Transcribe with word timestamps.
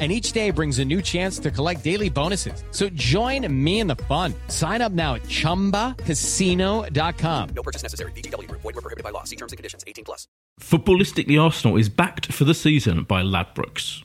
and 0.00 0.10
each 0.10 0.32
day 0.32 0.50
brings 0.50 0.78
a 0.78 0.84
new 0.84 1.02
chance 1.02 1.38
to 1.40 1.50
collect 1.50 1.84
daily 1.84 2.08
bonuses. 2.08 2.64
So 2.70 2.88
join 2.90 3.52
me 3.52 3.80
in 3.80 3.86
the 3.86 3.96
fun. 3.96 4.32
Sign 4.48 4.80
up 4.80 4.92
now 4.92 5.16
at 5.16 5.24
ChumbaCasino.com. 5.24 7.48
No 7.50 7.62
purchase 7.62 7.82
necessary. 7.82 8.12
VGW. 8.12 8.50
Void 8.50 8.64
were 8.64 8.72
prohibited 8.72 9.04
by 9.04 9.10
law. 9.10 9.24
See 9.24 9.36
terms 9.36 9.52
and 9.52 9.58
conditions. 9.58 9.84
18 9.86 10.06
plus. 10.06 10.26
Footballistically 10.58 11.38
Arsenal 11.38 11.76
is 11.76 11.90
backed 11.90 12.32
for 12.32 12.44
the 12.44 12.54
season 12.54 13.04
by 13.04 13.22
Ladbrokes. 13.22 14.02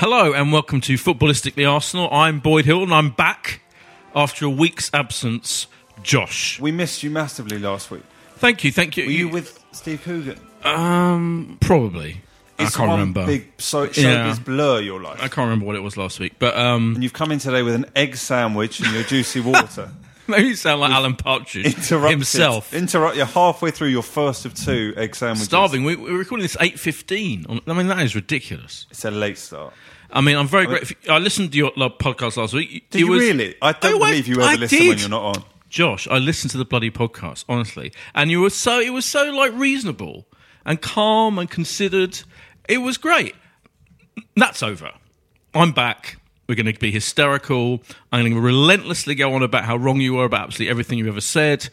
Hello 0.00 0.32
and 0.32 0.52
welcome 0.52 0.80
to 0.82 0.94
Footballistically 0.94 1.68
Arsenal. 1.68 2.08
I'm 2.12 2.38
Boyd 2.38 2.66
Hilton 2.66 2.84
and 2.84 2.94
I'm 2.94 3.10
back 3.10 3.62
after 4.18 4.44
a 4.44 4.50
week's 4.50 4.90
absence. 4.92 5.66
Josh, 6.02 6.60
We 6.60 6.70
missed 6.72 7.02
you 7.02 7.10
massively 7.10 7.58
last 7.58 7.90
week. 7.90 8.02
thank 8.36 8.62
you, 8.64 8.70
thank 8.70 8.96
you. 8.96 9.06
Were 9.06 9.10
you 9.10 9.28
with 9.28 9.58
Steve 9.72 10.02
Coogan? 10.04 10.38
Um, 10.62 11.58
probably. 11.60 12.20
It's 12.58 12.74
I 12.74 12.78
can't 12.78 12.88
one 12.90 12.98
remember. 13.00 13.26
Big 13.26 13.48
so 13.58 13.86
showbiz 13.88 13.96
Yeah. 14.02 14.36
blur 14.44 14.80
your 14.80 15.00
life. 15.00 15.18
I 15.18 15.28
can't 15.28 15.46
remember 15.48 15.66
what 15.66 15.76
it 15.76 15.82
was 15.82 15.96
last 15.96 16.18
week, 16.20 16.34
but 16.38 16.56
um, 16.56 16.94
And 16.94 17.02
you've 17.02 17.12
come 17.12 17.32
in 17.32 17.38
today 17.38 17.62
with 17.62 17.74
an 17.74 17.86
egg 17.96 18.16
sandwich 18.16 18.80
and 18.80 18.92
your 18.92 19.02
juicy 19.04 19.40
water. 19.40 19.90
maybe 20.28 20.48
you 20.48 20.54
sound 20.56 20.80
like 20.80 20.90
Alan 20.92 21.14
Partridge 21.16 21.74
himself. 21.88 22.72
Interrupt. 22.74 23.16
You're 23.16 23.26
halfway 23.26 23.70
through 23.70 23.88
your 23.88 24.02
first 24.02 24.44
of 24.44 24.54
two 24.54 24.92
egg 24.96 25.14
sandwiches. 25.16 25.44
Starving. 25.46 25.84
We, 25.84 25.96
we're 25.96 26.18
recording 26.18 26.42
this 26.42 26.56
eight 26.60 26.78
fifteen. 26.78 27.44
I 27.66 27.72
mean, 27.72 27.86
that 27.88 28.00
is 28.00 28.14
ridiculous. 28.14 28.86
It's 28.90 29.04
a 29.04 29.10
late 29.10 29.38
start. 29.38 29.72
I 30.10 30.20
mean, 30.20 30.36
I'm 30.36 30.48
very 30.48 30.66
grateful. 30.66 30.96
I 31.10 31.18
listened 31.18 31.52
to 31.52 31.58
your 31.58 31.70
podcast 31.72 32.36
last 32.36 32.54
week. 32.54 32.88
Did 32.90 32.98
It 33.02 33.04
you 33.04 33.10
was- 33.10 33.20
really? 33.20 33.54
I 33.60 33.72
don't 33.72 33.96
I- 34.02 34.10
believe 34.10 34.26
you 34.28 34.34
ever 34.36 34.42
I 34.42 34.54
listen 34.54 34.78
did. 34.78 34.88
when 34.88 34.98
you're 34.98 35.08
not 35.10 35.36
on. 35.36 35.44
Josh, 35.68 36.08
I 36.08 36.16
listened 36.16 36.50
to 36.52 36.56
the 36.58 36.64
bloody 36.64 36.90
podcast, 36.90 37.44
honestly, 37.48 37.92
and 38.14 38.30
you 38.30 38.40
were 38.40 38.48
so 38.50 38.80
it 38.80 38.90
was 38.90 39.04
so 39.04 39.24
like 39.30 39.52
reasonable 39.52 40.26
and 40.64 40.80
calm 40.80 41.38
and 41.38 41.50
considered. 41.50 42.20
It 42.68 42.78
was 42.78 42.96
great. 42.96 43.34
That's 44.36 44.62
over. 44.62 44.90
I'm 45.54 45.72
back. 45.72 46.16
We're 46.48 46.54
going 46.54 46.72
to 46.72 46.78
be 46.78 46.90
hysterical. 46.90 47.82
I'm 48.10 48.22
going 48.22 48.34
to 48.34 48.40
relentlessly 48.40 49.14
go 49.14 49.34
on 49.34 49.42
about 49.42 49.64
how 49.64 49.76
wrong 49.76 50.00
you 50.00 50.14
were 50.14 50.24
about 50.24 50.44
absolutely 50.48 50.70
everything 50.70 50.98
you've 50.98 51.08
ever 51.08 51.20
said, 51.20 51.68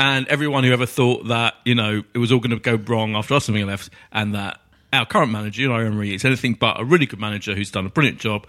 and 0.00 0.26
everyone 0.26 0.64
who 0.64 0.72
ever 0.72 0.86
thought 0.86 1.28
that 1.28 1.54
you 1.64 1.76
know 1.76 2.02
it 2.14 2.18
was 2.18 2.32
all 2.32 2.40
going 2.40 2.50
to 2.50 2.58
go 2.58 2.74
wrong 2.92 3.14
after 3.14 3.34
us 3.34 3.46
having 3.46 3.64
left, 3.66 3.90
and 4.10 4.34
that 4.34 4.60
our 4.92 5.06
current 5.06 5.30
manager, 5.32 5.62
you 5.62 5.68
know, 5.68 5.76
Emery, 5.76 6.14
is 6.14 6.24
anything 6.24 6.54
but 6.54 6.80
a 6.80 6.84
really 6.84 7.06
good 7.06 7.20
manager 7.20 7.54
who's 7.54 7.70
done 7.70 7.86
a 7.86 7.90
brilliant 7.90 8.18
job. 8.18 8.46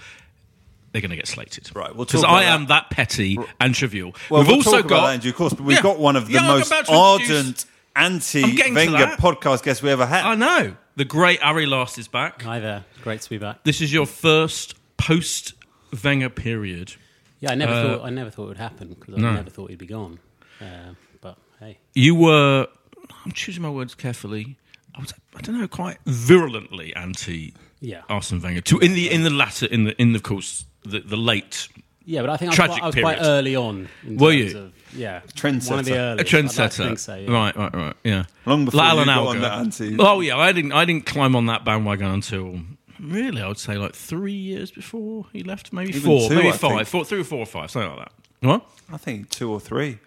They're 0.91 1.01
going 1.01 1.09
to 1.11 1.15
get 1.17 1.27
slated, 1.27 1.69
Right, 1.75 1.93
we'll 1.95 2.05
Because 2.05 2.23
I 2.23 2.43
that. 2.43 2.53
am 2.53 2.65
that 2.67 2.89
petty 2.89 3.37
and 3.59 3.75
trivial. 3.75 4.15
Well, 4.29 4.41
We've 4.41 4.47
we'll 4.47 4.55
also 4.57 4.71
talk 4.77 4.79
about 4.85 4.89
got 4.89 5.07
that 5.07 5.13
in 5.15 5.19
due 5.21 5.33
course, 5.33 5.53
but 5.53 5.63
we've 5.65 5.77
Yeah. 5.77 5.83
got 5.83 5.99
one 5.99 6.15
of 6.15 6.27
the 6.27 6.33
Yeah, 6.33 6.47
most 6.47 6.67
about 6.67 6.85
to 6.85 6.93
introduce- 6.93 7.29
ardent 7.29 7.65
I'm 7.95 8.11
getting 8.55 8.73
to 8.75 8.79
anti-Wenger 8.81 9.15
podcast 9.17 9.63
guests 9.63 9.83
we 9.83 9.89
ever 9.89 10.05
had. 10.05 10.23
I 10.23 10.35
know 10.35 10.75
the 10.95 11.05
great 11.05 11.41
Ari 11.43 11.65
Last 11.65 11.97
is 11.97 12.07
back. 12.07 12.41
Hi 12.43 12.59
there. 12.59 12.85
Great 13.03 13.21
to 13.21 13.29
be 13.29 13.37
back. 13.37 13.63
This 13.63 13.81
is 13.81 13.91
your 13.91 14.05
first 14.05 14.75
post 14.97 15.53
Wenger 16.03 16.29
period. 16.29 16.93
Yeah, 17.39 17.51
I 17.51 17.55
never 17.55 17.73
Uh, 17.73 17.83
thought 17.97 18.05
I 18.05 18.09
never 18.09 18.29
thought 18.29 18.43
it 18.45 18.47
would 18.49 18.57
happen 18.57 18.89
because 18.99 19.13
I 19.15 19.17
no. 19.17 19.33
never 19.33 19.49
thought 19.49 19.69
he'd 19.69 19.79
be 19.79 19.85
gone. 19.87 20.19
Uh, 20.61 20.93
but 21.21 21.37
hey, 21.59 21.79
You 21.93 22.15
were, 22.15 22.67
I'm 23.25 23.31
choosing 23.33 23.61
my 23.63 23.69
words 23.69 23.93
carefully. 23.93 24.57
I 24.95 25.01
was, 25.01 25.13
I 25.37 25.41
don't 25.41 25.59
know, 25.59 25.67
quite 25.67 25.97
virulently 26.05 26.95
anti 26.95 27.53
yeah, 27.79 28.01
Arsene 28.09 28.41
Wenger. 28.41 28.61
To 28.61 28.79
in 28.79 28.93
the 28.93 29.09
in 29.11 29.23
the 29.23 29.29
latter, 29.29 29.67
in 29.67 29.83
the 29.83 30.01
in 30.01 30.11
the, 30.13 30.17
of 30.17 30.23
course 30.23 30.65
the, 30.83 30.99
the 30.99 31.17
late 31.17 31.67
yeah. 32.05 32.21
But 32.21 32.31
I 32.31 32.37
think 32.37 32.59
I 32.59 32.67
was, 32.67 32.69
quite, 32.69 32.83
I 32.83 32.85
was 32.87 32.95
quite 32.95 33.17
early 33.21 33.55
on. 33.55 33.87
In 34.05 34.17
Were 34.17 34.31
terms 34.31 34.53
you? 34.53 34.59
Of, 34.59 34.73
yeah, 34.93 35.21
Trendsetter. 35.35 35.69
One 35.69 35.79
of 35.79 35.85
the 35.85 35.91
A 35.93 35.95
a 35.95 35.99
earliest. 35.99 36.33
I'd 36.33 36.37
like 36.37 36.45
trendsetter. 36.45 36.77
think 36.77 36.99
so, 36.99 37.15
yeah. 37.15 37.31
Right, 37.31 37.55
right, 37.57 37.75
right. 37.75 37.95
Yeah. 38.03 38.23
Long 38.45 38.65
before 38.65 38.79
Like 38.79 38.93
you 38.93 38.99
Alan 38.99 39.07
got 39.07 39.27
on 39.27 39.41
that 39.41 39.53
anti. 39.59 39.97
Oh 39.99 40.21
yeah, 40.21 40.37
I 40.37 40.51
didn't. 40.53 40.71
I 40.71 40.85
didn't 40.85 41.05
climb 41.05 41.35
on 41.35 41.45
that 41.47 41.63
bandwagon 41.65 42.07
until 42.07 42.59
really, 42.99 43.41
I 43.41 43.47
would 43.47 43.59
say 43.59 43.75
like 43.77 43.93
three 43.93 44.33
years 44.33 44.71
before 44.71 45.25
he 45.33 45.43
left. 45.43 45.73
Maybe 45.73 45.89
Even 45.89 46.01
four, 46.01 46.29
two, 46.29 46.35
maybe 46.35 46.49
I 46.49 46.51
five, 46.53 46.71
think. 46.77 46.87
four, 46.87 47.05
three 47.05 47.19
or 47.21 47.23
four 47.23 47.39
or 47.39 47.45
five, 47.45 47.69
something 47.69 47.89
like 47.95 47.99
that. 47.99 48.11
What? 48.47 48.65
I 48.91 48.97
think 48.97 49.29
two 49.29 49.51
or 49.51 49.59
three. 49.59 49.99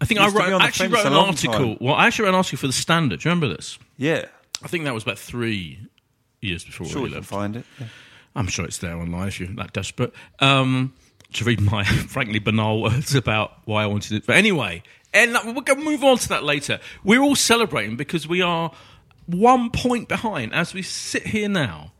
I 0.00 0.06
think 0.06 0.20
I 0.20 0.24
Used 0.24 0.36
to 0.36 0.42
be 0.42 0.50
wrote, 0.50 0.62
actually 0.62 0.88
wrote 0.88 1.06
an 1.06 1.12
article. 1.12 1.52
time. 1.52 1.78
Well, 1.80 1.94
I 1.94 2.06
actually 2.06 2.24
wrote 2.24 2.30
an 2.30 2.36
article 2.36 2.58
for 2.58 2.66
the 2.66 2.72
Standard. 2.72 3.20
Do 3.20 3.28
you 3.28 3.34
remember 3.34 3.54
this? 3.54 3.78
Yeah, 3.98 4.24
I 4.62 4.68
think 4.68 4.84
that 4.84 4.94
was 4.94 5.02
about 5.02 5.18
three 5.18 5.78
years 6.40 6.64
before 6.64 6.86
sure 6.86 7.02
we 7.02 7.10
left. 7.10 7.26
find 7.26 7.56
it. 7.56 7.64
Yeah. 7.78 7.86
I'm 8.34 8.48
sure 8.48 8.64
it's 8.64 8.78
there 8.78 8.96
online 8.96 9.28
if 9.28 9.40
you're 9.40 9.48
that 9.56 9.72
desperate. 9.72 10.12
Um, 10.40 10.94
to 11.32 11.44
read 11.44 11.60
my 11.60 11.84
frankly 12.08 12.38
banal 12.38 12.82
words 12.82 13.14
about 13.14 13.52
why 13.64 13.82
I 13.82 13.86
wanted 13.86 14.12
it. 14.12 14.26
But 14.26 14.36
anyway, 14.36 14.82
and 15.12 15.32
we're 15.32 15.62
going 15.62 15.78
to 15.78 15.84
move 15.84 16.04
on 16.04 16.18
to 16.18 16.28
that 16.28 16.44
later. 16.44 16.78
We're 17.02 17.22
all 17.22 17.34
celebrating 17.36 17.96
because 17.96 18.28
we 18.28 18.42
are 18.42 18.72
one 19.26 19.70
point 19.70 20.08
behind 20.08 20.54
as 20.54 20.74
we 20.74 20.82
sit 20.82 21.28
here 21.28 21.48
now. 21.48 21.92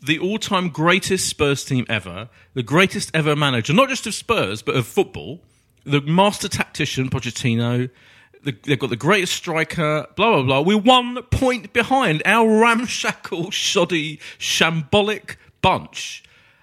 The 0.00 0.18
all 0.18 0.38
time 0.38 0.68
greatest 0.68 1.28
Spurs 1.28 1.64
team 1.64 1.84
ever, 1.88 2.28
the 2.54 2.62
greatest 2.62 3.10
ever 3.14 3.34
manager, 3.34 3.72
not 3.72 3.88
just 3.88 4.06
of 4.06 4.14
Spurs, 4.14 4.62
but 4.62 4.76
of 4.76 4.86
football, 4.86 5.40
the 5.84 6.00
master 6.00 6.48
tactician, 6.48 7.10
Pochettino. 7.10 7.90
The, 8.44 8.56
they've 8.62 8.78
got 8.78 8.90
the 8.90 8.96
greatest 8.96 9.34
striker, 9.34 10.06
blah, 10.16 10.34
blah, 10.34 10.42
blah. 10.42 10.60
We're 10.60 10.78
one 10.78 11.22
point 11.24 11.72
behind. 11.72 12.22
Our 12.24 12.60
ramshackle, 12.60 13.50
shoddy, 13.50 14.20
shambolic 14.38 15.36
bunch 15.60 16.22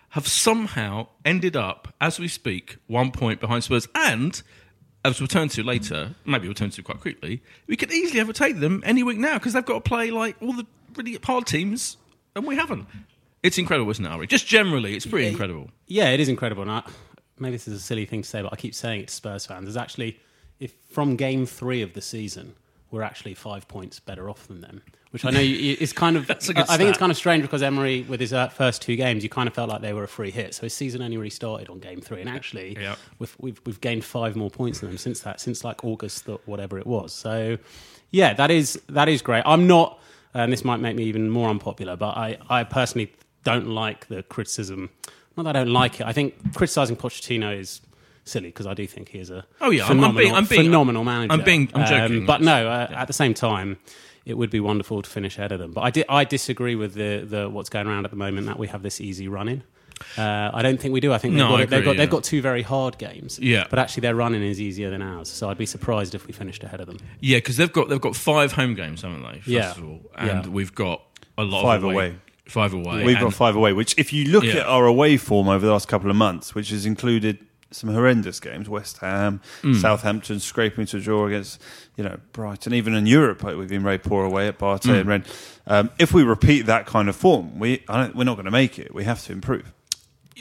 have 0.10 0.28
somehow 0.28 1.08
ended 1.26 1.56
up, 1.56 1.94
as 2.00 2.20
we 2.20 2.28
speak, 2.30 2.78
one 2.88 3.12
point 3.12 3.42
behind 3.42 3.64
Spurs. 3.66 3.88
And, 3.94 4.42
as 5.04 5.20
we'll 5.20 5.28
turn 5.28 5.50
to 5.50 5.64
later, 5.64 6.16
maybe 6.26 6.48
we'll 6.48 6.56
turn 6.56 6.70
to 6.72 6.82
quite 6.82 7.02
quickly, 7.02 7.44
we 7.68 7.76
could 7.76 7.92
easily 7.92 8.22
overtake 8.22 8.60
them 8.60 8.82
any 8.86 9.04
week 9.04 9.18
now 9.18 9.34
because 9.34 9.54
they've 9.54 9.66
got 9.66 9.84
to 9.84 9.90
play 9.90 10.12
like 10.12 10.36
all 10.42 10.54
the 10.54 10.66
really 10.96 11.20
hard 11.22 11.46
teams, 11.46 11.98
and 12.36 12.48
we 12.48 12.56
haven't. 12.56 12.88
It's 13.44 13.58
incredible, 13.58 13.92
isn't 13.92 14.04
it, 14.04 14.10
Ari? 14.10 14.28
Just 14.28 14.48
generally, 14.48 14.96
it's 14.96 15.06
pretty 15.06 15.28
incredible. 15.28 15.70
Yeah, 15.86 16.10
it 16.10 16.20
is 16.20 16.30
incredible. 16.30 16.64
And 16.64 16.72
I, 16.72 16.84
maybe 17.38 17.56
this 17.56 17.68
is 17.68 17.76
a 17.76 17.80
silly 17.80 18.06
thing 18.06 18.24
to 18.24 18.28
say, 18.28 18.42
but 18.42 18.52
I 18.52 18.56
keep 18.56 18.74
saying 18.74 19.02
it 19.02 19.10
to 19.10 19.14
Spurs 19.14 19.46
fans. 19.46 19.66
There's 19.66 19.78
actually, 19.78 20.20
if 20.60 20.74
from 20.90 21.16
game 21.16 21.46
three 21.46 21.82
of 21.82 21.94
the 21.94 22.02
season, 22.02 22.56
we're 22.92 23.02
actually 23.04 23.34
five 23.34 23.68
points 23.68 24.00
better 24.00 24.30
off 24.30 24.48
than 24.48 24.62
them. 24.62 24.82
Which 25.12 25.24
I 25.24 25.30
know 25.30 25.40
it's 25.42 25.94
kind 25.94 26.18
of. 26.18 26.28
That's 26.28 26.50
a 26.50 26.54
good 26.54 26.66
I 26.68 26.76
think 26.76 26.90
it's 26.90 27.00
kind 27.00 27.10
of 27.12 27.18
strange 27.18 27.42
because 27.44 27.64
Emery, 27.64 28.02
with 28.02 28.20
his 28.20 28.34
uh, 28.34 28.50
first 28.50 28.82
two 28.82 28.98
games, 28.98 29.24
you 29.24 29.30
kind 29.30 29.48
of 29.48 29.54
felt 29.54 29.70
like 29.70 29.82
they 29.82 29.94
were 29.94 30.04
a 30.04 30.10
free 30.10 30.30
hit. 30.30 30.54
So 30.54 30.64
his 30.64 30.74
season 30.74 31.02
only 31.02 31.16
really 31.16 31.30
started 31.30 31.70
on 31.70 31.80
game 31.80 32.02
three, 32.02 32.20
and 32.20 32.30
actually, 32.30 32.78
Yeah. 32.78 32.96
we've, 33.20 33.34
we've 33.40 33.62
we've 33.66 33.80
gained 33.80 34.04
five 34.04 34.36
more 34.36 34.50
points 34.50 34.80
than 34.82 34.90
them 34.90 34.98
since 34.98 35.22
that, 35.22 35.40
since 35.40 35.64
like 35.64 35.86
August, 35.86 36.28
whatever 36.46 36.78
it 36.78 36.86
was. 36.86 37.14
So, 37.14 37.58
yeah, 38.12 38.34
that 38.34 38.52
is 38.52 38.78
that 38.90 39.08
is 39.08 39.22
great. 39.22 39.44
I'm 39.46 39.68
not, 39.68 40.02
and 40.34 40.52
this 40.52 40.66
might 40.66 40.82
make 40.82 40.98
me 40.98 41.04
even 41.06 41.30
more 41.30 41.50
unpopular, 41.50 41.96
but 41.96 42.18
I 42.18 42.38
I 42.50 42.66
personally 42.66 43.14
don't 43.46 43.68
like 43.68 44.08
the 44.08 44.22
criticism. 44.24 44.90
Not 45.38 45.44
that 45.44 45.56
I 45.56 45.60
don't 45.64 45.72
like 45.72 46.02
it. 46.02 46.08
I 46.08 46.12
think 46.12 46.54
criticising 46.56 46.98
Pochettino 46.98 47.58
is 47.58 47.80
silly 48.26 48.50
because 48.50 48.66
I 48.68 48.74
do 48.74 48.86
think 48.88 49.10
he 49.10 49.20
is 49.20 49.30
a 49.30 49.46
Oh, 49.62 49.70
yeah, 49.70 49.84
I'm- 49.84 49.92
I'm 49.92 49.98
phenomenal, 49.98 50.18
being- 50.22 50.34
I'm 50.36 50.46
being- 50.46 50.64
phenomenal 50.64 51.04
manager. 51.04 51.34
I'm 51.34 51.44
being- 51.44 51.70
I'm 51.74 51.88
joking. 51.88 52.18
Um, 52.20 52.26
but 52.26 52.42
no, 52.42 52.68
uh, 52.68 52.88
at 52.96 53.06
the 53.08 53.14
same 53.14 53.34
time, 53.34 53.78
it 54.26 54.36
would 54.38 54.50
be 54.50 54.60
wonderful 54.60 55.02
to 55.04 55.10
finish 55.10 55.38
ahead 55.38 55.52
of 55.52 55.60
them. 55.60 55.72
But 55.72 55.82
I, 55.82 55.90
di- 55.92 56.06
I 56.10 56.24
disagree 56.26 56.76
with 56.76 56.96
the, 56.96 57.24
the 57.28 57.48
what's 57.50 57.70
going 57.70 57.88
around 57.88 58.06
at 58.06 58.12
the 58.12 58.18
moment 58.18 58.48
that 58.48 58.58
we 58.58 58.68
have 58.68 58.82
this 58.82 59.00
easy 59.00 59.28
run 59.28 59.48
in. 59.48 59.64
Uh, 60.18 60.50
I 60.54 60.62
don't 60.62 60.78
think 60.82 60.94
we 60.94 61.00
do. 61.00 61.14
I 61.14 61.18
think 61.20 61.36
they've, 61.36 61.40
No, 61.44 61.50
got, 61.50 61.60
I 61.60 61.64
it- 61.64 61.70
they've, 61.70 61.80
agree, 61.80 61.92
got, 61.94 61.98
they've 61.98 62.10
got 62.10 62.24
two 62.26 62.42
very 62.42 62.64
hard 62.64 62.98
games. 62.98 63.40
Yeah. 63.42 63.66
But 63.70 63.80
actually, 63.80 64.02
their 64.02 64.16
running 64.16 64.42
is 64.44 64.60
easier 64.60 64.90
than 64.90 65.02
ours. 65.02 65.30
So 65.30 65.50
I'd 65.50 65.58
be 65.58 65.66
surprised 65.66 66.16
if 66.16 66.28
we 66.28 66.34
finished 66.34 66.64
ahead 66.66 66.82
of 66.82 66.88
them. 66.88 66.98
Yeah, 67.22 67.38
because 67.38 67.56
they've 67.58 67.72
got 67.72 67.88
they've 67.90 68.02
got 68.02 68.16
five 68.16 68.52
home 68.54 68.74
games, 68.74 69.04
haven't 69.04 69.22
they? 69.22 69.36
First 69.38 69.48
Yeah. 69.48 69.72
of 69.72 69.84
all, 69.86 70.02
and 70.18 70.46
Yeah. 70.46 70.50
we've 70.52 70.74
got 70.76 71.02
a 71.38 71.44
lot 71.44 71.62
Five 71.62 71.84
of 71.84 71.92
away. 71.92 72.16
Five 72.48 72.74
away. 72.74 73.04
We've 73.06 73.16
and- 73.16 73.26
got 73.26 73.34
five 73.34 73.56
away, 73.56 73.72
which, 73.74 73.96
if 73.98 74.12
you 74.12 74.26
look 74.26 74.44
Yeah. 74.44 74.56
at 74.58 74.66
our 74.68 74.86
away 74.86 75.16
form 75.18 75.48
over 75.48 75.66
the 75.66 75.72
last 75.72 75.88
couple 75.88 76.10
of 76.10 76.16
months, 76.18 76.54
which 76.54 76.70
has 76.72 76.86
included 76.86 77.38
some 77.72 77.90
horrendous 77.94 78.40
games, 78.40 78.70
West 78.70 79.00
Ham, 79.00 79.42
Mm. 79.62 79.82
Southampton 79.82 80.40
scraping 80.40 80.86
to 80.88 80.98
a 80.98 81.00
draw 81.00 81.28
against, 81.28 81.62
you 81.98 82.04
know, 82.04 82.18
Brighton. 82.32 82.74
Even 82.74 82.94
in 82.96 83.06
Europe, 83.06 83.44
like, 83.44 83.58
we've 83.58 83.68
been 83.68 83.84
very 83.84 83.98
poor 83.98 84.24
away 84.24 84.48
at 84.48 84.58
BATE 84.58 84.84
Mm. 84.84 85.00
and 85.00 85.10
Rennes. 85.10 85.26
Um, 85.68 85.90
if 86.00 86.14
we 86.14 86.24
repeat 86.24 86.68
that 86.68 86.86
kind 86.86 87.10
of 87.10 87.16
form, 87.16 87.60
we 87.60 87.84
I 87.90 87.98
don't, 88.04 88.16
we're 88.16 88.24
not 88.24 88.36
going 88.36 88.46
to 88.46 88.52
make 88.52 88.80
it. 88.80 88.94
We 88.94 89.04
have 89.04 89.24
to 89.26 89.34
improve. 89.34 89.72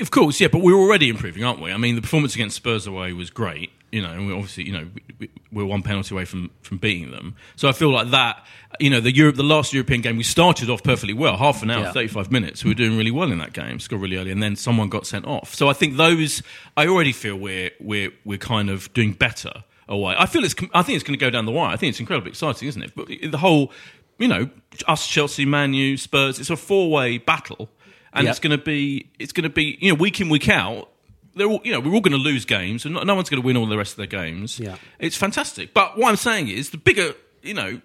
Of 0.00 0.10
course, 0.10 0.40
yeah, 0.40 0.48
but 0.48 0.60
we're 0.60 0.74
already 0.78 1.08
improving, 1.08 1.44
aren't 1.44 1.60
we? 1.60 1.72
I 1.72 1.76
mean, 1.76 1.94
the 1.94 2.02
performance 2.02 2.34
against 2.34 2.56
Spurs 2.56 2.86
away 2.86 3.12
was 3.12 3.30
great, 3.30 3.70
you 3.94 4.02
know, 4.02 4.10
and 4.10 4.26
we 4.26 4.32
obviously, 4.32 4.64
you 4.64 4.72
know, 4.72 4.86
we- 5.18 5.30
we're 5.52 5.64
one 5.64 5.82
penalty 5.82 6.12
away 6.14 6.24
from, 6.24 6.50
from 6.62 6.78
beating 6.78 7.12
them. 7.12 7.36
So 7.54 7.68
I 7.68 7.72
feel 7.72 7.90
like 7.90 8.10
that, 8.10 8.44
you 8.80 8.90
know, 8.90 8.98
the 9.00 9.14
Europe, 9.14 9.36
the 9.36 9.44
last 9.44 9.72
European 9.72 10.00
game, 10.00 10.16
we 10.16 10.24
started 10.24 10.68
off 10.68 10.82
perfectly 10.82 11.14
well, 11.14 11.36
half 11.36 11.62
an 11.62 11.70
hour, 11.70 11.84
Yeah. 11.84 11.92
35 11.92 12.32
minutes. 12.32 12.64
We 12.64 12.70
were 12.70 12.74
doing 12.74 12.96
really 12.98 13.12
well 13.12 13.30
in 13.30 13.38
that 13.38 13.52
game, 13.52 13.78
scored 13.78 14.02
really 14.02 14.16
early, 14.16 14.32
and 14.32 14.42
then 14.42 14.56
someone 14.56 14.88
got 14.88 15.06
sent 15.06 15.26
off. 15.26 15.54
So 15.54 15.68
I 15.68 15.72
think 15.72 15.96
those, 15.96 16.42
I 16.76 16.88
already 16.88 17.12
feel 17.12 17.36
we're, 17.36 17.70
we're, 17.80 18.10
we're 18.24 18.38
kind 18.38 18.68
of 18.68 18.92
doing 18.94 19.12
better 19.12 19.52
away. 19.88 20.16
I 20.18 20.26
feel 20.26 20.42
it's, 20.44 20.56
I 20.74 20.82
think 20.82 20.96
it's 20.96 21.04
going 21.04 21.16
to 21.18 21.24
go 21.24 21.30
down 21.30 21.46
the 21.46 21.52
wire. 21.52 21.70
I 21.72 21.76
think 21.76 21.90
it's 21.90 22.00
incredibly 22.00 22.30
exciting, 22.30 22.66
isn't 22.68 22.82
it? 22.82 22.92
But 22.96 23.06
the 23.30 23.38
whole, 23.38 23.70
you 24.18 24.26
know, 24.26 24.50
us, 24.88 25.06
Chelsea, 25.06 25.44
Man 25.44 25.72
U, 25.72 25.96
Spurs, 25.96 26.40
it's 26.40 26.50
a 26.50 26.56
four 26.56 26.90
way 26.90 27.18
battle 27.18 27.70
and 28.12 28.26
it's 28.30 28.38
going 28.40 28.56
to 28.56 28.64
be 28.64 29.10
it's 29.18 29.32
going 29.32 29.42
to 29.42 29.50
be 29.50 29.76
you 29.80 29.88
know 29.88 29.94
week 29.96 30.20
in 30.20 30.28
week 30.28 30.48
out. 30.48 30.88
They're 31.36 31.46
all, 31.48 31.60
you 31.64 31.72
know 31.72 31.80
we're 31.80 31.92
all 31.94 32.00
going 32.00 32.12
to 32.12 32.18
lose 32.18 32.44
games, 32.44 32.84
and 32.84 32.94
no, 32.94 33.02
no 33.02 33.14
one's 33.14 33.28
going 33.30 33.42
to 33.42 33.46
win 33.46 33.56
all 33.56 33.66
the 33.66 33.76
rest 33.78 33.92
of 33.92 33.96
their 33.98 34.06
games. 34.06 34.58
Yeah. 34.60 34.76
it's 34.98 35.16
fantastic. 35.16 35.74
But 35.74 35.98
what 35.98 36.08
I'm 36.08 36.16
saying 36.16 36.48
is 36.48 36.70
the 36.70 36.78
bigger 36.78 37.14
you 37.42 37.54
know 37.54 37.80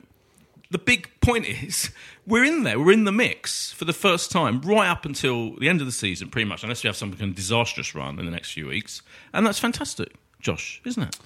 the 0.72 0.78
big 0.78 1.10
point 1.22 1.46
is 1.48 1.90
we're 2.28 2.44
in 2.44 2.63
there, 2.63 2.80
we're 2.80 2.92
in 2.92 3.06
the 3.06 3.12
mix 3.12 3.72
for 3.72 3.86
the 3.86 3.94
first 3.94 4.31
time 4.31 4.62
right 4.62 4.88
up 4.88 5.04
until 5.06 5.56
the 5.56 5.68
end 5.68 5.81
of 5.81 5.88
the 5.88 5.92
season, 5.92 6.30
pretty 6.30 6.48
much, 6.48 6.62
unless 6.63 6.84
we 6.84 6.88
have 6.88 6.96
some 6.96 7.12
kind 7.12 7.31
of 7.31 7.36
disastrous 7.36 7.96
run 7.96 8.19
in 8.19 8.25
the 8.25 8.31
next 8.31 8.51
few 8.51 8.68
weeks, 8.68 9.01
and 9.34 9.46
that's 9.48 9.57
fantastic, 9.60 10.13
Josh, 10.40 10.80
isn't 10.86 11.02
it? 11.04 11.18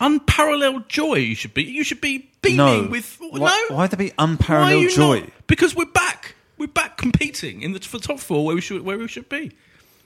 Unparalleled 0.00 0.88
joy. 0.88 1.14
You 1.16 1.34
should 1.34 1.54
be. 1.54 1.62
You 1.64 1.84
should 1.84 2.00
be 2.00 2.30
beaming 2.42 2.56
No. 2.56 2.88
with 2.90 3.18
Why, 3.20 3.66
no. 3.68 3.76
why'd 3.76 3.90
there 3.90 3.98
be 3.98 4.12
unparalleled 4.18 4.90
joy? 4.90 5.20
not? 5.20 5.28
Because 5.46 5.74
we're 5.76 5.84
back. 5.84 6.34
We're 6.58 6.66
back 6.68 6.96
competing 6.96 7.62
in 7.62 7.72
the 7.72 7.80
for 7.80 7.98
top 7.98 8.18
four 8.18 8.44
where 8.44 8.54
we 8.54 8.60
should 8.60 8.82
where 8.82 8.98
we 8.98 9.08
should 9.08 9.28
be. 9.28 9.52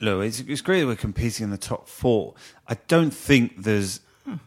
Look, 0.00 0.24
it's, 0.24 0.40
it's 0.40 0.60
great 0.60 0.80
that 0.80 0.86
we're 0.86 0.96
competing 0.96 1.44
in 1.44 1.50
the 1.50 1.58
top 1.58 1.88
four. 1.88 2.34
I 2.68 2.76
don't 2.88 3.10
think 3.12 3.62
there's 3.62 4.00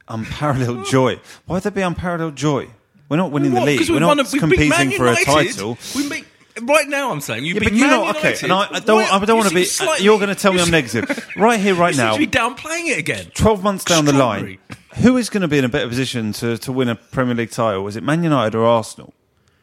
unparalleled 0.08 0.86
joy. 0.88 1.20
Why'd 1.46 1.64
there 1.64 1.72
be 1.72 1.82
unparalleled 1.82 2.36
joy? 2.36 2.68
We're 3.10 3.18
not 3.18 3.32
winning 3.32 3.54
What? 3.54 3.62
the 3.62 3.66
league. 3.68 3.80
'Cause 3.80 3.90
We're 3.90 4.00
not 4.00 4.08
won 4.08 4.20
a- 4.20 4.24
we 4.24 4.30
beat 4.32 4.40
competing 4.40 4.92
for 4.92 5.06
a 5.08 5.12
United. 5.20 5.26
title. 5.26 5.78
We 5.96 6.10
beat 6.10 6.26
right 6.64 6.88
now. 6.88 7.12
I'm 7.12 7.22
saying 7.22 7.46
you 7.46 7.54
Yeah, 7.54 7.60
beat 7.62 7.66
but 7.70 7.74
you 7.74 7.82
Man 7.82 7.90
know, 7.92 8.08
United. 8.08 8.20
okay, 8.20 8.38
and 8.44 8.52
I, 8.54 8.68
I 8.72 8.80
don't, 8.80 9.02
Why- 9.02 9.10
I 9.10 9.20
don't 9.20 9.28
you 9.30 9.36
want 9.36 9.44
to 9.44 9.50
seem 9.50 9.56
be. 9.56 9.62
uh, 9.62 9.66
slightly- 9.66 10.06
you're 10.06 10.18
going 10.18 10.30
to 10.30 10.36
tell 10.36 10.52
me 10.52 10.58
you 10.58 10.62
I'm 10.64 10.66
seem- 10.66 11.02
negative, 11.02 11.28
right 11.38 11.60
here, 11.60 11.76
right 11.76 11.94
you 11.96 12.02
now. 12.02 12.18
seem 12.18 12.22
to 12.26 12.32
be 12.32 12.38
downplaying 12.38 12.88
it 12.88 12.98
again. 12.98 13.28
12 13.34 13.64
months 13.64 13.86
down 13.86 14.06
the 14.06 14.14
line, 14.14 14.46
Extraordinary. 14.46 15.04
who 15.04 15.18
is 15.18 15.30
going 15.30 15.42
to 15.42 15.48
be 15.48 15.58
in 15.58 15.64
a 15.66 15.70
better 15.70 15.88
position 15.88 16.34
to, 16.34 16.58
to 16.58 16.72
win 16.72 16.90
a 16.90 16.96
Premier 16.96 17.36
League 17.36 17.52
title? 17.52 17.88
Is 17.88 17.96
it 17.96 18.04
Man 18.04 18.24
United 18.24 18.56
or 18.56 18.66
Arsenal? 18.66 19.14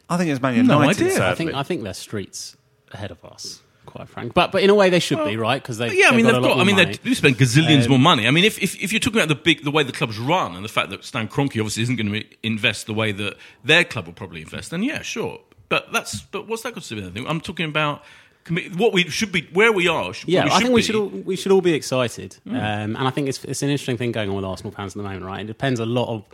I 0.08 0.16
think 0.16 0.30
it's 0.30 0.40
Man 0.40 0.54
United. 0.54 0.68
No 0.82 0.88
idea. 0.88 1.10
sadly. 1.10 1.26
I 1.26 1.34
think 1.34 1.54
I 1.54 1.62
think 1.64 1.82
they're 1.82 1.94
streets 1.94 2.56
ahead 2.92 3.10
of 3.10 3.22
us, 3.24 3.60
quite 3.86 4.08
frank. 4.08 4.34
But 4.34 4.52
but 4.52 4.62
in 4.62 4.70
a 4.70 4.74
way 4.74 4.90
they 4.90 4.98
should 5.00 5.24
be 5.24 5.36
right 5.36 5.62
because 5.62 5.78
they 5.78 5.96
Yeah, 5.98 6.08
I 6.10 6.16
mean 6.16 6.24
they've 6.26 6.34
got. 6.34 6.42
got. 6.42 6.58
I 6.58 6.64
mean 6.64 6.76
money. 6.76 6.92
they 6.92 6.98
do 7.02 7.14
spend 7.14 7.36
gazillions 7.38 7.84
Um, 7.84 7.90
more 7.90 7.98
money. 7.98 8.26
I 8.26 8.30
mean 8.30 8.44
if, 8.44 8.62
if 8.62 8.74
if 8.82 8.92
you're 8.92 9.00
talking 9.00 9.18
about 9.20 9.28
the 9.28 9.34
big 9.42 9.64
the 9.64 9.70
way 9.70 9.82
the 9.82 9.92
club's 9.92 10.18
run 10.18 10.54
and 10.56 10.64
the 10.64 10.68
fact 10.68 10.90
that 10.90 11.04
Stan 11.04 11.28
Kroenke 11.28 11.58
obviously 11.60 11.82
isn't 11.84 11.96
going 11.96 12.12
to 12.12 12.24
invest 12.42 12.86
the 12.86 12.94
way 12.94 13.12
that 13.12 13.36
their 13.64 13.84
club 13.84 14.06
will 14.06 14.12
probably 14.14 14.40
invest, 14.42 14.70
then 14.70 14.82
yeah, 14.82 15.02
sure. 15.02 15.40
But 15.68 15.92
that's 15.92 16.22
but 16.22 16.46
what's 16.48 16.62
that 16.62 16.74
got 16.74 16.82
to 16.82 16.88
do 16.88 16.96
with 16.96 17.04
anything? 17.04 17.26
I'm 17.26 17.40
talking 17.40 17.66
about 17.66 18.02
what 18.76 18.92
we 18.92 19.08
should 19.08 19.32
be 19.32 19.48
where 19.52 19.72
we 19.72 19.88
are. 19.88 20.12
sh- 20.12 20.24
Yeah, 20.26 20.44
where 20.44 20.52
I 20.52 20.58
think 20.58 20.70
we 20.72 20.80
be. 20.80 20.82
should 20.82 20.96
all, 20.96 21.06
we 21.08 21.36
should 21.36 21.50
all 21.52 21.62
be 21.62 21.72
excited, 21.72 22.36
Hmm. 22.44 22.56
um, 22.56 22.96
and 22.96 23.08
I 23.08 23.10
think 23.10 23.28
it's 23.28 23.42
it's 23.44 23.62
an 23.62 23.70
interesting 23.70 23.96
thing 23.96 24.12
going 24.12 24.28
on 24.28 24.36
with 24.36 24.44
Arsenal 24.44 24.72
fans 24.72 24.92
at 24.92 24.98
the 24.98 25.02
moment, 25.02 25.24
right? 25.24 25.40
It 25.40 25.46
depends 25.46 25.80
a 25.80 25.86
lot 25.86 26.08
of 26.08 26.24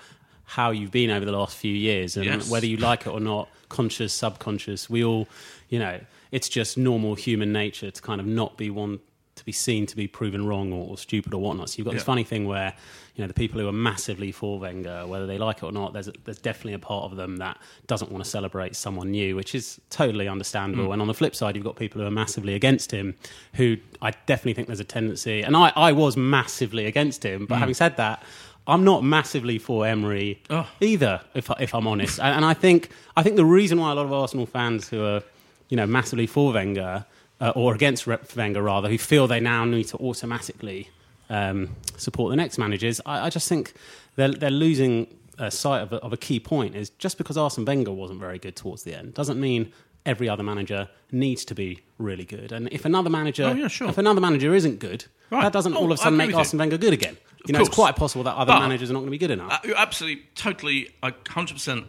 how 0.44 0.72
you've 0.72 0.90
been 0.90 1.10
over 1.10 1.24
the 1.24 1.30
last 1.30 1.56
few 1.56 1.72
years 1.72 2.16
and 2.16 2.26
Yes. 2.26 2.50
whether 2.50 2.66
you 2.66 2.76
like 2.76 3.02
it 3.06 3.10
or 3.10 3.20
not, 3.20 3.48
conscious, 3.68 4.12
subconscious. 4.12 4.90
We 4.90 5.04
all, 5.04 5.28
you 5.68 5.78
know, 5.78 6.00
it's 6.32 6.48
just 6.48 6.78
normal 6.78 7.14
human 7.14 7.52
nature 7.52 7.90
to 7.90 8.02
kind 8.02 8.20
of 8.20 8.26
not 8.26 8.56
be 8.56 8.70
one 8.70 9.00
to 9.36 9.44
be 9.46 9.52
seen 9.52 9.86
to 9.86 9.96
be 9.96 10.06
proven 10.06 10.46
wrong 10.46 10.70
or, 10.70 10.90
or 10.90 10.98
stupid 10.98 11.32
or 11.32 11.40
whatnot. 11.40 11.70
So 11.70 11.78
you've 11.78 11.86
got 11.86 11.94
this 11.94 12.02
funny 12.02 12.24
thing 12.24 12.46
where 12.46 12.74
you 13.14 13.22
know 13.22 13.28
the 13.28 13.32
people 13.34 13.58
who 13.58 13.66
are 13.68 13.72
massively 13.72 14.32
for 14.32 14.58
Wenger, 14.58 15.06
whether 15.06 15.26
they 15.26 15.38
like 15.38 15.58
it 15.58 15.62
or 15.64 15.72
not, 15.72 15.94
there's 15.94 16.08
a, 16.08 16.12
there's 16.24 16.38
definitely 16.38 16.74
a 16.74 16.78
part 16.78 17.10
of 17.10 17.16
them 17.16 17.38
that 17.38 17.56
doesn't 17.86 18.10
want 18.12 18.22
to 18.22 18.28
celebrate 18.28 18.76
someone 18.76 19.10
new, 19.12 19.36
which 19.36 19.54
is 19.54 19.80
totally 19.88 20.28
understandable. 20.28 20.88
Mm. 20.88 20.92
And 20.94 21.02
on 21.02 21.08
the 21.08 21.14
flip 21.14 21.34
side, 21.34 21.56
you've 21.56 21.64
got 21.64 21.76
people 21.76 22.02
who 22.02 22.06
are 22.06 22.10
massively 22.10 22.54
against 22.54 22.90
him, 22.92 23.14
who 23.54 23.78
I 24.02 24.10
definitely 24.26 24.54
think 24.54 24.66
there's 24.66 24.80
a 24.80 24.84
tendency, 24.84 25.40
and 25.42 25.56
I, 25.56 25.72
I 25.74 25.92
was 25.92 26.18
massively 26.18 26.84
against 26.86 27.24
him, 27.24 27.42
Mm. 27.44 27.48
but 27.48 27.58
having 27.58 27.74
said 27.74 27.96
that. 27.96 28.22
I'm 28.66 28.84
not 28.84 29.02
massively 29.02 29.58
for 29.58 29.86
Emery 29.86 30.42
Oh. 30.50 30.68
either, 30.80 31.22
if, 31.34 31.50
if 31.58 31.74
I'm 31.74 31.86
honest. 31.88 32.20
And, 32.20 32.36
and 32.36 32.44
I 32.44 32.52
think 32.54 32.90
I 33.16 33.22
think 33.22 33.36
the 33.36 33.44
reason 33.44 33.80
why 33.80 33.90
a 33.90 33.94
lot 33.94 34.04
of 34.04 34.12
Arsenal 34.12 34.44
fans 34.46 34.86
who 34.88 35.02
are, 35.02 35.22
you 35.70 35.76
know, 35.78 35.86
massively 35.86 36.26
for 36.26 36.52
Wenger 36.52 37.06
uh, 37.40 37.52
or 37.56 37.74
against 37.74 38.06
Wenger 38.36 38.62
rather, 38.62 38.88
who 38.90 38.98
feel 38.98 39.26
they 39.26 39.40
now 39.40 39.64
need 39.64 39.84
to 39.88 39.96
automatically 39.96 40.90
um, 41.30 41.70
support 41.96 42.28
the 42.30 42.36
next 42.36 42.58
managers, 42.58 43.00
I, 43.06 43.26
I 43.26 43.30
just 43.30 43.48
think 43.48 43.72
they're 44.16 44.32
they're 44.32 44.50
losing 44.50 45.06
uh, 45.38 45.48
sight 45.48 45.80
of 45.80 45.92
a, 45.94 45.96
of 45.96 46.12
a 46.12 46.16
key 46.18 46.38
point. 46.40 46.74
Is 46.76 46.90
just 46.90 47.16
because 47.16 47.38
Arsene 47.38 47.64
Wenger 47.64 47.92
wasn't 47.92 48.20
very 48.20 48.38
good 48.38 48.56
towards 48.56 48.82
the 48.82 48.94
end 48.94 49.14
doesn't 49.14 49.40
mean 49.40 49.72
every 50.06 50.28
other 50.28 50.42
manager 50.42 50.88
needs 51.12 51.44
to 51.44 51.54
be 51.54 51.80
really 51.98 52.24
good. 52.24 52.52
And 52.52 52.68
if 52.72 52.84
another 52.84 53.10
manager, 53.10 53.44
Oh, 53.44 53.52
yeah, 53.54 53.68
sure. 53.68 53.88
if 53.88 53.98
another 53.98 54.20
manager 54.20 54.54
isn't 54.54 54.78
good, 54.78 55.04
Right. 55.30 55.42
that 55.42 55.52
doesn't 55.52 55.74
Oh, 55.74 55.78
all 55.80 55.84
of 55.92 55.92
a 55.92 55.96
sudden 55.98 56.16
make. 56.16 56.34
Arsene 56.34 56.58
Wenger 56.58 56.78
good 56.78 56.94
again. 56.94 57.16
You 57.46 57.52
know, 57.52 57.58
course. 57.58 57.68
it's 57.68 57.74
quite 57.74 57.96
possible 57.96 58.24
that 58.24 58.34
other 58.34 58.52
But- 58.52 58.60
managers 58.60 58.90
are 58.90 58.94
not 58.94 59.00
going 59.00 59.08
to 59.08 59.10
be 59.12 59.18
good 59.18 59.30
enough. 59.30 59.64
Uh, 59.64 59.72
absolutely, 59.76 60.24
totally, 60.34 60.88
uh, 61.02 61.10
100% 61.24 61.84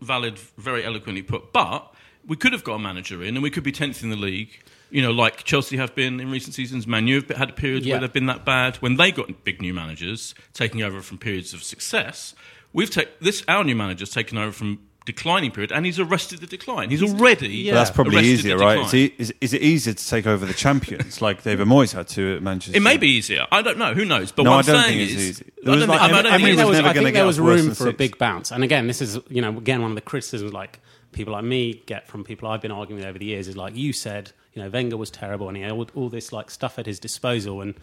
valid, 0.00 0.38
very 0.56 0.84
eloquently 0.84 1.22
put. 1.22 1.52
But 1.52 1.92
we 2.26 2.36
could 2.36 2.52
have 2.52 2.64
got 2.64 2.74
a 2.74 2.78
manager 2.78 3.22
in 3.22 3.36
and 3.36 3.42
we 3.42 3.50
could 3.50 3.64
be 3.64 3.72
10th 3.72 4.02
in 4.02 4.10
the 4.10 4.16
league, 4.16 4.60
you 4.90 5.02
know, 5.02 5.10
like 5.10 5.44
Chelsea 5.44 5.76
have 5.76 5.94
been 5.94 6.20
in 6.20 6.30
recent 6.30 6.54
seasons. 6.54 6.86
Man 6.86 7.06
U 7.06 7.20
have 7.22 7.30
had 7.36 7.56
periods 7.56 7.86
Yeah. 7.86 7.94
where 7.94 8.00
they've 8.02 8.12
been 8.12 8.26
that 8.26 8.44
bad. 8.44 8.76
When 8.76 8.96
they 8.96 9.10
got 9.12 9.44
big 9.44 9.60
new 9.60 9.72
managers 9.74 10.34
taking 10.52 10.82
over 10.82 11.00
from 11.00 11.18
periods 11.18 11.54
of 11.54 11.62
success, 11.62 12.34
we've 12.72 12.90
taken 12.90 13.12
this, 13.20 13.42
our 13.48 13.64
new 13.64 13.74
manager's 13.76 14.10
taken 14.10 14.36
over 14.38 14.52
from 14.52 14.80
declining 15.06 15.50
period 15.50 15.72
and 15.72 15.86
he's 15.86 15.98
arrested 15.98 16.40
the 16.40 16.46
decline. 16.46 16.90
He's 16.90 17.02
already. 17.02 17.48
Yeah. 17.48 17.72
But 17.72 17.78
that's 17.78 17.90
probably 17.90 18.16
arrested 18.16 18.32
easier, 18.32 18.58
the 18.58 18.64
right? 18.64 18.84
Is, 18.86 18.94
e- 18.94 19.14
is, 19.18 19.34
is 19.40 19.54
it 19.54 19.62
easier 19.62 19.94
to 19.94 20.08
take 20.08 20.26
over 20.26 20.44
the 20.44 20.52
champions 20.54 21.22
like 21.22 21.42
David 21.42 21.66
Moyes 21.66 21.92
had 21.94 22.06
to 22.08 22.36
at 22.36 22.42
Manchester? 22.42 22.76
It 22.76 22.82
may 22.82 22.96
be 22.98 23.08
easier. 23.08 23.46
I 23.50 23.62
don't 23.62 23.78
know. 23.78 23.94
Who 23.94 24.04
knows? 24.04 24.30
But 24.30 24.42
No, 24.42 24.50
what 24.50 24.56
I 24.68 24.72
I'm 24.72 24.76
don't 24.76 24.84
saying 24.84 24.98
think 24.98 25.10
it's 25.10 25.20
is, 25.20 25.28
easy. 25.40 25.44
I 25.46 25.60
There 25.64 25.70
was 25.74 25.80
don't 25.80 25.88
like- 25.88 26.00
think- 26.00 26.12
I 26.12 26.22
don't 26.22 26.26
Emery 26.26 26.30
think 26.30 26.42
I 26.42 26.46
think 26.46 26.56
there 26.58 26.66
was, 26.66 26.76
never 26.76 26.88
I 26.88 26.92
gonna 26.92 27.04
think 27.06 27.14
there 27.14 27.26
was 27.26 27.40
room 27.40 27.74
for 27.74 27.88
a 27.88 27.92
big 27.92 28.18
bounce. 28.18 28.50
And 28.52 28.62
again, 28.62 28.86
this 28.86 29.00
is 29.00 29.18
you 29.28 29.40
know 29.40 29.56
again 29.56 29.80
one 29.82 29.90
of 29.90 29.94
the 29.94 30.00
criticisms 30.02 30.52
like 30.52 30.80
people 31.12 31.32
like 31.32 31.44
me 31.44 31.82
get 31.86 32.06
from 32.06 32.24
people 32.24 32.48
I've 32.48 32.60
been 32.60 32.70
arguing 32.70 33.00
with 33.00 33.08
over 33.08 33.18
the 33.18 33.26
years 33.26 33.48
is 33.48 33.56
like 33.56 33.76
you 33.76 33.92
said 33.92 34.32
you 34.52 34.62
know 34.62 34.68
Wenger 34.68 34.96
was 34.96 35.10
terrible 35.10 35.48
and 35.48 35.56
he 35.56 35.62
had 35.62 35.72
all, 35.72 35.88
all 35.94 36.08
this 36.08 36.32
like 36.32 36.50
stuff 36.50 36.78
at 36.78 36.86
his 36.86 36.98
disposal 36.98 37.60
and 37.60 37.74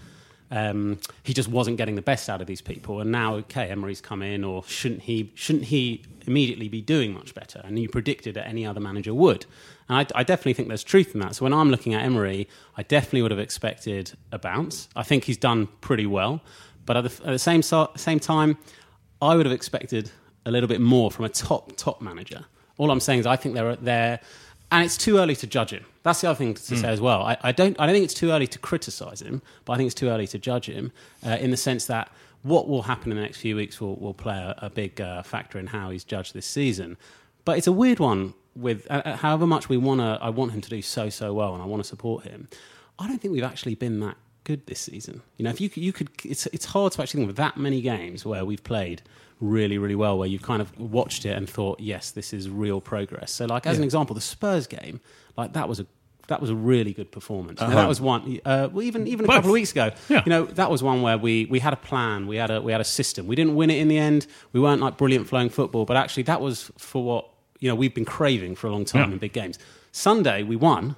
um, 0.50 1.00
he 1.24 1.34
just 1.34 1.50
wasn't 1.50 1.78
getting 1.78 1.96
the 1.96 2.02
best 2.02 2.30
out 2.30 2.42
of 2.42 2.48
these 2.48 2.62
people. 2.62 3.02
And 3.02 3.12
now 3.12 3.36
okay, 3.36 3.70
Emery's 3.70 4.02
come 4.02 4.22
in, 4.22 4.44
or 4.44 4.64
shouldn't 4.64 5.04
he? 5.04 5.32
Shouldn't 5.36 5.66
he 5.66 6.04
immediately 6.26 6.70
be 6.70 6.82
doing 6.82 7.14
much 7.14 7.34
better? 7.34 7.62
And 7.64 7.78
you 7.78 7.90
predicted 7.90 8.36
that 8.36 8.48
any 8.48 8.66
other 8.66 8.80
manager 8.80 9.14
would. 9.14 9.46
And 9.90 9.98
I, 9.98 10.20
I 10.20 10.24
definitely 10.24 10.54
think 10.54 10.68
there's 10.68 10.84
truth 10.84 11.14
in 11.14 11.22
that. 11.22 11.36
So 11.36 11.44
when 11.44 11.54
I'm 11.54 11.70
looking 11.70 11.94
at 11.94 12.04
Emery, 12.04 12.48
I 12.76 12.84
definitely 12.84 13.24
would 13.24 13.32
have 13.32 13.40
expected 13.40 14.14
a 14.32 14.40
bounce. 14.40 14.90
I 14.96 15.04
think 15.04 15.26
he's 15.26 15.38
done 15.38 15.68
pretty 15.82 16.06
well, 16.06 16.42
but 16.86 16.98
at 16.98 17.04
the, 17.04 17.28
at 17.28 17.32
the 17.32 17.40
same 17.40 17.62
same 17.62 18.20
time, 18.20 18.58
I 19.22 19.36
would 19.36 19.46
have 19.46 19.54
expected 19.54 20.12
a 20.46 20.52
little 20.52 20.70
bit 20.70 20.80
more 20.80 21.12
from 21.12 21.26
a 21.26 21.30
top 21.30 21.76
top 21.76 22.02
manager. 22.02 22.46
All 22.78 22.92
I'm 22.92 23.00
saying 23.00 23.22
is 23.22 23.26
I 23.26 23.36
think 23.36 23.56
they're 23.56 23.76
there, 23.76 24.20
and 24.72 24.84
it's 24.84 24.98
too 24.98 25.18
early 25.18 25.36
to 25.38 25.48
judge 25.48 25.72
him. 25.72 25.86
That's 26.04 26.22
the 26.22 26.30
other 26.30 26.38
thing 26.38 26.54
to 26.54 26.78
say 26.78 26.88
as 26.88 27.02
well. 27.02 27.22
I, 27.24 27.38
I 27.42 27.52
don't 27.52 27.80
I 27.80 27.86
don't 27.86 27.94
think 27.94 28.06
it's 28.06 28.14
too 28.14 28.32
early 28.32 28.48
to 28.48 28.60
criticise 28.60 29.22
him, 29.22 29.42
but 29.66 29.74
I 29.74 29.78
think 29.78 29.88
it's 29.88 29.96
too 29.96 30.10
early 30.10 30.28
to 30.28 30.38
judge 30.38 30.68
him 30.68 30.92
uh, 31.26 31.38
in 31.40 31.52
the 31.52 31.58
sense 31.58 31.86
that 31.88 32.10
what 32.44 32.68
will 32.68 32.84
happen 32.84 33.12
in 33.12 33.18
the 33.18 33.24
next 33.24 33.38
few 33.38 33.56
weeks 33.56 33.82
will, 33.82 33.96
will 33.96 34.14
play 34.14 34.38
a, 34.38 34.56
a 34.60 34.70
big 34.70 35.02
uh, 35.02 35.22
factor 35.24 35.60
in 35.60 35.68
how 35.68 35.90
he's 35.90 36.04
judged 36.04 36.34
this 36.34 36.46
season. 36.46 36.98
But 37.44 37.58
it's 37.58 37.68
a 37.68 37.72
weird 37.72 38.00
one 38.00 38.36
with 38.56 38.90
uh, 38.90 39.02
uh, 39.06 39.18
however 39.18 39.46
much 39.48 39.70
we 39.70 39.78
want 39.78 40.02
to, 40.02 40.18
I 40.22 40.30
want 40.30 40.52
him 40.52 40.62
to 40.62 40.70
do 40.70 40.82
so 40.82 41.10
so 41.10 41.34
well, 41.34 41.54
and 41.54 41.62
I 41.62 41.66
want 41.66 41.84
to 41.84 41.88
support 41.88 42.24
him. 42.24 42.48
I 43.00 43.08
don't 43.08 43.20
think 43.20 43.32
we've 43.32 43.44
actually 43.44 43.76
been 43.76 44.00
that 44.02 44.18
good 44.44 44.66
this 44.68 44.80
season. 44.80 45.22
You 45.38 45.44
know, 45.44 45.50
if 45.50 45.62
you 45.62 45.70
could, 45.70 45.84
you 45.84 45.94
could, 45.94 46.10
it's 46.24 46.46
it's 46.48 46.66
hard 46.66 46.94
to 46.94 47.02
actually 47.02 47.20
think 47.22 47.30
of 47.32 47.36
that 47.36 47.58
many 47.58 47.82
games 47.82 48.26
where 48.26 48.46
we've 48.46 48.64
played 48.64 49.02
really 49.40 49.78
really 49.78 49.96
well, 49.96 50.18
where 50.18 50.28
you've 50.28 50.42
kind 50.42 50.62
of 50.62 50.78
watched 50.80 51.26
it 51.26 51.36
and 51.38 51.50
thought, 51.50 51.80
yes, 51.80 52.12
this 52.12 52.34
is 52.34 52.50
real 52.50 52.82
progress. 52.82 53.32
So, 53.32 53.46
like 53.46 53.66
as 53.68 53.78
an 53.78 53.84
example, 53.84 54.14
the 54.16 54.22
Spurs 54.22 54.68
game, 54.68 55.00
like 55.38 55.54
that 55.54 55.68
was 55.70 55.80
a 55.80 55.86
that 56.28 56.42
was 56.42 56.50
a 56.50 56.56
really 56.56 56.92
good 56.92 57.10
performance. 57.10 57.62
Know, 57.62 57.70
that 57.70 57.88
was 57.88 58.02
one. 58.02 58.40
Uh, 58.44 58.68
well, 58.72 58.84
even 58.84 59.08
even 59.08 59.24
a 59.26 59.28
Both. 59.28 59.36
couple 59.38 59.50
of 59.52 59.54
weeks 59.54 59.72
ago, 59.72 59.92
Yeah. 60.10 60.24
you 60.26 60.30
know, 60.30 60.44
that 60.46 60.70
was 60.70 60.84
one 60.84 61.02
where 61.02 61.18
we, 61.18 61.46
we 61.46 61.60
had 61.60 61.72
a 61.72 61.78
plan, 61.78 62.28
we 62.28 62.36
had 62.36 62.52
a 62.52 62.62
we 62.62 62.72
had 62.74 62.82
a 62.82 62.86
system. 62.86 63.28
We 63.28 63.36
didn't 63.38 63.56
win 63.56 63.70
it 63.70 63.78
in 63.78 63.88
the 63.88 63.98
end. 63.98 64.28
We 64.52 64.60
weren't 64.60 64.82
like 64.82 64.98
brilliant 64.98 65.28
flowing 65.28 65.50
football, 65.50 65.86
but 65.86 65.96
actually 65.96 66.24
that 66.24 66.42
was 66.42 66.70
for 66.78 67.02
what 67.04 67.30
you 67.60 67.70
know 67.70 67.76
we've 67.76 67.94
been 67.96 68.06
craving 68.06 68.56
for 68.56 68.68
a 68.68 68.72
long 68.72 68.84
time 68.86 69.08
Yeah. 69.08 69.14
in 69.14 69.18
big 69.20 69.34
games. 69.34 69.58
Sunday 69.94 70.44
we 70.44 70.56
won, 70.58 70.96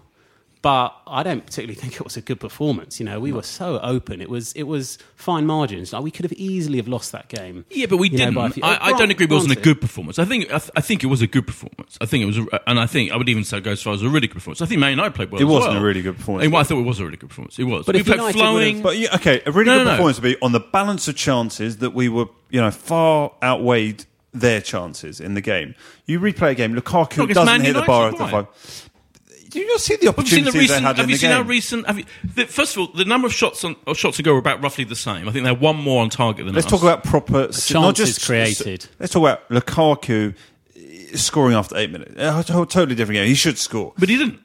but 0.61 0.93
I 1.07 1.23
don't 1.23 1.45
particularly 1.45 1.75
think 1.75 1.93
it 1.95 2.03
was 2.03 2.17
a 2.17 2.21
good 2.21 2.39
performance. 2.39 2.99
You 2.99 3.05
know, 3.05 3.19
we 3.21 3.31
were 3.31 3.43
so 3.43 3.79
open. 3.81 4.21
It 4.21 4.29
was 4.29 4.51
it 4.53 4.63
was 4.63 4.97
fine 5.15 5.45
margins. 5.45 5.93
Like 5.93 6.03
we 6.03 6.11
could 6.11 6.25
have 6.25 6.33
easily 6.33 6.77
have 6.77 6.87
lost 6.89 7.13
that 7.13 7.29
game. 7.29 7.63
Yeah, 7.69 7.85
but 7.85 7.95
we 7.97 8.09
didn't. 8.09 8.33
by 8.33 8.47
a 8.47 8.49
few- 8.49 8.63
I, 8.63 8.87
I 8.87 8.91
don't 8.97 9.09
agree. 9.09 9.25
It 9.25 9.31
wasn't 9.31 9.57
a 9.57 9.61
good 9.61 9.79
performance. 9.79 10.19
I 10.19 10.25
think. 10.25 10.45
I, 10.53 10.59
th- 10.59 10.71
I 10.75 10.81
think 10.81 11.03
it 11.03 11.07
was 11.07 11.21
a 11.21 11.27
good 11.27 11.47
performance. 11.47 11.97
I 12.01 12.05
think 12.05 12.23
it 12.23 12.25
was, 12.25 12.37
a, 12.39 12.69
and 12.69 12.77
I 12.79 12.87
think 12.87 13.11
I 13.11 13.15
would 13.17 13.29
even 13.29 13.45
say 13.45 13.61
go 13.61 13.71
as 13.71 13.81
far 13.81 13.93
as 13.93 14.01
a 14.01 14.09
really 14.09 14.27
good 14.27 14.33
performance. 14.35 14.61
I 14.61 14.65
think 14.65 14.81
Man 14.81 14.89
United 14.91 15.15
played 15.15 15.31
well. 15.31 15.39
It 15.41 15.45
as 15.45 15.49
wasn't 15.49 15.73
well. 15.75 15.81
a 15.81 15.85
really 15.85 16.01
good 16.01 16.17
performance. 16.17 16.43
Hey, 16.43 16.47
well, 16.49 16.61
I 16.61 16.63
thought 16.63 16.79
it 16.79 16.85
was 16.85 16.99
a 16.99 17.05
really 17.05 17.17
good 17.17 17.29
performance. 17.29 17.57
It 17.57 17.63
was. 17.63 17.85
But 17.85 17.95
we 17.95 18.01
if 18.01 18.05
played 18.07 18.17
United 18.17 18.37
flowing. 18.37 18.81
But 18.81 18.97
yeah, 18.97 19.15
okay, 19.15 19.41
a 19.45 19.51
really 19.53 19.65
No, 19.67 19.77
good 19.77 19.77
no, 19.77 19.83
no. 19.85 19.89
performance 19.91 20.21
would 20.21 20.27
be 20.35 20.41
on 20.41 20.51
the 20.51 20.59
balance 20.59 21.07
of 21.07 21.15
chances 21.15 21.77
that 21.77 21.91
we 21.91 22.09
were, 22.09 22.25
you 22.49 22.59
know, 22.59 22.71
far 22.71 23.31
outweighed 23.41 24.05
their 24.33 24.61
chances 24.61 25.19
in 25.19 25.33
the 25.33 25.41
game. 25.41 25.73
You 26.05 26.19
replay 26.19 26.51
a 26.51 26.55
game, 26.55 26.75
Lukaku 26.75 27.27
doesn't 27.29 27.45
Man 27.45 27.61
hit 27.61 27.73
the 27.73 27.81
bar 27.81 28.09
after 28.09 28.23
why? 28.25 28.31
five. 28.31 28.88
Do 29.49 29.59
you 29.59 29.67
not 29.67 29.79
see 29.79 29.95
the 29.95 30.05
Have 30.07 30.17
you 30.19 30.25
seen 30.25 30.45
opportunities 30.47 30.53
the 30.53 30.59
recent? 30.59 30.81
they 30.81 30.87
had 30.87 30.97
Have 30.97 31.09
you 31.09 31.17
seen 31.17 31.29
game? 31.31 31.37
our 31.39 31.43
recent? 31.43 31.87
Have 31.87 31.97
you, 31.97 32.05
the, 32.35 32.45
first 32.45 32.75
of 32.75 32.81
all, 32.81 32.87
the 32.87 33.05
number 33.05 33.25
of 33.25 33.33
shots 33.33 33.63
on 33.63 33.75
or 33.87 33.95
shots 33.95 34.17
to 34.17 34.23
go 34.23 34.33
were 34.33 34.39
about 34.39 34.61
roughly 34.61 34.83
the 34.83 34.95
same. 34.95 35.27
I 35.27 35.31
think 35.31 35.43
they're 35.43 35.53
one 35.55 35.75
more 35.77 36.01
on 36.03 36.09
target 36.09 36.45
than 36.45 36.55
us. 36.55 36.63
Let's 36.63 36.67
us. 36.67 36.71
talk 36.79 36.81
about 36.83 37.03
proper 37.03 37.41
not 37.47 37.53
chances 37.53 38.15
just 38.15 38.25
created. 38.25 38.85
Let's 38.99 39.11
talk 39.13 39.21
about 39.23 39.49
Lukaku 39.49 40.33
uh, 40.33 41.17
scoring 41.17 41.55
after 41.55 41.75
eight 41.77 41.91
minutes. 41.91 42.13
A 42.17 42.43
to- 42.43 42.65
totally 42.65 42.95
different 42.95 43.15
game. 43.17 43.27
He 43.27 43.35
should 43.35 43.57
score. 43.57 43.93
But 43.97 44.09
he 44.09 44.17
didn't. 44.17 44.39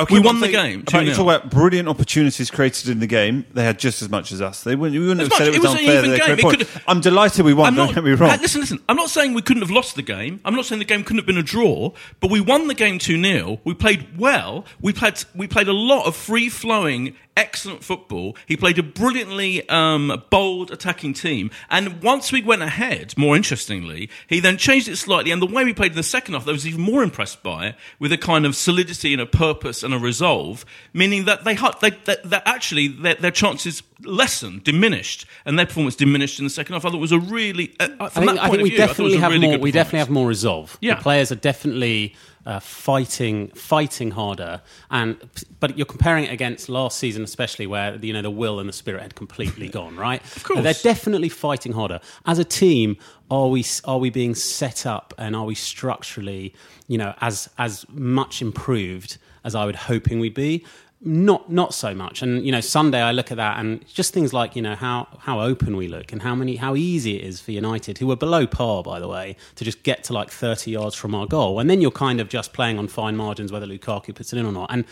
Okay, 0.00 0.14
We 0.14 0.20
won 0.20 0.40
the 0.40 0.48
game, 0.48 0.80
About, 0.80 1.04
you 1.04 1.12
talk 1.14 1.22
about 1.22 1.50
brilliant 1.50 1.88
opportunities 1.88 2.50
created 2.50 2.88
in 2.88 2.98
the 2.98 3.06
game. 3.06 3.46
They 3.54 3.62
had 3.62 3.78
just 3.78 4.02
as 4.02 4.08
much 4.08 4.32
as 4.32 4.42
us. 4.42 4.64
They 4.64 4.74
wouldn't, 4.74 5.00
we 5.00 5.06
wouldn't 5.06 5.20
have 5.20 5.30
As 5.32 5.38
said 5.38 5.46
it 5.46 5.50
was, 5.50 5.56
It 5.56 5.62
was 5.62 5.72
an 5.72 5.78
unfair. 5.78 6.04
even 6.34 6.50
game. 6.50 6.60
It 6.62 6.68
I'm 6.88 7.00
delighted 7.00 7.44
we 7.44 7.54
won. 7.54 7.68
I'm 7.68 7.74
don't 7.76 7.86
not, 7.86 7.94
get 7.94 8.02
me 8.02 8.10
wrong. 8.10 8.36
Listen, 8.40 8.60
listen. 8.60 8.80
I'm 8.88 8.96
not 8.96 9.08
saying 9.10 9.34
we 9.34 9.42
couldn't 9.42 9.62
have 9.62 9.70
lost 9.70 9.94
the 9.94 10.02
game. 10.02 10.40
I'm 10.44 10.56
not 10.56 10.64
saying 10.64 10.80
the 10.80 10.84
game 10.84 11.04
couldn't 11.04 11.18
have 11.18 11.26
been 11.26 11.38
a 11.38 11.44
draw. 11.44 11.92
But 12.18 12.32
we 12.32 12.40
won 12.40 12.66
the 12.66 12.74
game 12.74 12.98
two 12.98 13.22
0 13.22 13.60
We 13.62 13.74
played 13.74 14.18
well. 14.18 14.64
We 14.80 14.92
played. 14.92 15.22
We 15.32 15.46
played 15.46 15.68
a 15.68 15.72
lot 15.72 16.06
of 16.06 16.16
free 16.16 16.48
flowing, 16.48 17.14
excellent 17.36 17.82
football. 17.82 18.36
He 18.46 18.56
played 18.56 18.78
a 18.78 18.82
brilliantly 18.82 19.68
um, 19.68 20.24
bold 20.30 20.70
attacking 20.70 21.14
team. 21.14 21.50
And 21.70 22.02
once 22.02 22.32
we 22.32 22.42
went 22.42 22.62
ahead, 22.62 23.16
more 23.16 23.36
interestingly, 23.36 24.08
he 24.28 24.40
then 24.40 24.56
changed 24.56 24.88
it 24.88 24.96
slightly. 24.96 25.30
And 25.30 25.42
the 25.42 25.46
way 25.46 25.64
we 25.64 25.74
played 25.74 25.92
in 25.92 25.96
the 25.96 26.02
second 26.02 26.34
half, 26.34 26.48
I 26.48 26.52
was 26.52 26.66
even 26.66 26.80
more 26.80 27.02
impressed 27.02 27.42
by 27.42 27.66
it, 27.66 27.76
with 27.98 28.12
a 28.12 28.18
kind 28.18 28.46
of 28.46 28.54
solidity 28.56 29.12
and 29.12 29.20
a 29.20 29.26
purpose 29.26 29.82
and 29.82 29.92
a 29.92 29.98
resolve, 29.98 30.64
meaning 30.92 31.24
that 31.24 31.44
they 31.44 31.54
had 31.54 31.74
they, 31.80 31.90
that, 31.90 32.22
that 32.30 32.42
actually 32.46 32.88
their, 32.88 33.14
their 33.14 33.30
chances 33.30 33.82
lessened, 34.02 34.64
diminished, 34.64 35.26
and 35.44 35.58
their 35.58 35.66
performance 35.66 35.96
diminished 35.96 36.38
in 36.38 36.44
the 36.44 36.50
second 36.50 36.74
half. 36.74 36.84
I 36.84 36.88
thought 36.88 36.96
it 36.96 37.00
was 37.00 37.12
a 37.12 37.18
really 37.18 37.74
uh, 37.80 37.88
I 38.00 38.08
from 38.08 38.26
think, 38.26 38.36
that 38.36 38.44
I 38.44 38.48
think 38.48 38.54
of 38.54 38.62
we 38.62 38.70
view, 38.70 38.82
I 38.82 38.86
thought 38.86 38.98
it 38.98 39.02
was 39.02 39.12
definitely 39.12 39.18
have 39.18 39.32
really 39.32 39.46
more. 39.48 39.58
We 39.58 39.72
definitely 39.72 39.98
have 40.00 40.10
more 40.10 40.26
resolve. 40.26 40.78
Yeah. 40.80 40.96
The 40.96 41.02
players 41.02 41.32
are 41.32 41.36
definitely 41.36 42.14
uh, 42.46 42.60
fighting, 42.60 43.48
fighting 43.48 44.10
harder. 44.12 44.62
And 44.90 45.16
but 45.60 45.76
you're 45.76 45.86
comparing 45.86 46.24
it 46.24 46.32
against 46.32 46.68
last 46.68 46.98
season, 46.98 47.22
especially 47.22 47.66
where 47.66 47.96
you 47.96 48.12
know 48.12 48.22
the 48.22 48.30
will 48.30 48.60
and 48.60 48.68
the 48.68 48.72
spirit 48.72 49.02
had 49.02 49.14
completely 49.14 49.68
gone. 49.80 49.96
Right? 49.96 50.22
Of 50.36 50.44
course. 50.44 50.62
they're 50.62 50.74
definitely 50.74 51.28
fighting 51.28 51.72
harder. 51.72 52.00
As 52.26 52.38
a 52.38 52.44
team, 52.44 52.96
are 53.30 53.48
we 53.48 53.64
are 53.84 53.98
we 53.98 54.10
being 54.10 54.34
set 54.34 54.86
up 54.86 55.14
and 55.18 55.34
are 55.34 55.44
we 55.44 55.54
structurally, 55.54 56.54
you 56.88 56.98
know, 56.98 57.14
as 57.20 57.48
as 57.58 57.86
much 57.88 58.42
improved 58.42 59.18
as 59.44 59.54
I 59.54 59.64
would 59.64 59.76
hoping 59.76 60.20
we'd 60.20 60.34
be? 60.34 60.64
Not 61.06 61.52
not 61.52 61.74
so 61.74 61.94
much. 61.94 62.22
And 62.22 62.46
you 62.46 62.50
know, 62.50 62.62
Sunday 62.62 63.02
I 63.02 63.12
look 63.12 63.30
at 63.30 63.36
that 63.36 63.58
and 63.58 63.86
just 63.86 64.14
things 64.14 64.32
like 64.32 64.56
you 64.56 64.62
know 64.62 64.74
how 64.74 65.06
how 65.18 65.38
open 65.40 65.76
we 65.76 65.86
look 65.86 66.12
and 66.12 66.22
how 66.22 66.34
many 66.34 66.56
how 66.56 66.76
easy 66.76 67.16
it 67.16 67.24
is 67.24 67.42
for 67.42 67.52
United, 67.52 67.98
who 67.98 68.10
are 68.10 68.16
below 68.16 68.46
par 68.46 68.82
by 68.82 68.98
the 68.98 69.06
way, 69.06 69.36
to 69.56 69.64
just 69.64 69.82
get 69.82 70.02
to 70.04 70.14
like 70.14 70.30
thirty 70.30 70.70
yards 70.70 70.94
from 70.94 71.14
our 71.14 71.26
goal, 71.26 71.60
and 71.60 71.68
then 71.68 71.82
you're 71.82 71.90
kind 71.90 72.22
of 72.22 72.30
just 72.30 72.54
playing 72.54 72.78
on 72.78 72.88
fine 72.88 73.16
margins 73.16 73.52
whether 73.52 73.66
Lukaku 73.66 74.14
puts 74.14 74.32
it 74.32 74.38
in 74.38 74.46
or 74.46 74.52
not. 74.52 74.70
And 74.72 74.86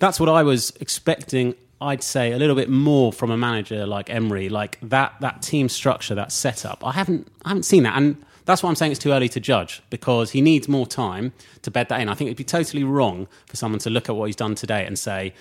that's 0.00 0.20
what 0.20 0.28
I 0.28 0.42
was 0.42 0.70
expecting. 0.80 1.54
I'd 1.80 2.02
say 2.02 2.32
a 2.32 2.36
little 2.36 2.56
bit 2.56 2.68
more 2.68 3.10
from 3.10 3.30
a 3.30 3.36
manager 3.36 3.86
like 3.86 4.10
Emery, 4.10 4.50
like 4.50 4.78
that 4.82 5.14
that 5.20 5.40
team 5.40 5.70
structure, 5.70 6.14
that 6.14 6.30
setup. 6.30 6.84
I 6.84 6.92
haven't 6.92 7.26
I 7.42 7.48
haven't 7.48 7.62
seen 7.62 7.84
that, 7.84 7.96
and 7.96 8.22
that's 8.46 8.62
why 8.62 8.68
I'm 8.68 8.74
saying 8.76 8.92
it's 8.92 9.00
too 9.00 9.12
early 9.12 9.28
to 9.30 9.40
judge 9.40 9.82
because 9.90 10.30
he 10.32 10.40
needs 10.40 10.68
more 10.68 10.86
time 10.86 11.32
to 11.62 11.70
bed 11.70 11.88
that 11.88 12.00
in. 12.00 12.08
I 12.08 12.14
think 12.14 12.28
it'd 12.28 12.36
be 12.36 12.44
totally 12.44 12.84
wrong 12.84 13.26
for 13.46 13.56
someone 13.56 13.78
to 13.80 13.90
look 13.90 14.08
at 14.08 14.16
what 14.16 14.26
he's 14.26 14.36
done 14.36 14.54
today 14.54 14.84
and 14.86 14.98
say 14.98 15.32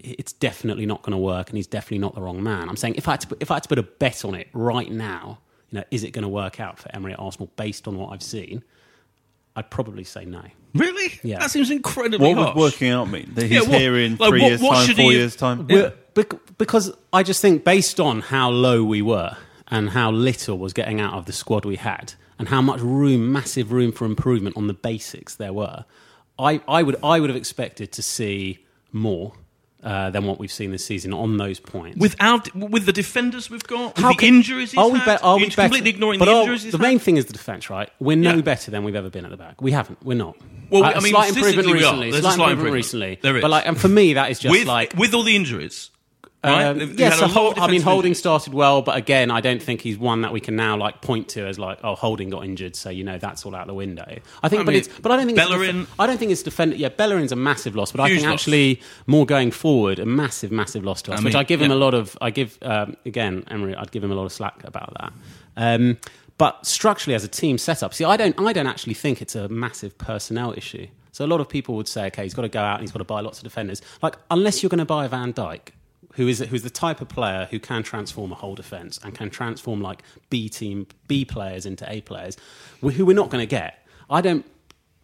it's 0.00 0.32
definitely 0.32 0.86
not 0.86 1.02
going 1.02 1.10
to 1.12 1.18
work 1.18 1.48
and 1.48 1.56
he's 1.56 1.66
definitely 1.66 1.98
not 1.98 2.14
the 2.14 2.22
wrong 2.22 2.42
man. 2.42 2.68
I'm 2.68 2.76
saying 2.76 2.94
if 2.94 3.08
I 3.08 3.12
had 3.12 3.20
to 3.22 3.26
put, 3.28 3.42
if 3.42 3.50
I 3.50 3.54
had 3.54 3.64
to 3.64 3.68
put 3.68 3.78
a 3.78 3.82
bet 3.82 4.24
on 4.24 4.34
it 4.34 4.48
right 4.52 4.90
now, 4.90 5.40
you 5.70 5.78
know, 5.80 5.84
is 5.90 6.04
it 6.04 6.12
going 6.12 6.22
to 6.22 6.28
work 6.28 6.60
out 6.60 6.78
for 6.78 6.94
Emery 6.94 7.12
at 7.14 7.18
Arsenal 7.18 7.50
based 7.56 7.88
on 7.88 7.96
what 7.98 8.12
I've 8.12 8.22
seen? 8.22 8.62
I'd 9.56 9.70
probably 9.70 10.04
say 10.04 10.24
no. 10.24 10.42
Really? 10.74 11.18
Yeah. 11.24 11.40
That 11.40 11.50
seems 11.50 11.70
incredibly 11.70 12.32
what 12.32 12.54
would 12.54 12.60
working 12.60 12.90
out 12.90 13.10
mean? 13.10 13.32
That 13.34 13.46
he's 13.46 13.64
Yeah, 13.64 13.68
what- 13.68 13.80
here 13.80 13.98
in 13.98 14.16
like, 14.16 14.30
three 14.30 14.40
what- 14.42 14.48
years' 14.48 14.60
what 14.62 14.86
time, 14.86 14.94
four 14.94 15.10
he- 15.10 15.16
years' 15.16 15.34
time. 15.36 15.66
We're- 15.66 15.92
because 16.58 16.92
I 17.12 17.22
just 17.24 17.40
think 17.42 17.64
based 17.64 17.98
on 18.00 18.20
how 18.20 18.50
low 18.50 18.82
we 18.84 19.02
were 19.02 19.36
and 19.68 19.90
how 19.90 20.10
little 20.10 20.58
was 20.58 20.72
getting 20.72 21.00
out 21.00 21.14
of 21.14 21.26
the 21.26 21.32
squad 21.32 21.64
we 21.64 21.76
had 21.76 22.14
and 22.38 22.48
how 22.48 22.62
much 22.62 22.80
room, 22.80 23.32
massive 23.32 23.72
room 23.72 23.92
for 23.92 24.04
improvement 24.04 24.56
on 24.56 24.66
the 24.66 24.74
basics 24.74 25.34
there 25.36 25.52
were, 25.52 25.84
I, 26.38 26.60
I 26.68 26.82
would 26.82 26.96
I 27.02 27.18
would 27.20 27.30
have 27.30 27.36
expected 27.36 27.92
to 27.92 28.02
see 28.02 28.64
more. 28.92 29.32
Uh, 29.80 30.10
than 30.10 30.24
what 30.26 30.40
we've 30.40 30.50
seen 30.50 30.72
this 30.72 30.84
season 30.84 31.12
on 31.14 31.36
those 31.36 31.60
points. 31.60 31.96
Without 32.00 32.52
with 32.52 32.84
the 32.84 32.92
defenders 32.92 33.48
we've 33.48 33.62
got, 33.62 33.94
with 33.94 34.02
How 34.04 34.08
the 34.10 34.16
can- 34.16 34.28
injuries 34.34 34.72
he's 34.72 34.78
are 34.78 34.88
we, 34.88 34.98
be- 34.98 35.10
are 35.22 35.36
we 35.36 35.44
better? 35.44 35.62
completely 35.62 35.90
ignoring 35.90 36.18
but 36.18 36.24
the 36.24 36.32
injuries 36.32 36.64
The 36.64 36.72
had. 36.72 36.80
main 36.80 36.98
thing 36.98 37.16
is 37.16 37.26
the 37.26 37.32
defence, 37.32 37.70
right? 37.70 37.88
We're 38.00 38.16
no 38.16 38.34
Yeah. 38.34 38.40
better 38.40 38.72
than 38.72 38.82
we've 38.82 38.96
ever 38.96 39.08
been 39.08 39.24
at 39.24 39.30
the 39.30 39.36
back. 39.36 39.62
We 39.62 39.70
haven't. 39.70 40.04
We're 40.04 40.14
not. 40.16 40.36
Well, 40.68 40.82
Uh, 40.82 40.94
I 40.94 40.94
mean, 41.00 41.12
slight 41.12 41.28
improvement 41.28 41.34
statistically 41.36 41.72
we 41.74 41.78
are. 41.78 41.92
recently. 41.92 42.10
There's 42.10 42.18
a 42.18 42.22
slight, 42.22 42.34
slight 42.34 42.50
improvement, 42.50 42.56
improvement. 42.56 42.74
recently. 42.74 43.18
There 43.22 43.36
is. 43.36 43.42
But 43.42 43.50
like, 43.52 43.66
and 43.68 43.78
for 43.80 43.86
me, 43.88 44.14
that 44.14 44.30
is 44.32 44.40
just 44.40 44.50
with 44.50 44.66
like 44.66 44.94
with 44.98 45.14
all 45.14 45.22
the 45.22 45.36
injuries. 45.36 45.90
Right? 46.48 46.64
um, 46.66 46.94
yeah, 46.96 47.10
so 47.10 47.20
a 47.20 47.26
lot 47.26 47.30
Hol- 47.30 47.50
of 47.52 47.58
I 47.58 47.66
mean, 47.68 47.82
Holding 47.82 48.14
started 48.14 48.52
well, 48.52 48.82
but 48.82 48.96
again, 48.96 49.30
I 49.30 49.40
don't 49.40 49.62
think 49.62 49.80
he's 49.80 49.98
one 49.98 50.22
that 50.22 50.32
we 50.32 50.40
can 50.40 50.56
now 50.56 50.76
like 50.76 51.00
point 51.02 51.28
to 51.30 51.46
as 51.46 51.58
like, 51.58 51.78
oh, 51.84 51.94
Holding 51.94 52.30
got 52.30 52.44
injured, 52.44 52.76
so 52.76 52.90
you 52.90 53.04
know 53.04 53.18
that's 53.18 53.44
all 53.46 53.54
out 53.54 53.66
the 53.66 53.74
window. 53.74 54.04
I 54.42 54.48
think, 54.48 54.62
I 54.62 54.64
but 54.64 54.72
mean, 54.72 54.80
it's, 54.80 54.88
but 54.88 55.12
I 55.12 55.16
don't 55.16 55.26
think 55.26 55.38
Bellerin- 55.38 55.82
It's 55.82 55.90
I 55.98 56.06
don't 56.06 56.18
think 56.18 56.32
it's 56.32 56.42
defend. 56.42 56.74
Yeah, 56.74 56.88
Bellerin's 56.88 57.32
a 57.32 57.36
massive 57.36 57.76
loss, 57.76 57.92
but 57.92 58.00
I 58.00 58.08
think 58.08 58.24
loss. 58.24 58.32
actually 58.34 58.80
more 59.06 59.26
going 59.26 59.50
forward, 59.50 59.98
a 59.98 60.06
massive, 60.06 60.50
massive 60.52 60.84
loss 60.84 61.02
to 61.02 61.12
us. 61.12 61.20
I 61.20 61.24
which 61.24 61.34
mean, 61.34 61.40
I 61.40 61.44
give 61.44 61.60
him 61.62 61.70
a 61.70 61.76
lot 61.76 61.94
of. 61.94 62.16
I 62.20 62.30
give 62.30 62.58
um, 62.62 62.96
again, 63.04 63.44
Emery. 63.50 63.74
I'd 63.74 63.90
give 63.90 64.02
him 64.04 64.10
a 64.12 64.14
lot 64.14 64.24
of 64.24 64.32
slack 64.32 64.64
about 64.64 64.94
that. 65.00 65.12
Um, 65.56 65.98
but 66.38 66.64
structurally, 66.66 67.14
as 67.16 67.24
a 67.24 67.28
team 67.28 67.58
setup, 67.58 67.92
see, 67.94 68.04
I 68.04 68.16
don't, 68.16 68.38
I 68.40 68.52
don't 68.52 68.68
actually 68.68 68.94
think 68.94 69.20
it's 69.20 69.34
a 69.34 69.48
massive 69.48 69.98
personnel 69.98 70.54
issue. 70.56 70.86
So 71.10 71.24
a 71.24 71.26
lot 71.26 71.40
of 71.40 71.48
people 71.48 71.74
would 71.74 71.88
say, 71.88 72.06
okay, 72.06 72.22
he's 72.22 72.34
got 72.34 72.42
to 72.42 72.48
go 72.48 72.60
out 72.60 72.74
and 72.74 72.82
he's 72.82 72.92
got 72.92 72.98
to 72.98 73.04
buy 73.04 73.20
lots 73.22 73.38
of 73.38 73.44
defenders. 73.44 73.82
Like, 74.02 74.14
unless 74.30 74.62
you're 74.62 74.70
going 74.70 74.78
to 74.78 74.84
buy 74.84 75.08
Van 75.08 75.32
Dijk, 75.32 75.70
who 76.18 76.26
is 76.26 76.40
who's 76.40 76.64
the 76.64 76.68
type 76.68 77.00
of 77.00 77.08
player 77.08 77.46
who 77.48 77.60
can 77.60 77.84
transform 77.84 78.32
a 78.32 78.34
whole 78.34 78.56
defense 78.56 78.98
and 79.04 79.14
can 79.14 79.30
transform 79.30 79.80
like 79.80 80.02
B 80.30 80.48
team 80.48 80.88
B 81.06 81.24
players 81.24 81.64
into 81.64 81.90
A 81.90 82.00
players, 82.00 82.36
who 82.80 83.06
we're 83.06 83.14
not 83.14 83.30
going 83.30 83.40
to 83.40 83.46
get. 83.46 83.86
I 84.10 84.20
don't 84.20 84.44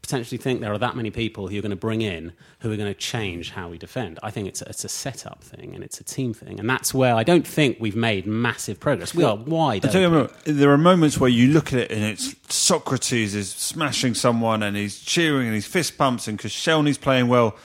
potentially 0.02 0.38
think 0.38 0.60
there 0.60 0.72
are 0.72 0.78
that 0.78 0.96
many 0.96 1.10
people 1.12 1.46
who 1.46 1.56
are 1.56 1.62
going 1.62 1.70
to 1.70 1.76
bring 1.76 2.02
in 2.02 2.32
who 2.58 2.72
are 2.72 2.76
going 2.76 2.92
to 2.92 2.98
change 2.98 3.52
how 3.52 3.68
we 3.68 3.78
defend. 3.78 4.18
I 4.24 4.32
think 4.32 4.48
it's 4.48 4.60
a, 4.60 4.68
it's 4.68 4.84
a 4.84 4.88
setup 4.88 5.44
thing 5.44 5.72
and 5.72 5.84
it's 5.84 6.00
a 6.00 6.04
team 6.04 6.34
thing, 6.34 6.58
and 6.58 6.68
that's 6.68 6.92
where 6.92 7.14
I 7.14 7.22
don't 7.22 7.46
think 7.46 7.76
we've 7.78 7.94
made 7.94 8.26
massive 8.26 8.80
progress. 8.80 9.14
We 9.14 9.22
are 9.22 9.36
wide. 9.36 9.86
I 9.86 9.90
tell 9.90 10.02
you 10.02 10.28
there 10.46 10.72
are 10.72 10.78
moments 10.78 11.18
where 11.18 11.30
you 11.30 11.52
look 11.52 11.72
at 11.72 11.78
it 11.78 11.92
and 11.92 12.02
it's 12.02 12.34
Sokratis 12.48 13.36
is 13.36 13.50
smashing 13.50 14.14
someone 14.14 14.64
and 14.64 14.76
he's 14.76 14.98
cheering 14.98 15.46
and 15.46 15.54
he's 15.54 15.66
fist 15.66 15.96
pumps 15.96 16.26
and 16.26 16.40
Koscielny's 16.40 16.98
playing 16.98 17.28
well, 17.28 17.56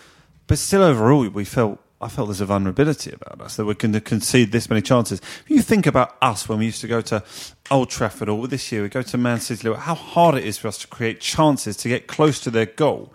but 0.46 0.60
still 0.60 0.84
overall 0.84 1.27
we 1.29 1.46
felt 1.46 1.79
I 2.01 2.08
felt 2.08 2.29
there's 2.29 2.39
a 2.41 2.46
vulnerability 2.46 3.12
about 3.12 3.41
us 3.41 3.58
that 3.58 3.65
we're 3.65 3.74
going 3.74 3.91
to 3.94 4.00
concede 4.01 4.51
this 4.53 4.70
many 4.70 4.82
chances. 4.82 5.20
If 5.20 5.50
You 5.50 5.62
think 5.62 5.86
about 5.86 6.15
us 6.22 6.48
when 6.48 6.60
we 6.60 6.65
used 6.65 6.79
to 6.82 6.88
go 6.88 7.01
to 7.01 7.24
Old 7.70 7.89
Trafford 7.89 8.29
or 8.29 8.48
this 8.48 8.72
year 8.72 8.84
we 8.84 8.89
go 8.89 9.01
to 9.01 9.18
Man 9.18 9.39
City, 9.41 9.72
how 9.74 9.96
hard 9.96 10.36
it 10.36 10.46
is 10.46 10.58
for 10.58 10.70
us 10.70 10.77
to 10.79 10.88
create 10.88 11.20
chances 11.20 11.75
to 11.77 11.89
get 11.89 12.08
close 12.08 12.39
to 12.41 12.50
their 12.50 12.65
goal. 12.68 13.13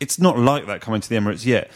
It's 0.00 0.18
not 0.18 0.38
like 0.38 0.66
that 0.66 0.80
coming 0.80 1.00
to 1.00 1.08
the 1.08 1.14
Emirates 1.16 1.46
yet, 1.46 1.70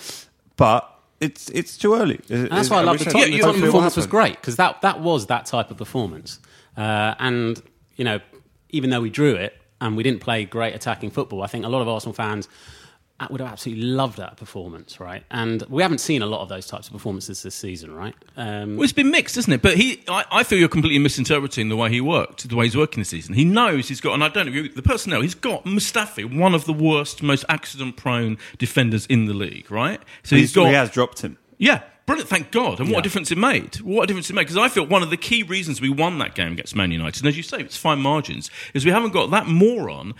but 0.57 0.93
it's 1.21 1.49
it's 1.51 1.79
too 1.79 1.95
early. 1.95 2.19
And 2.29 2.49
that's 2.51 2.69
why 2.69 2.79
I 2.79 2.83
love 2.83 2.99
the 2.99 3.05
Yeah, 3.05 3.11
Tottenham, 3.13 3.31
you- 3.33 3.39
the 3.39 3.43
Tottenham 3.45 3.67
performance 3.67 3.97
was 3.97 4.07
great 4.07 4.35
because 4.37 4.57
that, 4.57 4.81
that 4.83 5.01
was 5.01 5.27
that 5.27 5.47
type 5.47 5.71
of 5.71 5.77
performance. 5.77 6.41
Uh, 6.77 7.15
and, 7.19 7.63
you 7.97 8.05
know, 8.05 8.19
even 8.71 8.91
though 8.91 9.01
we 9.01 9.11
drew 9.11 9.35
it 9.37 9.57
and 9.81 9.97
we 9.97 10.03
didn't 10.03 10.21
play 10.21 10.45
great 10.45 10.75
attacking 10.75 11.11
football, 11.11 11.43
I 11.43 11.47
think 11.47 11.65
a 11.65 11.69
lot 11.69 11.81
of 11.83 11.89
Arsenal 11.89 12.13
fans 12.15 12.49
would 13.29 13.41
have 13.41 13.51
absolutely 13.51 13.85
loved 13.85 14.17
that 14.19 14.37
performance, 14.37 15.01
right? 15.01 15.25
And 15.31 15.63
we 15.69 15.83
haven't 15.83 15.99
seen 15.99 16.23
a 16.23 16.27
lot 16.27 16.41
of 16.43 16.49
those 16.49 16.67
types 16.67 16.87
of 16.87 16.93
performances 16.93 17.43
this 17.43 17.55
season, 17.55 17.93
right? 17.95 18.15
Um, 18.37 18.77
Well, 18.77 18.85
it's 18.85 18.93
been 18.93 19.11
mixed, 19.11 19.37
isn't 19.37 19.53
it? 19.53 19.61
But 19.63 19.77
he, 19.77 20.03
I, 20.09 20.25
I 20.31 20.43
feel 20.45 20.59
you're 20.59 20.69
completely 20.69 21.01
misinterpreting 21.01 21.69
the 21.69 21.77
way 21.77 21.91
he 21.91 22.01
worked, 22.01 22.49
the 22.49 22.57
way 22.57 22.67
he's 22.67 22.77
working 22.77 23.01
this 23.01 23.09
season. 23.09 23.35
He 23.35 23.45
knows 23.45 23.89
he's 23.89 24.01
got, 24.01 24.15
and 24.15 24.23
I 24.25 24.29
don't 24.29 24.49
agree 24.49 24.63
with 24.63 24.75
the 24.77 24.83
personnel. 24.83 25.21
He's 25.21 25.35
got 25.35 25.65
Mustafi, 25.65 26.25
one 26.39 26.55
of 26.55 26.65
the 26.65 26.73
worst, 26.73 27.23
most 27.23 27.45
accident-prone 27.49 28.39
defenders 28.59 29.07
in 29.07 29.27
the 29.27 29.35
league, 29.35 29.71
right? 29.71 30.01
So 30.23 30.37
he's 30.37 30.51
He's, 30.51 30.55
got, 30.55 30.69
he 30.69 30.75
has 30.75 30.91
dropped 30.91 31.23
him. 31.23 31.37
yeah, 31.59 31.83
brilliant. 32.11 32.29
Thank 32.29 32.51
God. 32.51 32.81
And 32.81 32.89
what 32.89 32.97
Yeah. 32.97 32.99
a 32.99 33.03
difference 33.03 33.31
it 33.31 33.39
made. 33.39 33.77
What 33.77 34.05
a 34.05 34.07
difference 34.07 34.29
it 34.31 34.35
made. 34.35 34.43
Because 34.43 34.57
I 34.57 34.69
feel 34.69 34.85
one 34.87 35.03
of 35.03 35.11
the 35.11 35.17
key 35.17 35.43
reasons 35.43 35.81
we 35.81 35.89
won 35.89 36.19
that 36.19 36.35
game 36.35 36.53
against 36.53 36.75
Man 36.77 36.91
United, 36.91 37.23
and 37.23 37.29
as 37.29 37.37
you 37.37 37.43
say, 37.43 37.59
it's 37.61 37.77
fine 37.77 38.01
margins, 38.01 38.51
is 38.75 38.85
we 38.85 38.91
haven't 38.91 39.13
got 39.13 39.31
that 39.31 39.47
moron 39.47 40.15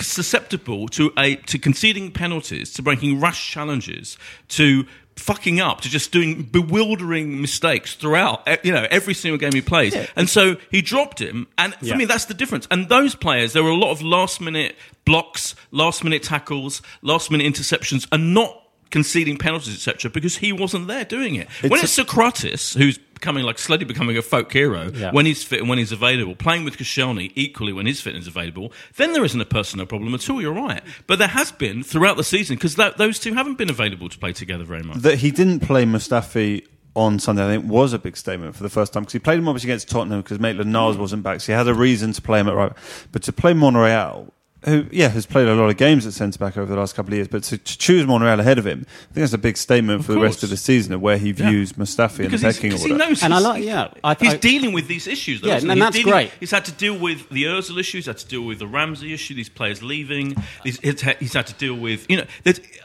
susceptible 0.00 0.88
to 0.88 1.12
a 1.18 1.36
to 1.36 1.58
conceding 1.58 2.10
penalties, 2.10 2.72
to 2.74 2.82
breaking 2.82 3.20
rash 3.20 3.50
challenges, 3.50 4.16
to 4.48 4.86
fucking 5.16 5.60
up, 5.60 5.80
to 5.80 5.88
just 5.88 6.10
doing 6.10 6.42
bewildering 6.42 7.40
mistakes 7.40 7.94
throughout. 7.94 8.46
You 8.64 8.72
know, 8.72 8.86
every 8.90 9.14
single 9.14 9.38
game 9.38 9.52
he 9.52 9.60
plays. 9.60 9.94
And 10.16 10.28
so 10.28 10.56
he 10.72 10.82
dropped 10.82 11.20
him, 11.20 11.46
and 11.56 11.72
for 11.74 11.86
Yeah. 11.86 11.96
me, 11.96 12.04
that's 12.04 12.24
the 12.24 12.34
difference. 12.34 12.66
And 12.70 12.88
those 12.88 13.14
players, 13.14 13.52
there 13.52 13.62
were 13.62 13.70
a 13.70 13.76
lot 13.76 13.90
of 13.92 14.02
last 14.02 14.40
minute 14.40 14.76
blocks, 15.04 15.54
last 15.70 16.02
minute 16.02 16.22
tackles, 16.24 16.82
last 17.02 17.30
minute 17.30 17.46
interceptions, 17.46 18.06
and 18.10 18.34
not 18.34 18.60
conceding 18.90 19.36
penalties, 19.36 19.74
etc., 19.74 20.10
because 20.10 20.36
he 20.36 20.52
wasn't 20.52 20.86
there 20.86 21.04
doing 21.04 21.34
it. 21.34 21.48
when 21.62 21.72
It's 21.74 21.98
it's 21.98 22.10
Sokratis, 22.10 22.76
who's 22.76 22.98
becoming 22.98 23.44
like 23.44 23.58
slowly 23.58 23.84
becoming 23.84 24.16
a 24.18 24.22
folk 24.22 24.52
hero, 24.52 24.90
Yeah. 24.94 25.10
when 25.10 25.24
he's 25.26 25.42
fit 25.42 25.60
and 25.60 25.68
when 25.68 25.78
he's 25.78 25.92
available, 25.92 26.34
playing 26.34 26.64
with 26.64 26.76
Koscielny 26.76 27.32
equally 27.34 27.72
when 27.72 27.86
his 27.86 28.00
fitness 28.00 28.22
is 28.22 28.28
available, 28.28 28.72
then 28.96 29.12
there 29.12 29.24
isn't 29.24 29.40
a 29.40 29.46
personnel 29.46 29.86
problem 29.86 30.14
at 30.14 30.28
all. 30.28 30.40
You're 30.40 30.52
right, 30.52 30.82
but 31.06 31.18
there 31.18 31.28
has 31.28 31.50
been 31.50 31.82
throughout 31.82 32.16
the 32.16 32.24
season 32.24 32.56
because 32.56 32.76
those 32.96 33.18
two 33.18 33.34
haven't 33.34 33.56
been 33.56 33.70
available 33.70 34.08
to 34.08 34.18
play 34.18 34.32
together 34.32 34.64
very 34.64 34.82
much. 34.82 34.98
That 34.98 35.18
he 35.18 35.30
didn't 35.30 35.60
play 35.60 35.84
Mustafi 35.84 36.66
on 36.96 37.18
Sunday, 37.18 37.44
I 37.44 37.48
think, 37.56 37.68
was 37.68 37.92
a 37.92 37.98
big 37.98 38.16
statement 38.16 38.54
for 38.54 38.62
the 38.62 38.68
first 38.68 38.92
time 38.92 39.02
because 39.02 39.14
he 39.14 39.18
played 39.18 39.38
him 39.38 39.48
obviously 39.48 39.70
against 39.70 39.88
Tottenham 39.88 40.20
because 40.20 40.38
Maitland 40.38 40.72
Niles 40.72 40.96
mm. 40.96 41.00
wasn't 41.00 41.22
back, 41.22 41.40
so 41.40 41.52
he 41.52 41.56
had 41.56 41.66
a 41.66 41.74
reason 41.74 42.12
to 42.12 42.22
play 42.22 42.40
him 42.40 42.48
at 42.48 42.54
right. 42.54 42.72
But 43.10 43.22
to 43.24 43.32
play 43.32 43.52
Monreal, 43.54 44.32
who 44.64 44.86
yeah 44.90 45.08
has 45.08 45.26
played 45.26 45.46
a 45.48 45.54
lot 45.54 45.68
of 45.70 45.76
games 45.76 46.06
at 46.06 46.12
centre 46.12 46.38
back 46.38 46.56
over 46.56 46.66
the 46.72 46.78
last 46.78 46.94
couple 46.94 47.12
of 47.12 47.16
years, 47.16 47.28
but 47.28 47.42
to, 47.44 47.58
to 47.58 47.78
choose 47.78 48.06
Monreal 48.06 48.40
ahead 48.40 48.58
of 48.58 48.66
him, 48.66 48.86
I 48.88 48.92
think 49.14 49.14
that's 49.14 49.32
a 49.32 49.38
big 49.38 49.56
statement 49.56 50.04
for 50.04 50.12
the 50.12 50.20
rest 50.20 50.42
of 50.42 50.50
the 50.50 50.56
season 50.56 50.92
of 50.94 51.00
where 51.02 51.18
he 51.18 51.30
Yeah. 51.30 51.50
views 51.50 51.72
Mustafi 51.74 52.20
in 52.20 52.30
the 52.30 52.36
Because 52.38 52.56
he's- 52.58 52.82
order. 52.82 52.94
he 52.94 52.98
knows 52.98 53.22
And 53.22 53.32
I 53.34 53.36
he's- 53.38 53.48
like- 53.48 53.64
yeah, 53.64 53.88
I- 54.02 54.14
he's 54.18 54.34
I- 54.34 54.36
dealing 54.38 54.72
with 54.72 54.88
these 54.88 55.06
issues. 55.06 55.40
Though, 55.40 55.48
Yeah, 55.48 55.56
isn't 55.56 55.70
and? 55.70 55.78
He's 55.78 55.84
that's 55.86 55.96
dealing- 55.96 56.12
great. 56.12 56.30
He's 56.40 56.50
had 56.50 56.64
to 56.66 56.72
deal 56.72 56.98
with 56.98 57.28
the 57.30 57.44
Özil 57.44 57.78
issue. 57.78 57.98
He's 57.98 58.06
had 58.06 58.18
to 58.18 58.26
deal 58.26 58.42
with 58.42 58.58
the 58.58 58.66
Ramsey 58.66 59.12
issue. 59.12 59.34
These 59.34 59.48
players 59.50 59.82
leaving. 59.82 60.36
He's, 60.62 60.78
he's 60.80 61.00
had- 61.32 61.46
to 61.46 61.52
deal 61.54 61.74
with 61.74 62.06
you 62.08 62.16
know 62.18 62.24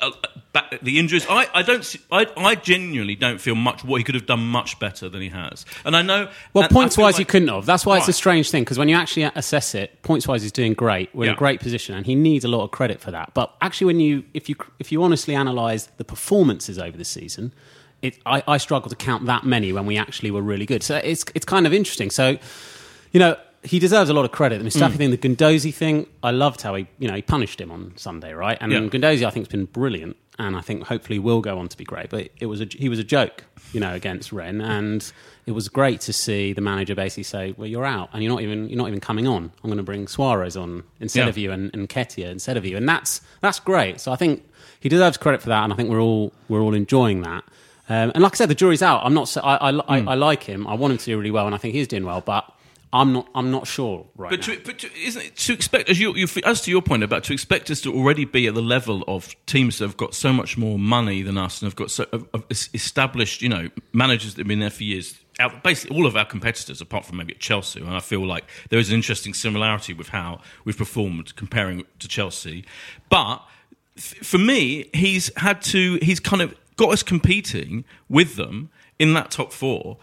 uh, 0.01 0.12
back, 0.51 0.79
the 0.81 1.00
injuries. 1.00 1.25
I, 1.29 1.48
I 1.53 1.62
don't. 1.62 1.86
See, 1.86 2.00
I, 2.12 2.25
I 2.36 2.55
genuinely 2.55 3.15
don't 3.15 3.39
feel 3.39 3.55
much. 3.55 3.83
What 3.86 3.98
he 4.00 4.03
could 4.03 4.15
have 4.15 4.25
done 4.25 4.41
much 4.45 4.79
better 4.79 5.07
than 5.07 5.21
he 5.21 5.29
has. 5.29 5.65
And 5.86 5.95
I 5.95 6.01
know. 6.01 6.29
Well, 6.53 6.67
points 6.67 6.98
wise, 6.98 7.13
like- 7.13 7.19
he 7.19 7.25
couldn't 7.25 7.48
have. 7.48 7.65
That's 7.65 7.86
why 7.86 7.98
it's 8.00 8.07
a 8.09 8.13
strange 8.13 8.50
thing 8.51 8.63
because 8.63 8.77
when 8.77 8.89
you 8.89 8.95
actually 8.95 9.24
assess 9.24 9.75
it, 9.75 10.01
points 10.01 10.27
wise, 10.27 10.41
he's 10.41 10.51
doing 10.51 10.74
great. 10.74 11.09
We're 11.13 11.25
in 11.25 11.31
a 11.31 11.36
great 11.36 11.59
position, 11.59 11.69
and 11.74 12.06
he 12.06 12.16
needs 12.16 12.46
a 12.46 12.48
lot 12.48 12.64
of 12.64 12.72
credit 12.72 13.00
for 13.00 13.12
that. 13.12 13.34
But 13.34 13.54
actually, 13.62 13.86
when 13.86 14.00
you 14.00 14.24
if 14.34 14.50
you 14.50 14.56
if 14.80 14.92
you 14.92 15.04
honestly 15.04 15.36
analyse 15.36 15.88
the 15.98 16.04
performances 16.04 16.78
over 16.80 16.98
the 16.98 17.06
season, 17.06 17.54
it, 18.02 18.18
I, 18.26 18.44
I 18.48 18.58
struggle 18.58 18.90
to 18.90 18.96
count 18.96 19.26
that 19.26 19.46
many 19.46 19.74
when 19.74 19.86
we 19.86 19.98
actually 19.98 20.32
were 20.32 20.42
really 20.42 20.66
good. 20.66 20.84
So 20.84 20.98
it's 20.98 21.26
it's 21.36 21.46
kind 21.46 21.66
of 21.68 21.74
interesting. 21.74 22.10
So 22.10 22.38
you 23.12 23.20
know. 23.20 23.38
He 23.63 23.78
deserves 23.80 24.10
a 24.10 24.13
lot 24.13 24.24
of 24.25 24.32
credit. 24.32 24.63
The 24.63 24.70
Mm. 24.70 24.89
Mustafi 24.89 24.96
thing, 24.96 25.12
the 25.12 25.18
Guendouzi 25.18 25.74
thing, 25.74 26.08
I 26.24 26.32
loved 26.32 26.62
how 26.62 26.75
he, 26.75 26.88
you 26.98 27.08
know, 27.10 27.16
he 27.16 27.22
punished 27.22 27.60
him 27.60 27.72
on 27.72 27.92
Sunday, 27.98 28.34
right? 28.34 28.58
And 28.62 28.72
Yeah. 28.72 28.80
Guendouzi, 28.80 29.25
I 29.25 29.30
think, 29.32 29.46
has 29.48 29.51
been 29.51 29.66
brilliant, 29.66 30.16
and 30.38 30.56
I 30.56 30.62
think 30.62 30.84
hopefully 30.88 31.20
will 31.20 31.42
go 31.42 31.60
on 31.60 31.68
to 31.68 31.75
be 31.78 31.84
great. 31.84 32.10
But 32.10 32.30
it 32.39 32.46
was 32.46 32.62
a, 32.62 32.68
he 32.70 32.88
was 32.88 33.00
a 33.00 33.04
joke, 33.04 33.44
you 33.74 33.80
know, 33.82 33.94
against 33.94 34.32
Rennes, 34.32 34.62
and 34.62 35.12
it 35.46 35.51
was 35.51 35.68
great 35.68 36.00
to 36.01 36.13
see 36.13 36.54
the 36.54 36.62
manager 36.62 36.96
basically 36.96 37.24
say, 37.24 37.54
"Well, 37.58 37.68
you're 37.68 37.84
out, 37.86 38.10
and 38.14 38.24
you're 38.24 38.31
not 38.31 38.42
even 38.42 38.70
you're 38.70 38.77
not 38.77 38.88
even 38.88 39.01
coming 39.01 39.27
on. 39.27 39.51
I'm 39.64 39.70
going 39.70 39.77
to 39.77 39.83
bring 39.83 40.07
Suarez 40.07 40.55
on 40.55 40.83
instead 41.01 41.24
Yeah. 41.25 41.29
of 41.29 41.38
you, 41.38 41.51
and, 41.51 41.70
and 41.74 41.90
Ketia 41.90 42.29
instead 42.31 42.55
of 42.55 42.66
you, 42.66 42.77
and 42.77 42.88
that's 42.88 43.20
that's 43.42 43.60
great. 43.60 44.00
So 44.00 44.14
I 44.14 44.16
think 44.16 44.44
he 44.79 44.88
deserves 44.88 45.18
credit 45.18 45.42
for 45.42 45.50
that, 45.50 45.66
and 45.66 45.74
I 45.74 45.75
think 45.75 45.90
we're 45.90 46.00
all 46.01 46.31
we're 46.48 46.62
all 46.62 46.74
enjoying 46.74 47.24
that. 47.24 47.44
Um, 47.90 48.12
and 48.14 48.22
like 48.24 48.33
I 48.33 48.36
said, 48.38 48.50
the 48.50 48.55
jury's 48.55 48.81
out. 48.83 49.01
I'm 49.03 49.14
not. 49.16 49.36
I, 49.38 49.42
I, 49.57 49.70
I, 49.98 50.00
Hmm. 50.01 50.07
I 50.10 50.16
like 50.16 50.44
him. 50.44 50.66
I 50.66 50.75
want 50.75 50.92
him 50.92 50.98
to 51.00 51.05
do 51.05 51.18
really 51.18 51.31
well, 51.31 51.46
and 51.46 51.53
I 51.53 51.57
think 51.57 51.74
he's 51.75 51.90
doing 51.90 52.05
well, 52.05 52.22
but. 52.22 52.46
I'm 52.92 53.14
not. 53.14 53.30
I'm 53.36 53.52
not 53.52 53.68
sure 53.68 54.08
right 54.16 54.32
But 54.32 54.40
now. 54.48 54.56
to, 54.56 54.62
but 54.66 54.80
to, 54.80 54.90
isn't 54.96 55.22
it 55.22 55.36
to 55.38 55.54
expect 55.54 55.90
as 55.90 56.00
you, 56.00 56.16
you 56.16 56.28
as 56.44 56.62
to 56.62 56.72
your 56.72 56.82
point 56.82 57.04
about 57.04 57.24
to 57.25 57.34
expect 57.34 57.70
us 57.70 57.82
to 57.82 57.94
already 57.94 58.25
be 58.25 58.48
at 58.48 58.56
the 58.56 58.64
level 58.64 59.04
of 59.08 59.36
teams 59.46 59.78
that 59.78 59.86
have 59.86 59.98
got 59.98 60.16
so 60.16 60.34
much 60.34 60.58
more 60.58 60.80
money 60.80 61.22
than 61.22 61.38
us 61.38 61.62
and 61.62 61.68
have 61.68 61.75
got 61.75 61.92
so 61.92 62.08
have, 62.12 62.46
established 62.74 63.42
you 63.44 63.50
know 63.50 63.70
managers 63.94 64.34
that 64.34 64.42
have 64.42 64.48
been 64.48 64.60
there 64.60 64.72
for 64.72 64.84
years. 64.84 65.20
Our, 65.40 65.52
basically, 65.64 65.96
all 65.98 66.06
of 66.06 66.18
our 66.18 66.25
competitors, 66.25 66.82
apart 66.82 67.06
from 67.06 67.18
maybe 67.18 67.34
at 67.34 67.40
Chelsea, 67.40 67.80
and 67.80 67.90
I 67.90 68.00
feel 68.00 68.25
like 68.25 68.46
there 68.70 68.80
is 68.80 68.90
an 68.90 68.96
interesting 68.96 69.34
similarity 69.34 69.94
with 69.94 70.10
how 70.10 70.42
we've 70.66 70.78
performed 70.78 71.36
comparing 71.36 71.86
to 72.00 72.08
Chelsea. 72.08 72.66
But 73.10 73.42
for 73.98 74.38
me, 74.38 74.90
he's 74.94 75.32
had 75.38 75.62
to. 75.64 76.00
He's 76.02 76.20
kind 76.20 76.42
of 76.42 76.56
got 76.75 76.92
us 76.92 77.04
competing 77.04 77.86
with 78.10 78.36
them 78.36 78.70
in 78.98 79.14
that 79.14 79.32
top 79.32 79.54
four 79.54 79.98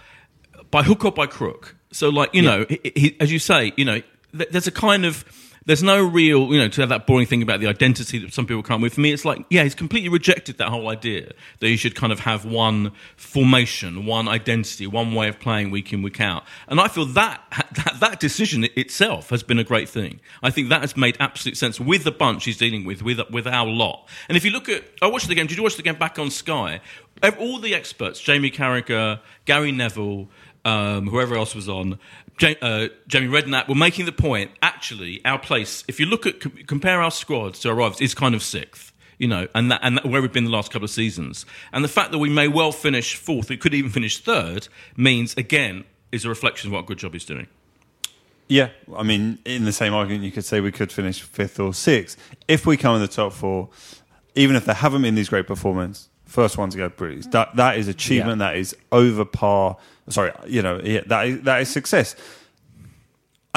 by 0.71 0.83
hook 0.83 1.05
or 1.05 1.13
by 1.13 1.27
crook. 1.27 1.76
So, 1.97 2.11
like 2.11 2.35
you 2.35 2.43
know, 2.43 2.67
he, 2.69 2.93
he, 2.95 3.17
as 3.21 3.33
you 3.33 3.39
say, 3.39 3.73
you 3.77 3.85
know, 3.85 4.03
th- 4.37 4.51
there's 4.51 4.67
a 4.67 4.73
kind 4.73 5.07
of 5.07 5.25
there's 5.67 5.83
no 5.83 6.01
real, 6.05 6.53
you 6.53 6.59
know, 6.59 6.69
to 6.69 6.81
have 6.81 6.91
that 6.91 7.07
boring 7.09 7.27
thing 7.27 7.43
about 7.43 7.59
the 7.59 7.67
identity 7.67 8.19
that 8.19 8.33
some 8.33 8.47
people 8.47 8.63
come 8.63 8.81
with. 8.81 8.95
For 8.95 9.01
me, 9.01 9.13
it's 9.13 9.25
like, 9.25 9.45
yeah, 9.51 9.65
he's 9.65 9.75
completely 9.75 10.09
rejected 10.09 10.59
that 10.59 10.69
whole 10.69 10.89
idea 10.89 11.33
that 11.59 11.69
you 11.69 11.77
should 11.77 11.97
kind 11.97 12.13
of 12.13 12.21
have 12.21 12.45
one 12.45 12.93
formation, 13.17 14.07
one 14.07 14.29
identity, 14.29 14.87
one 14.87 15.13
way 15.13 15.29
of 15.29 15.41
playing 15.41 15.73
week 15.73 15.93
in, 15.93 16.03
week 16.03 16.21
out. 16.21 16.45
And 16.69 16.79
I 16.79 16.87
feel 16.87 17.07
that 17.07 17.43
that, 17.75 17.97
that 17.99 18.21
decision 18.21 18.65
itself 18.77 19.31
has 19.31 19.43
been 19.43 19.59
a 19.59 19.65
great 19.65 19.89
thing. 19.89 20.21
I 20.41 20.51
think 20.51 20.69
that 20.69 20.83
has 20.83 20.97
made 20.97 21.17
absolute 21.19 21.57
sense 21.57 21.81
with 21.81 22.05
the 22.05 22.13
bunch 22.13 22.45
he's 22.45 22.57
dealing 22.57 22.85
with, 22.85 23.03
with 23.03 23.19
with 23.31 23.47
our 23.49 23.67
lot. 23.67 24.07
And 24.29 24.37
if 24.37 24.45
you 24.45 24.53
look 24.53 24.69
at, 24.69 24.85
I 25.03 25.09
watched 25.09 25.27
the 25.27 25.35
game. 25.35 25.49
Did 25.49 25.57
you 25.57 25.65
watch 25.65 25.77
the 25.77 25.83
game 25.83 25.97
back 25.97 26.19
on 26.19 26.31
Sky? 26.31 26.81
All 27.41 27.59
the 27.59 27.75
experts, 27.75 28.21
Jamie 28.21 28.51
Carragher, 28.51 29.21
Gary 29.47 29.73
Neville 29.73 30.29
um, 30.67 31.07
whoever 31.09 31.37
else 31.37 31.55
was 31.55 31.69
on, 31.69 31.99
Ja- 32.41 32.55
uh, 32.61 32.89
Jamie 33.07 33.29
Redknapp, 33.29 33.69
were 33.69 33.75
making 33.75 34.05
the 34.05 34.13
point. 34.13 34.51
Actually, 34.61 35.25
our 35.25 35.39
place, 35.39 35.85
if 35.89 36.01
you 36.01 36.07
look 36.07 36.27
at 36.27 36.67
compare 36.67 37.01
our 37.01 37.11
squads 37.11 37.61
to 37.61 37.71
our 37.71 37.75
rivals, 37.75 38.01
is 38.01 38.15
kind 38.15 38.35
of 38.35 38.43
sixth. 38.43 38.93
You 39.19 39.29
know, 39.29 39.49
and 39.55 39.71
that, 39.71 39.81
and 39.83 39.97
that, 39.97 40.05
where 40.05 40.21
we've 40.21 40.33
been 40.33 40.45
the 40.45 40.51
last 40.51 40.71
couple 40.71 40.85
of 40.85 40.91
seasons, 40.91 41.47
and 41.73 41.83
the 41.83 41.89
fact 41.89 42.11
that 42.11 42.19
we 42.19 42.29
may 42.29 42.49
well 42.49 42.73
finish 42.73 43.17
fourth, 43.17 43.49
we 43.49 43.57
could 43.57 43.73
even 43.73 43.91
finish 43.91 44.23
third, 44.23 44.69
means 44.95 45.35
again 45.39 45.85
is 46.13 46.27
a 46.27 46.29
reflection 46.29 46.69
of 46.69 46.75
what 46.75 46.81
a 46.81 46.87
good 46.87 46.99
job 46.99 47.15
he's 47.15 47.25
doing. 47.25 47.47
Yeah, 48.49 48.69
I 48.95 49.03
mean, 49.03 49.39
in 49.45 49.65
the 49.65 49.73
same 49.73 49.95
argument, 49.95 50.25
you 50.25 50.31
could 50.33 50.45
say 50.45 50.61
we 50.61 50.71
could 50.71 50.93
finish 50.93 51.23
fifth 51.23 51.59
or 51.59 51.73
sixth 51.73 52.19
if 52.47 52.67
we 52.67 52.77
come 52.77 52.95
in 52.97 53.01
the 53.01 53.09
top 53.09 53.33
four. 53.33 53.71
Even 54.35 54.55
if 54.55 54.67
there 54.67 54.75
haven't 54.75 55.01
been 55.01 55.15
these 55.15 55.31
great 55.31 55.47
performances, 55.47 56.11
first 56.27 56.59
one 56.59 56.71
to 56.71 56.77
go, 56.77 56.89
brilliant. 56.89 57.33
That 57.33 57.57
that 57.57 57.79
is 57.79 57.89
achievement. 57.89 58.41
That 58.41 58.57
is 58.57 58.77
over 58.93 59.25
par. 59.25 59.77
Sorry, 60.09 60.33
you 60.47 60.63
know, 60.63 60.81
yeah, 60.83 61.01
that 61.07 61.27
is 61.27 61.41
that 61.43 61.63
is 61.63 61.69
success. 61.69 62.15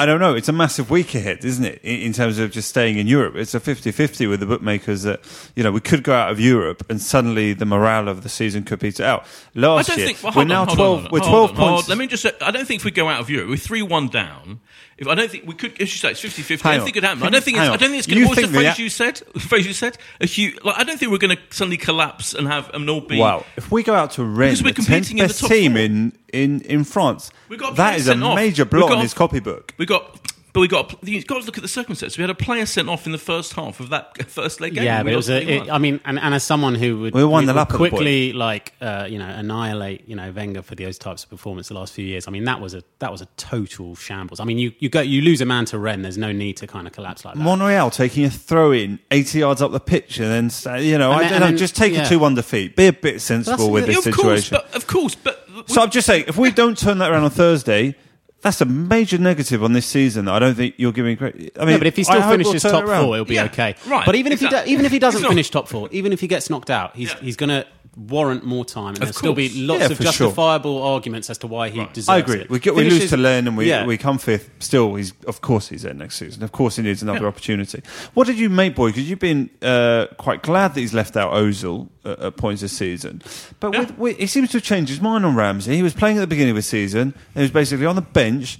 I 0.00 0.06
don't 0.06 0.18
know. 0.18 0.34
It's 0.34 0.48
a 0.48 0.52
massive 0.52 0.88
week 0.88 1.14
ahead, 1.14 1.44
isn't 1.44 1.62
it? 1.62 1.78
In, 1.82 2.00
in 2.00 2.12
terms 2.14 2.38
of 2.38 2.50
just 2.50 2.70
staying 2.70 2.96
in 2.96 3.06
Europe, 3.06 3.36
it's 3.36 3.54
a 3.54 3.60
50-50 3.60 4.30
with 4.30 4.40
the 4.40 4.46
bookmakers 4.46 5.02
that 5.02 5.20
you 5.54 5.62
know 5.62 5.70
we 5.70 5.80
could 5.80 6.02
go 6.02 6.14
out 6.14 6.30
of 6.30 6.40
Europe 6.40 6.82
and 6.88 7.02
suddenly 7.02 7.52
the 7.52 7.66
morale 7.66 8.08
of 8.08 8.22
the 8.22 8.30
season 8.30 8.64
could 8.64 8.80
peter 8.80 9.04
out. 9.04 9.26
Last 9.54 9.90
I 9.90 9.92
don't 9.92 9.98
year, 9.98 10.06
think. 10.06 10.22
Well, 10.22 10.30
we're 10.30 10.34
hold 10.36 10.48
now 10.48 10.64
twelve. 10.64 11.04
on, 11.04 11.10
we're 11.12 11.18
twelve 11.18 11.50
on. 11.50 11.56
points. 11.56 11.88
Let 11.90 11.98
me 11.98 12.06
just. 12.06 12.22
Say, 12.22 12.32
I 12.40 12.50
don't 12.50 12.64
think 12.64 12.80
if 12.80 12.84
we 12.86 12.92
go 12.92 13.10
out 13.10 13.20
of 13.20 13.28
Europe, 13.28 13.50
we're 13.50 13.58
three-one 13.58 14.08
down. 14.08 14.60
If 15.00 15.08
I 15.08 15.14
don't 15.14 15.30
think 15.30 15.46
we 15.46 15.54
could, 15.54 15.72
as 15.80 15.90
you 15.92 15.98
say, 15.98 16.10
it's 16.10 16.20
50-50. 16.22 16.66
I 16.66 16.72
don't 16.72 16.80
on. 16.80 16.84
think 16.84 16.96
it 16.98 17.04
happened. 17.04 17.24
I 17.24 17.30
don't 17.30 17.42
think. 17.42 17.56
It's, 17.56 17.66
I 17.66 17.76
don't 17.76 17.88
think 17.90 17.98
it's 18.00 18.06
going. 18.06 18.22
What 18.26 18.36
was 18.36 18.44
the 18.44 18.52
the 18.52 18.58
phrase 18.60 18.78
you 18.78 18.90
said? 18.90 19.22
The 19.32 19.40
phrase 19.40 19.66
you 19.66 19.72
said. 19.72 19.96
A 20.20 20.26
huge. 20.26 20.62
Like, 20.62 20.76
I 20.76 20.84
don't 20.84 20.98
think 20.98 21.10
we're 21.10 21.16
going 21.18 21.36
to 21.36 21.42
suddenly 21.48 21.78
collapse 21.78 22.34
and 22.34 22.46
have 22.46 22.68
and 22.74 22.88
all 22.90 23.00
be. 23.00 23.18
Wow! 23.18 23.46
If 23.56 23.72
we 23.72 23.82
go 23.82 23.94
out 23.94 24.10
to 24.12 24.24
Rennes, 24.24 24.60
Because 24.60 24.64
we're 24.64 24.84
the 24.84 24.90
competing 24.92 25.18
in 25.18 25.26
the 25.28 25.32
top 25.32 25.48
team 25.50 25.72
four. 25.72 25.80
in, 25.80 26.12
in, 26.34 26.60
in 26.62 26.84
France, 26.84 27.30
We 27.48 27.56
got 27.56 27.72
a 27.72 27.76
that 27.76 27.98
is 27.98 28.08
a 28.08 28.16
off. 28.20 28.34
major 28.36 28.66
blot 28.66 28.92
on 28.92 29.00
his 29.00 29.14
copybook. 29.14 29.72
We 29.78 29.86
got. 29.86 30.20
But 30.52 30.60
we 30.60 30.68
got. 30.68 30.96
You've 31.06 31.26
got 31.26 31.40
to 31.40 31.46
look 31.46 31.56
at 31.58 31.62
the 31.62 31.68
circumstances. 31.68 32.18
We 32.18 32.22
had 32.22 32.30
a 32.30 32.34
player 32.34 32.66
sent 32.66 32.88
off 32.88 33.06
in 33.06 33.12
the 33.12 33.18
first 33.18 33.52
half 33.52 33.78
of 33.78 33.90
that 33.90 34.20
first 34.28 34.60
leg 34.60 34.74
game. 34.74 34.84
Yeah, 34.84 35.02
but 35.04 35.12
it 35.12 35.16
was. 35.16 35.28
lost 35.28 35.44
A, 35.44 35.48
it, 35.48 35.70
I 35.70 35.78
mean, 35.78 36.00
and, 36.04 36.18
and 36.18 36.34
as 36.34 36.42
someone 36.42 36.74
who 36.74 36.98
would, 37.00 37.14
We 37.14 37.24
won 37.24 37.46
the 37.46 37.52
would 37.52 37.56
lap 37.58 37.68
at 37.68 37.72
the 37.72 37.78
point. 37.78 37.90
quickly 37.92 38.32
like 38.32 38.72
uh, 38.80 39.06
you 39.08 39.18
know 39.18 39.28
annihilate 39.28 40.08
you 40.08 40.16
know 40.16 40.32
Wenger 40.32 40.62
for 40.62 40.74
those 40.74 40.98
types 40.98 41.22
of 41.24 41.30
performance 41.30 41.68
the 41.68 41.74
last 41.74 41.92
few 41.92 42.04
years. 42.04 42.26
I 42.26 42.30
mean, 42.32 42.44
that 42.44 42.60
was 42.60 42.74
a 42.74 42.82
that 42.98 43.12
was 43.12 43.20
a 43.20 43.26
total 43.36 43.94
shambles. 43.94 44.40
I 44.40 44.44
mean, 44.44 44.58
you 44.58 44.72
you 44.80 44.88
go 44.88 45.00
you 45.00 45.22
lose 45.22 45.40
a 45.40 45.44
man 45.46 45.66
to 45.66 45.78
Rennes. 45.78 46.02
There's 46.02 46.18
no 46.18 46.32
need 46.32 46.56
to 46.58 46.66
kind 46.66 46.86
of 46.86 46.92
collapse 46.92 47.24
like 47.24 47.34
that. 47.34 47.40
Monreal 47.42 47.90
taking 47.90 48.24
a 48.24 48.30
throw 48.30 48.72
in 48.72 48.98
80 49.12 49.38
yards 49.38 49.62
up 49.62 49.70
the 49.72 49.78
pitch 49.80 50.18
and 50.18 50.50
then, 50.50 50.82
you 50.84 50.98
know, 50.98 51.12
And 51.12 51.20
I 51.26 51.28
then- 51.28 51.40
don't 51.42 51.50
know, 51.52 51.56
just 51.56 51.76
take 51.76 51.92
yeah. 51.94 52.06
a 52.06 52.08
2 52.08 52.18
1 52.18 52.34
defeat. 52.34 52.74
Be 52.76 52.86
a 52.88 52.92
bit 52.92 53.20
sensible 53.20 53.70
with 53.70 53.86
Yeah, 53.86 53.94
this 53.94 54.06
of 54.06 54.14
course, 54.14 54.44
situation. 54.46 54.58
but 54.68 54.74
of 54.74 54.86
course, 54.86 55.14
but 55.14 55.46
so 55.66 55.82
I'm 55.82 55.90
just 55.90 56.06
saying, 56.06 56.24
if 56.26 56.36
we 56.36 56.50
don't 56.50 56.76
turn 56.76 56.98
that 56.98 57.10
around 57.10 57.22
on 57.24 57.30
Thursday, 57.30 57.94
That's 58.42 58.60
a 58.62 58.64
major 58.64 59.18
negative 59.18 59.62
on 59.62 59.74
this 59.74 59.84
season. 59.84 60.26
I 60.26 60.38
don't 60.38 60.54
think 60.54 60.74
you're 60.78 60.92
giving 60.92 61.16
great. 61.16 61.34
I 61.58 61.64
mean, 61.66 61.74
No, 61.74 61.78
but 61.78 61.86
if 61.88 61.96
he 61.96 62.02
I 62.02 62.04
still 62.04 62.20
hope 62.22 62.28
we'll 62.30 62.38
finishes 62.38 62.62
turn 62.62 62.72
top 62.72 62.84
it 62.84 62.88
around. 62.88 63.04
four, 63.04 63.14
he'll 63.16 63.24
be 63.26 63.34
Yeah, 63.34 63.44
okay. 63.44 63.74
right, 63.86 64.06
But 64.06 64.14
even 64.14 64.32
if 64.32 64.40
he 64.40 64.46
exactly. 64.46 64.70
do, 64.70 64.72
even 64.74 64.86
if 64.86 64.92
he 64.92 64.98
doesn't 64.98 65.18
It's 65.18 65.22
not- 65.24 65.28
finish 65.28 65.50
top 65.50 65.68
four, 65.68 65.88
even 65.92 66.12
if 66.12 66.20
he 66.20 66.26
gets 66.26 66.48
knocked 66.48 66.70
out, 66.70 66.96
he's 66.96 67.10
Yeah. 67.10 67.16
he's 67.20 67.36
going 67.36 67.50
to 67.50 67.66
warrant 67.96 68.44
more 68.44 68.64
time, 68.64 68.94
and 68.94 68.98
Of 68.98 69.00
there'll 69.00 69.12
still 69.14 69.34
be 69.34 69.48
lots 69.66 69.80
Yeah, 69.80 69.86
of 69.86 69.96
for 69.96 70.02
sure. 70.04 70.12
justifiable 70.12 70.82
arguments 70.82 71.28
as 71.28 71.38
to 71.38 71.46
why 71.46 71.70
he 71.70 71.84
deserves 71.92 72.08
it. 72.08 72.12
I 72.12 72.18
agree. 72.18 72.40
it. 72.42 72.50
We, 72.50 72.58
get, 72.60 72.74
we 72.74 72.82
Finishes- 72.82 73.00
lose 73.00 73.10
to 73.10 73.16
Rennes 73.16 73.48
and 73.48 73.56
we, 73.56 73.68
Yeah. 73.68 73.84
we 73.84 73.98
come 73.98 74.18
fifth. 74.18 74.48
Still, 74.60 74.94
he's 74.94 75.12
of 75.26 75.40
course 75.40 75.68
he's 75.68 75.82
there 75.82 75.92
next 75.94 76.16
season. 76.16 76.42
Of 76.42 76.52
course 76.52 76.76
he 76.76 76.82
needs 76.82 77.02
another 77.02 77.22
Yeah. 77.22 77.26
opportunity. 77.28 77.82
What 78.14 78.26
did 78.26 78.38
you 78.38 78.48
make, 78.48 78.74
boy? 78.76 78.88
Because 78.90 79.10
you've 79.10 79.18
been 79.18 79.50
uh, 79.60 80.06
quite 80.18 80.42
glad 80.42 80.74
that 80.74 80.80
he's 80.80 80.94
left 80.94 81.16
out 81.16 81.32
Ozil 81.32 81.88
at, 82.04 82.18
at 82.20 82.36
points 82.36 82.62
this 82.62 82.72
season, 82.76 83.22
but 83.58 83.76
with, 83.76 83.98
with, 83.98 84.16
he 84.18 84.26
seems 84.26 84.50
to 84.50 84.58
have 84.58 84.64
changed 84.64 84.90
his 84.90 85.00
mind 85.00 85.26
on 85.26 85.34
Ramsey. 85.34 85.74
He 85.76 85.82
was 85.82 85.92
playing 85.94 86.16
at 86.16 86.20
the 86.20 86.26
beginning 86.26 86.50
of 86.52 86.56
the 86.56 86.62
season. 86.62 87.00
And 87.00 87.14
he 87.34 87.42
was 87.42 87.50
basically 87.50 87.86
on 87.86 87.96
the 87.96 88.02
bench. 88.02 88.58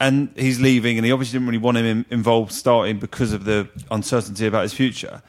And 0.00 0.30
he's 0.36 0.60
leaving, 0.60 0.98
and 0.98 1.06
he 1.06 1.12
obviously 1.12 1.38
didn't 1.38 1.46
really 1.48 1.58
want 1.58 1.76
him 1.76 1.86
in, 1.86 2.04
involved 2.10 2.50
starting 2.50 2.98
because 2.98 3.32
of 3.32 3.44
the 3.44 3.68
uncertainty 3.92 4.44
about 4.46 4.62
his 4.64 4.72
future. 4.74 5.22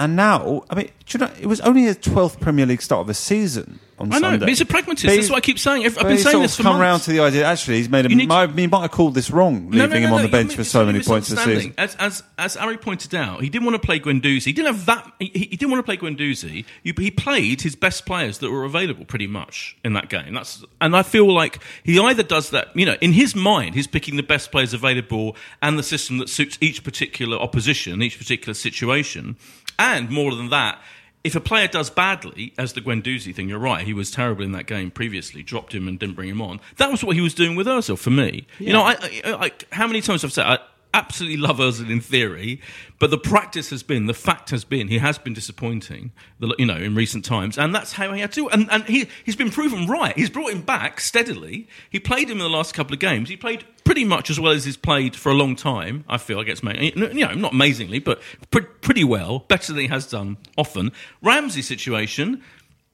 And 0.00 0.16
now, 0.16 0.64
I 0.70 0.76
mean, 0.76 0.86
do 1.04 1.18
you 1.18 1.26
know, 1.26 1.30
it 1.38 1.46
was 1.46 1.60
only 1.60 1.86
a 1.86 1.94
12th 1.94 2.40
Premier 2.40 2.64
League 2.64 2.80
start 2.80 3.02
of 3.02 3.06
the 3.06 3.12
season 3.14 3.78
on 3.98 4.10
I 4.10 4.14
know, 4.16 4.20
Sunday. 4.28 4.38
but 4.38 4.48
he's 4.48 4.62
a 4.62 4.64
pragmatist. 4.64 5.04
But 5.04 5.14
That's 5.14 5.28
what 5.28 5.36
I 5.36 5.40
keep 5.40 5.58
saying. 5.58 5.84
I've, 5.84 5.98
I've 5.98 6.04
been 6.08 6.16
saying 6.16 6.40
this 6.40 6.56
for 6.56 6.62
come 6.62 6.78
months. 6.78 6.80
round 6.80 7.02
to 7.02 7.10
the 7.12 7.20
idea. 7.20 7.44
Actually, 7.44 7.76
he's 7.76 7.90
made 7.90 8.06
a. 8.06 8.08
You 8.08 8.16
need 8.16 8.22
to- 8.22 8.28
might, 8.28 8.58
he 8.58 8.66
might 8.66 8.80
have 8.80 8.92
called 8.92 9.12
this 9.14 9.30
wrong, 9.30 9.70
leaving 9.70 9.76
No, 9.78 9.86
no, 9.86 9.92
no, 9.92 9.98
him 9.98 10.04
on 10.06 10.10
no, 10.12 10.16
the 10.22 10.22
you- 10.28 10.32
bench 10.32 10.54
for 10.56 10.64
so 10.64 10.86
many 10.86 11.02
points 11.02 11.28
this 11.28 11.36
misunderstanding. 11.46 11.74
season. 11.76 11.96
As, 12.00 12.22
as 12.38 12.54
as 12.56 12.56
Ari 12.56 12.78
pointed 12.78 13.14
out, 13.14 13.42
he 13.42 13.50
didn't 13.50 13.66
want 13.66 13.74
to 13.80 13.84
play 13.86 14.00
Guendouzi. 14.00 14.44
He 14.44 14.52
didn't 14.54 14.74
have 14.74 14.86
that. 14.86 15.12
He, 15.18 15.26
he 15.26 15.56
didn't 15.56 15.70
want 15.70 15.80
to 15.80 15.82
play 15.84 15.98
Guendouzi. 15.98 16.64
He, 16.82 16.94
he 16.96 17.10
played 17.10 17.60
his 17.60 17.76
best 17.76 18.06
players 18.06 18.38
that 18.38 18.50
were 18.50 18.64
available 18.64 19.04
pretty 19.04 19.26
much 19.26 19.76
in 19.84 19.92
that 19.92 20.08
game. 20.08 20.32
That's 20.32 20.64
and 20.80 20.96
I 20.96 21.02
feel 21.02 21.30
like 21.30 21.58
he 21.84 21.98
either 22.00 22.22
does 22.22 22.48
that. 22.50 22.74
You 22.74 22.86
know, 22.86 22.96
in 23.02 23.12
his 23.12 23.34
mind, 23.36 23.74
he's 23.74 23.86
picking 23.86 24.16
the 24.16 24.22
best 24.22 24.50
players 24.50 24.72
available 24.72 25.36
and 25.60 25.78
the 25.78 25.82
system 25.82 26.16
that 26.18 26.30
suits 26.30 26.56
each 26.62 26.84
particular 26.84 27.36
opposition, 27.36 28.00
each 28.00 28.16
particular 28.16 28.54
situation, 28.54 29.36
and 29.80 30.10
more 30.10 30.34
than 30.34 30.50
that. 30.50 30.78
If 31.22 31.34
a 31.34 31.40
player 31.40 31.68
does 31.68 31.90
badly, 31.90 32.54
as 32.56 32.72
the 32.72 32.80
Guendouzi 32.80 33.34
thing, 33.34 33.48
you're 33.48 33.58
right. 33.58 33.86
He 33.86 33.92
was 33.92 34.10
terrible 34.10 34.42
in 34.42 34.52
that 34.52 34.66
game 34.66 34.90
previously. 34.90 35.42
Dropped 35.42 35.74
him 35.74 35.86
and 35.88 35.98
didn't 35.98 36.14
bring 36.14 36.28
him 36.28 36.40
on. 36.40 36.60
That 36.76 36.90
was 36.90 37.04
what 37.04 37.14
he 37.14 37.20
was 37.20 37.34
doing 37.34 37.56
with 37.56 37.66
Özil 37.66 37.98
for 37.98 38.10
me. 38.10 38.46
You 38.58 38.72
know, 38.72 38.82
I, 38.82 38.92
I, 38.92 39.22
I, 39.24 39.52
how 39.72 39.86
many 39.86 40.00
times 40.00 40.24
I've 40.24 40.32
said 40.32 40.46
I 40.46 40.58
absolutely 40.92 41.36
love 41.36 41.58
Özil 41.58 41.90
in 41.90 42.00
theory, 42.00 42.60
but 42.98 43.10
the 43.10 43.18
practice 43.18 43.70
has 43.70 43.82
been, 43.82 44.06
the 44.06 44.14
fact 44.14 44.50
has 44.50 44.64
been, 44.64 44.88
he 44.88 44.98
has 44.98 45.18
been 45.18 45.32
disappointing. 45.32 46.12
You 46.58 46.66
know, 46.66 46.76
in 46.76 46.94
recent 46.94 47.24
times, 47.24 47.58
and 47.58 47.74
that's 47.74 47.92
how 47.92 48.12
he 48.12 48.20
had 48.20 48.32
to. 48.32 48.48
And, 48.50 48.70
and 48.70 48.84
he 48.84 49.08
he's 49.24 49.36
been 49.36 49.50
proven 49.50 49.86
right. 49.86 50.16
He's 50.16 50.30
brought 50.30 50.52
him 50.52 50.62
back 50.62 51.00
steadily. 51.00 51.68
He 51.90 52.00
played 52.00 52.28
him 52.28 52.38
in 52.38 52.44
the 52.44 52.50
last 52.50 52.74
couple 52.74 52.94
of 52.94 53.00
games. 53.00 53.28
He 53.28 53.36
played 53.36 53.64
pretty 53.84 54.04
much 54.04 54.30
as 54.30 54.38
well 54.38 54.52
as 54.52 54.64
he's 54.64 54.76
played 54.76 55.16
for 55.16 55.30
a 55.30 55.34
long 55.34 55.56
time. 55.56 56.04
I 56.08 56.18
feel 56.18 56.40
against 56.40 56.62
Man. 56.62 56.82
You 56.82 56.94
know, 56.94 57.34
not 57.34 57.52
amazingly, 57.52 57.98
but 57.98 58.20
pre- 58.50 58.62
pretty 58.62 59.04
well, 59.04 59.40
better 59.40 59.72
than 59.72 59.82
he 59.82 59.88
has 59.88 60.06
done 60.06 60.36
often. 60.56 60.92
Ramsey 61.22 61.62
situation. 61.62 62.42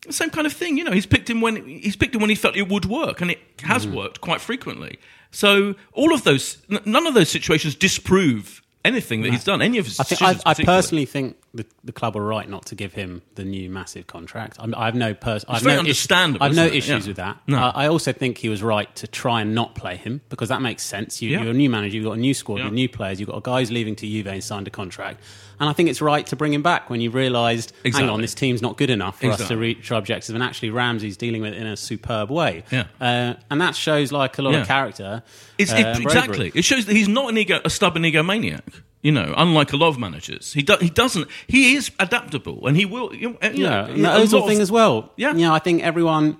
Same 0.09 0.31
kind 0.31 0.47
of 0.47 0.53
thing, 0.53 0.79
you 0.79 0.85
know. 0.85 0.93
He's 0.93 1.07
picked 1.07 1.29
him 1.29 1.41
when 1.41 1.67
he's 1.67 1.97
picked 1.97 2.15
him 2.15 2.21
when 2.21 2.31
he 2.31 2.37
felt 2.37 2.57
it 2.57 2.69
would 2.69 2.85
work, 2.85 3.21
and 3.21 3.31
it 3.31 3.41
has 3.63 3.87
mm. 3.87 3.95
worked 3.95 4.21
quite 4.21 4.41
frequently. 4.41 4.99
So 5.37 5.75
all 5.93 6.15
of 6.15 6.25
those, 6.25 6.57
n- 6.71 6.81
none 6.87 7.07
of 7.07 7.13
those 7.13 7.29
situations 7.29 7.75
disprove 7.75 8.63
anything 8.87 9.21
that 9.21 9.33
he's 9.33 9.45
done. 9.45 9.61
Any 9.61 9.77
of 9.77 9.85
his 9.85 10.01
I 10.01 10.05
think 10.05 10.23
I, 10.23 10.33
decisions 10.33 10.61
I 10.61 10.65
personally 10.65 11.05
think 11.05 11.37
the, 11.57 11.67
the 11.85 11.93
club 11.93 12.15
were 12.15 12.25
right 12.25 12.49
not 12.49 12.67
to 12.67 12.75
give 12.75 12.93
him 12.95 13.23
the 13.35 13.45
new 13.45 13.69
massive 13.71 14.07
contract. 14.07 14.57
I'm, 14.61 14.75
I 14.75 14.85
have 14.87 14.95
no 14.95 15.15
pers- 15.15 15.45
I 15.49 15.55
have 15.55 15.63
very 15.63 15.75
no 15.77 15.81
issues- 15.83 15.89
understandable, 16.11 16.45
I 16.45 16.47
have 16.49 16.57
no 16.57 16.67
it? 16.67 16.75
issues 16.75 17.05
Yeah. 17.07 17.09
with 17.11 17.17
that. 17.17 17.39
No. 17.47 17.59
I, 17.59 17.85
I 17.85 17.89
also 17.89 18.13
think 18.13 18.39
he 18.39 18.49
was 18.49 18.63
right 18.63 18.95
to 18.97 19.07
try 19.07 19.41
and 19.41 19.55
not 19.55 19.75
play 19.75 19.97
him 19.97 20.21
because 20.29 20.49
that 20.51 20.63
makes 20.63 20.83
sense. 20.85 21.21
You, 21.23 21.31
Yeah. 21.31 21.43
You're 21.43 21.51
a 21.51 21.55
new 21.55 21.71
manager, 21.71 21.97
you've 21.97 22.05
got 22.05 22.17
a 22.17 22.21
new 22.21 22.35
squad 22.35 22.59
Yeah. 22.59 22.69
new 22.71 22.89
players, 22.89 23.19
you've 23.19 23.29
got 23.29 23.39
a 23.39 23.41
guy 23.43 23.61
who's 23.61 23.73
leaving 23.73 23.97
to 23.97 24.07
Juve 24.07 24.27
and 24.29 24.45
signed 24.45 24.67
a 24.69 24.71
contract, 24.71 25.21
and 25.59 25.69
I 25.69 25.73
think 25.73 25.89
it's 25.89 26.03
right 26.03 26.27
to 26.27 26.37
bring 26.37 26.53
him 26.53 26.63
back 26.63 26.91
when 26.91 27.01
you 27.01 27.11
realised, 27.11 27.73
hang 27.85 28.09
on, 28.11 28.21
this 28.21 28.35
team's 28.35 28.61
not 28.61 28.77
good 28.77 28.91
enough 28.91 29.21
for 29.21 29.31
us 29.31 29.49
to 29.49 29.57
reach 29.57 29.91
our 29.91 29.99
objectives, 29.99 30.31
and 30.35 30.43
actually 30.43 30.71
Ramsey's 30.71 31.17
dealing 31.17 31.41
with 31.43 31.55
it 31.55 31.59
in 31.59 31.67
a 31.67 31.77
superb 31.77 32.31
way. 32.31 32.65
Yeah. 32.71 32.85
uh, 33.01 33.35
and 33.51 33.61
that 33.61 33.75
shows 33.75 34.13
like 34.13 34.37
a 34.39 34.43
lot 34.43 34.55
of 34.55 34.67
character. 34.67 35.23
It's, 35.59 35.73
uh, 35.73 35.77
it, 35.77 36.03
exactly. 36.03 36.53
It 36.55 36.65
shows 36.65 36.85
that 36.87 36.93
he's 36.95 37.09
not 37.09 37.31
an 37.31 37.39
ego, 37.39 37.61
a 37.65 37.71
stubborn 37.71 38.03
egomaniac. 38.03 38.61
You 39.07 39.13
know, 39.13 39.29
unlike 39.37 39.73
a 39.73 39.77
lot 39.77 39.89
of 39.89 39.99
managers, 39.99 40.53
he 40.53 40.63
do, 40.63 40.75
he 40.81 40.91
doesn't. 40.91 41.29
He 41.47 41.61
is 41.77 41.91
adaptable, 42.07 42.67
and 42.67 42.77
he 42.77 42.85
will. 42.85 43.15
You 43.15 43.29
know, 43.31 43.39
Yeah, 43.43 43.71
know, 43.71 43.85
and 43.93 44.05
the 44.05 44.09
a 44.11 44.19
lot 44.19 44.21
Ozil 44.27 44.41
of- 44.43 44.49
thing 44.49 44.61
as 44.61 44.71
well. 44.79 44.97
Yeah. 45.17 45.33
you 45.39 45.45
know, 45.47 45.55
I 45.55 45.61
think 45.61 45.83
everyone 45.85 46.37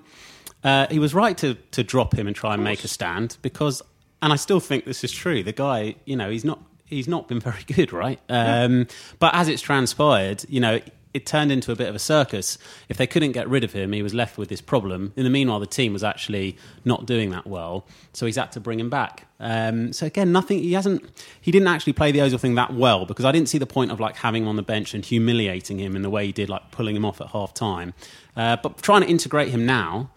uh, 0.63 0.87
he 0.91 0.99
was 0.99 1.13
right 1.13 1.37
to 1.37 1.55
to 1.71 1.81
drop 1.83 2.13
him 2.19 2.27
and 2.27 2.35
try 2.35 2.53
and 2.55 2.63
make 2.63 2.83
a 2.83 2.87
stand 2.87 3.37
because, 3.41 3.81
and 4.21 4.33
I 4.33 4.37
still 4.37 4.59
think 4.59 4.83
this 4.85 5.03
is 5.03 5.11
true. 5.13 5.43
The 5.43 5.53
guy, 5.53 5.95
you 6.05 6.17
know, 6.17 6.29
he's 6.29 6.43
not 6.43 6.59
he's 6.85 7.07
not 7.07 7.27
been 7.29 7.39
very 7.39 7.63
good, 7.75 7.93
right? 7.93 8.19
Um, 8.27 8.87
But 9.19 9.33
as 9.33 9.47
it's 9.47 9.61
transpired, 9.61 10.43
you 10.49 10.59
know. 10.59 10.79
It 11.13 11.25
turned 11.25 11.51
into 11.51 11.71
a 11.71 11.75
bit 11.75 11.87
of 11.87 11.95
a 11.95 11.99
circus. 11.99 12.57
If 12.89 12.97
they 12.97 13.07
couldn't 13.07 13.31
get 13.31 13.47
rid 13.49 13.63
of 13.63 13.73
him, 13.73 13.93
he 13.93 14.03
was 14.03 14.13
left 14.13 14.37
with 14.37 14.49
this 14.49 14.61
problem. 14.61 15.13
In 15.15 15.23
the 15.23 15.29
meanwhile, 15.29 15.59
the 15.59 15.65
team 15.65 15.93
was 15.93 16.03
actually 16.03 16.57
not 16.85 17.05
doing 17.05 17.29
that 17.31 17.47
well, 17.47 17.85
so 18.13 18.25
he's 18.25 18.35
had 18.35 18.51
to 18.53 18.59
bring 18.59 18.79
him 18.79 18.89
back. 18.89 19.25
Um, 19.39 19.93
so 19.93 20.05
again, 20.05 20.31
nothing. 20.31 20.59
He 20.59 20.73
hasn't. 20.73 21.03
He 21.41 21.51
didn't 21.51 21.67
actually 21.67 21.93
play 21.93 22.11
the 22.11 22.19
Ozil 22.19 22.39
thing 22.39 22.55
that 22.55 22.73
well 22.73 23.05
because 23.05 23.25
I 23.25 23.31
didn't 23.31 23.49
see 23.49 23.57
the 23.57 23.65
point 23.65 23.91
of 23.91 23.99
like 23.99 24.17
having 24.17 24.43
him 24.43 24.49
on 24.49 24.55
the 24.55 24.63
bench 24.63 24.93
and 24.93 25.03
humiliating 25.03 25.79
him 25.79 25.95
in 25.95 26.01
the 26.01 26.09
way 26.09 26.25
he 26.25 26.31
did, 26.31 26.49
like 26.49 26.71
pulling 26.71 26.95
him 26.95 27.05
off 27.05 27.21
at 27.21 27.27
half 27.27 27.53
time. 27.53 27.93
Uh, 28.35 28.57
but 28.61 28.77
trying 28.81 29.01
to 29.01 29.07
integrate 29.07 29.49
him 29.49 29.65
now, 29.65 30.11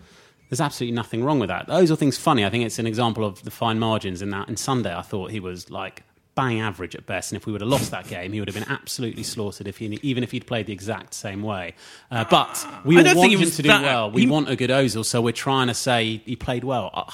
there's 0.50 0.61
absolutely 0.61 0.94
nothing 0.94 1.22
wrong 1.24 1.38
with 1.38 1.48
that. 1.48 1.66
The 1.66 1.74
Ozil 1.74 1.96
thing's 1.96 2.18
funny. 2.18 2.44
I 2.44 2.50
think 2.50 2.64
it's 2.64 2.79
an 2.79 2.87
example 2.87 3.24
of 3.24 3.42
the 3.44 3.50
fine 3.50 3.79
margins 3.79 4.20
in 4.20 4.31
that. 4.31 4.48
And 4.48 4.59
Sunday, 4.59 4.94
I 4.94 5.03
thought 5.03 5.31
he 5.31 5.40
was 5.40 5.70
like 5.70 6.03
bang 6.40 6.61
average 6.61 6.94
at 6.94 7.05
best. 7.07 7.33
And 7.33 7.37
if 7.40 7.44
we 7.46 7.53
would 7.53 7.61
have 7.61 7.70
lost 7.70 7.90
that 7.90 8.07
game, 8.09 8.33
he 8.33 8.40
would 8.40 8.48
have 8.48 8.55
been 8.55 8.70
absolutely 8.79 9.22
slaughtered 9.22 9.68
if 9.68 9.76
he, 9.79 9.87
even 10.03 10.22
if 10.24 10.31
he'd 10.31 10.46
played 10.46 10.66
the 10.66 10.72
exact 10.72 11.12
same 11.14 11.42
way. 11.42 11.74
Uh, 12.11 12.24
but 12.31 12.66
we 12.85 12.96
want 12.96 13.33
him 13.33 13.50
to 13.50 13.62
do 13.62 13.68
that- 13.68 13.83
well. 13.83 14.11
We 14.11 14.22
he- 14.22 14.26
want 14.26 14.48
a 14.48 14.57
good 14.57 14.70
Ozil, 14.70 15.05
so 15.05 15.20
we're 15.20 15.33
trying 15.33 15.68
to 15.68 15.74
say 15.74 16.22
he 16.24 16.37
played 16.37 16.64
well. 16.64 16.90
Uh, 16.94 17.11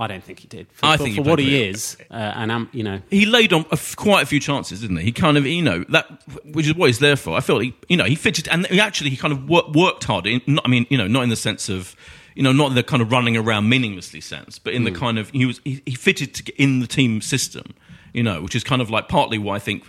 I 0.00 0.06
don't 0.06 0.22
think 0.22 0.38
he 0.38 0.46
did. 0.46 0.68
For, 0.72 0.86
I 0.86 0.96
think 0.96 1.16
for 1.16 1.22
what 1.22 1.40
he 1.40 1.60
is, 1.70 1.96
uh, 2.08 2.14
and 2.14 2.52
um, 2.52 2.68
you 2.72 2.84
know, 2.84 3.00
he 3.10 3.26
laid 3.26 3.52
on 3.52 3.62
a 3.70 3.72
f- 3.72 3.96
quite 3.96 4.22
a 4.22 4.26
few 4.26 4.38
chances, 4.38 4.80
didn't 4.82 4.98
he? 4.98 5.06
He 5.06 5.12
kind 5.12 5.36
of, 5.36 5.44
you 5.44 5.60
know, 5.60 5.84
that 5.88 6.06
which 6.44 6.66
is 6.68 6.74
what 6.76 6.86
he's 6.86 7.00
there 7.00 7.16
for. 7.16 7.36
I 7.36 7.40
felt 7.40 7.62
he, 7.64 7.74
you 7.88 7.96
know, 7.96 8.04
he 8.04 8.14
fitted, 8.14 8.46
and 8.46 8.64
he 8.68 8.78
actually 8.78 9.10
he 9.10 9.16
kind 9.16 9.32
of 9.32 9.48
wor- 9.48 9.68
worked 9.74 10.04
hard. 10.04 10.28
In, 10.28 10.40
not, 10.46 10.64
I 10.64 10.68
mean, 10.68 10.86
you 10.88 10.96
know, 10.96 11.08
not 11.08 11.24
in 11.24 11.30
the 11.30 11.36
sense 11.48 11.68
of, 11.68 11.96
you 12.36 12.44
know, 12.44 12.52
not 12.52 12.68
in 12.68 12.74
the 12.76 12.84
kind 12.84 13.02
of 13.02 13.10
running 13.10 13.36
around 13.36 13.68
meaninglessly 13.68 14.20
sense, 14.20 14.60
but 14.60 14.72
in 14.72 14.84
the 14.84 14.92
kind 14.92 15.18
of 15.18 15.30
he 15.30 15.44
was 15.46 15.60
he, 15.64 15.82
he 15.84 15.96
fitted 15.96 16.32
to 16.36 16.44
get 16.44 16.54
in 16.54 16.78
the 16.78 16.86
team 16.86 17.20
system, 17.20 17.74
you 18.18 18.22
know, 18.22 18.42
which 18.42 18.54
is 18.54 18.64
kind 18.64 18.82
of 18.82 18.90
like 18.90 19.08
partly 19.08 19.38
why 19.38 19.56
I 19.56 19.60
think. 19.60 19.84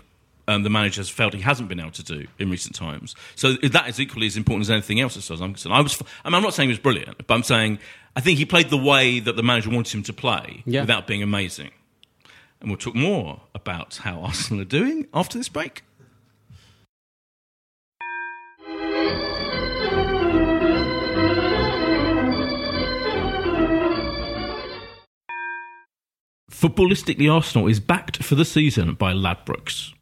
Um, 0.48 0.64
the 0.64 0.70
manager 0.72 1.00
has 1.00 1.10
felt 1.12 1.36
he 1.36 1.42
hasn't 1.42 1.70
been 1.70 1.80
able 1.80 1.92
to 1.92 2.02
do 2.04 2.26
in 2.40 2.50
recent 2.50 2.74
times. 2.76 3.14
So 3.36 3.54
that 3.78 3.88
is 3.88 4.00
equally 4.00 4.26
as 4.26 4.36
important 4.36 4.64
as 4.66 4.72
anything 4.72 5.00
else, 5.00 5.16
as 5.16 5.28
far 5.28 5.36
as 5.36 5.42
I'm 5.42 5.54
concerned. 5.54 5.76
I 5.76 5.82
was, 5.82 6.02
I 6.26 6.30
mean, 6.30 6.34
I'm 6.34 6.42
not 6.42 6.56
saying 6.56 6.70
he 6.70 6.72
was 6.72 6.80
brilliant, 6.80 7.18
but 7.28 7.32
I'm 7.36 7.44
saying 7.44 7.78
I 8.16 8.22
think 8.22 8.40
he 8.40 8.46
played 8.46 8.72
the 8.72 8.78
way 8.92 9.20
that 9.20 9.36
the 9.36 9.44
manager 9.44 9.70
wanted 9.70 9.94
him 9.94 10.02
to 10.10 10.14
play 10.14 10.64
Yeah. 10.66 10.82
without 10.82 11.06
being 11.06 11.22
amazing. 11.22 11.70
And 12.62 12.72
we'll 12.72 12.80
talk 12.80 12.96
more 12.96 13.42
about 13.54 13.98
how 13.98 14.22
Arsenal 14.22 14.64
are 14.64 14.66
doing 14.66 15.08
after 15.14 15.38
this 15.38 15.50
break. 15.50 15.84
Footballistically, 26.60 27.32
Arsenal 27.34 27.68
is 27.68 27.80
backed 27.80 28.22
for 28.24 28.36
the 28.36 28.44
season 28.46 28.94
by 28.96 29.14
Ladbrokes. 29.14 29.94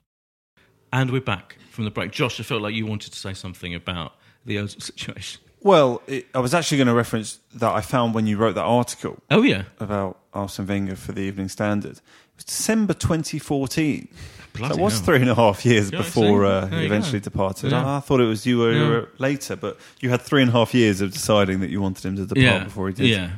And 0.91 1.11
we're 1.11 1.21
back 1.21 1.57
from 1.69 1.83
the 1.85 1.91
break. 1.91 2.11
Josh, 2.11 2.39
I 2.39 2.43
felt 2.43 2.61
like 2.61 2.73
you 2.73 2.85
wanted 2.87 3.13
to 3.13 3.19
say 3.19 3.33
something 3.33 3.75
about 3.75 4.13
the 4.45 4.55
Ozil 4.55 4.81
situation. 4.95 5.41
Well, 5.61 6.01
it, 6.07 6.25
I 6.33 6.39
was 6.39 6.53
actually 6.53 6.77
going 6.77 6.87
to 6.87 6.93
reference 6.93 7.39
that 7.55 7.71
I 7.73 7.81
found 7.81 8.15
when 8.15 8.25
you 8.25 8.37
wrote 8.37 8.55
that 8.55 8.63
article 8.63 9.17
Oh, 9.29 9.41
yeah. 9.43 9.63
about 9.79 10.19
Arsene 10.33 10.65
Wenger 10.65 10.95
for 10.95 11.11
the 11.11 11.21
Evening 11.21 11.49
Standard. 11.49 11.91
It 11.97 12.01
was 12.37 12.45
December 12.45 12.93
2014. 12.93 14.07
Bloody 14.53 14.75
that 14.75 14.81
was 14.81 14.93
hell. 14.93 15.03
three 15.03 15.17
and 15.21 15.29
a 15.29 15.35
half 15.35 15.63
years 15.65 15.91
Yeah, 15.91 15.99
before 15.99 16.45
uh, 16.45 16.67
he 16.67 16.85
eventually 16.85 17.19
go. 17.19 17.23
departed. 17.25 17.71
Yeah. 17.71 17.85
I, 17.85 17.97
I 17.97 17.99
thought 17.99 18.19
it 18.21 18.25
was 18.25 18.45
you 18.47 18.59
were, 18.59 18.71
Yeah. 18.71 18.87
were 18.87 19.09
later, 19.19 19.55
but 19.55 19.77
you 19.99 20.09
had 20.09 20.21
three 20.21 20.41
and 20.41 20.49
a 20.49 20.53
half 20.53 20.73
years 20.73 21.01
of 21.01 21.11
deciding 21.11 21.59
that 21.59 21.69
you 21.69 21.81
wanted 21.81 22.05
him 22.05 22.15
to 22.15 22.25
depart 22.25 22.37
Yeah. 22.43 22.63
before 22.63 22.87
he 22.87 22.93
did. 22.95 23.07
Yeah. 23.09 23.31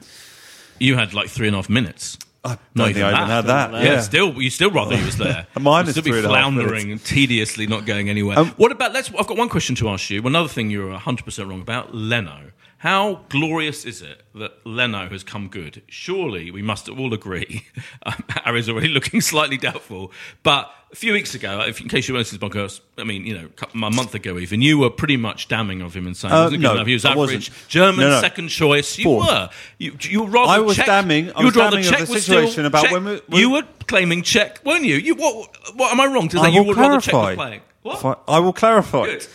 You 0.80 0.96
had 0.96 1.14
like 1.14 1.30
three 1.30 1.48
and 1.48 1.56
a 1.56 1.60
half 1.60 1.70
minutes. 1.70 2.18
I 2.44 2.50
don't 2.50 2.60
Not 2.74 2.94
think 2.94 2.98
I 3.06 3.12
even 3.12 3.28
had 3.28 3.42
that. 3.48 3.74
Yeah, 3.74 3.84
Yeah. 3.84 4.00
still, 4.02 4.42
you 4.42 4.50
still 4.50 4.72
rather 4.72 4.96
he 4.96 5.04
was 5.06 5.18
there. 5.18 5.46
Mine 5.60 5.86
You'd 5.86 5.90
is 5.90 5.94
still 5.96 6.04
be 6.04 6.12
three 6.12 6.20
and 6.20 6.28
a 6.28 6.30
half 6.30 6.38
floundering 6.54 6.92
and 6.92 7.04
tediously 7.04 7.68
not 7.68 7.86
going 7.86 8.10
anywhere. 8.10 8.40
Um, 8.40 8.50
what 8.58 8.72
about? 8.72 8.94
Let's. 8.94 9.12
I've 9.20 9.28
got 9.28 9.36
one 9.38 9.50
question 9.50 9.76
to 9.76 9.90
ask 9.90 10.10
you. 10.10 10.26
Another 10.26 10.48
thing 10.48 10.70
you're 10.70 10.90
100 10.90 11.26
percent 11.26 11.50
wrong 11.50 11.62
about. 11.62 11.94
Leno. 11.94 12.52
How 12.80 13.26
glorious 13.28 13.84
is 13.84 14.02
it 14.02 14.24
that 14.36 14.66
Leno 14.66 15.10
has 15.10 15.22
come 15.24 15.50
good? 15.50 15.82
Surely 15.88 16.50
we 16.50 16.62
must 16.62 16.88
all 16.90 17.14
agree. 17.14 17.66
Um, 18.06 18.24
Ari's 18.46 18.70
already 18.70 18.88
looking 18.98 19.20
slightly 19.20 19.58
doubtful. 19.58 20.14
But 20.42 20.72
a 20.92 20.96
few 20.96 21.12
weeks 21.12 21.36
ago, 21.36 21.60
if, 21.68 21.82
in 21.82 21.90
case 21.90 22.08
you 22.08 22.14
weren't 22.14 22.28
this 22.28 22.38
podcast, 22.40 22.80
I 22.98 23.04
mean, 23.04 23.26
you 23.26 23.38
know, 23.38 23.50
a 23.74 23.78
month 23.92 24.16
ago 24.16 24.38
even, 24.40 24.62
you 24.62 24.78
were 24.78 24.90
pretty 24.90 25.18
much 25.18 25.50
damning 25.50 25.82
of 25.82 25.94
him 25.94 26.08
and 26.08 26.16
saying 26.16 26.34
Uh, 26.34 26.38
he 26.38 26.44
wasn't 26.46 26.62
good 26.62 26.68
no, 26.68 26.74
enough. 26.76 26.88
He 26.88 26.94
was 26.94 27.04
I 27.06 27.12
average. 27.12 27.50
wasn't. 27.50 27.68
German 27.68 28.00
No, 28.00 28.10
no. 28.12 28.22
second 28.22 28.48
choice. 28.48 28.98
You 28.98 29.04
Fourth. 29.04 29.28
were. 29.28 29.50
You, 29.80 29.98
you 30.02 30.24
were 30.24 30.30
rather 30.30 30.52
I 30.54 30.60
was 30.60 30.78
Czech- 30.78 30.86
damning- 30.86 31.32
I 31.36 31.40
you 31.40 31.46
was 31.48 31.56
damning 31.56 31.80
of 31.80 31.86
Cech 31.94 32.00
the 32.08 32.20
situation 32.20 32.66
about 32.66 32.86
Cech- 32.86 32.92
when 32.94 33.22
we- 33.28 33.38
you 33.40 33.50
were 33.50 33.64
claiming 33.88 34.24
Cech, 34.24 34.64
weren't 34.64 34.86
you? 34.86 34.96
You 34.96 35.16
what? 35.16 35.50
What 35.76 35.92
am 35.92 36.00
I 36.00 36.06
wrong 36.06 36.30
to 36.30 36.38
say? 36.38 36.44
I 36.44 36.48
you 36.48 36.62
will 36.62 36.68
would 36.68 36.78
rather 36.78 36.94
Cech 36.96 36.96
was 36.96 37.08
clarify. 37.10 37.36
playing. 37.36 37.62
What? 37.82 38.24
I 38.30 38.40
will 38.40 38.54
clarify. 38.54 39.06
Good. 39.06 39.28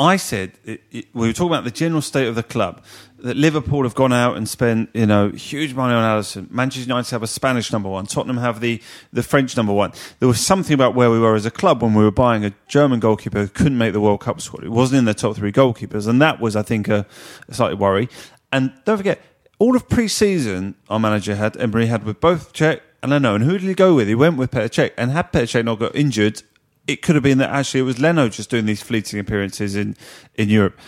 I 0.00 0.16
said 0.16 0.52
it, 0.64 0.80
it, 0.90 1.06
we 1.12 1.26
were 1.26 1.32
talking 1.34 1.52
about 1.52 1.64
the 1.64 1.70
general 1.70 2.00
state 2.00 2.26
of 2.26 2.34
the 2.34 2.42
club. 2.42 2.82
That 3.18 3.36
Liverpool 3.36 3.82
have 3.82 3.94
gone 3.94 4.14
out 4.14 4.38
and 4.38 4.48
spent 4.48 4.88
you 4.94 5.04
know 5.04 5.28
huge 5.28 5.74
money 5.74 5.92
on 5.92 6.02
Alisson. 6.02 6.50
Manchester 6.50 6.88
United 6.88 7.10
have 7.10 7.22
a 7.22 7.26
Spanish 7.26 7.70
number 7.70 7.90
one. 7.90 8.06
Tottenham 8.06 8.38
have 8.38 8.60
the 8.60 8.80
the 9.12 9.22
French 9.22 9.58
number 9.58 9.74
one. 9.74 9.92
There 10.20 10.28
was 10.28 10.40
something 10.40 10.72
about 10.72 10.94
where 10.94 11.10
we 11.10 11.18
were 11.18 11.34
as 11.34 11.44
a 11.44 11.50
club 11.50 11.82
when 11.82 11.92
we 11.92 12.02
were 12.02 12.10
buying 12.10 12.46
a 12.46 12.54
German 12.66 12.98
goalkeeper 12.98 13.40
who 13.40 13.48
couldn't 13.48 13.76
make 13.76 13.92
the 13.92 14.00
World 14.00 14.20
Cup 14.20 14.40
squad. 14.40 14.64
It 14.64 14.70
wasn't 14.70 15.00
in 15.00 15.04
the 15.04 15.12
top 15.12 15.36
three 15.36 15.52
goalkeepers, 15.52 16.08
and 16.08 16.22
that 16.22 16.40
was 16.40 16.56
I 16.56 16.62
think 16.62 16.88
a, 16.88 17.04
a 17.48 17.54
slightly 17.54 17.76
worry. 17.76 18.08
And 18.50 18.72
don't 18.86 18.96
forget, 18.96 19.20
all 19.58 19.76
of 19.76 19.88
pre-season 19.88 20.76
our 20.88 20.98
manager 20.98 21.36
had 21.36 21.56
Emery 21.58 21.86
had 21.86 22.04
with 22.04 22.20
both 22.20 22.54
Cech 22.54 22.80
and 23.02 23.10
Leno. 23.10 23.34
And 23.34 23.44
who 23.44 23.52
did 23.52 23.68
he 23.68 23.74
go 23.74 23.94
with? 23.94 24.08
He 24.08 24.14
went 24.14 24.36
with 24.36 24.50
Petr 24.50 24.68
Cech. 24.68 24.92
And 24.96 25.10
had 25.10 25.32
Petr 25.32 25.42
Cech 25.42 25.64
not 25.64 25.78
got 25.78 25.94
injured, 25.94 26.42
it 26.90 27.02
could 27.02 27.14
have 27.14 27.22
been 27.22 27.38
that 27.38 27.50
actually 27.50 27.80
it 27.80 27.84
was 27.84 27.98
Leno 27.98 28.28
just 28.28 28.50
doing 28.50 28.66
these 28.66 28.82
fleeting 28.82 29.20
appearances 29.20 29.76
in, 29.76 29.96
in 30.34 30.48
Europe. 30.48 30.78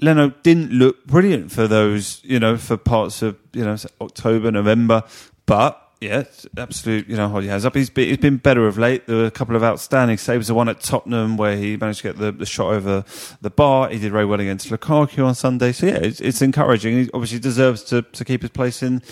Leno 0.00 0.30
didn't 0.42 0.70
look 0.70 1.04
brilliant 1.06 1.52
for 1.52 1.66
those, 1.66 2.20
you 2.24 2.38
know, 2.38 2.56
for 2.56 2.76
parts 2.76 3.22
of, 3.22 3.36
you 3.52 3.64
know, 3.64 3.76
October, 4.00 4.50
November. 4.50 5.02
But, 5.46 5.89
yeah, 6.00 6.24
absolute, 6.56 7.08
you 7.08 7.16
know, 7.16 7.28
hold 7.28 7.44
your 7.44 7.50
hands 7.50 7.66
up. 7.66 7.74
He's 7.74 7.90
been, 7.90 8.08
he's 8.08 8.16
been 8.16 8.38
better 8.38 8.66
of 8.66 8.78
late. 8.78 9.06
There 9.06 9.16
were 9.16 9.26
a 9.26 9.30
couple 9.30 9.54
of 9.54 9.62
outstanding 9.62 10.16
saves. 10.16 10.48
The 10.48 10.54
one 10.54 10.70
at 10.70 10.80
Tottenham 10.80 11.36
where 11.36 11.58
he 11.58 11.76
managed 11.76 12.00
to 12.00 12.08
get 12.08 12.16
the, 12.16 12.32
the 12.32 12.46
shot 12.46 12.72
over 12.72 13.04
the 13.42 13.50
bar. 13.50 13.90
He 13.90 13.98
did 13.98 14.10
very 14.10 14.24
well 14.24 14.40
against 14.40 14.70
Lukaku 14.70 15.26
on 15.26 15.34
Sunday. 15.34 15.72
So, 15.72 15.86
yeah, 15.86 15.96
it's, 15.96 16.18
it's 16.22 16.40
encouraging. 16.40 16.96
He 16.96 17.10
obviously 17.12 17.38
deserves 17.38 17.84
to, 17.84 18.00
to 18.00 18.24
keep 18.24 18.40
his 18.40 18.50
place 18.50 18.82
in, 18.82 19.02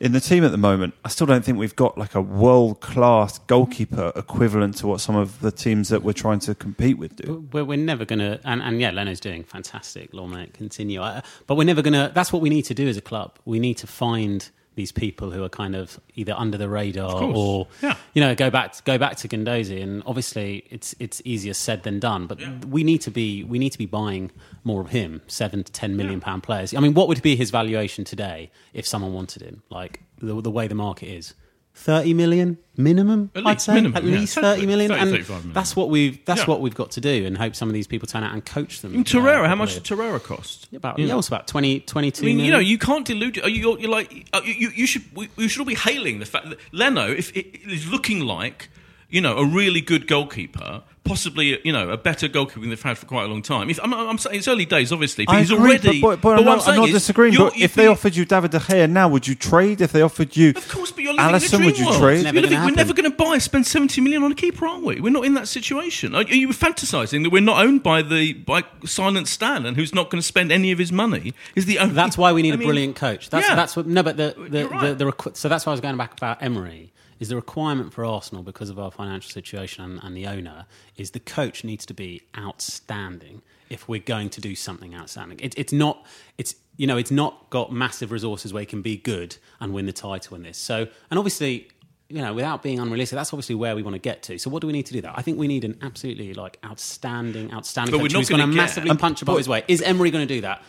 in 0.00 0.12
the 0.12 0.20
team 0.20 0.42
at 0.42 0.50
the 0.50 0.56
moment. 0.56 0.94
I 1.04 1.10
still 1.10 1.26
don't 1.26 1.44
think 1.44 1.58
we've 1.58 1.76
got 1.76 1.98
like 1.98 2.14
a 2.14 2.22
world 2.22 2.80
class 2.80 3.38
goalkeeper 3.40 4.10
equivalent 4.16 4.78
to 4.78 4.86
what 4.86 5.02
some 5.02 5.16
of 5.16 5.40
the 5.40 5.52
teams 5.52 5.90
that 5.90 6.02
we're 6.02 6.14
trying 6.14 6.38
to 6.40 6.54
compete 6.54 6.96
with 6.96 7.16
do. 7.16 7.46
We're, 7.52 7.64
we're 7.66 7.76
never 7.76 8.06
going 8.06 8.20
to, 8.20 8.40
and, 8.44 8.62
and 8.62 8.80
yeah, 8.80 8.90
Leno's 8.90 9.20
doing 9.20 9.44
fantastic. 9.44 10.14
It 10.14 10.54
continue. 10.54 11.00
But 11.46 11.56
we're 11.56 11.64
never 11.64 11.82
going 11.82 11.92
to, 11.92 12.10
that's 12.14 12.32
what 12.32 12.40
we 12.40 12.48
need 12.48 12.62
to 12.62 12.74
do 12.74 12.88
as 12.88 12.96
a 12.96 13.02
club. 13.02 13.38
We 13.44 13.58
need 13.58 13.76
to 13.78 13.86
find 13.86 14.48
these 14.78 14.92
people 14.92 15.32
who 15.32 15.42
are 15.42 15.48
kind 15.48 15.74
of 15.74 15.98
either 16.14 16.32
under 16.36 16.56
the 16.56 16.68
radar 16.68 17.20
or, 17.20 17.66
Yeah. 17.82 17.96
you 18.14 18.22
know, 18.22 18.34
go 18.36 18.48
back, 18.48 18.82
go 18.84 18.96
back 18.96 19.16
to 19.16 19.28
Guendouzi. 19.28 19.82
And 19.82 20.04
obviously 20.06 20.64
it's, 20.70 20.94
it's 21.00 21.20
easier 21.24 21.52
said 21.52 21.82
than 21.82 21.98
done, 21.98 22.28
but 22.28 22.38
we 22.64 22.84
need 22.84 23.00
to 23.02 23.10
be, 23.10 23.42
we 23.42 23.58
need 23.58 23.70
to 23.72 23.78
be 23.78 23.86
buying 23.86 24.30
more 24.62 24.80
of 24.80 24.90
him, 24.90 25.20
seven 25.26 25.64
to 25.64 25.72
10 25.72 25.96
million 25.96 26.20
pound 26.20 26.44
players. 26.44 26.72
I 26.72 26.78
mean, 26.80 26.94
what 26.94 27.08
would 27.08 27.20
be 27.22 27.34
his 27.34 27.50
valuation 27.50 28.04
today 28.04 28.52
if 28.72 28.86
someone 28.86 29.12
wanted 29.12 29.42
him? 29.42 29.62
Like 29.68 30.00
the, 30.20 30.40
the 30.40 30.50
way 30.50 30.68
the 30.68 30.76
market 30.76 31.08
is. 31.08 31.34
30 31.78 32.14
million 32.14 32.58
minimum, 32.76 33.30
At 33.34 33.46
I'd 33.46 33.50
least, 33.54 33.64
say. 33.66 33.74
minimum, 33.74 33.96
At 33.96 34.04
yeah. 34.04 34.18
least 34.18 34.34
30, 34.34 34.46
30 34.60 34.66
million. 34.66 34.88
30, 34.90 35.00
and 35.00 35.10
35 35.10 35.28
million. 35.36 35.52
that's 35.52 35.74
what 35.76 35.90
we've 35.90 36.24
that's 36.24 36.40
Yeah. 36.40 36.46
what 36.46 36.60
we've 36.60 36.74
got 36.74 36.90
to 36.92 37.00
do 37.00 37.24
and 37.26 37.36
hope 37.38 37.54
some 37.56 37.68
of 37.68 37.72
these 37.74 37.86
people 37.86 38.06
turn 38.06 38.22
out 38.24 38.32
and 38.32 38.44
coach 38.44 38.80
them. 38.82 38.94
And 38.94 39.04
Torreira, 39.04 39.46
how 39.46 39.54
much 39.54 39.74
did 39.74 39.84
Torreira 39.84 40.22
cost? 40.22 40.68
About 40.74 40.98
You 40.98 41.06
yeah, 41.06 41.12
know. 41.12 41.18
it's 41.18 41.28
about 41.28 41.46
20, 41.46 41.80
22 41.80 42.22
I 42.22 42.26
mean, 42.26 42.40
you 42.40 42.50
know, 42.50 42.58
you 42.58 42.78
can't 42.78 43.04
delude. 43.06 43.36
You're, 43.36 43.48
you're, 43.48 43.78
you're 43.80 43.90
like, 43.90 44.26
uh, 44.32 44.40
you, 44.44 44.54
you- 44.54 44.72
you 44.74 44.86
should, 44.86 45.04
we, 45.14 45.28
we 45.36 45.48
should 45.48 45.60
all 45.60 45.66
be 45.66 45.74
hailing 45.74 46.18
the 46.18 46.26
fact 46.26 46.48
that 46.50 46.58
Leno, 46.72 47.06
if 47.10 47.34
it 47.36 47.46
is 47.66 47.88
looking 47.90 48.20
like, 48.20 48.68
you 49.10 49.20
know, 49.20 49.36
a 49.38 49.44
really 49.46 49.80
good 49.80 50.06
goalkeeper, 50.06 50.82
possibly, 51.04 51.58
you 51.64 51.72
know, 51.72 51.88
a 51.88 51.96
better 51.96 52.28
goalkeeper 52.28 52.60
than 52.60 52.68
they've 52.68 52.82
had 52.82 52.98
for 52.98 53.06
quite 53.06 53.24
a 53.24 53.28
long 53.28 53.40
time. 53.40 53.70
If 53.70 53.80
I'm, 53.82 53.94
I'm 53.94 54.18
saying 54.18 54.36
it's 54.40 54.48
early 54.48 54.66
days, 54.66 54.92
obviously, 54.92 55.24
but 55.24 55.36
I 55.36 55.40
he's 55.40 55.50
agree, 55.50 55.70
already. 55.70 56.00
but, 56.02 56.20
but, 56.20 56.22
but 56.22 56.38
I'm 56.40 56.44
not, 56.44 56.58
I'm 56.58 56.60
saying 56.64 56.80
not 56.82 56.90
disagreeing. 56.90 57.34
But 57.34 57.56
if 57.56 57.72
they 57.74 57.84
you- 57.84 57.90
offered 57.90 58.14
you 58.16 58.26
David 58.26 58.50
De 58.50 58.58
Gea 58.58 58.90
now, 58.90 59.08
would 59.08 59.26
you 59.26 59.34
trade? 59.34 59.80
If 59.80 59.92
they 59.92 60.02
offered 60.02 60.36
you, 60.36 60.50
Of 60.50 60.68
course, 60.68 60.92
but 60.92 61.02
you're 61.04 61.14
living 61.14 61.24
Alisson, 61.34 61.54
in 61.54 61.62
a 61.62 61.64
would 61.64 61.74
dream 61.76 61.84
you 61.86 61.90
world. 61.90 62.02
trade? 62.02 62.24
Never 62.24 62.34
We're, 62.36 62.42
living- 62.42 62.60
we're 62.60 62.70
never 62.72 62.92
going 62.92 63.10
to 63.10 63.16
buy, 63.16 63.38
spend 63.38 63.66
70 63.66 64.00
million 64.02 64.22
on 64.22 64.32
a 64.32 64.34
keeper, 64.34 64.66
aren't 64.66 64.84
we? 64.84 65.00
We're 65.00 65.08
not 65.08 65.24
in 65.24 65.32
that 65.34 65.48
situation. 65.48 66.14
Are, 66.14 66.18
are 66.20 66.24
you 66.34 66.48
fantasising 66.48 67.22
that 67.22 67.30
we're 67.30 67.40
not 67.40 67.64
owned 67.64 67.82
by 67.82 68.02
the 68.02 68.34
by 68.34 68.64
Silent 68.84 69.28
Stan 69.28 69.64
and 69.64 69.74
who's 69.78 69.94
not 69.94 70.10
going 70.10 70.20
to 70.20 70.26
spend 70.26 70.52
any 70.52 70.70
of 70.70 70.78
his 70.78 70.92
money? 70.92 71.32
Is 71.54 71.64
the 71.64 71.78
only, 71.78 71.94
That's 71.94 72.18
why 72.18 72.32
we 72.32 72.42
need 72.42 72.50
I 72.50 72.54
a 72.54 72.58
mean, 72.58 72.68
brilliant 72.68 72.96
coach. 72.96 73.30
That's 73.30 73.48
yeah. 73.48 73.54
that's 73.54 73.74
what. 73.74 73.86
No, 73.86 74.02
but 74.02 74.18
the 74.18 74.34
the, 74.36 74.58
You're 74.58 74.68
the, 74.68 74.74
right. 74.74 74.98
the, 74.98 75.04
requ- 75.06 75.36
so 75.36 75.48
that's 75.48 75.64
why 75.64 75.70
I 75.70 75.72
was 75.74 75.80
going 75.80 75.96
back 75.96 76.12
about 76.12 76.42
Emery. 76.42 76.92
Is 77.20 77.28
the 77.30 77.36
requirement 77.36 77.92
for 77.92 78.04
Arsenal 78.04 78.42
because 78.44 78.70
of 78.70 78.78
our 78.78 78.90
financial 78.90 79.30
situation 79.30 79.84
and, 79.84 80.00
and 80.02 80.16
the 80.16 80.26
owner 80.26 80.66
is 80.96 81.10
the 81.10 81.20
coach 81.20 81.64
needs 81.64 81.84
to 81.86 81.94
be 81.94 82.22
outstanding 82.36 83.42
if 83.70 83.88
we're 83.88 84.00
going 84.00 84.30
to 84.30 84.40
do 84.40 84.54
something 84.54 84.94
outstanding. 84.94 85.38
It, 85.40 85.54
it's 85.58 85.72
not. 85.72 86.04
It's 86.38 86.54
you 86.76 86.86
know 86.86 86.96
it's 86.96 87.10
not 87.10 87.50
got 87.50 87.72
massive 87.72 88.12
resources 88.12 88.52
where 88.52 88.60
he 88.60 88.66
can 88.66 88.82
be 88.82 88.96
good 88.96 89.36
and 89.60 89.72
win 89.74 89.86
the 89.86 89.92
title 89.92 90.36
in 90.36 90.42
this. 90.42 90.58
So 90.58 90.86
and 91.10 91.18
obviously. 91.18 91.68
You 92.10 92.22
know, 92.22 92.32
without 92.32 92.62
being 92.62 92.78
unrealistic, 92.78 93.16
that's 93.18 93.34
obviously 93.34 93.54
where 93.54 93.76
we 93.76 93.82
want 93.82 93.92
to 93.92 93.98
get 93.98 94.22
to. 94.22 94.38
So, 94.38 94.48
what 94.48 94.62
do 94.62 94.66
we 94.66 94.72
need 94.72 94.86
to 94.86 94.94
do 94.94 95.02
that? 95.02 95.12
I 95.18 95.20
think 95.20 95.36
we 95.38 95.46
need 95.46 95.62
an 95.62 95.76
absolutely 95.82 96.32
like 96.32 96.58
outstanding, 96.64 97.52
outstanding 97.52 97.92
But 97.92 97.98
we're 97.98 98.04
coach 98.04 98.12
not 98.14 98.18
who's 98.20 98.28
going 98.30 98.40
to 98.40 98.46
get- 98.46 98.56
massively 98.56 98.88
Um, 98.88 98.96
punch 98.96 99.20
above 99.20 99.36
his 99.36 99.46
weight. 99.46 99.64
Is 99.68 99.82
Emery 99.82 100.10
going 100.10 100.26
to 100.26 100.34
do 100.34 100.40
that? 100.40 100.62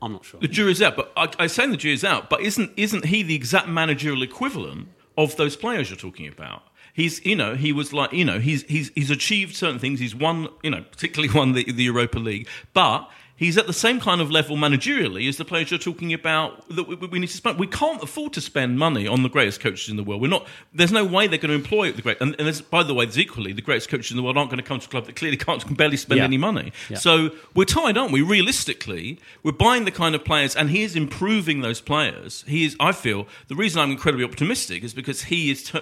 I'm 0.00 0.12
not 0.12 0.24
sure. 0.24 0.38
The 0.38 0.46
jury's 0.46 0.80
out, 0.80 0.94
but 0.94 1.10
I, 1.16 1.28
I 1.36 1.46
say 1.48 1.66
the 1.66 1.76
jury's 1.76 2.04
out. 2.04 2.30
But 2.30 2.42
isn't 2.42 2.70
isn't 2.76 3.06
he 3.06 3.24
the 3.24 3.34
exact 3.34 3.66
managerial 3.66 4.22
equivalent 4.22 4.86
of 5.18 5.36
those 5.36 5.56
players 5.56 5.90
you're 5.90 5.98
talking 5.98 6.28
about? 6.28 6.62
He's 6.94 7.24
you 7.24 7.36
know 7.36 7.54
he 7.54 7.72
was 7.72 7.92
like 7.92 8.12
you 8.12 8.24
know 8.24 8.38
he's 8.38 8.62
he's 8.62 8.90
he's 8.94 9.10
achieved 9.10 9.54
certain 9.54 9.78
things. 9.78 10.00
He's 10.00 10.14
won 10.14 10.48
you 10.62 10.70
know 10.70 10.82
particularly 10.90 11.32
won 11.38 11.52
the, 11.52 11.70
the 11.70 11.84
Europa 11.84 12.18
League, 12.18 12.48
but 12.72 13.10
he's 13.38 13.56
at 13.56 13.66
the 13.66 13.72
same 13.72 14.00
kind 14.00 14.20
of 14.20 14.30
level 14.30 14.56
managerially 14.56 15.26
as 15.28 15.38
the 15.38 15.44
players 15.46 15.70
you're 15.70 15.78
talking 15.78 16.12
about 16.12 16.68
that 16.68 16.86
we, 16.86 16.96
we 16.96 17.18
need 17.18 17.28
to 17.28 17.36
spend. 17.36 17.58
We 17.58 17.66
can't 17.66 18.02
afford 18.02 18.34
to 18.34 18.40
spend 18.42 18.78
money 18.78 19.06
on 19.06 19.22
the 19.22 19.28
greatest 19.30 19.60
coaches 19.60 19.88
in 19.88 19.96
the 19.96 20.02
world. 20.04 20.20
We're 20.20 20.28
not. 20.28 20.46
There's 20.74 20.92
no 20.92 21.04
way 21.04 21.26
they're 21.28 21.38
going 21.38 21.50
to 21.50 21.54
employ 21.54 21.92
the 21.92 22.02
great. 22.02 22.20
And, 22.20 22.34
and 22.38 22.46
there's, 22.46 22.60
by 22.60 22.82
the 22.82 22.92
way, 22.92 23.06
there's 23.06 23.18
equally 23.18 23.52
the 23.54 23.62
greatest 23.62 23.88
coaches 23.88 24.10
in 24.10 24.16
the 24.18 24.22
world 24.22 24.36
aren't 24.36 24.50
going 24.50 24.62
to 24.62 24.68
come 24.68 24.80
to 24.80 24.86
a 24.86 24.90
club 24.90 25.06
that 25.06 25.16
clearly 25.16 25.36
can't 25.46 25.64
can 25.64 25.74
barely 25.76 25.96
spend 25.96 26.18
Yeah. 26.18 26.24
any 26.24 26.36
money. 26.36 26.72
Yeah. 26.90 26.98
So 26.98 27.30
we're 27.54 27.64
tied, 27.64 27.96
aren't 27.96 28.12
we? 28.12 28.20
Realistically, 28.22 29.18
we're 29.42 29.52
buying 29.52 29.84
the 29.86 29.90
kind 29.92 30.14
of 30.14 30.24
players, 30.24 30.54
and 30.56 30.68
he 30.70 30.82
is 30.82 30.96
improving 30.96 31.60
those 31.60 31.80
players. 31.80 32.44
He 32.48 32.64
is. 32.66 32.76
I 32.80 32.92
feel 32.92 33.26
the 33.46 33.54
reason 33.54 33.80
I'm 33.80 33.90
incredibly 33.92 34.24
optimistic 34.24 34.82
is 34.84 34.92
because 34.92 35.22
he 35.24 35.50
is. 35.50 35.62
T- 35.64 35.80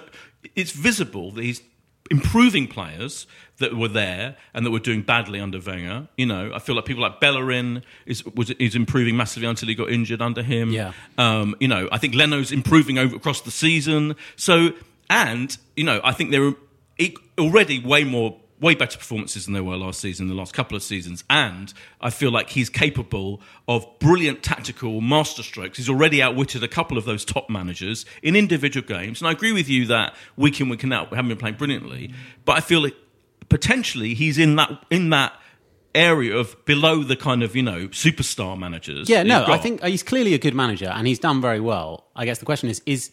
it's 0.55 0.71
visible 0.71 1.31
that 1.31 1.43
he's 1.43 1.61
improving 2.09 2.67
players 2.67 3.27
that 3.59 3.75
were 3.75 3.87
there 3.87 4.35
and 4.53 4.65
that 4.65 4.71
were 4.71 4.79
doing 4.79 5.01
badly 5.01 5.39
under 5.39 5.59
Wenger. 5.59 6.07
You 6.17 6.25
know, 6.25 6.51
I 6.53 6.59
feel 6.59 6.75
like 6.75 6.85
people 6.85 7.01
like 7.01 7.19
Bellerin 7.19 7.83
is 8.05 8.25
was 8.25 8.51
is 8.51 8.75
improving 8.75 9.17
massively 9.17 9.47
until 9.47 9.67
he 9.67 9.75
got 9.75 9.89
injured 9.89 10.21
under 10.21 10.43
him. 10.43 10.71
Yeah. 10.71 10.93
Um, 11.17 11.55
you 11.59 11.67
know, 11.67 11.89
I 11.91 11.97
think 11.97 12.15
Leno's 12.15 12.51
improving 12.51 12.97
over 12.97 13.15
across 13.15 13.41
the 13.41 13.51
season. 13.51 14.15
So, 14.35 14.73
and 15.09 15.57
you 15.75 15.83
know, 15.83 15.99
I 16.03 16.11
think 16.11 16.31
there 16.31 16.43
are 16.43 16.53
e- 16.99 17.15
already 17.39 17.79
way 17.79 18.03
more, 18.03 18.39
way 18.59 18.75
better 18.75 18.97
performances 18.97 19.45
than 19.45 19.53
they 19.53 19.61
were 19.61 19.75
last 19.75 19.99
season, 19.99 20.27
the 20.27 20.35
last 20.35 20.53
couple 20.53 20.75
of 20.75 20.83
seasons. 20.83 21.23
And 21.29 21.73
I 21.99 22.11
feel 22.11 22.31
like 22.31 22.49
he's 22.49 22.69
capable 22.69 23.41
of 23.67 23.87
brilliant 23.99 24.43
tactical 24.43 25.01
masterstrokes. 25.01 25.77
He's 25.77 25.89
already 25.89 26.21
outwitted 26.21 26.63
a 26.63 26.67
couple 26.67 26.97
of 26.97 27.05
those 27.05 27.25
top 27.25 27.49
managers 27.49 28.05
in 28.21 28.35
individual 28.35 28.87
games. 28.87 29.21
And 29.21 29.27
I 29.27 29.31
agree 29.31 29.51
with 29.51 29.67
you 29.67 29.85
that 29.87 30.15
week 30.35 30.61
in 30.61 30.69
week 30.69 30.83
out 30.85 31.09
we 31.09 31.15
haven't 31.15 31.29
been 31.29 31.37
playing 31.37 31.55
brilliantly, 31.55 32.13
but 32.45 32.53
I 32.57 32.59
feel 32.61 32.81
like 32.81 32.95
potentially 33.49 34.13
he's 34.13 34.37
in 34.37 34.55
that 34.57 34.83
in 34.89 35.09
that. 35.11 35.33
Area 35.95 36.35
of 36.37 36.63
below 36.65 37.01
the 37.01 37.15
kind 37.15 37.41
of 37.41 37.55
you 37.55 37.63
know 37.63 37.87
superstar 37.87 38.55
managers. 38.59 39.09
Yeah, 39.09 39.23
no, 39.23 39.39
you've 39.39 39.49
I 39.49 39.57
think 39.57 39.83
he's 39.83 40.03
clearly 40.03 40.35
a 40.35 40.37
good 40.37 40.53
manager 40.53 40.85
and 40.93 41.07
he's 41.07 41.17
done 41.17 41.41
very 41.41 41.59
well. 41.59 42.05
I 42.15 42.25
guess 42.25 42.37
the 42.37 42.45
question 42.45 42.69
is: 42.69 42.83
is 42.85 43.11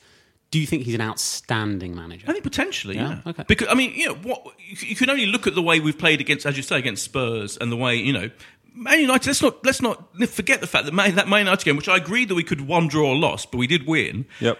do 0.51 0.61
you 0.61 0.67
think 0.67 0.83
he's 0.83 0.95
an 0.95 1.01
outstanding 1.01 1.95
manager? 1.97 2.27
I 2.29 2.33
think 2.33 2.45
potentially, 2.45 2.97
Yeah? 2.97 3.21
yeah. 3.25 3.31
Okay. 3.31 3.45
Because 3.49 3.69
I 3.71 3.75
mean, 3.75 3.95
you 3.95 4.09
know, 4.09 4.15
what 4.17 4.47
you 4.59 4.95
can 4.97 5.09
only 5.09 5.25
look 5.25 5.47
at 5.47 5.55
the 5.55 5.63
way 5.63 5.81
we've 5.81 5.97
played 5.97 6.21
against, 6.21 6.45
as 6.45 6.59
you 6.59 6.63
say, 6.63 6.77
against 6.79 7.05
Spurs, 7.05 7.57
and 7.57 7.73
the 7.73 7.77
way 7.77 7.97
you 7.97 8.13
know. 8.13 8.29
Man 8.75 9.01
United. 9.01 9.29
Let's 9.29 9.41
not 9.41 9.65
let's 9.65 9.81
not 9.81 10.15
forget 10.29 10.61
the 10.61 10.67
fact 10.67 10.85
that 10.85 10.93
Man, 10.93 11.15
that 11.15 11.27
Man 11.27 11.39
United 11.47 11.65
game, 11.65 11.77
which 11.77 11.89
I 11.89 11.97
agree 11.97 12.27
that 12.27 12.35
we 12.35 12.45
could 12.45 12.61
one 12.63 12.89
draw 12.89 13.11
or 13.11 13.17
lost, 13.17 13.51
but 13.51 13.57
we 13.57 13.67
did 13.67 13.87
win. 13.87 14.27
yep. 14.41 14.59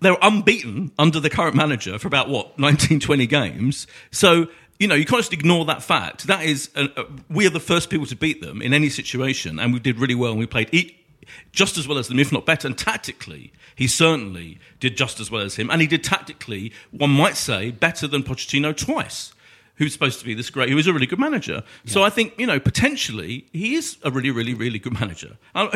They 0.00 0.10
were 0.10 0.18
unbeaten 0.22 0.92
under 0.98 1.20
the 1.20 1.28
current 1.28 1.54
manager 1.56 1.98
for 1.98 2.06
about 2.08 2.30
what 2.30 2.58
19, 2.58 3.00
20 3.00 3.26
games. 3.26 3.86
So 4.10 4.46
you 4.78 4.86
know 4.88 4.94
you 4.94 5.04
can't 5.04 5.20
just 5.20 5.32
ignore 5.32 5.64
that 5.66 5.82
fact. 5.82 6.26
That 6.26 6.44
is, 6.44 6.70
uh, 6.74 6.88
uh, 6.96 7.04
we 7.28 7.46
are 7.46 7.50
the 7.50 7.60
first 7.60 7.90
people 7.90 8.06
to 8.06 8.16
beat 8.16 8.40
them 8.40 8.62
in 8.62 8.72
any 8.72 8.88
situation, 8.88 9.58
and 9.58 9.72
we 9.72 9.80
did 9.80 9.98
really 9.98 10.14
well, 10.14 10.30
and 10.32 10.40
we 10.40 10.46
played. 10.46 10.72
E- 10.72 10.94
just 11.52 11.76
as 11.76 11.86
well 11.86 11.98
as 11.98 12.08
them, 12.08 12.18
if 12.18 12.32
not 12.32 12.46
better. 12.46 12.66
And 12.66 12.78
tactically, 12.78 13.52
he 13.76 13.86
certainly 13.86 14.58
did 14.80 14.96
just 14.96 15.20
as 15.20 15.30
well 15.30 15.42
as 15.42 15.56
him. 15.56 15.70
And 15.70 15.82
he 15.82 15.86
did 15.86 16.02
tactically, 16.02 16.72
one 16.90 17.10
might 17.10 17.36
say, 17.36 17.70
better 17.70 18.06
than 18.06 18.22
Pochettino 18.22 18.74
twice. 18.74 19.34
who's 19.76 19.92
supposed 19.92 20.18
to 20.20 20.24
be 20.24 20.34
this 20.34 20.50
great, 20.50 20.68
who 20.70 20.78
is 20.78 20.86
a 20.86 20.92
really 20.92 21.06
good 21.06 21.18
manager. 21.18 21.62
So 21.84 22.02
I 22.02 22.10
think 22.10 22.34
you 22.38 22.46
know 22.46 22.58
potentially 22.58 23.46
he 23.52 23.74
is 23.74 23.96
a 24.02 24.10
really, 24.10 24.30
really, 24.30 24.54
really 24.54 24.78
good 24.78 24.98
manager. 24.98 25.36
Uh, 25.54 25.68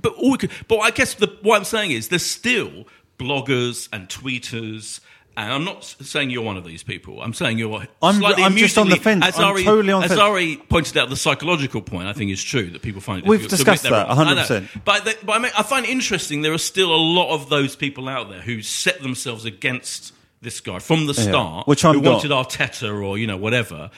But 0.00 0.14
all 0.14 0.32
we 0.32 0.38
could, 0.38 0.50
but 0.68 0.78
I 0.78 0.90
guess 0.90 1.14
the, 1.14 1.26
what 1.42 1.56
I'm 1.58 1.64
saying 1.64 1.90
is 1.90 2.08
there's 2.08 2.24
still 2.24 2.86
bloggers 3.18 3.88
and 3.92 4.08
tweeters. 4.08 5.00
And 5.34 5.50
I'm 5.50 5.64
not 5.64 5.82
saying 5.82 6.28
you're 6.28 6.42
one 6.42 6.58
of 6.58 6.64
these 6.64 6.82
people. 6.82 7.22
I'm 7.22 7.32
saying 7.32 7.58
you're 7.58 7.72
I'm- 8.02 8.16
slightly 8.16 8.44
I'm 8.44 8.54
just 8.56 8.76
on 8.76 8.90
the 8.90 8.96
fence. 8.96 9.24
As 9.24 9.38
I'm 9.38 9.46
Ari, 9.46 9.64
totally 9.64 9.92
on 9.92 10.02
the 10.02 10.12
as. 10.12 10.18
Ari 10.18 10.56
pointed 10.68 10.96
out, 10.98 11.08
the 11.08 11.16
psychological 11.16 11.80
point 11.80 12.06
I 12.06 12.12
think 12.12 12.30
is 12.30 12.42
true 12.42 12.68
that 12.70 12.82
people 12.82 13.00
find 13.00 13.22
it 13.24 13.28
We've 13.28 13.40
difficult 13.48 13.58
to 13.58 13.62
admit 13.62 13.80
discussed 13.82 14.08
that, 14.08 14.08
wrong. 14.18 14.28
I 14.28 14.34
know. 14.34 14.42
100%. 14.42 14.84
But, 14.84 15.04
they, 15.06 15.14
but 15.24 15.32
I, 15.32 15.38
mean, 15.38 15.52
I 15.56 15.62
find 15.62 15.86
it 15.86 15.90
interesting. 15.90 16.42
There 16.42 16.52
are 16.52 16.58
still 16.58 16.94
a 16.94 16.96
lot 16.96 17.32
of 17.34 17.48
those 17.48 17.76
people 17.76 18.08
out 18.10 18.28
there 18.28 18.42
who 18.42 18.60
set 18.60 19.00
themselves 19.00 19.46
against 19.46 20.12
this 20.42 20.60
guy 20.60 20.78
from 20.80 21.06
the 21.06 21.14
Yeah. 21.14 21.22
start, 21.22 21.66
Which 21.68 21.84
I'm 21.84 21.94
who 21.94 22.02
not. 22.02 22.12
wanted 22.24 22.30
Arteta 22.30 23.02
or 23.02 23.16
you 23.16 23.26
know 23.26 23.36
whatever. 23.38 23.90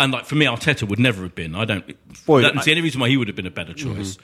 And 0.00 0.12
like 0.12 0.24
for 0.26 0.36
me, 0.36 0.46
Arteta 0.46 0.88
would 0.88 1.00
never 1.00 1.22
have 1.24 1.34
been. 1.34 1.54
I 1.54 1.64
don't. 1.66 1.84
Boy, 2.24 2.38
I 2.38 2.42
don't 2.42 2.58
I- 2.58 2.62
see 2.62 2.70
any 2.72 2.80
reason 2.80 3.00
why 3.00 3.08
he 3.08 3.16
would 3.16 3.26
have 3.28 3.36
been 3.36 3.46
a 3.46 3.50
better 3.50 3.74
choice. 3.74 4.14
Mm-hmm. 4.16 4.22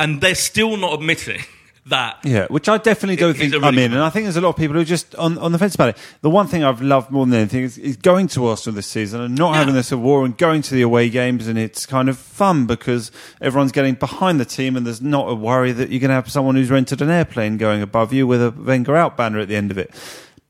And 0.00 0.20
they're 0.20 0.36
still 0.36 0.76
not 0.76 0.94
admitting 0.94 1.42
that. 1.88 2.18
Yeah, 2.24 2.46
which 2.48 2.68
I 2.68 2.78
definitely 2.78 3.16
don't 3.16 3.36
think 3.36 3.52
really 3.52 3.64
I'm 3.66 3.78
in, 3.78 3.90
good 3.90 3.96
and 3.96 4.02
I 4.04 4.10
think 4.10 4.24
there's 4.24 4.36
a 4.36 4.40
lot 4.40 4.50
of 4.50 4.56
people 4.56 4.74
who 4.74 4.80
are 4.80 4.84
just 4.84 5.14
on, 5.16 5.38
on 5.38 5.52
the 5.52 5.58
fence 5.58 5.74
about 5.74 5.90
it. 5.90 5.96
The 6.22 6.30
one 6.30 6.46
thing 6.46 6.64
I've 6.64 6.80
loved 6.82 7.10
more 7.10 7.26
than 7.26 7.34
anything 7.34 7.64
is, 7.64 7.78
is 7.78 7.96
going 7.96 8.28
to 8.28 8.46
Arsenal 8.46 8.74
this 8.76 8.86
season 8.86 9.20
and 9.20 9.34
not 9.34 9.52
Yeah. 9.52 9.58
having 9.58 9.74
this 9.74 9.90
war 9.92 10.24
and 10.24 10.36
going 10.36 10.62
to 10.62 10.74
the 10.74 10.82
away 10.82 11.08
games, 11.10 11.46
and 11.48 11.58
it's 11.58 11.86
kind 11.86 12.08
of 12.08 12.18
fun 12.18 12.66
because 12.66 13.10
everyone's 13.40 13.72
getting 13.72 13.94
behind 13.94 14.38
the 14.40 14.44
team, 14.44 14.76
and 14.76 14.86
there's 14.86 15.02
not 15.02 15.28
a 15.30 15.34
worry 15.34 15.72
that 15.72 15.90
you're 15.90 16.00
going 16.00 16.08
to 16.10 16.14
have 16.14 16.30
someone 16.30 16.54
who's 16.56 16.70
rented 16.70 17.02
an 17.02 17.10
airplane 17.10 17.56
going 17.56 17.82
above 17.82 18.12
you 18.12 18.26
with 18.26 18.42
a 18.42 18.50
Wenger 18.50 18.96
out 18.96 19.16
banner 19.16 19.38
at 19.38 19.48
the 19.48 19.56
end 19.56 19.70
of 19.70 19.78
it. 19.78 19.94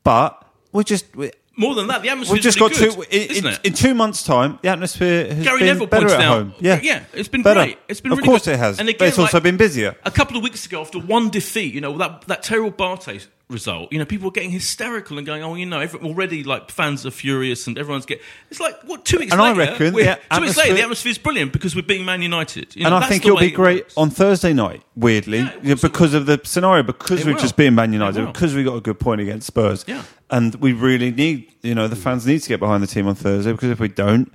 But 0.05 0.44
we're 0.72 0.83
just 0.83 1.14
we, 1.16 1.31
More 1.59 1.75
than 1.75 1.88
that, 1.88 2.03
the 2.03 2.09
atmosphere 2.09 2.35
we've 2.35 2.42
just 2.42 2.59
got 2.59 2.73
good, 2.73 2.92
two 2.92 3.03
in, 3.03 3.31
isn't 3.31 3.47
in, 3.47 3.53
it? 3.53 3.61
in 3.64 3.73
two 3.75 3.92
months' 3.94 4.23
time. 4.23 4.59
The 4.62 4.68
atmosphere 4.68 5.35
has 5.35 5.44
Gary 5.44 5.59
been 5.59 5.66
Neville 5.66 5.87
better 5.88 6.07
at 6.07 6.21
out- 6.21 6.33
home. 6.33 6.55
Yeah, 6.61 6.79
yeah, 6.83 7.03
it's 7.12 7.29
been 7.29 7.42
better. 7.42 7.61
great. 7.64 7.79
It's 7.88 8.01
been 8.01 8.12
of 8.12 8.18
really 8.18 8.29
course 8.29 8.44
good. 8.44 8.55
it 8.55 8.59
has, 8.59 8.79
And 8.79 8.87
but 8.87 8.94
again, 8.94 9.09
it's 9.09 9.18
also 9.18 9.37
like- 9.38 9.42
been 9.42 9.57
busier. 9.57 9.97
a 10.05 10.11
couple 10.12 10.37
of 10.37 10.44
weeks 10.44 10.64
ago 10.66 10.81
after 10.81 10.99
one 11.01 11.31
defeat, 11.31 11.75
you 11.75 11.81
know, 11.81 11.99
that, 11.99 12.23
that 12.29 12.42
terrible 12.44 12.71
BATE 12.71 13.27
result, 13.48 13.90
you 13.92 13.98
know, 13.98 14.04
people 14.04 14.26
were 14.26 14.30
getting 14.32 14.50
hysterical 14.50 15.16
and 15.16 15.26
going, 15.26 15.42
oh, 15.42 15.54
you 15.54 15.64
know, 15.64 15.80
every, 15.80 15.98
already 16.00 16.44
like 16.44 16.70
fans 16.70 17.06
are 17.06 17.11
furious 17.11 17.66
and 17.66 17.78
everyone's 17.78 18.04
get. 18.04 18.20
It's 18.50 18.61
like, 18.61 18.76
what, 18.84 19.06
two 19.06 19.18
weeks 19.18 19.32
And 19.32 19.40
I 19.40 19.52
later? 19.54 19.72
reckon 19.72 19.94
we're- 19.94 20.04
the 20.06 20.37
two 20.37 20.42
weeks 20.42 20.56
later, 20.56 20.61
atmosphere- 20.70 20.74
the 20.74 20.82
atmosphere 20.82 21.11
is 21.12 21.18
brilliant 21.18 21.52
because 21.54 21.74
we're 21.74 21.80
beating 21.82 22.04
Man 22.04 22.20
United. 22.20 22.76
You 22.76 22.82
know, 22.84 22.96
and 22.96 23.04
I 23.04 23.08
think 23.08 23.24
it'll 23.24 23.38
be 23.38 23.46
it 23.46 23.50
great 23.52 23.84
works. 23.84 23.94
on 23.96 24.11
Thursday 24.11 24.52
night. 24.52 24.82
Weirdly, 24.96 25.38
Yeah, 25.38 25.52
Yeah, 25.62 25.74
because 25.80 26.12
of 26.12 26.26
the 26.26 26.40
scenario, 26.44 26.82
because 26.82 27.20
It 27.20 27.26
we've 27.26 27.37
will. 27.37 27.40
just 27.42 27.56
beaten 27.56 27.74
Man 27.74 27.92
United, 27.92 28.26
because 28.26 28.54
we 28.54 28.64
got 28.64 28.74
a 28.76 28.80
good 28.82 29.00
point 29.00 29.20
against 29.22 29.46
Spurs, 29.46 29.84
Yeah. 29.88 30.02
and 30.30 30.54
we 30.56 30.72
really 30.74 31.11
need, 31.11 31.50
you 31.62 31.74
know, 31.74 31.88
the 31.88 31.96
fans 31.96 32.26
need 32.26 32.42
to 32.42 32.48
get 32.50 32.61
behind 32.61 32.82
the 32.82 32.87
team 32.87 33.06
on 33.06 33.14
Thursday 33.14 33.52
because 33.52 33.70
if 33.70 33.80
we 33.80 33.88
don't, 33.88 34.30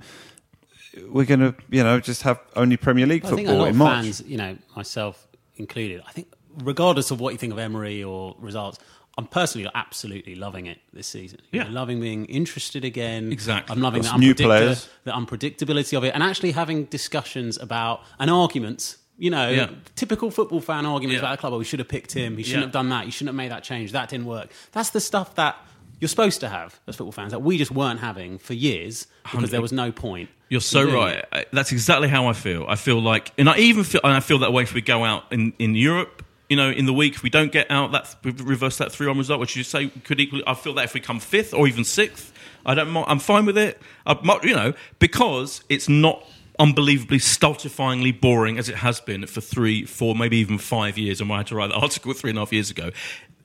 we're 1.08 1.24
going 1.24 1.40
to, 1.40 1.54
you 1.70 1.82
know, 1.84 2.00
just 2.00 2.22
have 2.22 2.40
only 2.56 2.76
Premier 2.76 3.06
League 3.06 3.24
I 3.24 3.28
think 3.28 3.40
a 3.40 3.44
football 3.44 3.58
lot 3.58 3.64
in 3.66 3.70
of 3.70 3.76
March. 3.76 4.04
fans, 4.04 4.22
you 4.26 4.36
know, 4.38 4.56
myself 4.76 5.26
included, 5.56 6.02
I 6.06 6.12
think 6.12 6.28
regardless 6.62 7.10
of 7.10 7.20
what 7.20 7.32
you 7.32 7.38
think 7.38 7.52
of 7.52 7.58
Emery 7.58 8.02
or 8.04 8.36
results, 8.38 8.78
I'm 9.16 9.26
personally 9.26 9.68
absolutely 9.74 10.34
loving 10.34 10.66
it 10.66 10.78
this 10.92 11.06
season. 11.06 11.40
You 11.52 11.60
Yeah. 11.60 11.64
know, 11.68 11.70
loving 11.72 12.00
being 12.00 12.24
interested 12.26 12.84
again. 12.84 13.30
Exactly. 13.32 13.74
I'm 13.74 13.80
loving 13.80 14.02
Got 14.02 14.06
the, 14.06 14.10
some 14.10 14.20
new 14.20 14.34
players. 14.34 14.88
the 15.04 15.12
unpredictability 15.12 15.96
of 15.96 16.02
it 16.04 16.12
and 16.14 16.22
actually 16.22 16.50
having 16.52 16.84
discussions 16.86 17.56
about 17.58 18.00
and 18.18 18.30
arguments. 18.30 18.98
You 19.16 19.30
know, 19.30 19.48
Yeah. 19.50 19.68
typical 19.94 20.32
football 20.32 20.60
fan 20.60 20.84
arguments 20.86 21.20
Yeah. 21.22 21.26
about 21.28 21.34
a 21.34 21.36
club. 21.36 21.52
Oh, 21.52 21.58
we 21.58 21.64
should 21.64 21.78
have 21.78 21.86
picked 21.88 22.12
him. 22.12 22.36
He 22.36 22.42
shouldn't 22.42 22.62
Yeah. 22.62 22.66
have 22.66 22.72
done 22.72 22.88
that. 22.88 23.06
You 23.06 23.12
shouldn't 23.12 23.28
have 23.28 23.36
made 23.36 23.52
that 23.52 23.62
change. 23.62 23.92
That 23.92 24.08
didn't 24.08 24.26
work. 24.26 24.50
That's 24.72 24.90
the 24.90 25.00
stuff 25.00 25.36
that 25.36 25.56
you're 26.00 26.08
supposed 26.08 26.40
to 26.40 26.48
have 26.48 26.80
as 26.88 26.96
football 26.96 27.12
fans 27.12 27.30
that 27.30 27.38
we 27.40 27.56
just 27.56 27.70
weren't 27.70 28.00
having 28.00 28.38
for 28.38 28.54
years 28.54 29.06
because 29.30 29.50
there 29.50 29.62
was 29.62 29.70
no 29.72 29.92
point. 29.92 30.28
You're 30.48 30.60
so 30.60 30.82
right. 30.82 31.18
it. 31.18 31.28
I- 31.32 31.44
That's 31.52 31.70
exactly 31.70 32.08
how 32.08 32.26
I 32.26 32.32
feel. 32.32 32.66
I 32.68 32.74
feel 32.74 33.00
like, 33.00 33.30
and 33.38 33.48
I 33.48 33.56
even 33.58 33.84
feel, 33.84 34.00
and 34.02 34.12
I 34.12 34.18
feel 34.20 34.38
that 34.38 34.52
way 34.52 34.64
if 34.64 34.74
we 34.74 34.80
go 34.80 35.04
out 35.04 35.24
in, 35.30 35.52
in 35.60 35.76
Europe. 35.76 36.23
You 36.48 36.56
know, 36.56 36.70
in 36.70 36.84
the 36.84 36.92
week, 36.92 37.14
if 37.14 37.22
we 37.22 37.30
don't 37.30 37.52
get 37.52 37.70
out, 37.70 37.92
that 37.92 38.16
reverse 38.22 38.76
that 38.78 38.92
three-on 38.92 39.16
result, 39.16 39.40
which 39.40 39.56
you 39.56 39.64
say 39.64 39.88
could 39.88 40.20
equally. 40.20 40.44
I 40.46 40.54
feel 40.54 40.74
that 40.74 40.84
if 40.84 40.94
we 40.94 41.00
come 41.00 41.20
fifth 41.20 41.54
or 41.54 41.66
even 41.66 41.84
sixth, 41.84 42.32
I 42.66 42.74
don't. 42.74 42.94
I'm 42.96 43.18
fine 43.18 43.46
with 43.46 43.56
it. 43.56 43.80
I'm, 44.06 44.18
you 44.42 44.54
know, 44.54 44.74
because 44.98 45.64
it's 45.68 45.88
not 45.88 46.26
unbelievably 46.58 47.18
stultifyingly 47.18 48.20
boring 48.20 48.58
as 48.58 48.68
it 48.68 48.76
has 48.76 49.00
been 49.00 49.26
for 49.26 49.40
three, 49.40 49.84
four, 49.84 50.14
maybe 50.14 50.36
even 50.36 50.58
five 50.58 50.96
years. 50.96 51.20
And 51.20 51.32
I 51.32 51.38
had 51.38 51.48
to 51.48 51.56
write 51.56 51.70
that 51.70 51.76
article 51.82 52.12
three 52.12 52.30
and 52.30 52.38
a 52.38 52.42
half 52.42 52.52
years 52.52 52.70
ago. 52.70 52.90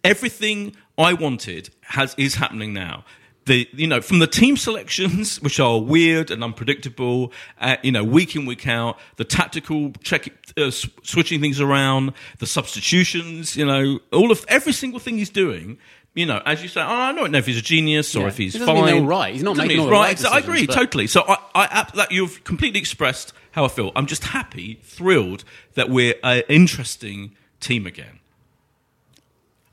Everything 0.04 0.76
I 0.98 1.14
wanted 1.14 1.70
has 1.82 2.16
is 2.18 2.36
happening 2.36 2.74
now 2.74 3.04
the 3.50 3.68
you 3.74 3.88
know 3.88 4.00
from 4.02 4.20
the 4.20 4.28
team 4.28 4.56
selections 4.56 5.42
which 5.42 5.60
are 5.60 5.80
weird 5.82 6.32
and 6.32 6.44
unpredictable 6.44 7.34
uh, 7.60 7.76
you 7.84 7.92
know 7.92 8.04
week 8.04 8.36
in 8.36 8.46
week 8.46 8.66
out 8.68 8.98
the 9.18 9.26
tactical 9.26 9.92
check 10.04 10.30
uh, 10.58 10.72
switching 11.04 11.42
things 11.42 11.60
around 11.60 12.14
the 12.38 12.46
substitutions 12.48 13.58
you 13.58 13.66
know 13.66 14.00
all 14.14 14.32
of 14.32 14.46
every 14.48 14.72
single 14.72 15.00
thing 15.00 15.18
he's 15.18 15.30
doing 15.30 15.78
you 16.14 16.26
know 16.26 16.42
as 16.46 16.62
you 16.64 16.70
say 16.70 16.82
oh, 16.82 16.86
I 16.88 17.12
don't 17.14 17.32
know 17.32 17.38
if 17.40 17.46
he's 17.46 17.58
a 17.58 17.62
genius 17.62 18.16
or 18.16 18.22
Yeah. 18.22 18.28
if 18.28 18.38
he's 18.38 18.56
It 18.56 18.60
fine 18.66 18.86
mean 18.86 19.04
all 19.04 19.10
right. 19.10 19.34
He's 19.34 19.44
not 19.44 19.58
making 19.58 19.80
all 19.80 19.86
he's 19.86 19.90
the 19.90 19.92
right 19.92 20.08
right. 20.08 20.18
Exa- 20.18 20.32
I 20.36 20.40
agree 20.40 20.66
but- 20.66 20.76
totally. 20.76 21.08
So 21.08 21.24
I, 21.28 21.38
I 21.56 21.88
that 21.96 22.12
you've 22.12 22.44
completely 22.44 22.80
expressed 22.80 23.34
how 23.52 23.66
I 23.66 23.68
feel. 23.68 23.92
I'm 23.96 24.06
just 24.06 24.24
happy 24.26 24.80
thrilled 24.84 25.44
that 25.74 25.90
we're 25.90 26.16
an 26.24 26.44
interesting 26.50 27.36
team 27.60 27.86
again 27.88 28.19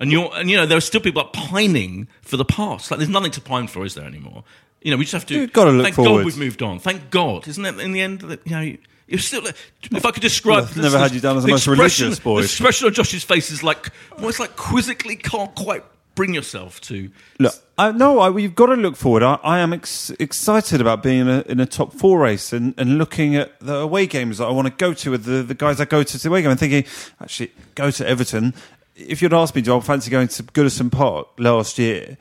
and 0.00 0.10
you're, 0.12 0.30
and 0.34 0.50
you 0.50 0.56
know, 0.56 0.66
there 0.66 0.78
are 0.78 0.82
still 0.82 1.00
people 1.00 1.22
like 1.22 1.32
pining 1.32 2.08
for 2.22 2.36
the 2.36 2.44
past. 2.44 2.90
Like, 2.90 2.98
there's 2.98 3.10
nothing 3.10 3.30
to 3.32 3.40
pine 3.40 3.66
for, 3.68 3.84
is 3.84 3.94
there 3.94 4.04
anymore? 4.06 4.44
You 4.82 4.90
know, 4.90 4.96
we 4.98 5.04
just 5.04 5.12
have 5.14 5.26
to. 5.26 5.34
You've 5.34 5.52
gotta 5.52 5.70
look 5.72 5.84
thank 5.84 5.96
forward. 5.96 6.18
God 6.18 6.24
we've 6.26 6.38
moved 6.38 6.62
on. 6.62 6.78
Thank 6.78 7.10
God, 7.10 7.48
isn't 7.48 7.64
it? 7.64 7.78
In 7.80 7.92
the 7.92 8.00
end, 8.00 8.20
that 8.20 8.40
you 8.46 8.52
know, 8.52 8.60
you- 8.62 8.78
you're 9.08 9.18
still. 9.20 9.46
If 9.46 10.04
I 10.04 10.10
could 10.10 10.20
describe, 10.22 10.56
Well, 10.64 10.64
I've 10.64 10.76
never 10.76 10.98
had 10.98 11.12
you 11.12 11.20
down 11.20 11.36
as 11.36 11.44
the 11.44 11.50
most 11.50 11.66
expression- 11.66 12.04
religious, 12.06 12.18
boy. 12.20 12.38
The 12.40 12.44
expression 12.46 12.86
on 12.88 12.92
Josh's 12.92 13.22
face 13.22 13.50
is 13.52 13.62
like, 13.62 13.90
well, 14.18 14.28
it's 14.28 14.40
like 14.40 14.56
quizzically 14.56 15.14
can't 15.16 15.54
quite 15.54 15.84
bring 16.16 16.34
yourself 16.34 16.80
to. 16.80 17.10
Look, 17.38 17.54
I, 17.78 17.92
no, 17.92 18.18
I, 18.20 18.36
you've 18.36 18.54
got 18.56 18.66
to 18.66 18.74
look 18.74 18.96
forward. 18.96 19.22
I, 19.22 19.38
I 19.44 19.58
am 19.60 19.72
ex- 19.72 20.10
excited 20.18 20.80
about 20.80 21.02
being 21.02 21.20
in 21.20 21.28
a, 21.28 21.40
in 21.42 21.60
a 21.60 21.66
top 21.66 21.92
four 21.92 22.18
race 22.20 22.52
and, 22.52 22.74
and 22.78 22.96
looking 22.98 23.36
at 23.36 23.52
the 23.60 23.74
away 23.76 24.06
games 24.06 24.38
that 24.38 24.46
I 24.46 24.50
want 24.50 24.66
to 24.66 24.72
go 24.72 24.92
to 24.94 25.10
with 25.10 25.24
the, 25.24 25.42
the 25.42 25.54
guys 25.54 25.76
that 25.78 25.88
go 25.90 26.02
to 26.02 26.18
the 26.18 26.28
away 26.28 26.42
game 26.42 26.50
and 26.50 26.58
thinking, 26.58 26.84
actually, 27.20 27.52
go 27.74 27.90
to 27.90 28.08
Everton. 28.08 28.54
If 28.96 29.22
you'd 29.22 29.34
asked 29.34 29.54
me, 29.54 29.62
do 29.62 29.76
I 29.76 29.80
fancy 29.80 30.10
going 30.10 30.28
to 30.28 30.42
Goodison 30.42 30.90
Park 30.90 31.28
last 31.38 31.78
year? 31.78 32.16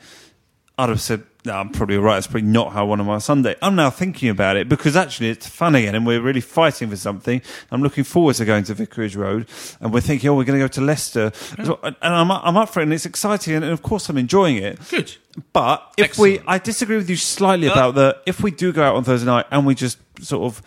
I'd 0.77 0.89
have 0.89 0.99
said, 0.99 1.23
no, 1.45 1.53
I'm 1.53 1.69
probably 1.69 1.97
right. 1.97 2.17
It's 2.17 2.27
probably 2.27 2.49
not 2.49 2.73
how 2.73 2.81
I 2.81 2.83
want 2.83 2.99
on 2.99 3.07
my 3.07 3.19
Sunday. 3.19 3.55
I'm 3.61 3.75
now 3.75 3.89
thinking 3.89 4.27
about 4.27 4.57
it 4.57 4.67
because 4.67 4.97
actually 4.97 5.29
it's 5.29 5.47
fun 5.47 5.73
again 5.75 5.95
and 5.95 6.05
we're 6.05 6.19
really 6.19 6.41
fighting 6.41 6.89
for 6.89 6.97
something. 6.97 7.41
I'm 7.71 7.81
looking 7.81 8.03
forward 8.03 8.35
to 8.37 8.45
going 8.45 8.65
to 8.65 8.73
Vicarage 8.73 9.15
Road 9.15 9.47
and 9.79 9.93
we're 9.93 10.01
thinking, 10.01 10.29
oh, 10.29 10.35
we're 10.35 10.43
going 10.43 10.59
to 10.59 10.63
go 10.63 10.67
to 10.67 10.81
Leicester. 10.81 11.31
And 11.57 11.95
I'm, 12.01 12.29
I'm 12.29 12.57
up 12.57 12.69
for 12.69 12.81
it 12.81 12.83
and 12.83 12.93
it's 12.93 13.05
exciting 13.05 13.53
and 13.55 13.65
of 13.65 13.83
course 13.83 14.09
I'm 14.09 14.17
enjoying 14.17 14.57
it. 14.57 14.79
Good. 14.89 15.15
But 15.53 15.93
if 15.97 16.17
we, 16.17 16.41
I 16.45 16.57
disagree 16.57 16.97
with 16.97 17.09
you 17.09 17.15
slightly 17.15 17.69
Uh, 17.69 17.73
about 17.73 17.95
the, 17.95 18.17
if 18.25 18.41
we 18.43 18.51
do 18.51 18.73
go 18.73 18.83
out 18.83 18.95
on 18.95 19.05
Thursday 19.05 19.27
night 19.27 19.45
and 19.51 19.65
we 19.65 19.75
just 19.75 19.97
sort 20.21 20.43
of 20.43 20.61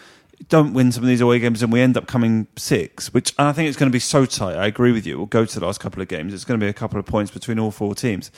don't 0.49 0.73
win 0.73 0.93
some 0.93 1.03
of 1.03 1.09
these 1.09 1.21
away 1.21 1.39
games 1.39 1.63
and 1.63 1.73
we 1.73 1.81
end 1.81 1.97
up 1.97 2.07
coming 2.07 2.47
six, 2.57 3.13
which 3.13 3.35
and 3.39 3.49
I 3.49 3.53
think 3.53 3.69
it's 3.69 3.77
going 3.77 3.91
to 3.91 3.95
be 3.95 4.01
so 4.01 4.25
tight. 4.25 4.57
I 4.57 4.67
agree 4.67 4.93
with 4.93 5.07
you. 5.07 5.17
We'll 5.17 5.27
go 5.27 5.45
to 5.45 5.61
the 5.61 5.67
last 5.67 5.81
couple 5.81 6.01
of 6.01 6.09
games. 6.09 6.33
It's 6.33 6.45
going 6.45 6.59
to 6.59 6.65
be 6.65 6.71
a 6.71 6.75
couple 6.75 6.99
of 6.99 7.07
points 7.07 7.31
between 7.31 7.59
all 7.59 7.71
four 7.71 7.95
teams. 7.95 8.31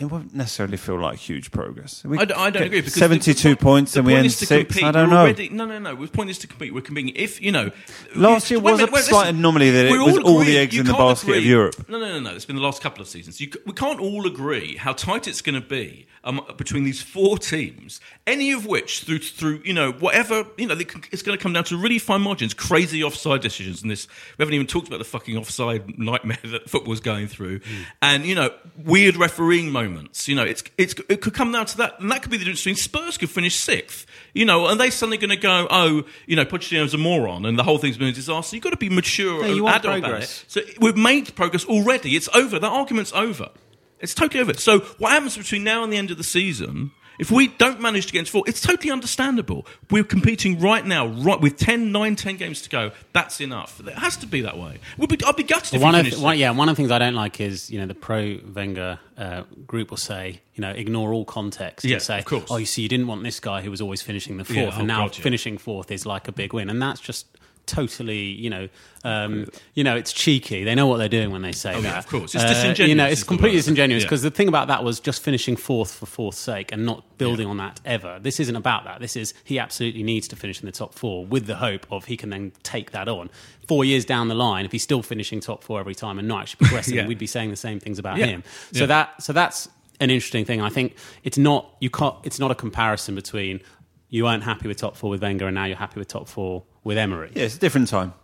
It 0.00 0.06
won't 0.06 0.34
necessarily 0.34 0.78
feel 0.78 0.98
like 0.98 1.18
huge 1.18 1.50
progress. 1.50 2.02
We 2.02 2.16
I 2.16 2.24
don't, 2.24 2.38
I 2.38 2.48
don't 2.48 2.62
agree 2.62 2.80
because 2.80 2.94
72 2.94 3.34
the, 3.34 3.48
the, 3.50 3.56
points 3.56 3.92
the 3.92 3.98
and 4.00 4.06
we 4.06 4.14
end 4.14 4.24
is 4.24 4.38
six. 4.38 4.48
compete. 4.48 4.82
I 4.84 4.90
don't 4.90 5.10
We're 5.10 5.14
know. 5.14 5.20
Already, 5.20 5.48
no, 5.50 5.66
no, 5.66 5.78
no. 5.78 5.94
The 5.94 6.08
point 6.10 6.30
is 6.30 6.38
to 6.38 6.46
compete. 6.46 6.72
We're 6.72 6.80
competing. 6.80 7.14
If 7.14 7.42
you 7.42 7.52
know, 7.52 7.70
Last 8.16 8.50
year 8.50 8.58
was 8.58 8.78
minute, 8.78 8.88
a 8.88 8.92
wait, 8.94 9.04
slight 9.04 9.20
listen. 9.26 9.36
anomaly 9.36 9.70
that 9.70 9.86
it 9.86 9.90
was 9.90 10.16
all 10.20 10.40
agree- 10.40 10.52
the 10.52 10.58
eggs 10.58 10.78
in 10.78 10.86
the 10.86 10.94
basket 10.94 11.36
of 11.36 11.44
Europe. 11.44 11.88
No, 11.90 12.00
no, 12.00 12.08
no, 12.08 12.20
no. 12.20 12.34
It's 12.34 12.46
been 12.46 12.56
the 12.56 12.62
last 12.62 12.80
couple 12.82 13.02
of 13.02 13.08
seasons. 13.08 13.38
You, 13.38 13.50
we 13.66 13.74
can't 13.74 14.00
all 14.00 14.26
agree 14.26 14.76
how 14.76 14.94
tight 14.94 15.28
it's 15.28 15.42
going 15.42 15.60
to 15.60 15.66
be 15.66 16.06
um, 16.24 16.40
between 16.56 16.84
these 16.84 17.02
four 17.02 17.36
teams. 17.36 18.00
Any 18.26 18.52
of 18.52 18.64
which, 18.64 19.00
through 19.00 19.18
through 19.18 19.60
you 19.62 19.74
know 19.74 19.92
whatever 19.92 20.46
you 20.56 20.68
know, 20.68 20.74
they 20.74 20.84
can, 20.84 21.02
it's 21.12 21.20
going 21.20 21.36
to 21.36 21.42
come 21.42 21.52
down 21.52 21.64
to 21.64 21.76
really 21.76 21.98
fine 21.98 22.22
margins, 22.22 22.54
crazy 22.54 23.04
offside 23.04 23.42
decisions, 23.42 23.82
and 23.82 23.90
this 23.90 24.08
we 24.38 24.42
haven't 24.42 24.54
even 24.54 24.66
talked 24.66 24.88
about 24.88 25.00
the 25.00 25.04
fucking 25.04 25.36
offside 25.36 25.98
nightmare 25.98 26.38
that 26.44 26.70
football's 26.70 27.00
going 27.00 27.26
through, 27.28 27.60
and 28.00 28.24
you 28.24 28.34
know 28.34 28.54
weird 28.82 29.16
refereeing 29.16 29.66
moments. 29.66 29.81
You 30.28 30.34
know, 30.34 30.44
it's 30.44 30.62
it's 30.78 30.94
it 31.08 31.20
could 31.20 31.34
come 31.34 31.52
down 31.52 31.66
to 31.66 31.76
that, 31.78 32.00
and 32.00 32.10
that 32.10 32.22
could 32.22 32.30
be 32.30 32.36
the 32.36 32.44
difference 32.44 32.60
between 32.60 32.76
Spurs 32.76 33.18
could 33.18 33.30
finish 33.30 33.56
sixth. 33.56 34.06
You 34.34 34.44
know, 34.44 34.66
are 34.66 34.76
they 34.76 34.90
suddenly 34.90 35.18
going 35.18 35.30
to 35.30 35.36
go, 35.36 35.66
oh, 35.70 36.04
you 36.26 36.36
know, 36.36 36.44
Pochettino's 36.44 36.94
a 36.94 36.98
moron, 36.98 37.44
and 37.46 37.58
the 37.58 37.62
whole 37.62 37.78
thing's 37.78 37.96
been 37.98 38.08
a 38.08 38.12
disaster? 38.12 38.56
You've 38.56 38.62
got 38.62 38.70
to 38.70 38.76
be 38.76 38.88
mature 38.88 39.44
Yeah, 39.44 39.52
and 39.52 39.60
adult 39.60 39.84
about 39.84 40.00
progress. 40.02 40.44
it. 40.44 40.50
So 40.50 40.60
we've 40.80 40.96
made 40.96 41.34
progress 41.34 41.64
already. 41.64 42.16
It's 42.16 42.28
over. 42.34 42.58
That 42.58 42.70
argument's 42.70 43.12
over. 43.12 43.50
It's 44.00 44.14
totally 44.14 44.40
over. 44.40 44.54
So 44.54 44.80
what 44.98 45.10
happens 45.12 45.36
between 45.36 45.64
now 45.64 45.84
and 45.84 45.92
the 45.92 45.96
end 45.96 46.10
of 46.10 46.16
the 46.16 46.24
season 46.24 46.90
If 47.18 47.30
we 47.30 47.48
don't 47.48 47.80
manage 47.80 48.06
to 48.06 48.12
get 48.12 48.20
into 48.20 48.32
four, 48.32 48.44
it's 48.46 48.60
totally 48.60 48.90
understandable. 48.90 49.66
We're 49.90 50.04
competing 50.04 50.58
right 50.60 50.84
now, 50.84 51.06
right 51.06 51.40
with 51.40 51.56
10, 51.58 51.92
9, 51.92 52.16
10 52.16 52.36
games 52.36 52.62
to 52.62 52.70
go. 52.70 52.90
That's 53.12 53.40
enough. 53.40 53.80
It 53.86 53.94
has 53.94 54.16
to 54.18 54.26
be 54.26 54.40
that 54.42 54.58
way. 54.58 54.78
We'll 54.96 55.08
be, 55.08 55.18
I'll 55.24 55.32
be 55.32 55.42
gutted 55.42 55.74
if 55.74 55.82
one 55.82 55.94
of 55.94 56.20
one, 56.22 56.38
yeah, 56.38 56.50
one 56.50 56.68
of 56.68 56.76
the 56.76 56.80
things 56.80 56.90
I 56.90 56.98
don't 56.98 57.14
like 57.14 57.40
is 57.40 57.70
you 57.70 57.78
know 57.80 57.86
the 57.86 57.94
pro 57.94 58.38
Wenger 58.54 58.98
uh, 59.18 59.42
group 59.66 59.90
will 59.90 59.96
say 59.98 60.40
you 60.54 60.62
know 60.62 60.70
ignore 60.70 61.12
all 61.12 61.24
context 61.24 61.84
Yeah, 61.84 61.94
and 61.94 62.02
say 62.02 62.18
of 62.18 62.24
course. 62.24 62.44
oh 62.50 62.56
you 62.56 62.66
see 62.66 62.82
you 62.82 62.88
didn't 62.88 63.06
want 63.06 63.22
this 63.22 63.40
guy 63.40 63.62
who 63.62 63.70
was 63.70 63.80
always 63.80 64.02
finishing 64.02 64.36
the 64.38 64.44
fourth 64.44 64.56
Yeah, 64.56 64.70
oh, 64.74 64.78
and 64.78 64.88
now 64.88 65.06
God, 65.06 65.16
yeah. 65.16 65.22
finishing 65.22 65.58
fourth 65.58 65.90
is 65.90 66.04
like 66.06 66.28
a 66.28 66.32
big 66.32 66.52
win 66.52 66.70
and 66.70 66.80
that's 66.80 67.00
just 67.00 67.26
totally 67.72 68.22
you 68.44 68.50
know 68.50 68.68
um, 69.04 69.46
you 69.74 69.82
know 69.82 69.96
it's 69.96 70.12
cheeky 70.12 70.62
they 70.64 70.74
know 70.74 70.86
what 70.86 70.98
they're 70.98 71.08
doing 71.08 71.30
when 71.30 71.42
they 71.42 71.52
say 71.52 71.74
Oh, 71.74 71.80
that 71.80 71.88
yeah, 71.88 71.98
of 71.98 72.06
course. 72.06 72.34
It's 72.34 72.44
Uh, 72.44 72.48
disingenuous 72.48 72.88
you 72.88 72.94
know 72.94 73.06
it's 73.06 73.24
completely 73.24 73.58
disingenuous 73.58 74.02
Yeah. 74.02 74.06
because 74.08 74.22
the 74.22 74.30
thing 74.30 74.48
about 74.48 74.68
that 74.68 74.84
was 74.84 75.00
just 75.00 75.22
finishing 75.22 75.56
fourth 75.56 75.92
for 75.94 76.06
fourth's 76.06 76.38
sake 76.38 76.70
and 76.72 76.84
not 76.86 77.02
building 77.18 77.46
on 77.48 77.56
that 77.56 77.80
ever 77.84 78.18
this 78.20 78.38
isn't 78.40 78.56
about 78.56 78.84
that 78.84 79.00
this 79.00 79.16
is 79.16 79.32
he 79.44 79.58
absolutely 79.58 80.02
needs 80.02 80.28
to 80.28 80.36
finish 80.36 80.60
in 80.60 80.66
the 80.66 80.72
top 80.72 80.94
four 80.94 81.24
with 81.24 81.46
the 81.46 81.56
hope 81.56 81.86
of 81.90 82.04
he 82.04 82.16
can 82.16 82.30
then 82.30 82.52
take 82.62 82.90
that 82.92 83.08
on 83.08 83.30
four 83.66 83.84
years 83.84 84.04
down 84.04 84.28
the 84.28 84.34
line 84.34 84.64
if 84.64 84.72
he's 84.72 84.82
still 84.82 85.02
finishing 85.02 85.40
top 85.40 85.64
four 85.64 85.80
every 85.80 85.94
time 85.94 86.18
and 86.18 86.28
not 86.28 86.42
actually 86.42 86.58
progressing 86.66 86.94
Yeah. 86.96 87.06
we'd 87.06 87.18
be 87.18 87.26
saying 87.26 87.50
the 87.50 87.56
same 87.56 87.80
things 87.80 87.98
about 87.98 88.18
Yeah. 88.18 88.26
him 88.26 88.44
so 88.72 88.80
Yeah. 88.80 88.86
that 88.86 89.22
so 89.22 89.32
that's 89.32 89.68
an 90.00 90.10
interesting 90.10 90.44
thing 90.44 90.60
I 90.60 90.68
think 90.68 90.96
it's 91.24 91.38
not 91.38 91.74
you 91.80 91.90
can't 91.90 92.16
it's 92.24 92.38
not 92.38 92.50
a 92.50 92.54
comparison 92.54 93.14
between 93.14 93.60
you 94.10 94.24
weren't 94.24 94.42
happy 94.42 94.68
with 94.68 94.76
top 94.76 94.94
four 94.96 95.08
with 95.10 95.22
Wenger 95.22 95.46
and 95.46 95.54
now 95.54 95.64
you're 95.64 95.76
happy 95.86 95.98
with 95.98 96.08
top 96.08 96.28
four 96.28 96.64
with 96.84 96.98
Emery 96.98 97.30
Yeah, 97.34 97.44
it's 97.44 97.56
a 97.56 97.58
different 97.58 97.88
time. 97.88 98.14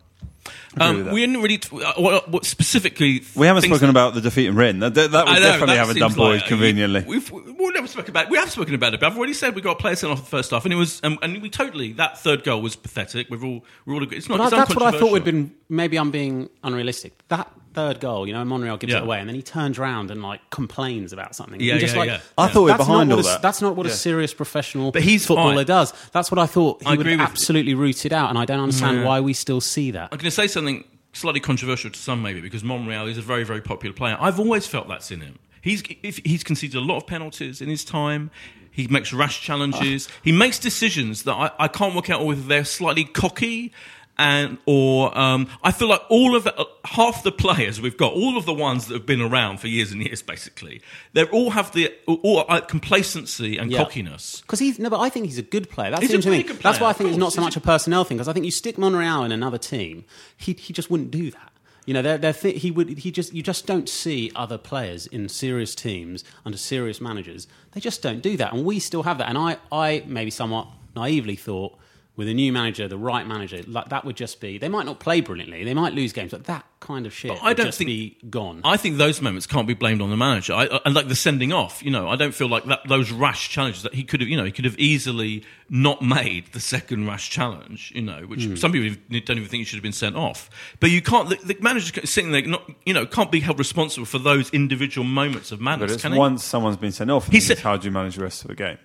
Um, 0.81 1.11
we 1.11 1.21
didn't 1.21 1.43
really. 1.43 1.59
T- 1.59 1.83
uh, 1.83 1.93
what, 2.01 2.29
what 2.29 2.45
specifically? 2.47 3.23
We 3.35 3.47
haven't 3.47 3.63
things 3.63 3.77
spoken 3.77 3.91
about 3.91 4.15
the 4.15 4.21
defeat 4.21 4.47
in 4.47 4.55
Rennes. 4.57 4.81
That, 4.81 4.95
that, 4.95 5.11
that 5.11 5.27
we 5.27 5.33
know, 5.35 5.41
definitely 5.41 5.75
that 5.75 5.87
haven't 5.87 5.99
done, 5.99 6.15
boys, 6.15 6.41
like- 6.41 6.49
conveniently. 6.49 7.05
We've, 7.07 7.31
we've 7.31 7.75
never 7.75 7.87
spoken 7.87 8.11
about. 8.11 8.25
It. 8.27 8.31
We 8.31 8.39
have 8.39 8.51
spoken 8.51 8.75
about 8.75 8.95
it, 8.95 9.01
but 9.01 9.11
I've 9.11 9.19
already 9.19 9.35
said 9.35 9.55
we 9.55 9.63
got 9.63 9.79
players 9.79 10.01
sent 10.01 10.13
off 10.13 10.21
the 10.21 10.27
first 10.27 10.51
half, 10.51 10.65
and 10.65 10.73
it 10.73 10.77
was, 10.77 11.01
um, 11.05 11.19
and 11.23 11.43
we 11.43 11.51
totally 11.51 11.93
that 11.95 12.19
third 12.19 12.45
goal 12.45 12.63
was 12.63 12.77
pathetic. 12.77 13.29
We've 13.31 13.45
all, 13.45 13.65
we're 13.85 13.95
all. 13.95 14.13
It's 14.13 14.29
not. 14.29 14.39
But 14.39 14.45
it's 14.45 14.53
I- 14.53 14.57
that's 14.59 14.75
what 14.75 14.83
I 14.83 14.99
thought 14.99 15.11
would 15.13 15.23
uncontroversial. 15.23 15.33
been. 15.49 15.55
Maybe 15.69 15.97
I'm 15.99 16.11
being 16.11 16.49
unrealistic. 16.63 17.27
That 17.29 17.53
third 17.75 18.01
goal, 18.01 18.27
you 18.27 18.33
know, 18.33 18.45
Monreal 18.45 18.77
gives 18.77 18.93
Yeah. 18.93 18.99
it 19.01 19.05
away, 19.05 19.21
and 19.21 19.29
then 19.29 19.35
he 19.37 19.43
turns 19.43 19.79
around 19.79 20.11
and 20.11 20.23
like 20.23 20.41
complains 20.51 21.13
about 21.13 21.35
something. 21.37 21.61
Yeah, 21.61 21.73
And 21.73 21.81
just 21.81 21.95
yeah, 21.95 22.01
like, 22.01 22.09
yeah. 22.11 22.21
I 22.37 22.49
thought 22.49 22.63
we're 22.63 22.69
that's 22.69 22.79
behind 22.87 23.09
not 23.11 23.17
all 23.19 23.23
what 23.25 23.29
a- 23.29 23.33
that. 23.35 23.43
That's 23.43 23.63
not 23.63 23.77
what 23.77 23.87
a 23.87 23.91
serious 23.91 24.35
professional 24.35 24.91
But 24.91 25.03
he's 25.03 25.27
footballer 25.27 25.57
fine. 25.57 25.67
does. 25.67 25.93
That's 26.13 26.31
what 26.31 26.39
I 26.39 26.47
thought 26.47 26.81
he 26.83 26.87
I 26.87 26.91
would 26.93 27.01
agree 27.01 27.13
with- 27.17 27.21
absolutely 27.27 27.75
root 27.75 28.05
it 28.07 28.13
out, 28.13 28.31
and 28.31 28.39
I 28.39 28.45
don't 28.45 28.61
understand 28.61 28.99
Yeah. 28.99 29.05
why 29.05 29.21
we 29.21 29.33
still 29.33 29.61
see 29.61 29.91
that. 29.93 30.09
I'm 30.13 30.19
going 30.19 30.25
to 30.25 30.31
say 30.31 30.47
something 30.49 30.85
slightly 31.13 31.41
controversial 31.41 31.91
to 31.91 31.99
some, 31.99 32.23
maybe 32.23 32.41
because 32.41 32.63
Monreal 32.65 33.07
is 33.07 33.19
a 33.19 33.23
very, 33.23 33.45
very 33.45 33.61
popular 33.61 33.95
player. 33.95 34.17
I've 34.21 34.39
always 34.41 34.67
felt 34.67 34.89
that's 34.89 35.11
in 35.11 35.21
him. 35.21 35.39
He's 35.61 35.83
if, 36.03 36.19
he's 36.25 36.45
conceded 36.45 36.77
a 36.77 36.81
lot 36.81 36.97
of 36.99 37.07
penalties 37.07 37.61
in 37.61 37.69
his 37.69 37.85
time. 37.85 38.31
He 38.71 38.87
makes 38.87 39.13
rash 39.13 39.43
challenges. 39.43 40.09
He 40.23 40.31
makes 40.31 40.59
decisions 40.61 41.25
that 41.25 41.33
I, 41.35 41.51
I 41.59 41.69
can't 41.69 41.97
work 41.97 42.11
out 42.11 42.25
whether 42.25 42.41
they're 42.41 42.65
slightly 42.65 43.05
cocky. 43.05 43.73
And 44.21 44.59
or 44.67 45.17
um, 45.17 45.49
I 45.63 45.71
feel 45.71 45.89
like 45.89 46.03
all 46.09 46.35
of 46.35 46.43
the, 46.43 46.53
uh, 46.59 46.65
half 46.85 47.23
the 47.23 47.31
players 47.31 47.81
we've 47.81 47.97
got, 47.97 48.15
all 48.15 48.37
of 48.37 48.47
the 48.47 48.53
ones 48.53 48.89
that 48.89 48.95
have 48.95 49.07
been 49.07 49.21
around 49.21 49.61
for 49.61 49.69
years 49.69 49.93
and 49.93 50.03
years, 50.03 50.23
basically, 50.23 50.83
they 51.13 51.23
all 51.27 51.51
have 51.51 51.71
the 51.73 51.93
all, 52.07 52.45
uh, 52.49 52.61
complacency 52.61 53.57
and 53.59 53.71
Yeah. 53.71 53.79
cockiness. 53.79 54.41
Because 54.41 54.59
he's 54.59 54.79
no, 54.81 54.91
but 54.91 54.99
I 54.99 55.09
think 55.09 55.27
he's 55.27 55.39
a 55.39 55.43
good 55.43 55.71
player. 55.71 55.91
That's 55.91 56.03
He's 56.03 56.11
a 56.11 56.15
interesting 56.15 56.33
really 56.33 56.43
good 56.43 56.63
That's 56.63 56.79
player, 56.79 56.87
why 56.89 56.91
I 56.91 56.95
think 56.95 57.11
it's 57.11 57.19
not 57.19 57.33
so 57.33 57.41
much 57.41 57.57
a 57.57 57.61
personnel 57.61 58.03
thing. 58.03 58.17
Because 58.17 58.27
I 58.27 58.33
think 58.33 58.45
you 58.45 58.51
stick 58.51 58.77
Monreal 58.77 59.23
in 59.25 59.31
another 59.31 59.59
team, 59.59 60.05
he 60.37 60.53
he 60.55 60.73
just 60.73 60.91
wouldn't 60.91 61.13
do 61.13 61.31
that. 61.31 61.53
You 61.87 61.95
know, 61.95 62.03
they're, 62.03 62.19
they're 62.19 62.33
th- 62.33 62.61
he 62.61 62.73
would 62.73 62.99
he 62.99 63.13
just 63.13 63.33
you 63.33 63.43
just 63.43 63.67
don't 63.67 63.89
see 63.89 64.33
other 64.35 64.59
players 64.59 65.07
in 65.07 65.29
serious 65.29 65.77
teams 65.77 66.25
under 66.45 66.59
serious 66.59 67.01
managers. 67.01 67.47
They 67.73 67.81
just 67.81 68.03
don't 68.03 68.21
do 68.21 68.37
that, 68.37 68.53
and 68.53 68.65
we 68.65 68.81
still 68.81 69.05
have 69.05 69.19
that. 69.19 69.29
And 69.29 69.39
I 69.39 69.59
I 69.71 70.03
maybe 70.07 70.33
somewhat 70.33 70.67
naively 70.97 71.37
thought. 71.37 71.79
With 72.19 72.29
a 72.29 72.35
new 72.35 72.53
manager, 72.53 72.89
the 72.89 72.99
right 72.99 73.25
manager, 73.25 73.63
like 73.69 73.91
that 73.91 74.05
would 74.05 74.17
just 74.17 74.41
be. 74.41 74.59
They 74.59 74.69
might 74.69 74.85
not 74.87 74.99
play 74.99 75.21
brilliantly, 75.21 75.63
they 75.63 75.73
might 75.73 75.93
lose 75.95 76.13
games, 76.13 76.33
but 76.33 76.45
that 76.47 76.65
kind 76.81 77.07
of 77.07 77.15
shit 77.15 77.29
But 77.31 77.43
I 77.43 77.49
would 77.49 77.57
don't 77.57 77.67
just 77.67 77.79
think- 77.79 77.89
be 77.89 78.17
gone. 78.29 78.61
I 78.65 78.77
think 78.77 78.97
those 78.97 79.23
moments 79.23 79.47
can't 79.47 79.69
be 79.69 79.75
blamed 79.75 80.03
on 80.03 80.11
the 80.11 80.17
manager. 80.17 80.53
I, 80.53 80.65
I, 80.67 80.81
and 80.85 80.95
like 80.97 81.07
the 81.07 81.15
sending 81.15 81.53
off, 81.53 81.81
you 81.83 81.93
know, 81.93 82.09
I 82.09 82.17
don't 82.17 82.35
feel 82.35 82.49
like 82.49 82.65
that, 82.65 82.81
those 82.89 83.13
rash 83.13 83.51
challenges 83.51 83.85
that 83.85 83.95
he 83.95 84.03
could 84.03 84.21
have, 84.21 84.29
you 84.29 84.37
know, 84.37 84.45
he 84.45 84.51
could 84.51 84.65
have 84.65 84.77
easily 84.81 85.45
not 85.71 86.03
made 86.03 86.53
the 86.53 86.59
second 86.61 87.07
rash 87.07 87.31
challenge, 87.31 87.93
you 87.95 88.03
know, 88.03 88.23
which 88.23 88.45
Hmm. 88.47 88.57
some 88.57 88.73
people 88.73 88.97
don't 89.11 89.37
even 89.39 89.49
think 89.49 89.61
he 89.61 89.65
should 89.65 89.77
have 89.77 89.83
been 89.85 89.93
sent 89.93 90.17
off. 90.17 90.51
But 90.81 90.91
you 90.91 91.01
can't, 91.01 91.29
the, 91.29 91.37
the 91.37 91.57
manager 91.61 92.05
sitting 92.05 92.33
there, 92.33 92.43
not, 92.43 92.69
you 92.85 92.95
know, 92.95 93.07
can't 93.07 93.31
be 93.31 93.39
held 93.39 93.61
responsible 93.61 94.07
for 94.07 94.19
those 94.19 94.51
individual 94.51 95.05
moments 95.07 95.53
of 95.53 95.61
But 95.61 95.65
madness. 95.65 95.93
it's 95.93 96.03
can 96.03 96.13
he? 96.15 96.19
once 96.19 96.43
someone's 96.45 96.79
been 96.79 96.91
sent 96.91 97.13
off, 97.13 97.27
He 97.27 97.35
he 97.37 97.41
said- 97.41 97.59
said, 97.59 97.63
how 97.65 97.77
do 97.77 97.87
you 97.87 97.93
manage 97.93 98.17
the 98.17 98.23
rest 98.25 98.43
of 98.43 98.49
the 98.49 98.57
game? 98.57 98.79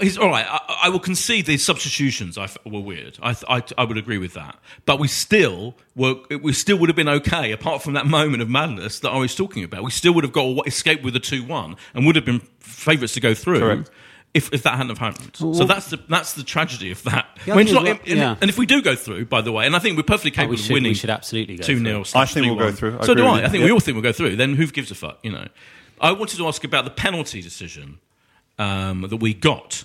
He's 0.00 0.18
all 0.18 0.28
right. 0.28 0.46
I, 0.48 0.80
I 0.84 0.88
will 0.88 0.98
concede 1.00 1.46
the 1.46 1.56
substitutions 1.58 2.36
I 2.38 2.44
f- 2.44 2.56
were 2.64 2.80
weird. 2.80 3.18
I, 3.22 3.32
th- 3.34 3.44
I, 3.48 3.62
I 3.80 3.84
would 3.84 3.96
agree 3.98 4.18
with 4.18 4.34
that. 4.34 4.58
But 4.86 4.98
we 4.98 5.08
still 5.08 5.74
were. 5.94 6.14
We 6.42 6.52
still 6.52 6.78
would 6.78 6.88
have 6.88 6.96
been 6.96 7.08
okay, 7.08 7.52
apart 7.52 7.82
from 7.82 7.92
that 7.94 8.06
moment 8.06 8.42
of 8.42 8.48
madness 8.48 9.00
that 9.00 9.10
I 9.10 9.18
was 9.18 9.34
talking 9.34 9.64
about. 9.64 9.82
We 9.84 9.90
still 9.90 10.12
would 10.14 10.24
have 10.24 10.32
got 10.32 10.44
a, 10.46 10.60
escaped 10.66 11.02
with 11.04 11.14
a 11.16 11.20
two-one 11.20 11.76
and 11.94 12.06
would 12.06 12.16
have 12.16 12.24
been 12.24 12.40
favourites 12.60 13.14
to 13.14 13.20
go 13.20 13.34
through. 13.34 13.60
Correct. 13.60 13.90
If, 14.32 14.52
if 14.54 14.62
that 14.62 14.76
hadn't 14.76 14.90
have 14.90 14.98
happened, 14.98 15.34
so 15.34 15.64
that's 15.64 15.90
the 15.90 15.98
that's 16.08 16.34
the 16.34 16.44
tragedy 16.44 16.92
of 16.92 17.02
that. 17.02 17.26
Yeah, 17.46 17.54
I 17.54 17.56
When 17.56 17.66
think 17.66 17.68
it's 17.68 17.72
not- 17.74 17.82
as 17.88 17.98
well- 17.98 18.08
and, 18.12 18.18
yeah. 18.18 18.36
and 18.40 18.48
if 18.48 18.58
we 18.58 18.64
do 18.64 18.80
go 18.80 18.94
through, 18.94 19.24
by 19.24 19.40
the 19.40 19.50
way, 19.50 19.66
and 19.66 19.74
I 19.74 19.80
think 19.80 19.96
we're 19.96 20.04
perfectly 20.04 20.30
Oh, 20.30 20.34
capable 20.36 20.50
we 20.50 20.54
of 20.54 20.60
should, 20.60 20.74
winning 20.74 20.90
we 20.90 20.94
should 20.94 21.10
absolutely 21.10 21.56
go 21.56 21.64
two 21.64 21.78
through. 21.80 22.04
0 22.04 22.04
I 22.14 22.26
think 22.26 22.46
we'll 22.46 22.54
go 22.54 22.70
through. 22.70 22.98
I 23.00 23.06
so 23.06 23.14
do 23.14 23.24
I. 23.26 23.40
I 23.40 23.42
you. 23.42 23.48
think 23.48 23.64
we 23.64 23.72
all 23.72 23.80
think 23.80 23.96
we'll 23.96 24.04
go 24.04 24.12
through. 24.12 24.36
Then 24.36 24.54
who 24.54 24.68
gives 24.68 24.92
a 24.92 24.94
fuck? 24.94 25.18
You 25.24 25.32
know. 25.32 25.48
I 26.00 26.12
wanted 26.12 26.36
to 26.36 26.46
ask 26.46 26.62
about 26.62 26.84
the 26.84 26.92
penalty 26.92 27.42
decision 27.42 27.98
um, 28.58 29.02
that 29.02 29.16
we 29.16 29.34
got. 29.34 29.82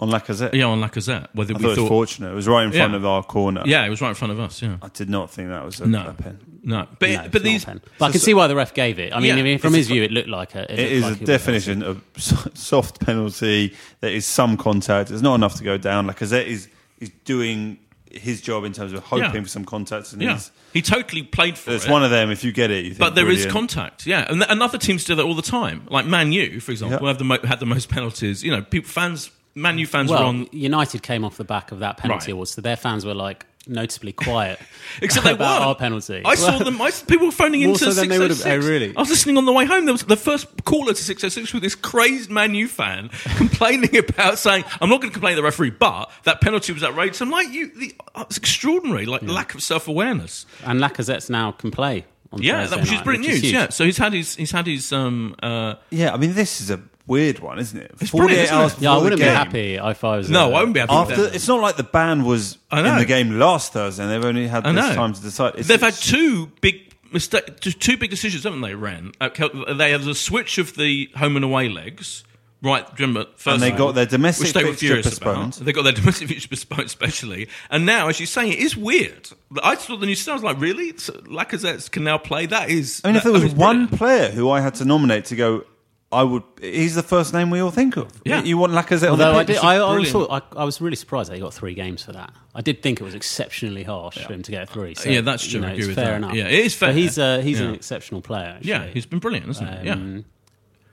On 0.00 0.08
Lacazette. 0.08 0.54
Yeah, 0.54 0.66
on 0.66 0.80
Lacazette. 0.80 1.26
Whether 1.34 1.54
I 1.54 1.56
we 1.56 1.62
thought 1.62 1.66
it 1.66 1.70
was 1.70 1.78
thought, 1.78 1.88
fortunate. 1.88 2.30
It 2.30 2.34
was 2.34 2.46
right 2.46 2.64
in 2.64 2.70
front 2.72 2.92
Yeah. 2.92 2.96
of 2.98 3.04
our 3.06 3.22
corner. 3.24 3.62
yeah, 3.66 3.84
it 3.84 3.88
was 3.90 4.00
right 4.00 4.10
in 4.10 4.14
front 4.14 4.32
of 4.32 4.38
us. 4.38 4.62
Yeah, 4.62 4.76
I 4.80 4.88
did 4.88 5.10
not 5.10 5.30
think 5.30 5.48
that 5.48 5.64
was 5.64 5.80
a, 5.80 5.86
no, 5.86 6.06
a 6.08 6.12
pen. 6.12 6.38
no, 6.62 6.86
but 7.00 7.08
No, 7.10 7.20
it's 7.22 7.28
but 7.32 7.42
these 7.42 7.64
a 7.64 7.66
pen. 7.66 7.80
But 7.98 8.04
I 8.06 8.10
can 8.12 8.20
see 8.20 8.32
why 8.32 8.46
the 8.46 8.54
ref 8.54 8.74
gave 8.74 9.00
it. 9.00 9.12
I 9.12 9.16
mean, 9.18 9.34
Yeah, 9.34 9.40
I 9.40 9.42
mean 9.42 9.58
from 9.58 9.70
it's 9.74 9.78
his 9.78 9.88
view, 9.88 10.04
it 10.04 10.12
looked 10.12 10.28
like 10.28 10.54
a. 10.54 10.62
It 10.72 10.78
looked 10.78 10.80
is 10.92 11.02
like 11.02 11.20
a 11.20 11.22
it 11.24 11.26
definition 11.26 11.82
of 11.82 12.02
soft 12.54 13.00
penalty. 13.04 13.74
There 14.00 14.10
is 14.12 14.24
some 14.26 14.56
contact. 14.56 15.10
It's 15.10 15.22
not 15.22 15.34
enough 15.34 15.56
to 15.56 15.64
go 15.64 15.76
down. 15.76 16.06
Lacazette 16.06 16.46
is 16.46 16.68
is 17.00 17.10
doing 17.24 17.78
his 18.10 18.40
job 18.40 18.64
in 18.64 18.72
terms 18.72 18.92
of 18.92 19.02
hoping 19.04 19.34
Yeah. 19.34 19.42
for 19.42 19.48
some 19.48 19.64
contact. 19.64 20.12
And 20.12 20.22
yeah, 20.22 20.32
he's, 20.34 20.50
he 20.74 20.82
totally 20.82 21.22
played 21.22 21.58
for 21.58 21.70
it's 21.72 21.84
it. 21.84 21.86
It's 21.86 21.90
one 21.92 22.02
of 22.04 22.10
them. 22.10 22.30
If 22.30 22.42
you 22.44 22.52
get 22.52 22.70
it, 22.70 22.84
you 22.84 22.90
think, 22.90 23.00
but 23.00 23.14
there 23.14 23.28
is 23.28 23.44
brilliant. 23.44 23.52
contact, 23.52 24.06
yeah, 24.06 24.26
and, 24.28 24.40
th- 24.40 24.50
and 24.50 24.62
other 24.62 24.78
teams 24.78 25.04
do 25.04 25.14
that 25.16 25.24
all 25.24 25.34
the 25.34 25.42
time. 25.42 25.86
Like 25.90 26.06
Man 26.06 26.32
U, 26.32 26.60
for 26.60 26.70
example, 26.72 27.00
Yeah. 27.02 27.08
have 27.08 27.18
the 27.18 27.24
mo- 27.24 27.38
had 27.44 27.60
the 27.60 27.66
most 27.66 27.88
penalties. 27.90 28.42
You 28.42 28.50
know, 28.52 28.62
people 28.62 28.88
fans, 28.88 29.30
Man 29.60 29.78
U 29.78 29.86
fans 29.86 30.10
Well, 30.10 30.20
were 30.20 30.26
on. 30.26 30.48
United 30.52 31.02
came 31.02 31.24
off 31.24 31.36
the 31.36 31.44
back 31.44 31.72
of 31.72 31.80
that 31.80 31.96
penalty 31.98 32.26
Right. 32.26 32.32
awards, 32.34 32.52
so 32.52 32.60
their 32.60 32.76
fans 32.76 33.04
were 33.04 33.14
like 33.14 33.44
noticeably 33.66 34.12
quiet 34.12 34.58
Except 35.02 35.24
they 35.26 35.32
about 35.38 35.60
won. 35.60 35.68
our 35.68 35.74
penalty. 35.74 36.22
I 36.24 36.36
saw 36.36 36.56
them. 36.58 36.80
I, 36.80 36.90
people 36.90 37.26
were 37.26 37.32
phoning 37.32 37.60
Well, 37.60 37.70
into 37.72 37.84
so 37.84 37.92
then 37.92 38.08
they 38.08 38.16
606. 38.16 38.46
oh, 38.46 38.68
really? 38.68 38.96
I 38.96 39.00
was 39.00 39.10
listening 39.10 39.36
on 39.36 39.44
the 39.44 39.52
way 39.52 39.66
home. 39.66 39.84
There 39.84 39.92
was 39.92 40.04
the 40.04 40.16
first 40.16 40.46
caller 40.64 40.94
to 40.94 41.02
606 41.02 41.52
with 41.52 41.62
this 41.62 41.74
crazed 41.74 42.30
Man 42.30 42.54
U 42.54 42.66
fan 42.68 43.08
complaining 43.36 43.94
about 43.96 44.38
saying, 44.38 44.64
"I'm 44.80 44.88
not 44.88 45.00
going 45.02 45.10
to 45.10 45.14
complain 45.14 45.32
to 45.32 45.36
the 45.36 45.42
referee, 45.44 45.70
but 45.70 46.10
that 46.24 46.40
penalty 46.40 46.72
was 46.72 46.82
outrageous." 46.82 47.20
I'm 47.20 47.30
like, 47.30 47.50
"You, 47.50 47.66
the, 47.74 47.94
uh, 48.14 48.24
it's 48.28 48.38
extraordinary. 48.38 49.04
Like 49.06 49.22
lack 49.22 49.54
of 49.54 49.62
self 49.62 49.86
awareness." 49.88 50.46
and 50.64 50.80
Lacazette's 50.80 51.28
now 51.28 51.52
can 51.52 51.70
play. 51.70 52.06
On 52.32 52.42
Yeah, 52.42 52.60
Thursday 52.60 52.70
that, 52.76 52.80
which 52.82 52.88
is 52.88 52.92
night, 52.96 53.04
brilliant 53.04 53.26
which 53.26 53.34
is 53.36 53.42
news. 53.42 53.50
huge. 53.52 53.54
Yeah, 53.54 53.68
so 53.70 53.84
he's 53.84 53.96
had 53.98 54.12
his 54.12 54.34
he's 54.36 54.50
had 54.50 54.66
his 54.66 54.92
um 54.92 55.34
uh 55.42 55.74
Yeah, 55.90 56.12
I 56.14 56.16
mean, 56.18 56.32
this 56.34 56.60
is 56.60 56.70
a 56.70 56.80
weird 57.08 57.40
one, 57.40 57.58
isn't 57.58 57.78
it? 57.80 57.90
It's 58.00 58.10
48 58.10 58.26
brilliant, 58.28 58.44
isn't 58.44 58.56
hours 58.56 58.72
it? 58.72 58.74
before 58.76 58.84
Yeah, 58.84 58.92
I 58.92 58.98
the 58.98 59.02
wouldn't 59.04 59.20
be 59.20 59.24
game. 59.24 59.34
happy 59.34 59.74
if 59.74 60.04
I 60.04 60.16
was. 60.18 60.30
no, 60.30 60.52
I 60.52 60.58
wouldn't 60.60 60.74
be 60.74 60.80
happy 60.80 60.92
with 60.94 61.10
After 61.10 61.22
that. 61.22 61.34
it's 61.34 61.48
not 61.48 61.60
like 61.60 61.76
the 61.76 61.82
ban 61.82 62.24
was 62.24 62.58
I 62.70 62.80
in 62.88 62.98
the 62.98 63.04
game 63.04 63.38
last 63.38 63.72
Thursday, 63.72 64.04
and 64.04 64.12
they've 64.12 64.24
only 64.24 64.46
had 64.46 64.66
I 64.66 64.72
this 64.72 64.94
time 64.94 65.12
to 65.14 65.20
decide. 65.20 65.48
It's- 65.54 65.66
They've 65.66 65.80
had 65.80 65.94
it's- 65.94 66.06
two 66.08 66.46
big 66.60 66.92
mistake, 67.12 67.58
two- 67.60 67.72
two 67.72 67.96
big 67.96 68.10
decisions, 68.10 68.44
haven't 68.44 68.60
they? 68.60 68.74
Ren, 68.74 69.12
uh, 69.20 69.30
Kel- 69.30 69.64
they 69.74 69.90
had 69.90 70.02
a 70.02 70.14
switch 70.14 70.58
of 70.58 70.76
the 70.76 71.08
home 71.16 71.34
and 71.36 71.44
away 71.44 71.68
legs. 71.68 72.22
Right, 72.60 72.84
do 72.84 72.90
you 73.04 73.06
remember 73.06 73.30
first 73.36 73.54
And 73.54 73.62
they 73.62 73.68
time, 73.68 73.78
got 73.78 73.94
their 73.94 74.04
domestic 74.04 74.46
which 74.46 74.52
they 74.52 74.64
were 74.64 74.70
fixture 74.70 74.86
furious 74.86 75.06
postponed. 75.06 75.54
About. 75.54 75.64
They 75.64 75.72
got 75.72 75.82
their 75.84 75.92
domestic 76.02 76.26
fixture 76.26 76.48
postponed, 76.48 76.86
especially. 76.86 77.46
And 77.70 77.86
now, 77.86 78.08
as 78.08 78.18
you're 78.18 78.26
saying, 78.26 78.50
it 78.52 78.58
is 78.58 78.76
weird. 78.76 79.28
I 79.62 79.76
saw 79.76 79.96
the 79.96 80.06
news. 80.06 80.26
I 80.26 80.32
was 80.34 80.42
like, 80.42 80.60
really? 80.60 80.92
So 80.98 81.12
Lacazette 81.12 81.88
can 81.92 82.02
now 82.02 82.18
play? 82.18 82.46
That 82.46 82.68
is. 82.68 83.00
I 83.04 83.08
mean, 83.08 83.16
if 83.16 83.22
that- 83.22 83.28
there 83.28 83.32
was 83.34 83.42
that 83.42 83.48
is 83.50 83.54
one 83.54 83.86
brilliant. 83.86 83.96
player 83.98 84.28
who 84.32 84.50
I 84.50 84.60
had 84.60 84.74
to 84.74 84.84
nominate 84.84 85.26
to 85.26 85.36
go, 85.36 85.62
I 86.10 86.22
would. 86.22 86.42
He's 86.62 86.94
the 86.94 87.02
first 87.02 87.34
name 87.34 87.50
we 87.50 87.60
all 87.60 87.70
think 87.70 87.96
of. 87.98 88.10
Yeah. 88.24 88.42
you 88.42 88.56
want 88.56 88.72
Lacazette 88.72 89.02
on 89.04 89.20
Although 89.20 89.32
the 89.34 89.38
I, 89.40 89.44
pitch? 89.44 89.56
did, 89.56 89.64
I, 89.64 89.74
I, 89.74 89.92
brilliant. 89.92 90.14
also, 90.14 90.28
I, 90.32 90.40
I 90.56 90.64
was 90.64 90.80
really 90.80 90.96
surprised 90.96 91.30
that 91.30 91.34
he 91.34 91.40
got 91.42 91.52
three 91.52 91.74
games 91.74 92.02
for 92.02 92.12
that. 92.12 92.32
I 92.54 92.62
did 92.62 92.82
think 92.82 93.00
it 93.00 93.04
was 93.04 93.14
exceptionally 93.14 93.82
harsh 93.82 94.16
for 94.24 94.32
him 94.32 94.42
to 94.42 94.50
get 94.50 94.70
three. 94.70 94.94
So, 94.94 95.10
Yeah, 95.10 95.20
that's 95.20 95.46
true. 95.46 95.56
You 95.60 95.66
know, 95.66 95.66
agree 95.68 95.78
it's 95.80 95.86
with 95.88 95.96
fair 95.96 96.06
that. 96.06 96.16
enough. 96.16 96.34
Yeah, 96.34 96.46
it 96.48 96.64
is 96.64 96.74
fair. 96.74 96.88
But 96.90 96.96
he's 96.96 97.18
uh, 97.18 97.40
he's 97.40 97.60
Yeah. 97.60 97.66
an 97.66 97.74
exceptional 97.74 98.22
player. 98.22 98.54
Actually. 98.56 98.70
Yeah, 98.70 98.86
he's 98.86 99.04
been 99.04 99.18
brilliant, 99.18 99.48
isn't 99.50 99.66
he? 99.80 99.86
Yeah. 99.86 99.92
Um, 99.92 100.24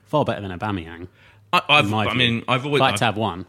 far 0.04 0.24
better 0.26 0.46
than 0.46 0.56
Aubameyang. 0.58 1.08
I, 1.52 1.62
I've, 1.66 1.92
I 1.94 2.12
mean, 2.12 2.44
I've 2.46 2.66
always. 2.66 2.80
If 2.80 2.84
I 2.84 2.86
had 2.90 2.96
to 2.98 3.04
I've- 3.04 3.04
have 3.06 3.16
one. 3.16 3.46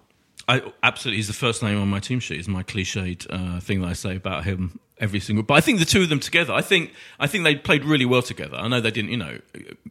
I, 0.49 0.61
absolutely, 0.82 1.18
he's 1.18 1.28
the 1.28 1.34
first 1.34 1.61
name 1.61 1.82
on 1.82 1.89
my 1.89 1.99
team 1.99 2.22
sheet. 2.22 2.39
Is 2.39 2.47
my 2.47 2.63
cliched 2.63 3.28
uh, 3.30 3.59
thing 3.59 3.82
that 3.82 3.88
I 3.88 3.93
say 3.93 4.15
about 4.15 4.45
him 4.45 4.80
every 5.00 5.20
single. 5.20 5.43
But 5.43 5.56
I 5.56 5.62
think 5.62 5.80
the 5.80 5.86
two 5.86 6.02
of 6.02 6.10
them 6.10 6.20
together, 6.20 6.54
I 6.54 6.62
think, 6.62 6.93
I 7.20 7.28
think 7.28 7.43
they 7.43 7.56
played 7.56 7.84
really 7.84 8.06
well 8.06 8.22
together. 8.22 8.58
I 8.58 8.68
know 8.68 8.82
they 8.82 8.91
didn't, 8.91 9.12
you 9.12 9.18
know, 9.18 9.39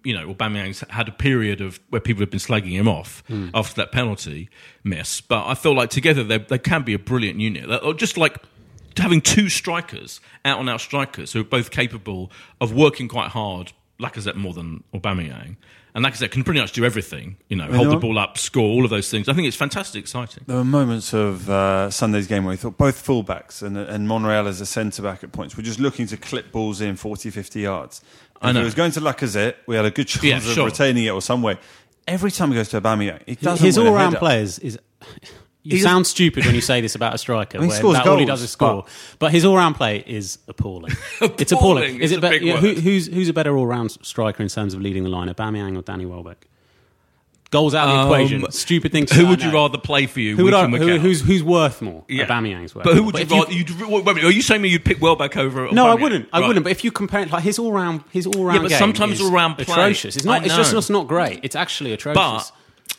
you 0.05 0.15
know, 0.17 0.33
Aubameyang's 0.33 0.85
had 0.91 1.09
a 1.09 1.13
period 1.13 1.61
of 1.61 1.81
where 1.91 2.01
people 2.01 2.21
have 2.21 2.31
been 2.31 2.41
slagging 2.41 2.73
him 2.73 2.89
off 2.89 3.23
hmm. 3.27 3.49
after 3.55 3.75
that 3.77 3.93
penalty 3.93 4.49
miss. 4.85 5.21
But 5.21 5.47
I 5.47 5.55
feel 5.55 5.75
like 5.75 5.91
together 5.91 6.25
they 6.25 6.39
they 6.39 6.59
can 6.59 6.83
be 6.83 6.95
a 6.95 6.99
brilliant 6.99 7.41
unit. 7.41 7.71
Or 7.83 7.95
just 7.95 8.17
like 8.17 8.39
having 8.97 9.21
two 9.21 9.49
strikers, 9.49 10.21
out 10.45 10.61
and 10.61 10.69
out 10.69 10.81
strikers, 10.81 11.33
who 11.33 11.41
are 11.41 11.45
both 11.45 11.71
capable 11.71 12.31
of 12.61 12.73
working 12.73 13.09
quite 13.09 13.31
hard. 13.31 13.73
Lacazette 13.99 14.35
more 14.35 14.53
than 14.53 14.85
Aubameyang. 14.93 15.57
And 15.97 16.05
Lacazette 16.05 16.31
can 16.31 16.45
pretty 16.45 16.61
much 16.61 16.73
do 16.73 16.85
everything, 16.85 17.39
you 17.49 17.57
know, 17.57 17.73
hold 17.73 17.89
the 17.89 17.97
ball 17.97 18.19
up, 18.19 18.37
score, 18.37 18.69
all 18.69 18.85
of 18.85 18.91
those 18.91 19.11
things. 19.11 19.31
I 19.31 19.33
think 19.33 19.49
it's 19.49 19.57
fantastic, 19.57 19.99
exciting. 19.99 20.45
There 20.47 20.59
were 20.59 20.63
moments 20.63 21.15
of 21.15 21.49
uh, 21.49 21.91
Sunday's 21.91 22.27
game 22.27 22.45
where 22.45 22.51
we 22.51 22.59
thought 22.59 22.77
both 22.77 23.03
fullbacks 23.03 23.63
and, 23.63 23.79
and 23.79 24.07
Monreal 24.07 24.47
as 24.47 24.61
a 24.61 24.67
centre 24.67 25.01
back 25.01 25.25
at 25.25 25.33
points 25.33 25.57
were 25.57 25.63
just 25.63 25.81
looking 25.81 26.07
to 26.09 26.19
clip 26.19 26.53
balls 26.53 26.83
in 26.83 26.97
40, 26.97 27.31
50 27.31 27.61
yards. 27.63 28.03
I 28.43 28.51
If 28.51 28.57
it 28.57 28.63
was 28.63 28.75
going 28.75 28.91
to 28.93 29.01
Lacazette, 29.01 29.55
we 29.67 29.75
had 29.75 29.87
a 29.87 29.91
good 29.91 30.07
chance 30.07 30.23
Yeah, 30.23 30.37
of 30.37 30.43
sure. 30.43 30.67
retaining 30.67 31.05
it 31.07 31.09
or 31.13 31.23
some 31.23 31.41
way. 31.41 31.57
Every 32.07 32.31
time 32.31 32.51
he 32.51 32.57
goes 32.57 32.69
to 32.69 32.81
Aubameyang, 32.83 33.23
he 33.25 33.35
doesn't 33.37 33.65
His 33.65 33.79
all-round 33.79 34.17
players 34.17 34.59
is. 34.59 34.79
You 35.75 35.79
sound 35.81 36.07
stupid 36.07 36.45
when 36.47 36.55
you 36.55 36.61
say 36.61 36.81
this 36.81 36.95
about 36.95 37.15
a 37.15 37.19
striker. 37.19 37.63
He 37.63 37.71
scores 37.71 37.97
that 37.97 38.07
all 38.07 38.19
he 38.19 38.25
does 38.25 38.43
is 38.43 38.51
score. 38.51 38.85
But, 39.19 39.33
his 39.33 39.45
all-round 39.45 39.77
play 39.77 40.05
is 40.07 40.39
appalling. 40.49 40.93
It's 41.21 41.53
appalling. 41.53 41.85
Appalling 41.85 42.01
Is 42.03 42.13
is 42.13 42.19
it 42.19 42.21
be- 42.21 42.47
yeah, 42.47 42.57
who, 42.57 42.75
who's 42.75 43.07
who's 43.07 43.29
a 43.29 43.33
better 43.33 43.57
all-round 43.57 43.91
striker 44.03 44.43
in 44.43 44.49
terms 44.49 44.75
of 44.75 44.81
leading 44.81 45.03
the 45.05 45.11
line, 45.11 45.29
Aubameyang 45.29 45.77
or 45.79 45.83
Danny 45.83 46.07
Welbeck? 46.07 46.47
Goals 47.53 47.77
out 47.77 47.89
of 47.89 47.95
the 47.95 48.01
Um, 48.01 48.07
equation. 48.07 48.51
Stupid 48.51 48.91
thing. 48.91 49.07
Who 49.15 49.29
would 49.29 49.41
you 49.41 49.53
rather 49.53 49.79
play 49.79 50.07
for 50.07 50.19
you 50.19 50.35
Who 50.37 50.45
would 50.45 50.53
I, 50.55 50.67
who, 50.67 50.99
who's 50.99 51.21
who's 51.23 51.45
worth 51.45 51.81
more? 51.81 52.05
Yeah. 52.09 52.27
Aubameyang's 52.27 52.75
worth. 52.75 52.83
But 52.85 52.95
who 52.95 53.03
more. 53.03 53.13
would 53.13 53.31
you 53.31 53.37
rather? 53.39 53.53
You'd, 53.53 53.71
wait, 53.83 54.05
wait, 54.05 54.25
are 54.25 54.33
you 54.33 54.43
saying 54.43 54.61
me 54.63 54.69
you'd 54.69 54.85
pick 54.85 55.01
Welbeck 55.01 55.37
over? 55.37 55.71
No, 55.71 55.87
I 55.87 55.95
wouldn't. 55.95 56.29
I 56.33 56.41
Right. 56.41 56.49
wouldn't. 56.49 56.65
But 56.65 56.73
if 56.73 56.83
you 56.83 56.91
compare 56.91 57.21
it, 57.21 57.31
like 57.31 57.45
his 57.45 57.61
all 57.61 57.71
round, 57.71 58.03
his 58.11 58.27
all 58.27 58.45
round 58.45 58.57
Yeah, 58.57 58.63
but 58.63 58.69
game 58.71 58.79
sometimes 58.81 59.13
is 59.15 59.21
all-round 59.21 59.59
play- 59.59 59.63
atrocious. 59.63 60.17
It's 60.17 60.25
not. 60.25 60.45
It's 60.45 60.57
just 60.57 60.75
it's 60.75 60.91
not 60.91 61.07
great. 61.07 61.39
It's 61.45 61.55
actually 61.55 61.93
atrocious. 61.93 62.17
But 62.21 62.53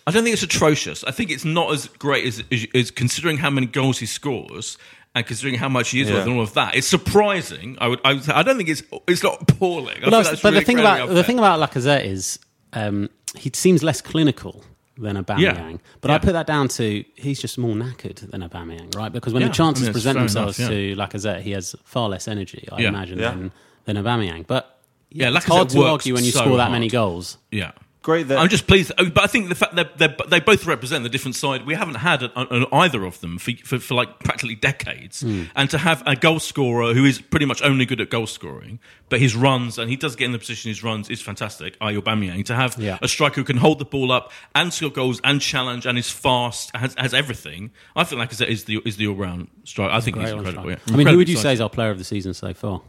I 0.05 0.11
don't 0.11 0.23
think 0.23 0.33
it's 0.33 0.43
atrocious. 0.43 1.03
I 1.03 1.11
think 1.11 1.31
it's 1.31 1.45
not 1.45 1.71
as 1.73 1.87
great 1.87 2.25
as, 2.25 2.43
as, 2.51 2.65
as 2.73 2.91
considering 2.91 3.37
how 3.37 3.49
many 3.49 3.67
goals 3.67 3.99
he 3.99 4.05
scores 4.05 4.77
and 5.15 5.25
considering 5.25 5.55
how 5.59 5.69
much 5.69 5.89
he 5.89 6.01
is 6.01 6.07
Yeah. 6.09 6.15
worth 6.15 6.27
and 6.27 6.35
all 6.35 6.41
of 6.43 6.53
that. 6.53 6.75
It's 6.75 6.87
surprising. 6.87 7.77
I 7.79 7.87
would. 7.89 7.99
I, 8.05 8.13
would 8.13 8.23
say, 8.23 8.33
I 8.33 8.43
don't 8.43 8.57
think 8.57 8.69
it's. 8.69 8.83
It's 9.07 9.23
not 9.23 9.41
appalling. 9.41 9.87
I 9.87 9.99
But, 9.99 10.01
think 10.01 10.11
that's- 10.11 10.29
that's 10.29 10.41
but 10.41 10.49
really 10.53 10.59
the 10.61 10.65
thing 10.65 10.77
incredibly 10.79 11.03
about 11.05 11.15
the 11.15 11.23
thing 11.23 11.37
about 11.39 11.59
Lacazette 11.71 12.05
is 12.05 12.39
um, 12.73 13.09
he 13.35 13.51
seems 13.53 13.83
less 13.83 14.01
clinical 14.01 14.63
than 14.97 15.15
Aubameyang. 15.23 15.39
Yeah. 15.71 15.77
But 16.01 16.11
I 16.11 16.17
put 16.17 16.31
that 16.33 16.47
down 16.47 16.69
to 16.69 17.03
he's 17.15 17.39
just 17.39 17.57
more 17.57 17.75
knackered 17.75 18.31
than 18.31 18.41
a 18.43 18.49
Aubameyang, 18.49 18.95
right? 18.95 19.11
Because 19.11 19.31
when 19.33 19.41
Yeah, 19.41 19.49
the 19.49 19.53
chances 19.53 19.83
I 19.83 19.87
mean, 19.87 19.93
present 19.93 20.17
themselves 20.17 20.57
enough, 20.59 20.71
to 20.71 20.95
Lacazette, 20.95 21.41
he 21.41 21.51
has 21.51 21.75
far 21.83 22.09
less 22.09 22.27
energy, 22.27 22.67
I 22.71 22.81
Yeah. 22.81 22.87
imagine, 22.89 23.19
Yeah. 23.19 23.31
than 23.31 23.51
than 23.85 23.97
Aubameyang. 23.97 24.47
But 24.47 24.79
Yeah, 25.11 25.29
it's 25.29 25.45
Lacazette 25.45 25.49
hard 25.49 25.69
to 25.69 25.83
argue 25.83 26.13
when 26.15 26.23
you 26.25 26.31
so 26.31 26.39
score 26.39 26.57
that 26.57 26.63
hard. 26.63 26.71
many 26.73 26.89
goals. 26.89 27.37
Yeah. 27.51 27.71
Great 28.07 28.29
that 28.29 28.37
I'm 28.37 28.47
just 28.47 28.67
pleased, 28.67 28.93
oh, 28.97 29.09
but 29.09 29.21
I 29.25 29.27
think 29.27 29.49
the 29.49 29.55
fact 29.55 29.75
that 29.75 29.97
they're, 29.97 30.15
they 30.29 30.39
both 30.39 30.65
represent 30.65 31.03
the 31.03 31.09
different 31.09 31.35
side. 31.35 31.65
We 31.65 31.73
haven't 31.75 31.95
had 31.95 32.23
an, 32.23 32.31
an, 32.37 32.65
either 32.71 33.03
of 33.03 33.19
them 33.19 33.37
for, 33.37 33.51
for, 33.65 33.79
for 33.79 33.95
like 33.95 34.19
practically 34.19 34.55
decades, 34.55 35.19
Hmm. 35.23 35.43
and 35.57 35.69
to 35.71 35.77
have 35.77 36.03
a 36.05 36.15
goal 36.15 36.39
scorer 36.39 36.93
who 36.93 37.03
is 37.03 37.19
pretty 37.19 37.45
much 37.45 37.61
only 37.63 37.85
good 37.85 37.99
at 37.99 38.09
goal 38.09 38.25
scoring, 38.25 38.79
but 39.09 39.19
his 39.19 39.35
runs 39.35 39.77
and 39.77 39.89
he 39.89 39.97
does 39.97 40.15
get 40.15 40.23
in 40.23 40.31
the 40.31 40.39
position 40.39 40.69
his 40.69 40.85
runs 40.85 41.09
is 41.09 41.21
fantastic. 41.21 41.77
Aubameyang 41.81 42.45
to 42.45 42.55
have 42.55 42.77
Yeah. 42.79 42.97
a 43.01 43.09
striker 43.09 43.41
who 43.41 43.43
can 43.43 43.57
hold 43.57 43.77
the 43.79 43.83
ball 43.85 44.13
up 44.13 44.31
and 44.55 44.71
score 44.73 44.89
goals 44.89 45.19
and 45.25 45.41
challenge 45.41 45.85
and 45.85 45.97
is 45.97 46.09
fast 46.09 46.73
has, 46.77 46.95
has 46.97 47.13
everything. 47.13 47.71
I 47.93 48.05
think 48.05 48.19
like 48.19 48.31
I 48.31 48.35
said, 48.37 48.47
is 48.47 48.63
the 48.63 48.81
is 48.85 48.95
the 48.95 49.07
all 49.09 49.15
round 49.15 49.49
striker. 49.65 49.93
I 49.93 49.99
think 49.99 50.15
he's 50.17 50.29
incredible. 50.31 50.69
Yeah. 50.69 50.77
I 50.87 50.95
mean, 50.95 51.07
who 51.07 51.17
would 51.17 51.27
you 51.27 51.35
say 51.35 51.51
is 51.51 51.59
our 51.59 51.69
player 51.69 51.89
of 51.89 51.97
the 51.97 52.05
season 52.05 52.33
so 52.33 52.53
far? 52.53 52.81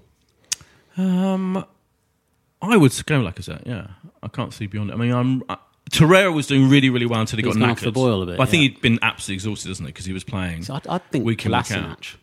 I 2.60 2.76
would 2.76 2.92
go 3.06 3.20
like 3.20 3.38
I 3.38 3.42
said, 3.42 3.62
yeah. 3.66 3.86
I 4.22 4.28
can't 4.28 4.52
see 4.52 4.66
beyond 4.66 4.90
it. 4.90 4.94
I 4.94 4.96
mean, 4.96 5.12
I'm. 5.12 5.42
I, 5.48 5.58
Torreira 5.90 6.34
was 6.34 6.46
doing 6.46 6.68
really, 6.68 6.90
really 6.90 7.06
well 7.06 7.20
until 7.20 7.38
he 7.38 7.44
He's 7.44 7.54
got 7.54 7.60
gone 7.60 7.70
knackered. 7.70 7.78
off 7.78 7.80
the 7.80 7.92
boil 7.92 8.22
a 8.22 8.26
bit, 8.26 8.36
But 8.36 8.46
I 8.48 8.50
think 8.50 8.62
yeah. 8.62 8.68
he'd 8.70 8.80
been 8.82 8.98
absolutely 9.00 9.36
exhausted, 9.36 9.70
isn't 9.70 9.84
he? 9.86 9.90
Because 9.90 10.04
he 10.04 10.12
was 10.12 10.22
playing. 10.24 10.64
So 10.64 10.74
I, 10.74 10.80
I 10.96 10.98
think 10.98 11.24
Week 11.24 11.46
in, 11.46 11.52
week 11.52 11.56
out. 11.72 12.00
Kolasinac. 12.02 12.16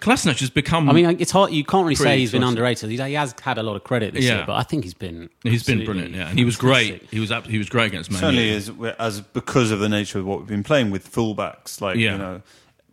Kolasinac 0.00 0.40
has 0.40 0.50
become. 0.50 0.90
I 0.90 0.92
mean, 0.92 1.16
it's 1.20 1.30
hard. 1.30 1.52
You 1.52 1.64
can't 1.64 1.84
really 1.84 1.94
say 1.94 2.18
he's 2.18 2.32
been 2.32 2.42
underrated. 2.42 2.90
He 2.90 2.96
he 2.96 3.12
has 3.14 3.34
had 3.40 3.56
a 3.56 3.62
lot 3.62 3.76
of 3.76 3.84
credit 3.84 4.14
this 4.14 4.24
Yeah. 4.24 4.38
year, 4.38 4.44
but 4.48 4.54
I 4.56 4.64
think 4.64 4.82
he's 4.82 4.94
been 4.94 5.30
he's 5.44 5.62
been 5.62 5.84
brilliant, 5.84 6.12
yeah. 6.14 6.28
And 6.28 6.36
he 6.36 6.44
was 6.44 6.56
great. 6.56 7.04
He 7.12 7.20
was 7.20 7.30
ab- 7.30 7.46
he 7.46 7.56
was 7.56 7.68
great 7.68 7.86
against 7.86 8.10
Man 8.10 8.18
certainly 8.20 8.48
U. 8.50 8.54
is 8.56 8.72
as 8.98 9.20
because 9.20 9.70
of 9.70 9.78
the 9.78 9.88
nature 9.88 10.18
of 10.18 10.26
what 10.26 10.40
we've 10.40 10.48
been 10.48 10.64
playing 10.64 10.90
with 10.90 11.10
fullbacks. 11.10 11.80
Like 11.80 11.96
Yeah. 11.98 12.12
you 12.12 12.18
know, 12.18 12.42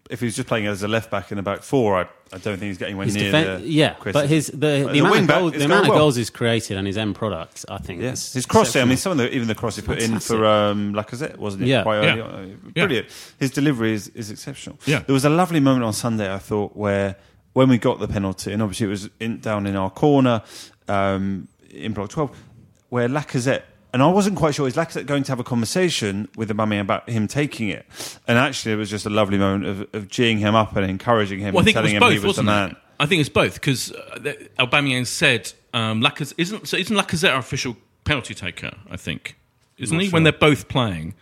if 0.10 0.20
he 0.20 0.26
was 0.26 0.36
just 0.36 0.48
playing 0.48 0.66
as 0.68 0.82
a 0.84 0.88
left 0.88 1.10
back 1.12 1.32
in 1.32 1.38
a 1.38 1.44
back 1.44 1.62
four, 1.62 1.96
I, 1.96 2.02
I 2.34 2.38
don't 2.40 2.58
think 2.58 2.62
he's 2.64 2.78
getting 2.80 2.94
anywhere 2.94 3.06
His 3.06 3.16
near 3.16 3.32
defen- 3.32 3.62
the 3.62 3.68
yeah, 3.68 3.94
criticism. 3.94 4.22
but 4.22 4.30
his 4.30 4.48
the, 4.48 4.54
But 4.58 4.68
the 4.94 5.00
as 5.00 5.00
amount, 5.00 5.20
of, 5.22 5.28
back, 5.28 5.40
goals, 5.40 5.52
the 5.52 5.58
going 5.60 5.72
amount 5.72 5.88
of 5.88 5.94
goals 5.94 6.16
he's 6.16 6.30
created 6.30 6.78
and 6.78 6.88
his 6.88 6.98
end 6.98 7.16
product, 7.16 7.66
I 7.70 7.78
think. 7.78 8.02
Yeah, 8.02 8.10
his 8.12 8.46
crossing. 8.48 8.82
I 8.82 8.86
mean, 8.86 8.98
some 8.98 9.12
of 9.14 9.18
the 9.20 9.34
even 9.34 9.48
the 9.48 9.56
cross 9.56 9.76
he 9.76 9.82
put 9.84 10.00
in 10.00 10.08
Fantastic. 10.10 10.38
for 10.38 10.46
um, 10.46 10.94
Lacazette 10.94 11.38
wasn't 11.38 11.64
it? 11.64 11.68
Yeah. 11.68 11.84
Quite 11.84 12.02
Yeah. 12.04 12.12
early 12.12 12.22
on. 12.22 12.30
Uh, 12.32 12.42
Yeah. 12.76 12.86
Brilliant. 12.86 13.08
His 13.40 13.52
delivery 13.52 13.94
is, 13.94 14.08
is 14.10 14.32
exceptional. 14.32 14.80
Yeah. 14.86 15.00
There 15.00 15.14
was 15.14 15.26
a 15.26 15.30
lovely 15.30 15.60
moment 15.60 15.86
on 15.86 15.94
Sunday. 15.94 16.34
I 16.34 16.40
thought 16.40 16.76
where 16.76 17.16
when 17.54 17.70
we 17.70 17.78
got 17.78 18.00
the 18.00 18.08
penalty, 18.08 18.52
and 18.52 18.62
obviously 18.64 18.88
it 18.88 18.90
was 18.90 19.10
in, 19.20 19.40
down 19.40 19.68
in 19.68 19.76
our 19.76 19.90
corner 19.92 20.42
um, 20.88 21.48
in 21.72 21.94
block 21.94 22.10
twelve, 22.10 22.36
where 22.90 23.08
Lacazette. 23.08 23.62
And 23.92 24.04
I 24.04 24.08
wasn't 24.08 24.38
quite 24.38 24.54
sure. 24.54 24.68
Is 24.68 24.76
Lacazette 24.76 25.06
going 25.08 25.24
to 25.24 25.32
have 25.32 25.40
a 25.40 25.44
conversation 25.44 26.30
with 26.36 26.48
the 26.48 26.54
mummy 26.54 26.78
about 26.78 27.10
him 27.10 27.28
taking 27.28 27.70
it? 27.70 27.86
And 28.28 28.38
actually, 28.38 28.74
it 28.74 28.76
was 28.76 28.90
just 28.90 29.06
a 29.06 29.10
lovely 29.10 29.38
moment 29.40 29.66
of, 29.66 29.82
of 29.94 30.08
geeing 30.10 30.38
him 30.38 30.54
up 30.54 30.76
and 30.76 30.88
encouraging 30.90 31.40
him 31.40 31.54
Well, 31.56 31.60
I 31.60 31.62
and 31.62 31.66
think 31.66 31.76
it 31.76 31.80
telling 31.80 31.96
him 31.96 32.00
both, 32.02 32.14
he 32.14 32.20
was 32.28 32.36
the 32.36 32.44
man. 32.44 32.72
it? 32.72 32.78
I 33.00 33.06
think 33.06 33.22
it's 33.22 33.30
both 33.30 33.56
because 33.56 33.92
uh, 33.92 34.34
Aubameyang 34.60 35.08
said 35.08 35.52
um, 35.74 36.02
Lacazette 36.02 36.34
isn't 36.38 36.68
so 36.68 36.78
isn't 36.78 36.96
Lacazette 36.96 37.32
our 37.32 37.40
official 37.40 37.78
penalty 38.04 38.34
taker? 38.36 38.72
I 38.92 38.98
think 38.98 39.38
isn't 39.78 39.98
he 40.00 40.10
when 40.10 40.24
they're 40.24 40.34
both 40.34 40.68
playing? 40.68 41.14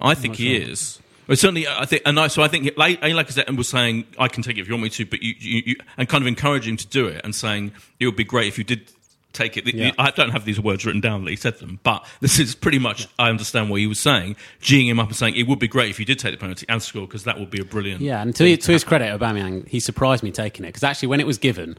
I 0.00 0.14
think 0.14 0.36
he 0.36 0.56
is. 0.56 0.98
Well, 1.26 1.36
certainly, 1.36 1.66
I 1.68 1.86
think, 1.86 2.02
and 2.04 2.18
I, 2.18 2.26
so 2.26 2.42
I 2.42 2.48
think 2.48 2.70
like 2.76 2.98
A 3.00 3.06
Lacazette 3.12 3.56
was 3.56 3.68
saying, 3.68 4.04
"I 4.18 4.28
can 4.28 4.42
take 4.42 4.58
it 4.58 4.60
if 4.60 4.68
you 4.68 4.74
want 4.74 4.82
me 4.82 4.90
to," 4.90 5.06
but 5.06 5.22
you, 5.22 5.34
you, 5.38 5.62
you 5.66 5.76
and 5.96 6.08
kind 6.08 6.22
of 6.22 6.26
encouraging 6.28 6.72
him 6.72 6.76
to 6.78 6.86
do 6.86 7.06
it 7.06 7.20
and 7.24 7.34
saying 7.34 7.72
it 7.98 8.06
would 8.06 8.16
be 8.16 8.24
great 8.24 8.48
if 8.48 8.58
you 8.58 8.64
did 8.64 8.90
take 9.32 9.56
it. 9.56 9.72
Yeah. 9.74 9.92
I 9.98 10.10
don't 10.10 10.30
have 10.30 10.44
these 10.44 10.60
words 10.60 10.84
written 10.86 11.00
down 11.00 11.24
that 11.24 11.30
he 11.30 11.36
said 11.36 11.58
them, 11.58 11.80
but 11.82 12.06
this 12.20 12.38
is 12.38 12.54
pretty 12.54 12.78
much 12.78 13.08
I 13.18 13.28
understand 13.30 13.70
what 13.70 13.80
he 13.80 13.86
was 13.86 14.00
saying, 14.00 14.36
geeing 14.60 14.86
him 14.88 15.00
up 15.00 15.08
and 15.08 15.16
saying 15.16 15.36
it 15.36 15.46
would 15.48 15.58
be 15.58 15.68
great 15.68 15.90
if 15.90 15.98
you 15.98 16.04
did 16.04 16.18
take 16.18 16.32
the 16.32 16.38
penalty 16.38 16.66
and 16.68 16.82
score 16.82 17.06
because 17.06 17.24
that 17.24 17.38
would 17.38 17.50
be 17.50 17.60
a 17.60 17.64
brilliant. 17.64 18.00
Yeah, 18.00 18.22
and 18.22 18.34
to, 18.36 18.56
to 18.56 18.72
his 18.72 18.84
credit, 18.84 19.18
Aubameyang, 19.18 19.68
he 19.68 19.80
surprised 19.80 20.22
me 20.22 20.30
taking 20.30 20.64
it 20.64 20.68
because 20.68 20.84
actually, 20.84 21.08
when 21.08 21.20
it 21.20 21.26
was 21.26 21.38
given, 21.38 21.78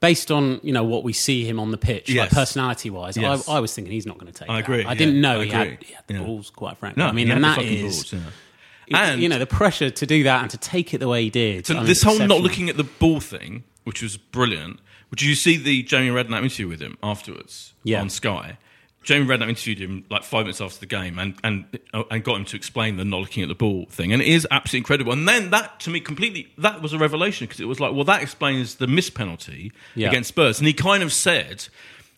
based 0.00 0.30
on 0.30 0.60
you 0.62 0.72
know 0.72 0.84
what 0.84 1.04
we 1.04 1.12
see 1.12 1.44
him 1.44 1.58
on 1.60 1.70
the 1.70 1.78
pitch, 1.78 2.12
like 2.14 2.30
personality 2.30 2.90
wise, 2.90 3.16
Yes. 3.16 3.48
I, 3.48 3.54
I 3.56 3.60
was 3.60 3.74
thinking 3.74 3.92
he's 3.92 4.06
not 4.06 4.18
going 4.18 4.32
to 4.32 4.38
take. 4.38 4.48
It. 4.48 4.52
I 4.52 4.56
that. 4.56 4.64
agree, 4.64 4.84
I 4.84 4.94
didn't 4.94 5.20
know 5.20 5.40
I 5.40 5.44
he 5.44 5.50
had, 5.50 5.82
he 5.82 5.94
had 5.94 6.06
the 6.06 6.14
Yeah. 6.14 6.22
balls, 6.22 6.50
quite 6.50 6.76
frankly. 6.78 7.02
No, 7.02 7.08
I 7.08 7.12
mean, 7.12 7.30
and 7.30 7.42
that 7.44 7.58
the 7.58 7.64
fucking 7.64 7.82
balls, 7.82 8.12
yeah. 8.12 8.20
And- 8.94 9.22
you 9.22 9.28
know, 9.28 9.38
the 9.38 9.46
pressure 9.46 9.90
to 9.90 10.06
do 10.06 10.24
that 10.24 10.42
and 10.42 10.50
to 10.50 10.58
take 10.58 10.92
it 10.92 10.98
the 10.98 11.08
way 11.08 11.22
he 11.22 11.30
did. 11.30 11.66
So 11.66 11.74
I 11.74 11.76
mean, 11.78 11.86
this 11.86 12.02
whole 12.02 12.18
not 12.18 12.40
looking 12.40 12.68
at 12.68 12.76
the 12.76 12.84
ball 12.84 13.20
thing, 13.20 13.64
which 13.84 14.02
was 14.02 14.16
brilliant. 14.16 14.80
Did 15.12 15.22
you 15.22 15.34
see 15.34 15.56
the 15.56 15.82
Jamie 15.82 16.08
Redknapp 16.10 16.42
interview 16.42 16.68
with 16.68 16.80
him 16.80 16.96
afterwards 17.02 17.74
Yeah. 17.84 18.00
on 18.00 18.08
Sky? 18.10 18.58
Jamie 19.02 19.26
Redknapp 19.26 19.48
interviewed 19.48 19.78
him 19.80 20.04
like 20.10 20.22
five 20.22 20.44
minutes 20.44 20.60
after 20.60 20.78
the 20.78 20.86
game 20.86 21.18
and, 21.18 21.34
and 21.42 21.64
and 21.92 22.22
got 22.22 22.36
him 22.36 22.44
to 22.46 22.56
explain 22.56 22.96
the 22.98 23.04
not 23.04 23.20
looking 23.20 23.42
at 23.42 23.48
the 23.48 23.54
ball 23.54 23.86
thing, 23.90 24.12
and 24.12 24.22
it 24.22 24.28
is 24.28 24.46
absolutely 24.52 24.78
incredible. 24.78 25.12
And 25.12 25.28
then 25.28 25.50
that 25.50 25.80
to 25.80 25.90
me 25.90 25.98
completely 26.00 26.52
that 26.58 26.80
was 26.82 26.92
a 26.92 26.98
revelation 26.98 27.46
because 27.46 27.58
it 27.60 27.66
was 27.66 27.80
like, 27.80 27.92
well, 27.94 28.04
that 28.04 28.22
explains 28.22 28.76
the 28.76 28.86
missed 28.86 29.14
penalty 29.14 29.72
Yeah. 29.96 30.08
against 30.08 30.28
Spurs, 30.28 30.58
and 30.60 30.66
he 30.68 30.72
kind 30.72 31.02
of 31.02 31.12
said. 31.12 31.66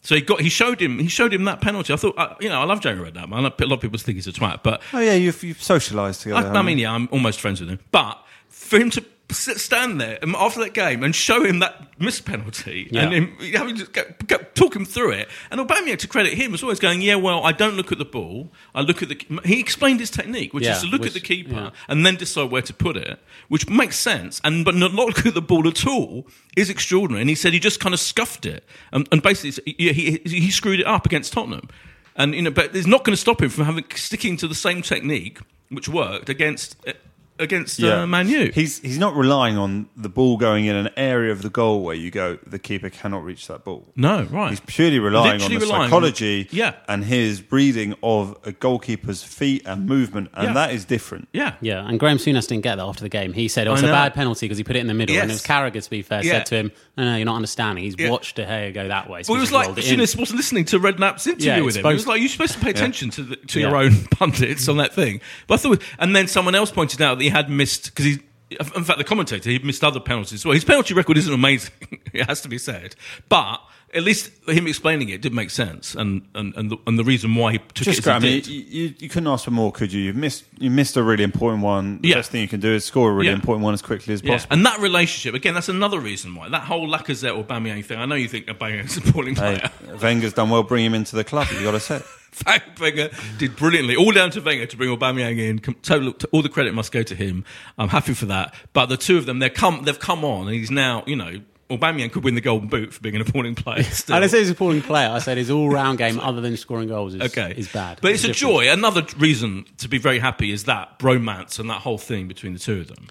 So 0.02 0.14
he 0.14 0.20
got 0.20 0.42
he 0.42 0.50
showed 0.50 0.78
him 0.82 0.98
he 0.98 1.08
showed 1.08 1.32
him 1.32 1.44
that 1.44 1.62
penalty. 1.62 1.90
I 1.94 1.96
thought 1.96 2.18
uh, 2.18 2.34
you 2.38 2.50
know 2.50 2.60
I 2.60 2.64
love 2.64 2.80
Jamie 2.80 3.00
Redknapp. 3.02 3.30
man. 3.30 3.38
A 3.46 3.64
lot 3.64 3.72
of 3.72 3.80
people 3.80 3.98
think 3.98 4.16
he's 4.16 4.26
a 4.26 4.32
twat, 4.32 4.62
but 4.62 4.82
Oh 4.92 5.00
yeah, 5.00 5.14
you've, 5.14 5.42
you've 5.42 5.56
socialised 5.56 6.20
together. 6.20 6.48
I, 6.48 6.58
I 6.58 6.60
mean, 6.62 6.76
yeah, 6.76 6.92
I'm 6.92 7.08
almost 7.10 7.40
friends 7.40 7.60
with 7.60 7.70
him. 7.70 7.78
But 7.92 8.22
for 8.50 8.78
him 8.78 8.90
to 8.90 9.00
sit, 9.00 9.13
stand 9.30 10.00
there 10.00 10.18
after 10.36 10.60
that 10.60 10.74
game 10.74 11.02
and 11.02 11.14
show 11.14 11.42
him 11.44 11.58
that 11.60 11.88
missed 11.98 12.24
penalty 12.24 12.88
Yeah. 12.90 13.02
and 13.04 13.12
him 13.12 13.36
having 13.54 13.76
to 13.76 13.84
go, 13.86 14.04
go, 14.26 14.36
talk 14.54 14.76
him 14.76 14.84
through 14.84 15.12
it, 15.12 15.28
and 15.50 15.60
Aubameyang, 15.60 15.98
to 15.98 16.08
credit 16.08 16.34
him, 16.34 16.52
was 16.52 16.62
always 16.62 16.78
going, 16.78 17.00
"Yeah, 17.00 17.14
well, 17.16 17.42
I 17.44 17.52
don't 17.52 17.74
look 17.74 17.90
at 17.90 17.98
the 17.98 18.04
ball. 18.04 18.52
I 18.74 18.82
look 18.82 19.02
at 19.02 19.08
the." 19.08 19.40
He 19.44 19.58
explained 19.60 20.00
his 20.00 20.10
technique, 20.10 20.52
which 20.52 20.64
Yeah, 20.64 20.76
is 20.76 20.82
to 20.82 20.86
look 20.88 21.00
which- 21.00 21.08
at 21.08 21.14
the 21.14 21.20
keeper 21.20 21.52
yeah. 21.54 21.70
and 21.88 22.04
then 22.04 22.16
decide 22.16 22.50
where 22.50 22.62
to 22.62 22.74
put 22.74 22.96
it, 22.96 23.18
which 23.48 23.68
makes 23.68 23.96
sense. 23.96 24.40
And 24.44 24.64
but 24.64 24.74
not 24.74 24.92
look 24.92 25.26
at 25.26 25.34
the 25.34 25.42
ball 25.42 25.66
at 25.68 25.86
all 25.86 26.26
is 26.56 26.68
extraordinary. 26.70 27.22
And 27.22 27.30
he 27.30 27.34
said 27.34 27.52
he 27.52 27.58
just 27.60 27.80
kind 27.80 27.94
of 27.94 28.00
scuffed 28.00 28.44
it, 28.46 28.64
and, 28.92 29.08
and 29.10 29.22
basically 29.22 29.74
he, 29.78 29.92
he 29.92 30.20
he 30.24 30.50
screwed 30.50 30.80
it 30.80 30.86
up 30.86 31.06
against 31.06 31.32
Tottenham. 31.32 31.68
And 32.16 32.34
you 32.34 32.42
know, 32.42 32.50
but 32.50 32.76
it's 32.76 32.86
not 32.86 33.04
going 33.04 33.14
to 33.14 33.20
stop 33.20 33.40
him 33.42 33.48
from 33.48 33.64
having 33.64 33.84
sticking 33.94 34.36
to 34.38 34.46
the 34.48 34.54
same 34.54 34.82
technique 34.82 35.38
which 35.70 35.88
worked 35.88 36.28
against 36.28 36.76
uh, 36.86 36.92
against 37.38 37.82
uh, 37.82 38.06
Man 38.06 38.28
U. 38.28 38.50
He's 38.54 38.78
he's 38.80 38.98
not 38.98 39.14
relying 39.16 39.56
on 39.58 39.88
the 39.96 40.08
ball 40.08 40.36
going 40.36 40.66
in 40.66 40.76
an 40.76 40.90
area 40.96 41.32
of 41.32 41.42
the 41.42 41.50
goal 41.50 41.82
where 41.82 41.94
you 41.94 42.10
go. 42.10 42.38
The 42.46 42.58
keeper 42.58 42.90
cannot 42.90 43.24
reach 43.24 43.46
that 43.48 43.64
ball. 43.64 43.84
no, 43.96 44.22
right. 44.24 44.50
He's 44.50 44.60
purely 44.60 44.98
relying 45.00 45.40
Literally 45.40 45.56
on 45.56 45.60
the 45.60 45.66
relying 45.66 45.82
on- 45.82 45.88
psychology 45.88 46.48
Yeah. 46.52 46.74
and 46.88 47.04
his 47.04 47.42
reading 47.50 47.94
of 48.02 48.36
a 48.44 48.52
goalkeeper's 48.52 49.22
feet 49.22 49.62
and 49.66 49.86
movement, 49.86 50.30
and 50.34 50.48
Yeah. 50.48 50.52
that 50.54 50.72
is 50.72 50.84
different. 50.84 51.28
yeah. 51.32 51.54
Yeah, 51.60 51.86
and 51.86 51.98
Graham 51.98 52.18
Souness 52.18 52.46
didn't 52.48 52.62
get 52.62 52.76
that 52.76 52.84
after 52.84 53.02
the 53.02 53.08
game. 53.08 53.32
He 53.32 53.48
said 53.48 53.66
it 53.66 53.70
was 53.70 53.82
a 53.82 53.86
bad 53.86 54.14
penalty 54.14 54.46
because 54.46 54.58
he 54.58 54.64
put 54.64 54.76
it 54.76 54.80
in 54.80 54.86
the 54.86 54.94
middle. 54.94 55.14
And 55.16 55.30
it 55.30 55.34
was 55.34 55.42
Yes. 55.42 55.46
Carragher, 55.46 55.82
to 55.82 55.90
be 55.90 56.02
fair, 56.02 56.22
Yeah. 56.24 56.32
said 56.32 56.46
to 56.46 56.54
him, 56.56 56.72
no, 56.96 57.04
no, 57.04 57.16
you're 57.16 57.24
not 57.24 57.36
understanding. 57.36 57.84
He's 57.84 57.94
Yeah. 57.98 58.10
watched 58.10 58.36
De 58.36 58.44
Gea 58.44 58.72
go 58.74 58.88
that 58.88 59.08
way. 59.10 59.22
so 59.22 59.32
Well, 59.32 59.40
it 59.40 59.42
was 59.42 59.52
like 59.52 59.66
rolled 59.66 59.78
it. 59.78 59.84
Souness 59.84 60.16
wasn't 60.16 60.36
listening 60.36 60.64
to 60.66 60.78
Redknapp's 60.78 61.26
interview 61.26 61.46
Yeah, 61.50 61.60
with 61.60 61.76
it's 61.76 61.84
him. 61.84 61.86
It 61.90 61.92
was 61.94 62.02
supposed- 62.02 62.06
like 62.08 62.20
you're 62.20 62.28
supposed 62.28 62.52
to 62.54 62.58
pay 62.60 62.70
attention 62.70 63.10
to 63.10 63.22
the, 63.22 63.36
to 63.36 63.60
Yeah. 63.60 63.68
your 63.68 63.76
own 63.76 64.04
pundits 64.10 64.68
on 64.68 64.76
that 64.78 64.94
thing. 64.94 65.20
But 65.46 65.54
I 65.54 65.56
thought, 65.58 65.82
and 65.98 66.14
then 66.14 66.26
someone 66.28 66.54
else 66.54 66.70
pointed 66.70 67.00
out 67.02 67.18
that 67.18 67.23
he 67.24 67.30
had 67.30 67.48
missed 67.48 67.86
because 67.86 68.04
he. 68.04 68.18
In 68.50 68.84
fact, 68.84 68.98
the 68.98 69.04
commentator 69.04 69.50
he 69.50 69.58
missed 69.58 69.82
other 69.82 69.98
penalties. 69.98 70.44
Well, 70.44 70.54
his 70.54 70.64
penalty 70.64 70.94
record 70.94 71.16
isn't 71.16 71.32
amazing. 71.32 71.72
it 72.12 72.26
has 72.26 72.42
to 72.42 72.48
be 72.48 72.58
said, 72.58 72.94
but 73.28 73.60
at 73.94 74.02
least 74.02 74.30
him 74.48 74.66
explaining 74.66 75.08
it 75.08 75.20
did 75.22 75.32
make 75.32 75.50
sense, 75.50 75.94
and 75.94 76.22
and 76.34 76.54
and 76.56 76.70
the, 76.70 76.76
and 76.86 76.98
the 76.98 77.04
reason 77.04 77.34
why 77.34 77.52
he 77.52 77.58
took 77.58 77.84
Just 77.84 78.00
it 78.00 78.02
Graham, 78.02 78.24
you, 78.24 78.30
you, 78.40 78.94
you 78.98 79.08
couldn't 79.08 79.26
ask 79.28 79.44
for 79.44 79.50
more, 79.50 79.70
could 79.72 79.92
you? 79.92 80.00
You've 80.02 80.16
missed 80.16 80.44
you 80.58 80.70
missed 80.70 80.96
a 80.96 81.02
really 81.02 81.24
important 81.24 81.62
one. 81.62 82.00
The 82.00 82.08
Yeah. 82.08 82.14
best 82.16 82.30
thing 82.30 82.40
you 82.42 82.48
can 82.48 82.60
do 82.60 82.72
is 82.72 82.84
score 82.84 83.10
a 83.10 83.12
really 83.12 83.28
Yeah. 83.28 83.34
important 83.34 83.64
one 83.64 83.74
as 83.74 83.82
quickly 83.82 84.12
as 84.14 84.22
Yeah, 84.22 84.32
possible. 84.32 84.52
and 84.54 84.66
that 84.66 84.80
relationship 84.80 85.34
again. 85.34 85.54
That's 85.54 85.68
another 85.68 86.00
reason 86.00 86.34
why 86.34 86.48
that 86.48 86.62
whole 86.62 86.88
Lacazette 86.88 87.36
or 87.36 87.44
Aubameyang 87.44 87.84
thing. 87.84 87.98
I 87.98 88.06
know 88.06 88.14
you 88.16 88.28
think 88.28 88.46
Aubameyang's 88.46 88.96
a 88.96 89.00
appalling 89.08 89.36
Hey, 89.36 89.60
player. 89.60 89.98
Wenger's 90.00 90.32
done 90.32 90.50
well 90.50 90.62
bringing 90.62 90.86
him 90.86 90.94
into 90.94 91.16
the 91.16 91.24
club. 91.24 91.46
You 91.52 91.62
got 91.62 91.72
to 91.72 91.80
say. 91.80 92.00
Wenger 92.80 93.10
did 93.38 93.54
brilliantly. 93.54 93.94
All 93.94 94.10
down 94.10 94.30
to 94.32 94.40
Wenger 94.40 94.66
to 94.66 94.76
bring 94.76 94.90
Aubameyang 94.96 95.38
in. 95.38 95.58
Total, 95.82 96.12
all 96.32 96.42
the 96.42 96.48
credit 96.48 96.74
must 96.74 96.90
go 96.90 97.02
to 97.04 97.14
him. 97.14 97.44
I'm 97.78 97.88
happy 97.90 98.12
for 98.12 98.26
that. 98.26 98.54
But 98.72 98.86
the 98.86 98.96
two 98.96 99.16
of 99.18 99.26
them, 99.26 99.38
they're 99.38 99.50
come, 99.50 99.84
they've 99.84 99.98
come 99.98 100.24
on, 100.24 100.48
and 100.48 100.56
he's 100.56 100.70
now, 100.70 101.04
you 101.06 101.14
know, 101.14 101.40
Aubameyang 101.70 102.12
could 102.12 102.24
win 102.24 102.34
the 102.34 102.40
Golden 102.40 102.68
Boot 102.68 102.92
for 102.92 103.00
being 103.00 103.14
an 103.14 103.20
appalling 103.22 103.54
player. 103.54 103.82
Still. 103.84 104.16
I 104.16 104.20
didn't 104.20 104.32
say 104.32 104.38
he's 104.40 104.50
a 104.50 104.52
appalling 104.52 104.82
player. 104.82 105.08
I 105.08 105.18
said 105.18 105.38
his 105.38 105.50
all-round 105.50 105.98
game, 105.98 106.20
other 106.20 106.40
than 106.40 106.56
scoring 106.56 106.88
goals, 106.88 107.14
is, 107.14 107.22
Okay, 107.22 107.54
is 107.56 107.68
bad. 107.72 107.98
but 108.02 108.10
it's 108.12 108.22
a 108.24 108.28
There's 108.28 108.38
joy. 108.38 108.70
Another 108.70 109.04
reason 109.18 109.64
to 109.78 109.88
be 109.88 109.98
very 109.98 110.18
happy 110.18 110.52
is 110.52 110.64
that 110.64 110.98
bromance 110.98 111.58
and 111.58 111.70
that 111.70 111.80
whole 111.80 111.98
thing 111.98 112.28
between 112.28 112.52
the 112.52 112.58
two 112.58 112.80
of 112.80 112.88
them. 112.88 113.08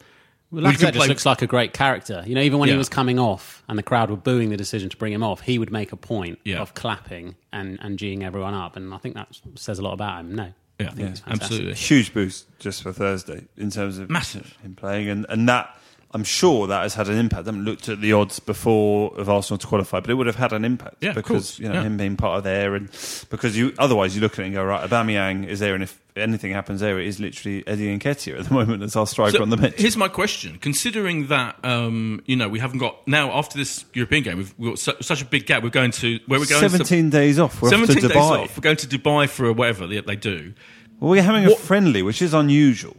Well, 0.52 0.64
Lacazette 0.64 0.80
just 0.80 0.94
play- 0.94 1.08
looks 1.08 1.26
like 1.26 1.42
a 1.42 1.48
great 1.48 1.74
character. 1.74 2.24
You 2.28 2.36
know, 2.36 2.42
even 2.42 2.60
when 2.60 2.68
Yeah. 2.70 2.76
he 2.76 2.78
was 2.78 2.90
coming 2.90 3.18
off 3.18 3.64
and 3.68 3.78
the 3.78 3.82
crowd 3.84 4.12
were 4.12 4.18
booing 4.18 4.50
the 4.50 4.58
decision 4.58 4.88
to 4.90 4.98
bring 4.98 5.12
him 5.12 5.24
off, 5.24 5.42
he 5.42 5.58
would 5.58 5.72
make 5.72 5.92
a 5.92 5.98
point 5.98 6.38
Yeah. 6.44 6.60
of 6.62 6.76
clapping 6.76 7.36
and, 7.52 7.80
and 7.82 7.98
geeing 7.98 8.22
everyone 8.22 8.54
up. 8.54 8.76
And 8.76 8.94
I 8.94 8.98
think 9.00 9.16
that 9.16 9.30
says 9.56 9.80
a 9.80 9.82
lot 9.82 9.94
about 9.94 10.20
him. 10.20 10.36
No. 10.36 10.54
Yeah, 10.80 10.90
I 10.90 10.94
think 10.94 11.10
he's 11.10 11.24
absolutely. 11.26 11.74
huge 11.74 12.14
boost 12.14 12.46
just 12.60 12.84
for 12.84 12.92
Thursday 12.94 13.46
in 13.58 13.72
terms 13.72 13.98
of 13.98 14.10
Massive. 14.12 14.56
him 14.64 14.76
playing, 14.76 15.08
and 15.08 15.26
and 15.30 15.48
that 15.48 15.76
I'm 16.16 16.24
sure 16.24 16.68
that 16.68 16.84
has 16.84 16.94
had 16.94 17.10
an 17.10 17.18
impact. 17.18 17.48
I 17.48 17.50
haven't 17.50 17.66
looked 17.66 17.90
at 17.90 18.00
the 18.00 18.14
odds 18.14 18.40
before 18.40 19.14
of 19.18 19.30
Arsenal 19.30 19.58
to 19.58 19.66
qualify, 19.66 20.00
but 20.00 20.10
it 20.12 20.14
would 20.14 20.28
have 20.28 20.36
had 20.36 20.54
an 20.54 20.64
impact 20.64 20.98
Yeah, 21.02 21.14
because 21.14 21.58
you 21.58 21.68
know 21.68 21.74
yeah. 21.76 21.84
him 21.84 21.98
being 21.98 22.16
part 22.18 22.38
of 22.38 22.44
there, 22.44 22.76
and 22.76 22.88
because 23.30 23.58
you 23.58 23.74
otherwise 23.80 24.16
you 24.16 24.22
look 24.22 24.34
at 24.34 24.40
it 24.40 24.46
and 24.46 24.54
go 24.54 24.64
right, 24.64 24.88
Aubameyang 24.88 25.48
is 25.48 25.60
there, 25.60 25.74
and 25.74 25.82
if 25.84 26.00
anything 26.16 26.52
happens 26.52 26.82
there, 26.82 27.00
it 27.00 27.08
is 27.08 27.20
literally 27.20 27.68
Eddie 27.68 27.98
Nketiah 27.98 28.40
at 28.40 28.46
the 28.46 28.54
moment 28.60 28.84
as 28.84 28.96
our 28.96 29.08
striker 29.08 29.38
So 29.38 29.42
on 29.42 29.50
the 29.50 29.58
bench. 29.58 29.76
Here's 29.78 29.98
my 29.98 30.08
question: 30.08 30.60
Considering 30.60 31.28
that 31.28 31.58
um, 31.66 32.22
you 32.26 32.36
know 32.36 32.48
we 32.48 32.60
haven't 32.60 32.80
got 32.80 33.08
now 33.08 33.32
after 33.32 33.58
this 33.58 33.84
European 33.94 34.24
game, 34.24 34.38
we've, 34.38 34.54
we've 34.60 34.72
got 34.72 34.80
su- 34.80 35.02
such 35.02 35.22
a 35.24 35.26
big 35.26 35.48
gap. 35.48 35.64
We're 35.64 35.70
going 35.70 35.92
to 35.92 36.20
where 36.28 36.40
we're 36.40 36.46
going. 36.46 36.62
Seventeen 36.70 37.10
days 37.10 37.40
off. 37.40 37.60
We're 37.62 37.70
off 37.70 37.74
to 37.88 37.88
17 37.88 38.10
days 38.10 38.18
Dubai. 38.18 38.44
off. 38.44 38.58
We're 38.58 38.62
going 38.62 38.78
to 38.78 38.88
Dubai 38.88 39.28
for 39.28 39.52
whatever 39.52 39.88
they, 39.88 40.00
they 40.02 40.16
do. 40.16 40.54
Well, 41.00 41.10
we're 41.12 41.24
having 41.24 41.46
a 41.46 41.56
friendly, 41.56 42.02
which 42.02 42.22
is 42.22 42.34
unusual. 42.34 42.96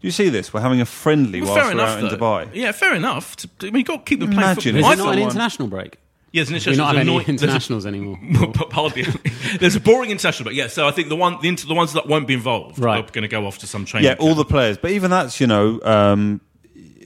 Do 0.00 0.06
you 0.06 0.12
see 0.12 0.28
this? 0.28 0.52
We're 0.54 0.60
having 0.60 0.80
a 0.80 0.86
friendly 0.86 1.40
Well, 1.40 1.50
whilst 1.50 1.60
fair 1.66 1.74
we're 1.74 1.80
enough. 1.82 1.88
out 1.96 1.98
in 2.04 2.08
though. 2.08 2.16
Dubai. 2.24 2.50
Yeah, 2.54 2.72
fair 2.72 2.94
enough. 2.94 3.34
To- 3.36 3.48
I 3.62 3.64
mean, 3.66 3.76
you've 3.76 3.86
got 3.86 3.96
to 4.06 4.08
keep 4.08 4.20
them 4.20 4.28
playing 4.30 4.42
Imagine 4.44 4.74
football. 4.76 4.92
Is 4.92 4.98
I 4.98 5.02
it 5.02 5.04
not 5.06 5.14
an 5.16 5.22
international 5.22 5.68
break? 5.68 5.98
Yes, 6.30 6.48
an 6.48 6.52
We 6.54 6.56
international. 6.58 6.86
not 6.86 6.94
have 6.94 6.94
there's 6.96 7.08
a 7.08 7.10
any 7.10 7.18
noi- 7.18 7.24
there's 7.24 7.42
a- 7.42 7.44
internationals 7.46 7.86
anymore. 7.86 8.18
Hardly. 8.70 9.02
There's 9.58 9.74
a 9.76 9.80
boring 9.80 10.10
international, 10.10 10.44
but 10.44 10.54
yeah. 10.54 10.68
So 10.68 10.86
I 10.86 10.90
think 10.92 11.08
the 11.08 11.16
one, 11.16 11.38
the, 11.42 11.48
inter- 11.48 11.66
the 11.66 11.74
ones 11.74 11.94
that 11.94 12.06
won't 12.06 12.28
be 12.28 12.34
involved 12.34 12.78
Right. 12.78 12.98
are 12.98 13.10
going 13.12 13.22
to 13.22 13.28
go 13.28 13.46
off 13.46 13.58
to 13.58 13.66
some 13.66 13.84
training. 13.84 14.10
Yeah, 14.10 14.16
all 14.20 14.34
the 14.34 14.44
players. 14.44 14.76
But 14.78 14.90
even 14.92 15.10
that's, 15.10 15.40
you 15.40 15.46
know, 15.46 15.80
um, 15.82 16.40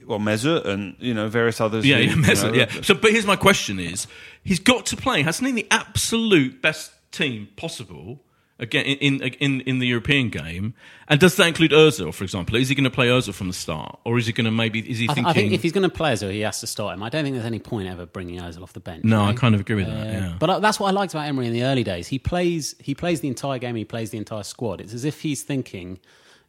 well, 0.06 0.18
Mesut 0.18 0.66
and, 0.66 0.96
you 0.98 1.14
know, 1.14 1.28
various 1.28 1.60
others. 1.60 1.86
Yeah, 1.86 1.96
who, 1.96 2.02
yeah, 2.02 2.34
you 2.34 2.42
know, 2.50 2.52
yeah. 2.52 2.66
So, 2.82 2.94
but 2.94 3.12
here's 3.12 3.24
my 3.24 3.36
question: 3.36 3.78
Is 3.80 4.06
he's 4.44 4.58
got 4.58 4.84
to 4.86 4.96
play? 4.96 5.22
Hasn't 5.22 5.46
he 5.46 5.52
the 5.54 5.68
absolute 5.70 6.60
best 6.60 6.90
team 7.12 7.48
possible 7.56 8.20
again 8.58 8.84
in 8.84 9.22
in 9.22 9.60
in, 9.62 9.78
the 9.78 9.86
European 9.86 10.28
game? 10.30 10.74
And 11.08 11.20
does 11.20 11.36
that 11.36 11.46
include 11.48 11.72
Özil, 11.72 12.12
for 12.14 12.24
example? 12.24 12.56
Is 12.56 12.68
he 12.68 12.74
going 12.74 12.84
to 12.84 12.90
play 12.90 13.08
Özil 13.08 13.34
from 13.34 13.48
the 13.48 13.54
start, 13.54 13.98
or 14.04 14.18
is 14.18 14.26
he 14.26 14.32
going 14.32 14.44
to 14.44 14.50
maybe? 14.50 14.78
Is 14.80 14.98
he 14.98 15.04
I, 15.04 15.06
th- 15.08 15.14
thinking? 15.14 15.26
I 15.26 15.32
think 15.32 15.52
if 15.52 15.62
he's 15.62 15.72
going 15.72 15.88
to 15.88 15.94
play 15.94 16.12
Ozil, 16.12 16.30
he 16.32 16.40
has 16.40 16.60
to 16.60 16.66
start 16.66 16.94
him. 16.94 17.02
I 17.02 17.08
don't 17.08 17.24
think 17.24 17.34
there's 17.34 17.46
any 17.46 17.58
point 17.58 17.88
ever 17.88 18.06
bringing 18.06 18.40
Ozil 18.40 18.62
off 18.62 18.72
the 18.72 18.80
bench. 18.80 19.04
no, 19.04 19.22
you 19.24 19.30
I 19.30 19.32
kind 19.34 19.54
of 19.54 19.60
agree 19.60 19.76
with 19.76 19.86
that. 19.86 20.06
Uh, 20.06 20.10
Yeah. 20.10 20.36
But 20.38 20.60
that's 20.60 20.78
what 20.80 20.88
I 20.88 20.90
liked 20.92 21.12
about 21.14 21.26
Emery 21.26 21.46
in 21.46 21.52
the 21.52 21.64
early 21.64 21.84
days. 21.84 22.08
He 22.08 22.18
plays 22.18 22.74
he 22.78 22.94
plays 22.94 23.20
the 23.20 23.28
entire 23.28 23.58
game. 23.58 23.74
He 23.76 23.84
plays 23.84 24.10
the 24.10 24.18
entire 24.18 24.42
squad. 24.44 24.80
It's 24.80 24.94
as 24.94 25.04
if 25.04 25.20
he's 25.22 25.42
thinking, 25.42 25.98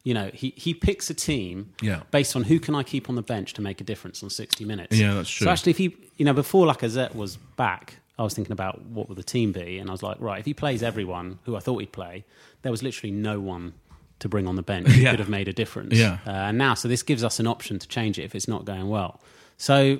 you 0.02 0.14
know, 0.14 0.30
he, 0.34 0.52
he 0.56 0.74
picks 0.74 1.08
a 1.10 1.14
team 1.14 1.72
Yeah. 1.82 2.02
based 2.10 2.36
on 2.36 2.44
who 2.44 2.58
can 2.60 2.74
I 2.74 2.82
keep 2.82 3.08
on 3.08 3.14
the 3.16 3.22
bench 3.22 3.54
to 3.54 3.62
make 3.62 3.80
a 3.80 3.84
difference 3.84 4.22
on 4.22 4.30
sixty 4.30 4.64
minutes. 4.64 4.96
Yeah, 4.96 5.14
that's 5.14 5.30
true. 5.30 5.46
So 5.46 5.50
actually, 5.50 5.70
if 5.70 5.78
he 5.78 5.96
you 6.16 6.24
know 6.24 6.32
before 6.34 6.66
Lacazette 6.66 7.14
was 7.14 7.36
back, 7.56 7.96
I 8.18 8.22
was 8.22 8.34
thinking 8.34 8.52
about 8.52 8.82
what 8.86 9.08
would 9.08 9.18
the 9.18 9.22
team 9.24 9.52
be, 9.52 9.78
and 9.78 9.88
I 9.90 9.92
was 9.92 10.02
like, 10.02 10.18
right, 10.20 10.38
if 10.38 10.46
he 10.46 10.54
plays 10.54 10.82
everyone 10.82 11.38
who 11.44 11.56
I 11.56 11.60
thought 11.60 11.78
he'd 11.78 11.92
play, 11.92 12.24
there 12.62 12.70
was 12.72 12.82
literally 12.82 13.10
no 13.12 13.40
one 13.40 13.74
to 14.20 14.28
bring 14.28 14.46
on 14.46 14.54
the 14.56 14.62
bench 14.62 14.88
who 14.88 15.00
Yeah. 15.02 15.10
could 15.10 15.18
have 15.20 15.28
made 15.28 15.48
a 15.48 15.52
difference. 15.52 15.94
Yeah. 15.94 16.18
Uh, 16.26 16.30
and 16.30 16.56
now, 16.58 16.74
so 16.74 16.86
this 16.88 17.02
gives 17.02 17.24
us 17.24 17.40
an 17.40 17.46
option 17.46 17.78
to 17.80 17.88
change 17.88 18.18
it 18.18 18.22
if 18.22 18.34
it's 18.34 18.48
not 18.48 18.64
going 18.64 18.88
well. 18.88 19.20
So. 19.56 19.98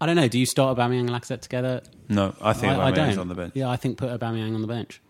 I 0.00 0.06
don't 0.06 0.14
know. 0.14 0.28
Do 0.28 0.38
you 0.38 0.46
start 0.46 0.78
Aubameyang 0.78 1.00
and 1.00 1.10
Lacazette 1.10 1.40
together? 1.40 1.82
No, 2.08 2.32
I 2.40 2.52
think 2.52 2.72
I, 2.78 2.86
I 2.86 2.90
don't. 2.92 3.18
on 3.18 3.26
the 3.26 3.34
bench. 3.34 3.56
Yeah, 3.56 3.68
I 3.68 3.74
think 3.74 3.98
put 3.98 4.10
Aubameyang 4.10 4.54
on 4.54 4.60
the 4.62 4.68
bench. 4.68 5.00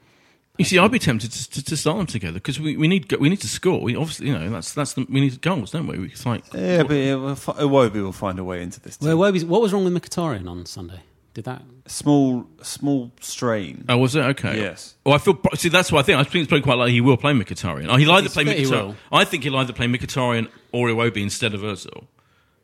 You 0.57 0.65
see, 0.65 0.79
I'd 0.79 0.91
be 0.91 0.99
tempted 0.99 1.31
to, 1.31 1.51
to, 1.51 1.63
to 1.67 1.77
start 1.77 1.99
them 1.99 2.07
together 2.07 2.33
because 2.41 2.59
we, 2.59 2.75
we 2.79 2.89
need 2.89 3.13
we 3.21 3.29
need 3.29 3.43
to 3.43 3.49
score. 3.49 3.83
We 3.83 3.95
obviously, 3.97 4.29
you 4.29 4.33
know, 4.39 4.49
that's 4.49 4.73
that's 4.73 4.95
the, 4.95 5.07
we 5.11 5.21
need 5.21 5.43
goals, 5.43 5.73
don't 5.73 5.87
we? 5.89 6.07
It's 6.07 6.25
like 6.25 6.43
Yeah, 6.55 6.85
but 6.85 6.97
it 6.97 7.17
will 7.17 7.35
fi- 7.37 7.53
Iwobi 7.53 8.03
will 8.03 8.13
find 8.13 8.39
a 8.39 8.45
way 8.45 8.63
into 8.63 8.81
this. 8.81 8.97
Team. 8.97 9.09
Well, 9.09 9.19
what 9.19 9.35
was, 9.35 9.45
what 9.45 9.61
was 9.61 9.75
wrong 9.75 9.85
with 9.85 9.93
Mkhitaryan 9.93 10.49
on 10.49 10.65
Sunday? 10.65 11.01
Did 11.39 11.45
that? 11.45 11.63
small, 11.87 12.47
small 12.63 13.13
strain. 13.21 13.85
Oh, 13.89 13.97
was 13.99 14.17
it 14.17 14.23
okay? 14.25 14.57
Yes. 14.59 14.97
Well, 15.07 15.15
I 15.15 15.19
feel. 15.19 15.39
See, 15.55 15.69
that's 15.69 15.93
what 15.93 16.01
I 16.01 16.03
think. 16.03 16.19
I 16.19 16.25
think 16.25 16.43
it's 16.43 16.49
probably 16.49 16.63
quite 16.65 16.75
likely 16.79 16.95
he 16.95 17.01
will 17.01 17.17
play 17.17 17.33
Mkhitaryan. 17.33 17.87
Oh, 17.89 17.95
he'll 17.97 18.11
either 18.11 18.23
He's 18.25 18.33
play 18.33 18.45
fit, 18.45 18.59
he 18.59 18.65
Mkhitaryan. 18.65 18.71
will. 18.89 18.97
I 19.13 19.25
think 19.25 19.45
he'll 19.45 19.57
either 19.57 19.73
play 19.73 19.87
Mkhitaryan 19.87 20.49
or 20.73 20.89
Iwobi 20.89 21.19
instead 21.23 21.55
of 21.55 21.61
Özil, 21.61 22.07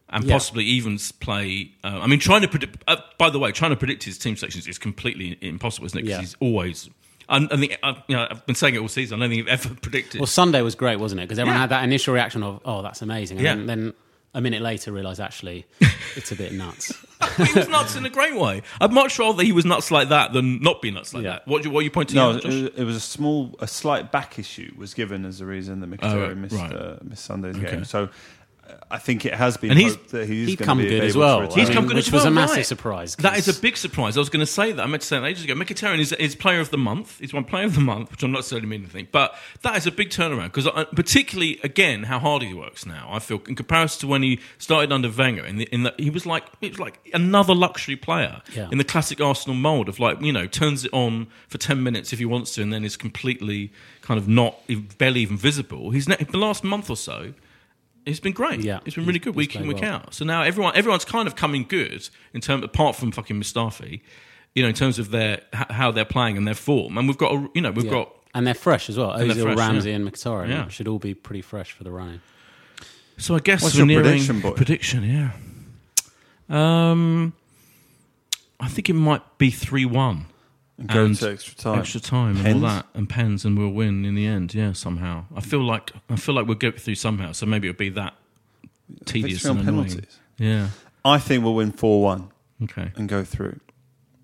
and 0.09 0.25
Yeah. 0.25 0.35
possibly 0.35 0.65
even 0.65 0.95
s- 0.95 1.13
play. 1.13 1.71
Uh, 1.85 2.01
I 2.03 2.09
mean, 2.09 2.19
trying 2.19 2.43
to 2.43 2.49
predict. 2.49 2.83
Uh, 2.89 2.97
by 3.17 3.31
the 3.31 3.39
way, 3.39 3.53
trying 3.53 3.71
to 3.71 3.77
predict 3.77 4.03
his 4.03 4.19
team 4.19 4.37
sections 4.37 4.67
is 4.67 4.77
completely 4.77 5.39
impossible, 5.41 5.87
isn't 5.87 5.99
it? 6.01 6.03
Because 6.03 6.17
Yeah. 6.17 6.21
he's 6.23 6.37
always. 6.41 6.91
I, 7.29 7.37
I 7.51 7.57
think 7.57 7.79
I, 7.85 8.03
you 8.09 8.17
know, 8.17 8.27
I've 8.29 8.45
been 8.45 8.57
saying 8.57 8.75
it 8.75 8.79
all 8.79 8.89
season. 8.89 9.23
I 9.23 9.27
don't 9.27 9.37
think 9.37 9.49
I've 9.49 9.67
ever 9.67 9.75
predicted. 9.81 10.21
Well, 10.21 10.27
Sunday 10.27 10.63
was 10.63 10.75
great, 10.75 10.99
wasn't 10.99 11.21
it? 11.21 11.25
Because 11.29 11.39
everyone 11.39 11.57
Yeah. 11.59 11.61
had 11.61 11.71
that 11.71 11.85
initial 11.85 12.13
reaction 12.13 12.43
of, 12.43 12.61
"Oh, 12.65 12.83
that's 12.83 13.03
amazing," 13.03 13.39
and 13.39 13.45
Yeah. 13.47 13.55
then, 13.55 13.67
then 13.67 13.93
a 14.35 14.41
minute 14.41 14.61
later 14.63 14.91
realise 14.93 15.21
actually 15.21 15.65
it's 16.17 16.33
a 16.33 16.37
bit 16.37 16.53
nuts. 16.53 16.93
But 17.21 17.31
he 17.49 17.59
was 17.59 17.69
nuts 17.69 17.95
in 17.97 18.05
a 18.05 18.11
great 18.11 18.35
way. 18.37 18.63
I'd 18.81 18.93
much 18.93 19.19
rather 19.19 19.43
he 19.43 19.53
was 19.53 19.65
nuts 19.65 19.91
like 19.91 20.09
that 20.11 20.33
than 20.33 20.61
not 20.61 20.83
be 20.83 20.91
nuts 20.91 21.15
like 21.15 21.23
Yeah. 21.25 21.31
that. 21.31 21.49
What, 21.49 21.65
you- 21.65 21.71
what 21.71 21.81
are 21.81 21.85
you 21.85 21.91
pointing 21.91 22.17
No, 22.17 22.31
out, 22.31 22.37
it 22.37 22.43
Josh? 22.43 22.53
was, 22.53 22.63
it 22.77 22.85
was 22.85 22.97
a 22.97 23.01
small, 23.01 23.55
a 23.61 23.67
slight 23.67 24.11
back 24.13 24.39
issue 24.39 24.73
was 24.77 24.93
given 24.95 25.25
as 25.25 25.39
the 25.39 25.47
reason 25.47 25.81
that 25.81 25.91
Mkhitaryan 25.91 26.31
Oh, 26.33 26.35
missed, 26.35 26.55
right. 26.57 26.73
uh, 26.75 26.97
missed 27.03 27.25
Sunday's 27.25 27.57
Okay. 27.57 27.71
game. 27.71 27.85
So 27.85 28.09
I 28.91 28.99
think 28.99 29.25
it 29.27 29.35
has 29.35 29.57
been 29.57 29.71
And 29.73 29.79
he's- 29.81 29.95
hoped 29.95 30.11
that 30.11 30.29
he's 30.29 30.49
He'd 30.49 30.59
come 30.61 30.79
to 30.79 30.85
be 30.85 30.91
good 30.91 31.05
as 31.05 31.17
well. 31.17 31.41
He's 31.41 31.57
return. 31.57 31.65
I 31.71 31.75
come 31.75 31.83
mean, 31.85 31.89
good 31.89 31.97
which 31.97 32.07
as 32.09 32.13
was 32.13 32.23
well, 32.23 32.33
a 32.33 32.35
massive 32.35 32.57
right. 32.59 32.67
surprise. 32.67 33.17
That 33.17 33.39
is 33.39 33.49
a 33.49 33.61
big 33.61 33.77
surprise. 33.77 34.17
I 34.17 34.21
was 34.21 34.29
going 34.29 34.41
to 34.45 34.47
say 34.51 34.73
that. 34.73 34.83
I 34.83 34.87
meant 34.87 35.03
to 35.03 35.09
say 35.09 35.19
that 35.19 35.27
ages 35.27 35.45
ago. 35.45 35.55
Mkhitaryan 35.55 35.99
is, 35.99 36.13
is 36.13 36.35
player 36.37 36.61
of 36.61 36.71
the 36.71 36.79
month. 36.79 37.19
He's 37.19 37.33
one 37.35 37.45
player 37.45 37.65
of 37.65 37.75
the 37.75 37.81
month, 37.81 38.11
which 38.13 38.23
I'm 38.23 38.31
not 38.31 38.39
necessarily 38.39 38.69
meaning 38.69 38.85
anything. 38.85 39.09
But 39.11 39.35
that 39.63 39.77
is 39.77 39.87
a 39.87 39.91
big 39.93 40.11
turnaround 40.11 40.45
because, 40.53 40.67
uh, 40.69 40.85
particularly 40.95 41.59
again, 41.65 42.05
how 42.05 42.19
hard 42.19 42.43
he 42.43 42.55
works 42.55 42.87
now. 42.87 43.09
I 43.11 43.19
feel 43.19 43.41
in 43.49 43.55
comparison 43.57 44.01
to 44.03 44.07
when 44.07 44.23
he 44.23 44.39
started 44.59 44.93
under 44.93 45.11
Wenger, 45.11 45.45
in, 45.45 45.57
the, 45.57 45.65
in 45.73 45.83
that 45.85 45.99
he 45.99 46.11
was 46.11 46.25
like 46.27 46.45
he 46.61 46.69
was 46.69 46.79
like 46.79 46.99
another 47.13 47.55
luxury 47.55 47.97
player 47.97 48.43
Yeah. 48.55 48.69
in 48.71 48.79
the 48.79 48.85
classic 48.85 49.21
Arsenal 49.21 49.57
mold 49.57 49.89
of 49.89 49.99
like 49.99 50.21
you 50.21 50.33
know 50.33 50.47
turns 50.47 50.85
it 50.85 50.93
on 50.93 51.27
for 51.49 51.59
ten 51.59 51.83
minutes 51.83 52.13
if 52.13 52.19
he 52.21 52.25
wants 52.25 52.55
to, 52.55 52.63
and 52.63 52.73
then 52.73 52.85
is 52.85 52.97
completely 52.97 53.73
kind 54.03 54.19
of 54.19 54.29
not 54.29 54.57
barely 54.99 55.21
even 55.21 55.37
visible. 55.37 55.91
He's 55.91 56.09
ne- 56.09 56.17
the 56.17 56.39
last 56.39 56.63
month 56.63 56.91
or 56.91 56.97
so. 56.97 57.33
It's 58.07 58.21
been 58.21 58.33
great. 58.33 58.61
Yeah, 58.61 58.81
it's 58.85 58.97
been 58.97 59.07
really 59.07 59.19
good 59.19 59.35
he's 59.35 59.39
week 59.39 59.57
in 59.57 59.67
week 59.67 59.81
well. 59.81 59.93
out. 59.95 60.15
So 60.15 60.25
now 60.25 60.43
everyone 60.43 60.77
everyone's 60.77 61.05
kind 61.05 61.27
of 61.27 61.37
coming 61.37 61.65
good 61.69 62.09
in 62.35 62.41
terms 62.41 62.63
apart 62.65 62.97
from 62.97 63.13
fucking 63.13 63.41
Mustafi, 63.41 64.01
you 64.55 64.63
know, 64.63 64.69
in 64.69 64.75
terms 64.75 64.99
of 64.99 65.11
their 65.11 65.41
how 65.53 65.91
they're 65.91 66.05
playing 66.05 66.37
and 66.37 66.47
their 66.47 66.55
form. 66.55 66.99
And 66.99 67.09
we've 67.09 67.17
got 67.19 67.33
a, 67.33 67.49
you 67.55 67.61
know 67.63 67.71
we've 67.71 67.87
Yeah. 67.87 67.91
got 67.93 68.15
and 68.35 68.47
they're 68.47 68.53
fresh 68.55 68.89
as 68.91 68.99
well. 68.99 69.13
And 69.13 69.31
Ozil, 69.31 69.43
fresh, 69.43 69.57
Ramsey, 69.57 69.91
yeah. 69.91 69.97
and 69.97 70.11
Mkhitaryan 70.13 70.49
Yeah. 70.49 70.69
should 70.69 70.89
all 70.89 70.99
be 70.99 71.15
pretty 71.15 71.41
fresh 71.43 71.73
for 71.73 71.85
the 71.85 71.91
running. 71.93 72.21
so 73.17 73.35
I 73.37 73.39
guess 73.39 73.63
What's 73.63 73.75
we're 73.75 73.79
your 73.81 73.87
nearing 73.87 74.05
prediction, 74.05 74.41
boy? 74.41 74.51
prediction. 74.53 75.05
Yeah, 75.05 75.31
um, 76.91 77.33
I 78.61 78.69
think 78.69 78.91
it 78.91 78.95
might 78.95 79.23
be 79.39 79.51
three 79.51 79.85
one. 79.85 80.27
And 80.77 80.89
go 80.89 81.05
and 81.05 81.17
to 81.19 81.31
extra 81.31 81.55
time. 81.55 81.79
extra 81.79 82.01
time 82.01 82.37
and 82.45 82.55
all 82.65 82.69
that, 82.69 82.87
and 82.95 83.09
pens, 83.09 83.45
and 83.45 83.57
we'll 83.57 83.69
win 83.71 84.05
in 84.05 84.15
the 84.17 84.27
end. 84.27 84.55
Yeah, 84.55 84.73
somehow. 84.73 85.25
I 85.37 85.41
feel 85.41 85.61
like 85.63 85.93
I 86.11 86.17
feel 86.17 86.35
like 86.35 86.47
we'll 86.47 86.57
get 86.59 86.81
through 86.81 86.97
somehow. 86.97 87.31
So 87.33 87.47
maybe 87.47 87.69
it'll 87.69 87.79
be 87.79 87.91
that 87.91 88.15
tedious 89.05 89.45
and 89.45 89.61
annoying. 89.61 89.85
penalties. 89.89 90.19
Yeah. 90.39 90.69
I 91.05 91.19
think 91.19 91.45
we'll 91.45 91.55
win 91.55 91.73
four 91.73 92.03
one 92.03 92.31
Okay. 92.63 92.91
and 92.97 93.09
go 93.09 93.25
through, 93.25 93.61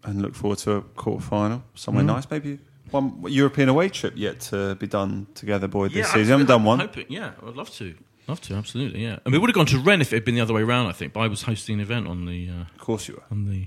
and 0.03 0.23
look 0.23 0.35
forward 0.35 0.59
to 0.61 0.73
a 0.73 0.81
quarter 0.83 1.25
final 1.25 1.63
somewhere 1.75 2.05
Mm-hmm. 2.05 2.15
nice. 2.15 2.31
Maybe 2.31 2.59
one 2.91 3.23
European 3.29 3.69
away 3.69 3.89
trip 3.89 4.15
yet 4.17 4.41
to 4.51 4.75
be 4.77 4.87
done 4.87 5.27
together, 5.35 5.69
boy. 5.69 5.89
This 5.89 5.97
Yeah, 5.99 6.05
season, 6.07 6.23
we 6.25 6.31
haven't 6.31 6.47
done 6.47 6.65
one. 6.65 6.81
hoping- 6.81 7.07
yeah, 7.09 7.33
I'd 7.47 7.55
love 7.55 7.71
to. 7.77 7.95
Love 8.27 8.41
to, 8.43 8.55
absolutely. 8.55 9.03
Yeah, 9.03 9.19
and 9.25 9.33
we 9.33 9.39
would 9.39 9.51
have 9.51 9.55
gone 9.55 9.67
to 9.67 9.79
Rennes 9.79 10.03
if 10.03 10.13
it 10.13 10.17
had 10.17 10.25
been 10.25 10.35
the 10.37 10.41
other 10.41 10.55
way 10.55 10.63
around. 10.63 10.87
I 10.87 10.93
think, 10.93 11.13
but 11.13 11.21
I 11.21 11.27
was 11.29 11.43
hosting 11.43 11.75
an 11.77 11.81
event 11.81 12.07
on 12.09 12.27
the 12.27 12.49
uh, 12.49 12.61
Of 12.75 12.79
course, 12.79 13.07
you 13.09 13.17
are. 13.17 13.23
on 13.31 13.49
the 13.49 13.67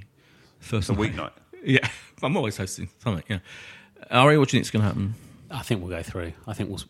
first 0.60 0.90
a 0.90 0.94
night. 0.94 1.16
weeknight. 1.16 1.32
Yeah, 1.66 1.88
I'm 2.24 2.38
always 2.38 2.58
hosting 2.58 2.90
something. 3.04 3.24
Yeah, 3.30 3.40
Ari, 4.12 4.38
what 4.38 4.50
do 4.50 4.58
you 4.58 4.60
think's 4.60 4.72
going 4.72 4.82
to 4.82 4.88
happen? 4.88 5.16
I 5.52 5.62
think 5.62 5.82
we'll 5.82 5.92
go 5.92 6.02
through. 6.04 6.34
I 6.48 6.54
think 6.54 6.70
we'll. 6.70 6.82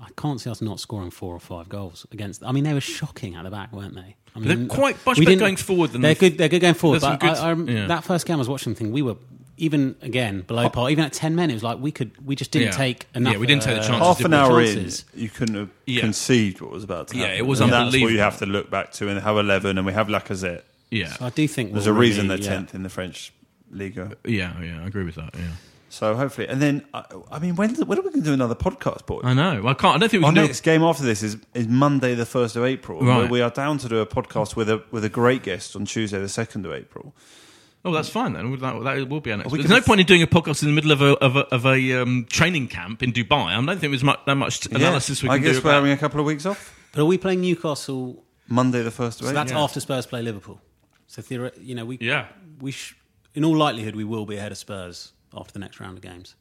I 0.00 0.08
can't 0.16 0.40
see 0.40 0.48
us 0.50 0.62
not 0.62 0.78
scoring 0.78 1.10
four 1.10 1.34
or 1.34 1.40
five 1.40 1.68
goals 1.68 2.06
against. 2.12 2.44
I 2.44 2.52
mean, 2.52 2.62
they 2.64 2.72
were 2.74 2.80
shocking 2.80 3.34
at 3.34 3.42
the 3.44 3.50
back, 3.50 3.72
weren't 3.72 3.94
they? 3.94 4.14
I 4.34 4.38
mean, 4.38 4.48
They're 4.68 4.76
quite 4.76 4.96
much 5.04 5.18
we 5.18 5.24
better 5.24 5.32
didn't- 5.32 5.40
going 5.40 5.56
forward 5.56 5.90
than 5.92 6.02
they're 6.02 6.14
the- 6.14 6.20
good. 6.30 6.38
They're 6.38 6.48
good 6.48 6.60
going 6.60 6.74
forward. 6.74 7.00
But 7.00 7.18
good- 7.20 7.30
I, 7.30 7.50
I, 7.50 7.54
yeah. 7.54 7.86
that 7.88 8.04
first 8.04 8.26
game 8.26 8.36
I 8.36 8.38
was 8.38 8.48
watching, 8.48 8.74
the 8.74 8.78
thing 8.78 8.92
we 8.92 9.02
were 9.02 9.16
even 9.58 9.96
again 10.02 10.42
below 10.42 10.68
par. 10.68 10.90
Even 10.90 11.04
at 11.04 11.12
ten 11.14 11.34
men, 11.34 11.50
it 11.50 11.54
was 11.54 11.62
like 11.64 11.78
we 11.78 11.90
could. 11.90 12.12
We 12.24 12.36
just 12.36 12.50
didn't 12.52 12.66
Yeah. 12.68 12.72
take 12.76 13.06
enough. 13.14 13.32
Yeah, 13.32 13.38
we 13.40 13.46
didn't 13.46 13.62
take 13.62 13.76
the 13.76 13.80
uh, 13.80 13.86
chances, 13.86 14.06
Half 14.06 14.18
did 14.18 14.26
an 14.26 14.34
hour 14.34 14.62
chances. 14.64 15.04
in, 15.14 15.22
you 15.22 15.28
couldn't 15.30 15.54
have 15.56 15.70
Yeah. 15.86 16.00
conceived 16.02 16.60
what 16.60 16.70
was 16.70 16.84
about 16.84 17.08
to 17.08 17.16
happen. 17.16 17.30
Yeah, 17.32 17.38
it 17.38 17.46
was 17.46 17.60
and 17.60 17.72
That's 17.72 17.92
what 17.98 18.12
you 18.12 18.18
have 18.20 18.38
to 18.38 18.46
look 18.46 18.70
back 18.70 18.92
to 18.92 19.08
and 19.08 19.18
have 19.18 19.36
11, 19.36 19.78
and 19.78 19.86
we 19.86 19.94
have 19.94 20.08
Lacazette. 20.08 20.62
Yeah, 20.90 21.14
So 21.14 21.24
I 21.24 21.30
do 21.30 21.48
think 21.48 21.72
There's 21.72 21.86
we'll 21.86 21.96
a 21.96 21.98
reason 21.98 22.28
really, 22.28 22.42
they're 22.42 22.52
yeah. 22.52 22.60
10th 22.60 22.74
in 22.74 22.82
the 22.84 22.88
French 22.88 23.32
Liga. 23.70 24.16
yeah, 24.24 24.60
yeah. 24.62 24.82
I 24.82 24.86
agree 24.86 25.04
with 25.04 25.16
that. 25.16 25.30
Yeah, 25.34 25.48
So 25.88 26.14
hopefully, 26.14 26.48
and 26.48 26.60
then 26.62 26.84
I, 26.94 27.04
I 27.30 27.38
mean, 27.38 27.56
when 27.56 27.74
when 27.74 27.98
are 27.98 28.02
we 28.02 28.10
going 28.10 28.22
to 28.22 28.28
do 28.28 28.32
another 28.34 28.54
podcast, 28.54 29.06
boy? 29.06 29.20
I 29.24 29.34
know. 29.34 29.62
Well, 29.62 29.72
I 29.72 29.74
can't. 29.74 29.96
I 29.96 29.98
don't 29.98 30.08
think 30.08 30.20
we 30.22 30.26
Our 30.26 30.32
can 30.32 30.42
do. 30.42 30.46
next 30.46 30.60
game 30.62 30.82
after 30.82 31.02
this 31.04 31.22
is, 31.22 31.36
is 31.54 31.66
Monday, 31.68 32.14
the 32.14 32.26
first 32.26 32.56
of 32.56 32.64
April. 32.64 33.00
Right. 33.00 33.18
Where 33.18 33.26
we 33.28 33.40
are 33.40 33.50
down 33.50 33.78
to 33.78 33.88
do 33.88 33.98
a 34.00 34.06
podcast 34.06 34.56
with 34.56 34.68
a 34.70 34.82
with 34.90 35.04
a 35.04 35.08
great 35.08 35.42
guest 35.42 35.74
on 35.76 35.84
Tuesday, 35.84 36.18
the 36.18 36.28
second 36.28 36.64
of 36.66 36.72
April. 36.72 37.14
Oh, 37.84 37.92
that's 37.92 38.08
fine 38.08 38.32
then. 38.32 38.50
That, 38.58 38.82
that 38.82 39.08
will 39.08 39.20
be 39.20 39.30
our 39.30 39.36
next. 39.38 39.52
We 39.52 39.58
There's 39.58 39.70
no 39.70 39.76
f- 39.76 39.86
point 39.86 40.00
in 40.00 40.06
doing 40.06 40.22
a 40.22 40.26
podcast 40.26 40.62
in 40.62 40.68
the 40.68 40.74
middle 40.74 40.90
of 40.90 41.02
a 41.02 41.12
of 41.24 41.36
a, 41.36 41.40
of 41.54 41.64
a 41.66 41.92
um, 42.02 42.26
training 42.28 42.66
camp 42.68 43.00
in 43.02 43.12
Dubai. 43.12 43.46
I 43.46 43.54
don't 43.54 43.66
think 43.78 43.92
there's 43.92 44.02
much, 44.02 44.18
that 44.26 44.34
much 44.34 44.66
analysis 44.66 45.22
we 45.22 45.28
can 45.28 45.40
do. 45.40 45.44
I 45.44 45.46
guess 45.52 45.60
do. 45.60 45.64
we're 45.64 45.70
about- 45.70 45.76
having 45.76 45.92
a 45.92 45.96
couple 45.96 46.18
of 46.20 46.26
weeks 46.26 46.46
off. 46.46 46.74
But 46.92 47.02
are 47.02 47.06
we 47.06 47.16
playing 47.18 47.42
Newcastle? 47.42 48.24
Monday, 48.48 48.82
the 48.82 48.90
first 48.90 49.20
of 49.20 49.26
So 49.26 49.30
April. 49.30 49.44
that's 49.44 49.52
after 49.52 49.80
Spurs 49.80 50.06
play 50.06 50.22
Liverpool. 50.22 50.60
So 51.06 51.22
theoret- 51.22 51.64
you 51.64 51.74
know, 51.76 51.84
we 51.84 51.98
Yeah. 52.00 52.26
we 52.60 52.72
sh- 52.72 52.94
in 53.36 53.44
all 53.44 53.56
likelihood 53.56 53.94
we 53.94 54.02
will 54.04 54.26
be 54.26 54.36
ahead 54.36 54.50
of 54.50 54.58
Spurs 54.58 55.12
after 55.32 55.52
the 55.52 55.58
next 55.60 55.78
round 55.78 55.96
of 55.98 56.02
games. 56.02 56.34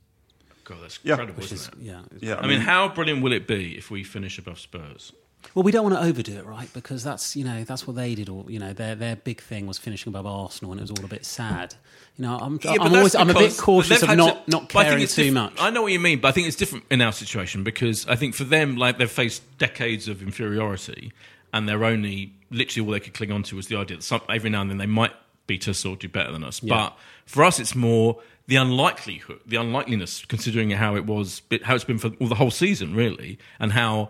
God, 0.63 0.77
that's 0.81 0.97
Yeah. 1.03 1.13
incredible, 1.13 1.41
Which 1.43 1.51
isn't 1.51 1.73
is 1.75 1.79
it? 1.79 1.85
yeah. 1.85 2.01
Yeah, 2.19 2.35
I 2.39 2.47
mean, 2.47 2.61
how 2.61 2.89
brilliant 2.89 3.21
will 3.21 3.33
it 3.33 3.45
be 3.45 3.77
if 3.77 3.91
we 3.91 4.03
finish 4.03 4.39
above 4.39 4.59
Spurs? 4.59 5.13
Well, 5.53 5.61
we 5.61 5.71
don't 5.71 5.83
want 5.83 5.95
to 5.95 6.01
overdo 6.01 6.37
it, 6.37 6.45
right? 6.45 6.73
Because 6.73 7.03
that's 7.03 7.35
you 7.35 7.43
know 7.43 7.63
that's 7.63 7.85
what 7.85 7.95
they 7.95 8.15
did. 8.15 8.29
Or 8.29 8.45
you 8.49 8.57
know 8.57 8.73
their 8.73 8.95
their 8.95 9.15
big 9.15 9.39
thing 9.41 9.67
was 9.67 9.77
finishing 9.77 10.09
above 10.09 10.25
Arsenal, 10.25 10.71
and 10.71 10.81
it 10.81 10.83
was 10.83 10.89
all 10.91 11.05
a 11.05 11.07
bit 11.07 11.23
sad. 11.23 11.75
You 12.17 12.23
know, 12.23 12.35
I'm, 12.41 12.59
Yeah, 12.63 12.71
I'm 12.71 12.77
that's 12.79 12.95
always 12.95 13.15
I'm 13.15 13.29
a 13.29 13.33
bit 13.35 13.55
cautious 13.55 14.01
of 14.01 14.15
not 14.17 14.45
to- 14.45 14.51
not 14.51 14.75
I 14.75 14.83
caring 14.85 14.99
too 15.05 15.05
different- 15.25 15.33
much. 15.35 15.53
I 15.59 15.69
know 15.69 15.83
what 15.83 15.91
you 15.91 15.99
mean, 15.99 16.19
but 16.19 16.29
I 16.29 16.31
think 16.31 16.47
it's 16.47 16.55
different 16.55 16.85
in 16.89 16.99
our 17.01 17.11
situation 17.11 17.63
because 17.63 18.07
I 18.07 18.15
think 18.15 18.33
for 18.33 18.43
them, 18.45 18.75
like 18.75 18.97
they've 18.97 19.11
faced 19.11 19.43
decades 19.59 20.07
of 20.07 20.23
inferiority, 20.23 21.13
and 21.53 21.69
they're 21.69 21.83
only 21.83 22.33
literally 22.49 22.87
all 22.87 22.91
they 22.93 22.99
could 22.99 23.13
cling 23.13 23.31
on 23.31 23.43
to 23.43 23.55
was 23.55 23.67
the 23.67 23.75
idea 23.75 23.97
that 23.97 24.03
some, 24.03 24.21
every 24.29 24.49
now 24.49 24.61
and 24.61 24.71
then 24.71 24.79
they 24.79 24.87
might 24.87 25.11
beat 25.47 25.67
us 25.67 25.85
or 25.85 25.95
do 25.95 26.07
better 26.09 26.31
than 26.31 26.43
us. 26.43 26.59
But 26.59 26.97
for 27.25 27.43
us, 27.43 27.59
it's 27.59 27.75
more 27.75 28.19
the 28.47 28.55
unlikelihood, 28.57 29.39
the 29.45 29.57
unlikeliness, 29.57 30.25
considering 30.25 30.69
how 30.71 30.95
it 30.95 31.05
was, 31.05 31.41
how 31.63 31.75
it's 31.75 31.83
been 31.83 31.97
for 31.97 32.11
well, 32.19 32.29
the 32.29 32.35
whole 32.35 32.51
season, 32.51 32.95
really, 32.95 33.37
and 33.59 33.71
how. 33.71 34.09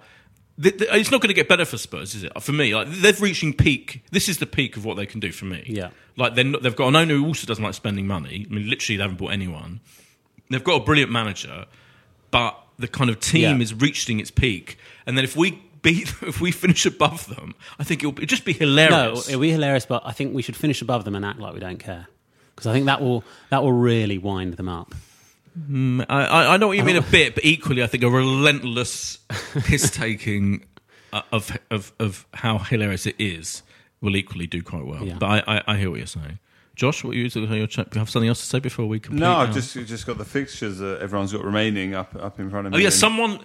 th- 0.62 0.78
th- 0.78 0.90
It's 0.94 1.12
not 1.12 1.22
going 1.22 1.30
to 1.30 1.34
get 1.34 1.48
better 1.48 1.66
for 1.66 1.78
Spurs, 1.78 2.16
is 2.16 2.24
it? 2.24 2.32
For 2.42 2.52
me, 2.52 2.74
like 2.76 2.88
they're 2.90 3.14
reaching 3.20 3.54
peak. 3.54 4.04
This 4.12 4.28
is 4.30 4.38
the 4.40 4.46
peak 4.46 4.76
of 4.78 4.84
what 4.86 4.98
they 4.98 5.06
can 5.06 5.20
do 5.20 5.32
for 5.32 5.46
me. 5.46 5.64
Yeah. 5.68 5.90
like 6.18 6.36
they're 6.36 6.44
not, 6.44 6.62
they've 6.64 6.76
got 6.76 6.88
an 6.90 6.96
owner 6.96 7.16
who 7.16 7.26
also 7.26 7.46
doesn't 7.48 7.64
like 7.64 7.74
spending 7.74 8.08
money. 8.08 8.46
I 8.50 8.54
mean, 8.54 8.70
literally, 8.70 8.98
they 8.98 9.04
haven't 9.04 9.18
bought 9.18 9.32
anyone. 9.34 9.80
They've 10.50 10.64
got 10.64 10.82
a 10.82 10.86
brilliant 10.86 11.12
manager, 11.12 11.66
but 12.32 12.58
the 12.78 12.88
kind 12.88 13.10
of 13.10 13.20
team 13.20 13.58
Yeah. 13.58 13.64
is 13.64 13.74
reaching 13.74 14.20
its 14.20 14.32
peak. 14.32 14.78
And 15.06 15.18
then 15.18 15.24
if 15.24 15.36
we 15.38 15.62
beat, 15.86 16.14
if 16.22 16.42
we 16.42 16.52
finish 16.52 16.86
above 16.86 17.28
them, 17.34 17.56
I 17.80 17.86
think 17.86 18.02
it'll, 18.04 18.14
it'll 18.14 18.26
just 18.26 18.44
be 18.44 18.54
hilarious. 18.54 18.92
no, 18.92 18.98
hilarious. 18.98 19.30
it'll 19.30 19.42
be 19.42 19.52
hilarious, 19.52 19.86
but 19.86 20.02
I 20.06 20.12
think 20.12 20.34
we 20.34 20.42
should 20.42 20.58
finish 20.58 20.82
above 20.82 21.06
them 21.06 21.16
and 21.16 21.24
act 21.24 21.40
like 21.40 21.54
we 21.54 21.60
don't 21.60 21.78
care. 21.78 22.08
Because 22.54 22.68
I 22.68 22.74
think 22.74 22.86
that 22.88 23.02
will 23.02 23.24
that 23.50 23.64
will 23.64 23.74
really 23.74 24.18
wind 24.18 24.56
them 24.56 24.70
up. 24.70 24.94
Hmm, 25.56 26.02
I, 26.10 26.26
I, 26.26 26.54
I 26.54 26.58
know 26.58 26.68
what 26.68 26.78
you 26.78 26.84
mean 26.84 26.96
a 26.96 27.02
bit, 27.02 27.36
but 27.36 27.46
equally, 27.46 27.84
I 27.84 27.88
think 27.88 28.04
a 28.04 28.10
relentless 28.10 29.18
piss 29.66 29.92
taking 29.92 30.66
uh, 31.14 31.22
of, 31.32 31.58
of 31.70 31.94
of 32.00 32.26
how 32.34 32.58
hilarious 32.58 33.06
it 33.06 33.16
is 33.20 33.62
will 34.02 34.16
equally 34.16 34.48
do 34.48 34.64
quite 34.64 34.86
well. 34.86 35.06
Yeah. 35.06 35.18
But 35.20 35.48
I, 35.48 35.58
I, 35.58 35.64
I 35.68 35.78
hear 35.78 35.90
what 35.90 35.98
you're 35.98 36.08
saying. 36.08 36.40
Josh, 36.76 37.04
what 37.04 37.16
you 37.16 37.24
you 37.24 37.68
have 37.70 38.10
something 38.10 38.28
else 38.28 38.42
to 38.42 38.46
say 38.46 38.60
before 38.60 38.86
we 38.86 39.00
complete? 39.00 39.22
No, 39.22 39.36
I've 39.36 39.54
just 39.54 39.74
just 39.74 40.06
got 40.06 40.18
the 40.18 40.26
fixtures 40.26 40.80
that 40.80 41.02
everyone's 41.02 41.32
got 41.32 41.44
remaining 41.44 41.94
up 41.94 42.16
up 42.16 42.40
in 42.40 42.50
front 42.50 42.68
of 42.68 42.74
oh, 42.74 42.78
me. 42.78 42.84
Oh 42.84 42.86
yeah, 42.86 42.90
someone 42.90 43.40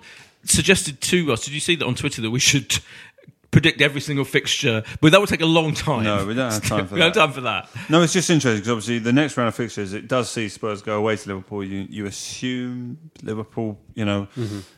suggested 0.45 1.01
to 1.01 1.33
us. 1.33 1.45
Did 1.45 1.55
you 1.55 1.61
see 1.61 1.77
that 1.77 1.87
on 1.87 1.95
Twitter 1.95 2.23
that 2.23 2.31
we 2.31 2.41
should 2.41 2.79
predict 3.51 3.81
every 3.81 4.01
single 4.01 4.25
fixture? 4.25 4.83
But 5.01 5.13
that 5.13 5.21
would 5.21 5.29
take 5.29 5.41
a 5.41 5.47
long 5.47 5.75
time. 5.75 6.05
No, 6.05 6.25
we 6.25 6.35
don't 6.35 6.53
have 6.53 6.65
time 6.65 6.87
for 6.87 6.95
we 6.97 7.01
don't 7.01 7.09
have 7.09 7.15
that. 7.15 7.21
time 7.21 7.33
for 7.33 7.41
that. 7.43 7.69
No, 7.91 8.03
it's 8.03 8.13
just 8.13 8.31
interesting 8.31 8.61
because 8.61 8.71
obviously 8.71 8.99
the 9.01 9.13
next 9.13 9.37
round 9.37 9.49
of 9.49 9.55
fixtures 9.55 9.93
it 9.93 10.09
does 10.09 10.31
see 10.31 10.49
Spurs 10.49 10.83
go 10.83 10.99
away 10.99 11.17
to 11.17 11.29
Liverpool. 11.29 11.65
You 11.65 11.87
you 11.89 12.07
assume 12.07 13.11
Liverpool, 13.23 13.79
you 13.95 14.05
know, 14.05 14.29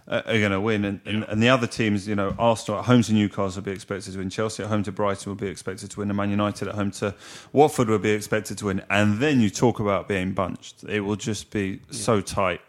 uh, 0.09 0.23
are 0.25 0.39
going 0.39 0.53
to 0.53 0.61
win, 0.61 0.85
and, 0.85 1.01
and 1.05 1.25
and 1.25 1.43
the 1.43 1.49
other 1.51 1.67
teams, 1.67 2.09
you 2.09 2.15
know, 2.15 2.35
Arsenal 2.39 2.81
at 2.81 2.87
home 2.87 3.03
to 3.03 3.13
Newcastle 3.13 3.61
will 3.61 3.67
be 3.67 3.73
expected 3.73 4.13
to 4.13 4.19
win. 4.19 4.31
Chelsea 4.31 4.63
at 4.63 4.69
home 4.69 4.83
to 4.85 4.93
Brighton 4.93 5.31
will 5.31 5.37
be 5.37 5.49
expected 5.49 5.91
to 5.91 6.01
win. 6.01 6.09
And 6.09 6.17
Man 6.17 6.31
United 6.31 6.69
at 6.69 6.75
home 6.75 6.91
to 6.93 7.15
Watford 7.53 7.89
will 7.89 7.99
be 7.99 8.11
expected 8.11 8.59
to 8.59 8.67
win. 8.67 8.83
And 8.91 9.19
then 9.21 9.41
you 9.41 9.51
talk 9.51 9.81
about 9.81 10.09
being 10.09 10.33
bunched. 10.33 10.85
It 10.85 11.01
will 11.01 11.17
just 11.17 11.51
be 11.51 11.81
so 11.91 12.21
tight. 12.23 12.63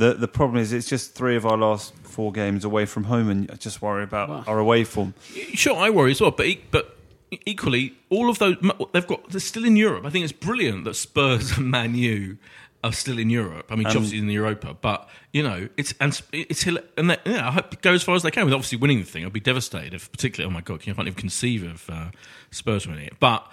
The 0.00 0.14
the 0.14 0.28
problem 0.28 0.56
is 0.56 0.72
it's 0.72 0.88
just 0.88 1.14
three 1.14 1.36
of 1.36 1.44
our 1.44 1.58
last 1.58 1.94
four 2.04 2.32
games 2.32 2.64
away 2.64 2.86
from 2.86 3.04
home, 3.04 3.28
and 3.28 3.50
I 3.50 3.56
just 3.56 3.82
worry 3.82 4.02
about 4.02 4.48
our 4.48 4.58
away 4.58 4.82
form. 4.84 5.12
Sure, 5.52 5.76
I 5.76 5.90
worry 5.90 6.12
as 6.12 6.22
well, 6.22 6.30
but 6.30 6.46
but 6.70 6.96
equally, 7.44 7.94
all 8.08 8.30
of 8.30 8.38
those 8.38 8.56
they've 8.92 9.06
got 9.06 9.28
they're 9.28 9.40
still 9.40 9.66
in 9.66 9.76
Europe. 9.76 10.06
I 10.06 10.10
think 10.10 10.24
it's 10.24 10.32
brilliant 10.32 10.84
that 10.84 10.94
Spurs 10.94 11.58
and 11.58 11.70
Man 11.70 11.94
U 11.94 12.38
are 12.82 12.94
still 12.94 13.18
in 13.18 13.28
Europe. 13.28 13.66
I 13.70 13.76
mean, 13.76 13.88
obviously 13.88 14.16
in 14.16 14.26
the 14.26 14.32
Europa, 14.32 14.74
but 14.80 15.06
you 15.34 15.42
know, 15.42 15.68
it's 15.76 15.92
and 16.00 16.18
it's 16.32 16.66
and 16.66 17.10
they, 17.10 17.18
yeah, 17.26 17.48
I 17.48 17.50
hope 17.50 17.82
go 17.82 17.92
as 17.92 18.02
far 18.02 18.14
as 18.14 18.22
they 18.22 18.30
can. 18.30 18.46
With 18.46 18.54
obviously 18.54 18.78
winning 18.78 19.00
the 19.00 19.04
thing, 19.04 19.26
I'd 19.26 19.34
be 19.34 19.40
devastated 19.40 19.92
if, 19.92 20.10
particularly, 20.10 20.50
oh 20.50 20.54
my 20.54 20.62
god, 20.62 20.80
I 20.80 20.84
can't 20.84 21.00
even 21.00 21.12
conceive 21.12 21.62
of 21.62 21.90
uh, 21.90 22.10
Spurs 22.50 22.86
winning 22.86 23.04
it. 23.04 23.20
But 23.20 23.46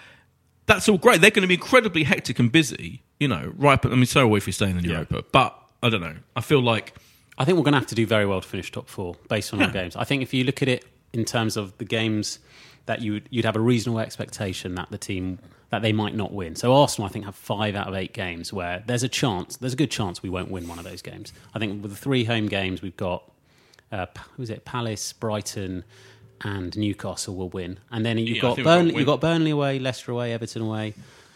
that's 0.65 0.87
all 0.87 0.97
great. 0.97 1.19
They're 1.19 1.29
going 1.31 1.41
to 1.41 1.47
be 1.47 1.55
incredibly 1.55 2.03
hectic 2.03 2.39
and 2.39 2.49
busy. 2.49 3.03
You 3.19 3.27
know, 3.27 3.51
right? 3.57 3.81
But 3.81 3.91
I 3.91 3.95
mean, 3.95 4.05
so 4.05 4.25
we 4.29 4.37
if 4.37 4.45
we 4.45 4.53
stay 4.53 4.69
in 4.69 4.77
the 4.77 4.87
Europa. 4.87 5.25
But 5.29 5.59
I 5.83 5.89
don't 5.89 6.01
know. 6.01 6.15
I 6.35 6.41
feel 6.41 6.61
like 6.61 6.95
I 7.37 7.45
think 7.45 7.57
we're 7.57 7.63
going 7.63 7.73
to 7.73 7.79
have 7.79 7.87
to 7.87 7.95
do 7.95 8.05
very 8.05 8.25
well 8.25 8.41
to 8.41 8.47
finish 8.47 8.71
top 8.71 8.87
four 8.89 9.15
based 9.29 9.53
on 9.53 9.61
our 9.61 9.69
games. 9.69 9.95
I 9.95 10.03
think 10.03 10.23
if 10.23 10.33
you 10.33 10.43
look 10.43 10.61
at 10.61 10.67
it 10.67 10.85
in 11.13 11.23
terms 11.25 11.55
of 11.57 11.77
the 11.77 11.85
games 11.85 12.39
that 12.87 13.01
you 13.01 13.13
would, 13.13 13.27
you'd 13.29 13.45
have 13.45 13.55
a 13.55 13.59
reasonable 13.61 13.99
expectation 13.99 14.75
that 14.75 14.89
the 14.89 14.97
team 14.97 15.39
that 15.69 15.81
they 15.81 15.91
might 15.91 16.15
not 16.15 16.33
win. 16.33 16.55
So 16.55 16.73
Arsenal, 16.73 17.07
I 17.07 17.11
think, 17.11 17.25
have 17.25 17.35
five 17.35 17.75
out 17.75 17.87
of 17.87 17.93
eight 17.93 18.13
games 18.13 18.53
where 18.53 18.83
there's 18.87 19.03
a 19.03 19.09
chance, 19.09 19.57
there's 19.57 19.73
a 19.73 19.77
good 19.77 19.91
chance 19.91 20.23
we 20.23 20.29
won't 20.29 20.49
win 20.49 20.67
one 20.67 20.79
of 20.79 20.85
those 20.85 21.01
games. 21.01 21.33
I 21.53 21.59
think 21.59 21.81
with 21.83 21.91
the 21.91 21.97
three 21.97 22.23
home 22.23 22.47
games 22.47 22.81
we've 22.81 22.95
got, 22.95 23.29
uh, 23.91 24.05
who's 24.37 24.49
it? 24.49 24.63
Palace, 24.63 25.11
Brighton, 25.13 25.83
and 26.41 26.75
Newcastle 26.77 27.35
will 27.35 27.49
win, 27.49 27.79
and 27.91 28.05
then 28.05 28.17
you've 28.17 28.37
Yeah, 28.37 28.41
got 28.41 28.55
think 28.55 28.57
we've 28.59 28.65
got 28.65 28.71
Burnley, 28.77 28.95
you've 28.95 29.05
got 29.05 29.21
Burnley 29.21 29.51
away, 29.51 29.79
Leicester 29.79 30.11
away, 30.11 30.33
Everton 30.33 30.61
away, 30.61 30.93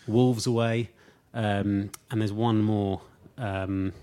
Wolves 0.07 0.47
away, 0.47 0.89
um, 1.33 1.89
and 2.09 2.21
there's 2.21 2.33
one 2.33 2.61
more. 2.61 3.01
Um, 3.37 3.93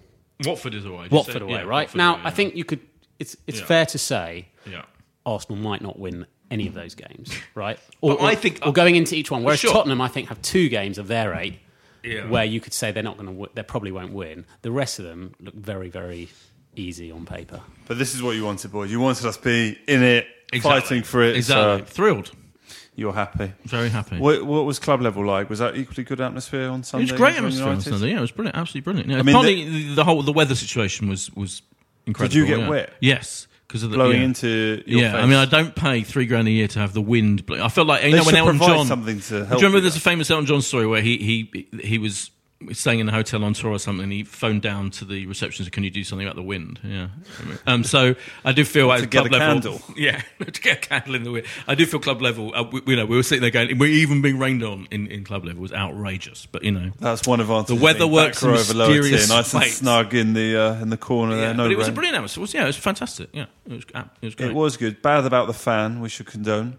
Watford 0.45 0.75
is 0.75 0.85
away. 0.85 1.09
Watford 1.11 1.35
say- 1.35 1.41
away, 1.41 1.53
yeah, 1.53 1.59
right? 1.63 1.87
Watford 1.89 1.97
now, 1.99 2.15
away, 2.15 2.23
I 2.25 2.31
think 2.31 2.55
you 2.57 2.65
could. 2.65 2.81
It's 3.19 3.37
it's 3.47 3.59
Yeah. 3.61 3.65
fair 3.67 3.87
to 3.87 3.99
say 3.99 4.49
yeah. 4.71 4.83
Arsenal 5.27 5.61
might 5.61 5.83
not 5.83 5.99
win 5.99 6.27
any 6.51 6.67
of 6.69 6.75
those 6.75 6.95
games, 6.95 7.33
right? 7.55 7.79
Or, 8.01 8.17
But 8.17 8.25
I 8.25 8.35
think- 8.35 8.61
or 8.65 8.73
going 8.73 8.97
into 8.97 9.15
each 9.17 9.31
one. 9.31 9.43
Whereas 9.43 9.61
Sure. 9.61 9.73
Tottenham, 9.73 10.01
I 10.01 10.09
think, 10.09 10.29
have 10.29 10.41
two 10.43 10.69
games 10.69 10.97
of 10.99 11.09
their 11.09 11.35
eight 11.35 11.59
Yeah. 12.05 12.27
where 12.29 12.45
you 12.45 12.61
could 12.61 12.73
say 12.73 12.93
they're 12.93 13.03
not 13.03 13.17
going 13.17 13.27
to. 13.27 13.33
W- 13.33 13.51
they 13.55 13.63
probably 13.63 13.91
won't 13.93 14.13
win. 14.13 14.47
The 14.63 14.71
rest 14.71 14.99
of 14.99 15.05
them 15.05 15.35
look 15.41 15.55
very 15.55 15.89
very 15.91 16.29
easy 16.77 17.11
on 17.11 17.27
paper. 17.27 17.61
But 17.89 17.99
this 17.99 18.15
is 18.15 18.23
what 18.23 18.37
you 18.37 18.45
wanted, 18.45 18.71
boys. 18.71 18.91
You 18.93 19.01
wanted 19.01 19.27
us 19.27 19.37
to 19.37 19.43
be 19.43 19.77
in 19.89 20.03
it, 20.05 20.27
Exactly. 20.53 20.81
fighting 20.81 21.03
for 21.03 21.23
it. 21.23 21.35
Exactly. 21.37 21.81
So 21.81 21.93
Thrilled. 21.93 22.31
You're 22.99 23.13
happy. 23.13 23.53
Very 23.65 23.91
happy. 23.91 24.19
What, 24.19 24.45
what 24.45 24.65
was 24.65 24.81
club 24.81 25.01
level 25.01 25.25
like? 25.25 25.49
Was 25.49 25.61
that 25.61 25.77
equally 25.77 26.03
good 26.03 26.21
atmosphere 26.21 26.69
on 26.69 26.83
Sunday? 26.83 27.05
It 27.05 27.13
was 27.13 27.19
great 27.19 27.37
atmosphere 27.37 27.69
on 27.69 27.81
Sunday. 27.81 28.11
Yeah, 28.11 28.19
it 28.19 28.21
was 28.21 28.33
brilliant. 28.33 28.57
Absolutely 28.57 28.81
brilliant. 28.81 29.11
Yeah, 29.11 29.19
I 29.19 29.23
mean, 29.23 29.35
partly 29.35 29.65
the, 29.69 29.95
the 29.95 30.05
whole 30.05 30.21
the 30.23 30.33
weather 30.33 30.57
situation 30.57 31.09
was 31.09 31.33
was 31.35 31.63
incredible. 32.07 32.33
Did 32.33 32.39
you 32.39 32.47
get 32.47 32.59
yeah. 32.59 32.69
wet? 32.69 32.93
Yes, 33.01 33.47
because 33.69 33.85
of 33.85 33.91
the 33.91 33.97
Blowing 33.97 34.19
yeah. 34.19 34.25
into 34.25 34.83
your 34.85 35.01
yeah, 35.01 35.13
face. 35.13 35.23
I 35.23 35.27
mean, 35.27 35.37
I 35.37 35.45
don't 35.45 35.77
pay 35.77 36.03
three 36.03 36.27
grand 36.27 36.49
a 36.49 36.51
year 36.51 36.67
to 36.67 36.81
have 36.81 36.93
the 36.93 37.01
wind. 37.01 37.47
Blow. 37.47 37.65
I 37.65 37.69
felt 37.69 37.87
like 37.87 38.03
you 38.03 38.11
They 38.11 38.17
know 38.17 38.25
when 38.25 38.35
Elton 38.35 38.59
John. 38.59 38.87
something 38.87 39.21
to 39.21 39.29
Do 39.29 39.37
you 39.37 39.45
help 39.45 39.61
remember 39.61 39.79
you 39.79 39.83
there's 39.83 39.97
a 39.97 40.01
famous 40.01 40.29
Elton 40.29 40.47
John 40.47 40.63
story 40.63 40.89
where 40.89 41.01
he 41.01 41.19
he 41.19 41.69
he 41.81 41.99
was 41.99 42.33
staying 42.73 42.99
in 42.99 43.09
a 43.09 43.13
hotel 43.13 43.45
on 43.45 43.55
tour 43.55 43.71
or 43.71 43.79
something. 43.79 44.11
He 44.11 44.25
phoned 44.25 44.63
down 44.63 44.91
to 44.93 45.05
the 45.05 45.27
reception 45.27 45.63
and 45.63 45.67
said, 45.67 45.73
"Can 45.73 45.85
you 45.85 45.91
do 45.91 46.03
something 46.03 46.27
about 46.27 46.37
the 46.37 46.43
wind?" 46.43 46.81
Yeah. 46.83 47.09
Um, 47.67 47.85
so 47.85 48.17
I 48.45 48.53
do 48.53 48.65
feel 48.65 48.91
at 48.93 49.01
get 49.03 49.11
club 49.11 49.27
a 49.27 49.31
level, 49.31 49.79
candle. 49.79 49.81
yeah, 49.97 50.23
to 50.39 50.61
get 50.61 50.79
a 50.79 50.81
candle 50.81 51.15
in 51.15 51.23
the 51.23 51.31
wind. 51.31 51.47
I 51.67 51.75
do 51.75 51.87
feel 51.87 52.01
club 52.01 52.21
level. 52.21 52.53
Uh, 52.55 52.65
we, 52.65 52.83
you 52.87 52.97
know, 52.97 53.07
we 53.07 53.17
were 53.17 53.23
sitting 53.23 53.43
there 53.43 53.51
going, 53.51 53.79
we're 53.79 53.91
even 53.91 54.23
being 54.23 54.39
rained 54.39 54.65
on 54.65 54.89
in, 54.91 55.07
in 55.09 55.25
club 55.25 55.45
level 55.45 55.63
was 55.63 55.73
outrageous. 55.73 56.47
But 56.47 56.65
you 56.65 56.73
know, 56.73 56.91
That's 56.99 57.27
one 57.27 57.41
of 57.41 57.51
our 57.51 57.63
The 57.65 57.75
weather 57.75 58.07
works 58.07 58.43
in 58.43 58.51
over 58.51 58.57
mysterious 58.57 59.29
nice 59.29 59.55
and 59.55 59.65
snug 59.65 60.15
in 60.15 60.33
the 60.33 60.57
uh, 60.57 60.83
in 60.83 60.91
the 60.91 60.97
corner 60.97 61.35
yeah, 61.35 61.41
there. 61.41 61.55
No 61.55 61.65
but 61.65 61.73
it 61.73 61.79
was 61.79 61.89
a 61.89 61.93
brilliant 61.93 62.17
atmosphere. 62.17 62.41
Was, 62.41 62.55
yeah, 62.55 62.65
it 62.65 62.67
was 62.67 62.77
fantastic. 62.77 63.31
Yeah, 63.33 63.47
it 63.67 63.73
was. 63.73 63.85
It 63.85 64.27
was 64.27 64.35
great. 64.35 64.51
It 64.51 64.55
was 64.55 64.77
good. 64.77 65.03
Bad 65.03 65.25
about 65.25 65.47
the 65.47 65.55
fan. 65.55 66.01
We 66.01 66.09
should 66.09 66.27
condone. 66.27 66.79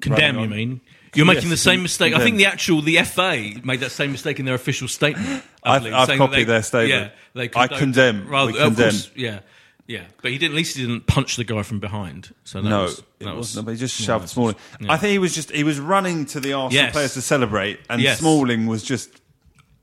Condemn, 0.00 0.38
you 0.38 0.48
mean? 0.48 0.80
You're 1.14 1.26
Yes, 1.26 1.36
making 1.36 1.50
the 1.50 1.56
same 1.56 1.76
con- 1.78 1.82
mistake. 1.84 2.14
I 2.14 2.18
think 2.20 2.36
the 2.38 2.46
actual 2.46 2.82
the 2.82 2.98
FA 3.04 3.52
made 3.64 3.80
that 3.80 3.90
same 3.90 4.12
mistake 4.12 4.38
in 4.40 4.44
their 4.46 4.54
official 4.54 4.88
statement. 4.88 5.42
I 5.62 5.76
I've- 5.76 5.90
I've 5.90 6.06
saying 6.06 6.18
that 6.18 6.26
copied 6.30 6.44
their 6.48 6.62
statement. 6.62 7.12
Yeah, 7.34 7.40
they 7.40 7.50
I 7.54 7.66
condemn. 7.68 8.26
Rather, 8.28 8.52
We 8.52 8.58
condemn. 8.58 8.90
course, 8.90 9.10
yeah, 9.14 9.40
yeah. 9.86 10.02
But 10.22 10.30
he 10.32 10.38
didn't. 10.38 10.52
At 10.54 10.56
least 10.56 10.76
he 10.76 10.82
didn't 10.86 11.06
punch 11.06 11.36
the 11.36 11.44
guy 11.44 11.62
from 11.62 11.80
behind. 11.80 12.34
So 12.44 12.60
that 12.62 12.68
no, 12.68 12.82
was, 12.82 13.02
that 13.20 13.26
was, 13.28 13.36
wasn't. 13.36 13.66
But 13.66 13.72
he 13.72 13.78
just 13.78 13.94
shoved 13.96 14.08
that's- 14.24 14.32
Smalling. 14.32 14.56
yeah. 14.80 14.92
I 14.92 14.96
think 14.96 15.12
he 15.12 15.18
was 15.18 15.34
just 15.34 15.50
he 15.50 15.64
was 15.64 15.78
running 15.80 16.26
to 16.26 16.40
the 16.40 16.52
Arsenal 16.54 16.84
Yes. 16.84 16.92
players 16.92 17.14
to 17.14 17.22
celebrate, 17.22 17.80
and 17.88 18.00
Yes. 18.02 18.18
Smalling 18.18 18.66
was 18.66 18.82
just 18.82 19.20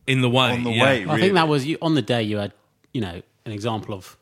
in 0.07 0.21
the 0.21 0.29
way. 0.29 0.51
on 0.51 0.63
the 0.63 0.71
yeah. 0.71 0.83
way. 0.83 1.05
I 1.07 1.19
think 1.19 1.33
that 1.35 1.47
was 1.47 1.65
you, 1.65 1.77
on 1.81 1.95
the 1.95 2.01
day 2.01 2.23
you 2.23 2.37
had, 2.37 2.51
you 2.93 3.01
know, 3.01 3.21
an 3.45 3.51
example 3.51 3.93
of, 3.95 4.17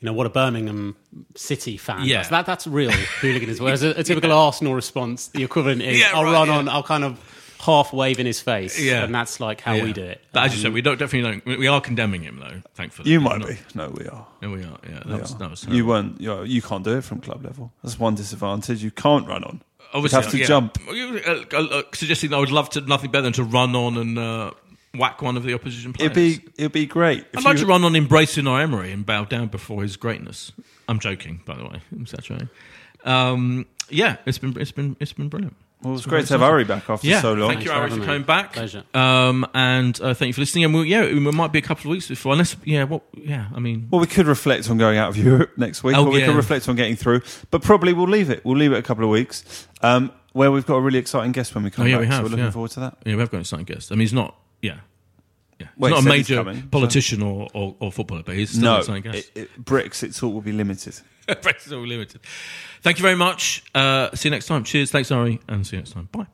you 0.00 0.06
know, 0.06 0.12
what 0.12 0.26
a 0.26 0.30
Birmingham 0.30 0.96
City 1.36 1.76
fan 1.76 2.04
Yeah. 2.04 2.18
does. 2.18 2.28
That 2.30 2.46
that's 2.46 2.66
real 2.66 2.90
hooliganism. 3.20 3.64
Whereas 3.64 3.82
a, 3.82 3.90
a 3.90 4.02
typical 4.02 4.32
Arsenal 4.32 4.74
response, 4.74 5.28
the 5.28 5.44
equivalent 5.44 5.82
is, 5.82 5.98
Yeah, 5.98 6.10
I'll 6.14 6.24
right, 6.24 6.32
run 6.32 6.48
yeah. 6.48 6.56
on, 6.56 6.68
I'll 6.68 6.82
kind 6.82 7.04
of 7.04 7.18
half 7.60 7.92
wave 7.92 8.18
in 8.18 8.24
his 8.24 8.40
face, 8.40 8.80
Yeah. 8.80 9.04
and 9.04 9.14
that's 9.14 9.38
like 9.40 9.60
how 9.60 9.74
Yeah. 9.74 9.84
we 9.84 9.92
do 9.92 10.02
it. 10.02 10.22
But 10.32 10.44
as 10.44 10.52
you 10.52 10.58
Um, 10.58 10.62
said, 10.62 10.72
we 10.72 10.80
don't 10.80 10.98
definitely 10.98 11.30
don't. 11.30 11.44
we- 11.46 11.56
We 11.58 11.66
are 11.66 11.80
condemning 11.82 12.22
him 12.22 12.38
though. 12.40 12.62
Thankfully, 12.74 13.10
you 13.10 13.20
might 13.20 13.38
not- 13.40 13.48
be. 13.48 13.58
No, 13.74 13.90
we 13.90 14.06
are. 14.06 14.26
Yeah, 14.40 14.48
we 14.48 14.62
are. 14.64 14.78
Yeah, 14.88 14.94
that 15.00 15.06
We 15.06 15.14
was 15.20 15.34
are. 15.34 15.38
that 15.38 15.50
was. 15.50 15.66
you 15.68 15.84
weren't. 15.84 16.18
You, 16.20 16.42
you 16.44 16.62
can't 16.62 16.82
do 16.84 16.96
it 16.96 17.04
from 17.04 17.20
club 17.20 17.44
level. 17.44 17.70
That's 17.82 17.98
one 17.98 18.14
disadvantage. 18.14 18.82
You 18.82 18.90
can't 18.90 19.26
run 19.28 19.44
on. 19.44 19.60
Obviously, 19.92 20.16
you 20.18 20.22
have 20.22 20.30
to 20.32 20.38
yeah. 20.38 20.46
jump. 20.46 20.78
Uh, 20.88 21.56
uh, 21.56 21.78
uh, 21.78 21.82
suggesting 21.92 22.30
that 22.30 22.36
I 22.36 22.40
would 22.40 22.50
love 22.52 22.70
to 22.70 22.80
nothing 22.80 23.10
better 23.10 23.22
than 23.24 23.32
to 23.34 23.44
run 23.44 23.74
on 23.76 23.98
and 23.98 24.18
uh, 24.18 24.52
whack 24.94 25.22
one 25.22 25.36
of 25.36 25.42
the 25.44 25.54
opposition 25.54 25.92
players. 25.92 26.10
It'd 26.10 26.14
be 26.44 26.50
it'd 26.58 26.72
be 26.72 26.86
great. 26.86 27.20
If 27.32 27.38
I'd 27.38 27.44
like 27.44 27.56
you- 27.58 27.64
to 27.64 27.66
run 27.68 27.84
on 27.84 27.94
embracing 27.96 28.46
our 28.46 28.60
Emery 28.60 28.92
and 28.92 29.04
bow 29.06 29.24
down 29.24 29.48
before 29.48 29.82
his 29.82 29.96
greatness. 29.96 30.52
I'm 30.88 30.98
joking, 30.98 31.40
by 31.44 31.56
the 31.56 31.64
way. 31.64 31.80
I'm 31.92 32.00
exaggerating. 32.02 32.48
Um, 33.04 33.66
yeah, 33.88 34.16
it's 34.26 34.38
been 34.38 34.56
it's 34.60 34.72
been 34.72 34.96
it's 35.00 35.12
been 35.12 35.28
brilliant. 35.28 35.56
Well, 35.82 35.94
it's 35.94 36.04
great 36.04 36.26
to 36.26 36.34
have 36.34 36.42
Ari 36.42 36.64
back 36.64 36.90
after 36.90 37.06
Yeah, 37.06 37.22
so 37.22 37.32
long. 37.32 37.48
thank 37.52 37.62
you, 37.62 37.68
for 37.70 37.72
Ari, 37.72 37.82
having 37.88 37.94
for 37.96 38.00
me. 38.00 38.06
coming 38.06 38.22
back. 38.24 38.52
Pleasure. 38.52 38.84
Um, 38.92 39.46
and 39.54 39.98
uh, 40.02 40.12
thank 40.12 40.26
you 40.28 40.32
for 40.34 40.42
listening. 40.42 40.64
And 40.64 40.74
we'll, 40.74 40.84
yeah, 40.84 41.04
it 41.04 41.14
might 41.14 41.52
be 41.52 41.58
a 41.58 41.62
couple 41.62 41.90
of 41.90 41.92
weeks 41.92 42.06
before, 42.06 42.32
unless 42.32 42.54
yeah, 42.66 42.84
what 42.84 43.02
yeah, 43.16 43.46
I 43.54 43.60
mean, 43.60 43.88
Well, 43.90 43.98
we 44.02 44.06
could 44.06 44.26
reflect 44.26 44.68
on 44.68 44.76
going 44.76 44.98
out 44.98 45.08
of 45.08 45.16
Europe 45.16 45.52
next 45.56 45.82
week, 45.82 45.96
Oh, 45.96 46.04
or 46.04 46.10
we 46.10 46.20
yeah. 46.20 46.26
could 46.26 46.36
reflect 46.36 46.68
on 46.68 46.76
getting 46.76 46.96
through. 46.96 47.22
But 47.50 47.62
probably 47.62 47.94
we'll 47.94 48.08
leave 48.08 48.28
it. 48.28 48.44
We'll 48.44 48.58
leave 48.58 48.72
it 48.72 48.76
a 48.78 48.82
couple 48.82 49.04
of 49.04 49.10
weeks, 49.10 49.66
um, 49.80 50.12
where 50.34 50.50
we've 50.52 50.66
got 50.66 50.74
a 50.74 50.80
really 50.82 50.98
exciting 50.98 51.32
guest 51.32 51.54
when 51.54 51.64
we 51.64 51.70
come 51.70 51.86
Oh, 51.86 51.88
yeah, 51.88 51.94
back. 51.96 52.00
we 52.00 52.06
so 52.08 52.12
have, 52.12 52.22
we're 52.24 52.28
looking 52.28 52.44
yeah. 52.44 52.50
forward 52.50 52.70
to 52.72 52.80
that. 52.80 52.98
yeah, 53.06 53.14
we 53.14 53.20
have 53.20 53.30
got 53.30 53.38
an 53.38 53.40
exciting 53.40 53.64
guest. 53.64 53.90
I 53.90 53.94
mean, 53.94 54.00
he's 54.00 54.12
not 54.12 54.36
yeah. 54.62 54.78
Yeah, 55.58 55.66
he's 55.66 55.76
Well, 55.76 55.90
he 55.90 55.94
not 55.94 55.98
a 55.98 56.02
said 56.02 56.12
he's 56.12 56.28
major 56.30 56.36
coming, 56.42 56.62
so- 56.62 56.68
politician 56.68 57.22
or, 57.22 57.48
or, 57.52 57.76
or 57.80 57.92
footballer, 57.92 58.22
but 58.24 58.34
he's 58.34 58.50
still 58.50 58.62
no, 58.62 58.74
an 58.76 58.80
exciting 58.80 59.12
guest. 59.12 59.30
it, 59.34 59.40
it, 59.42 59.64
Brexit 59.64 60.18
talk 60.18 60.32
will 60.32 60.40
be 60.40 60.52
limited. 60.52 60.94
Brexit 61.28 61.72
all 61.76 61.86
limited. 61.86 62.20
Thank 62.82 62.98
you 62.98 63.02
very 63.02 63.16
much. 63.16 63.62
Uh, 63.74 64.08
see 64.14 64.28
you 64.28 64.30
next 64.30 64.46
time. 64.46 64.64
Cheers. 64.64 64.90
Thanks, 64.90 65.10
Ari, 65.10 65.38
and 65.48 65.66
see 65.66 65.76
you 65.76 65.80
next 65.82 65.92
time. 65.92 66.08
Bye. 66.12 66.26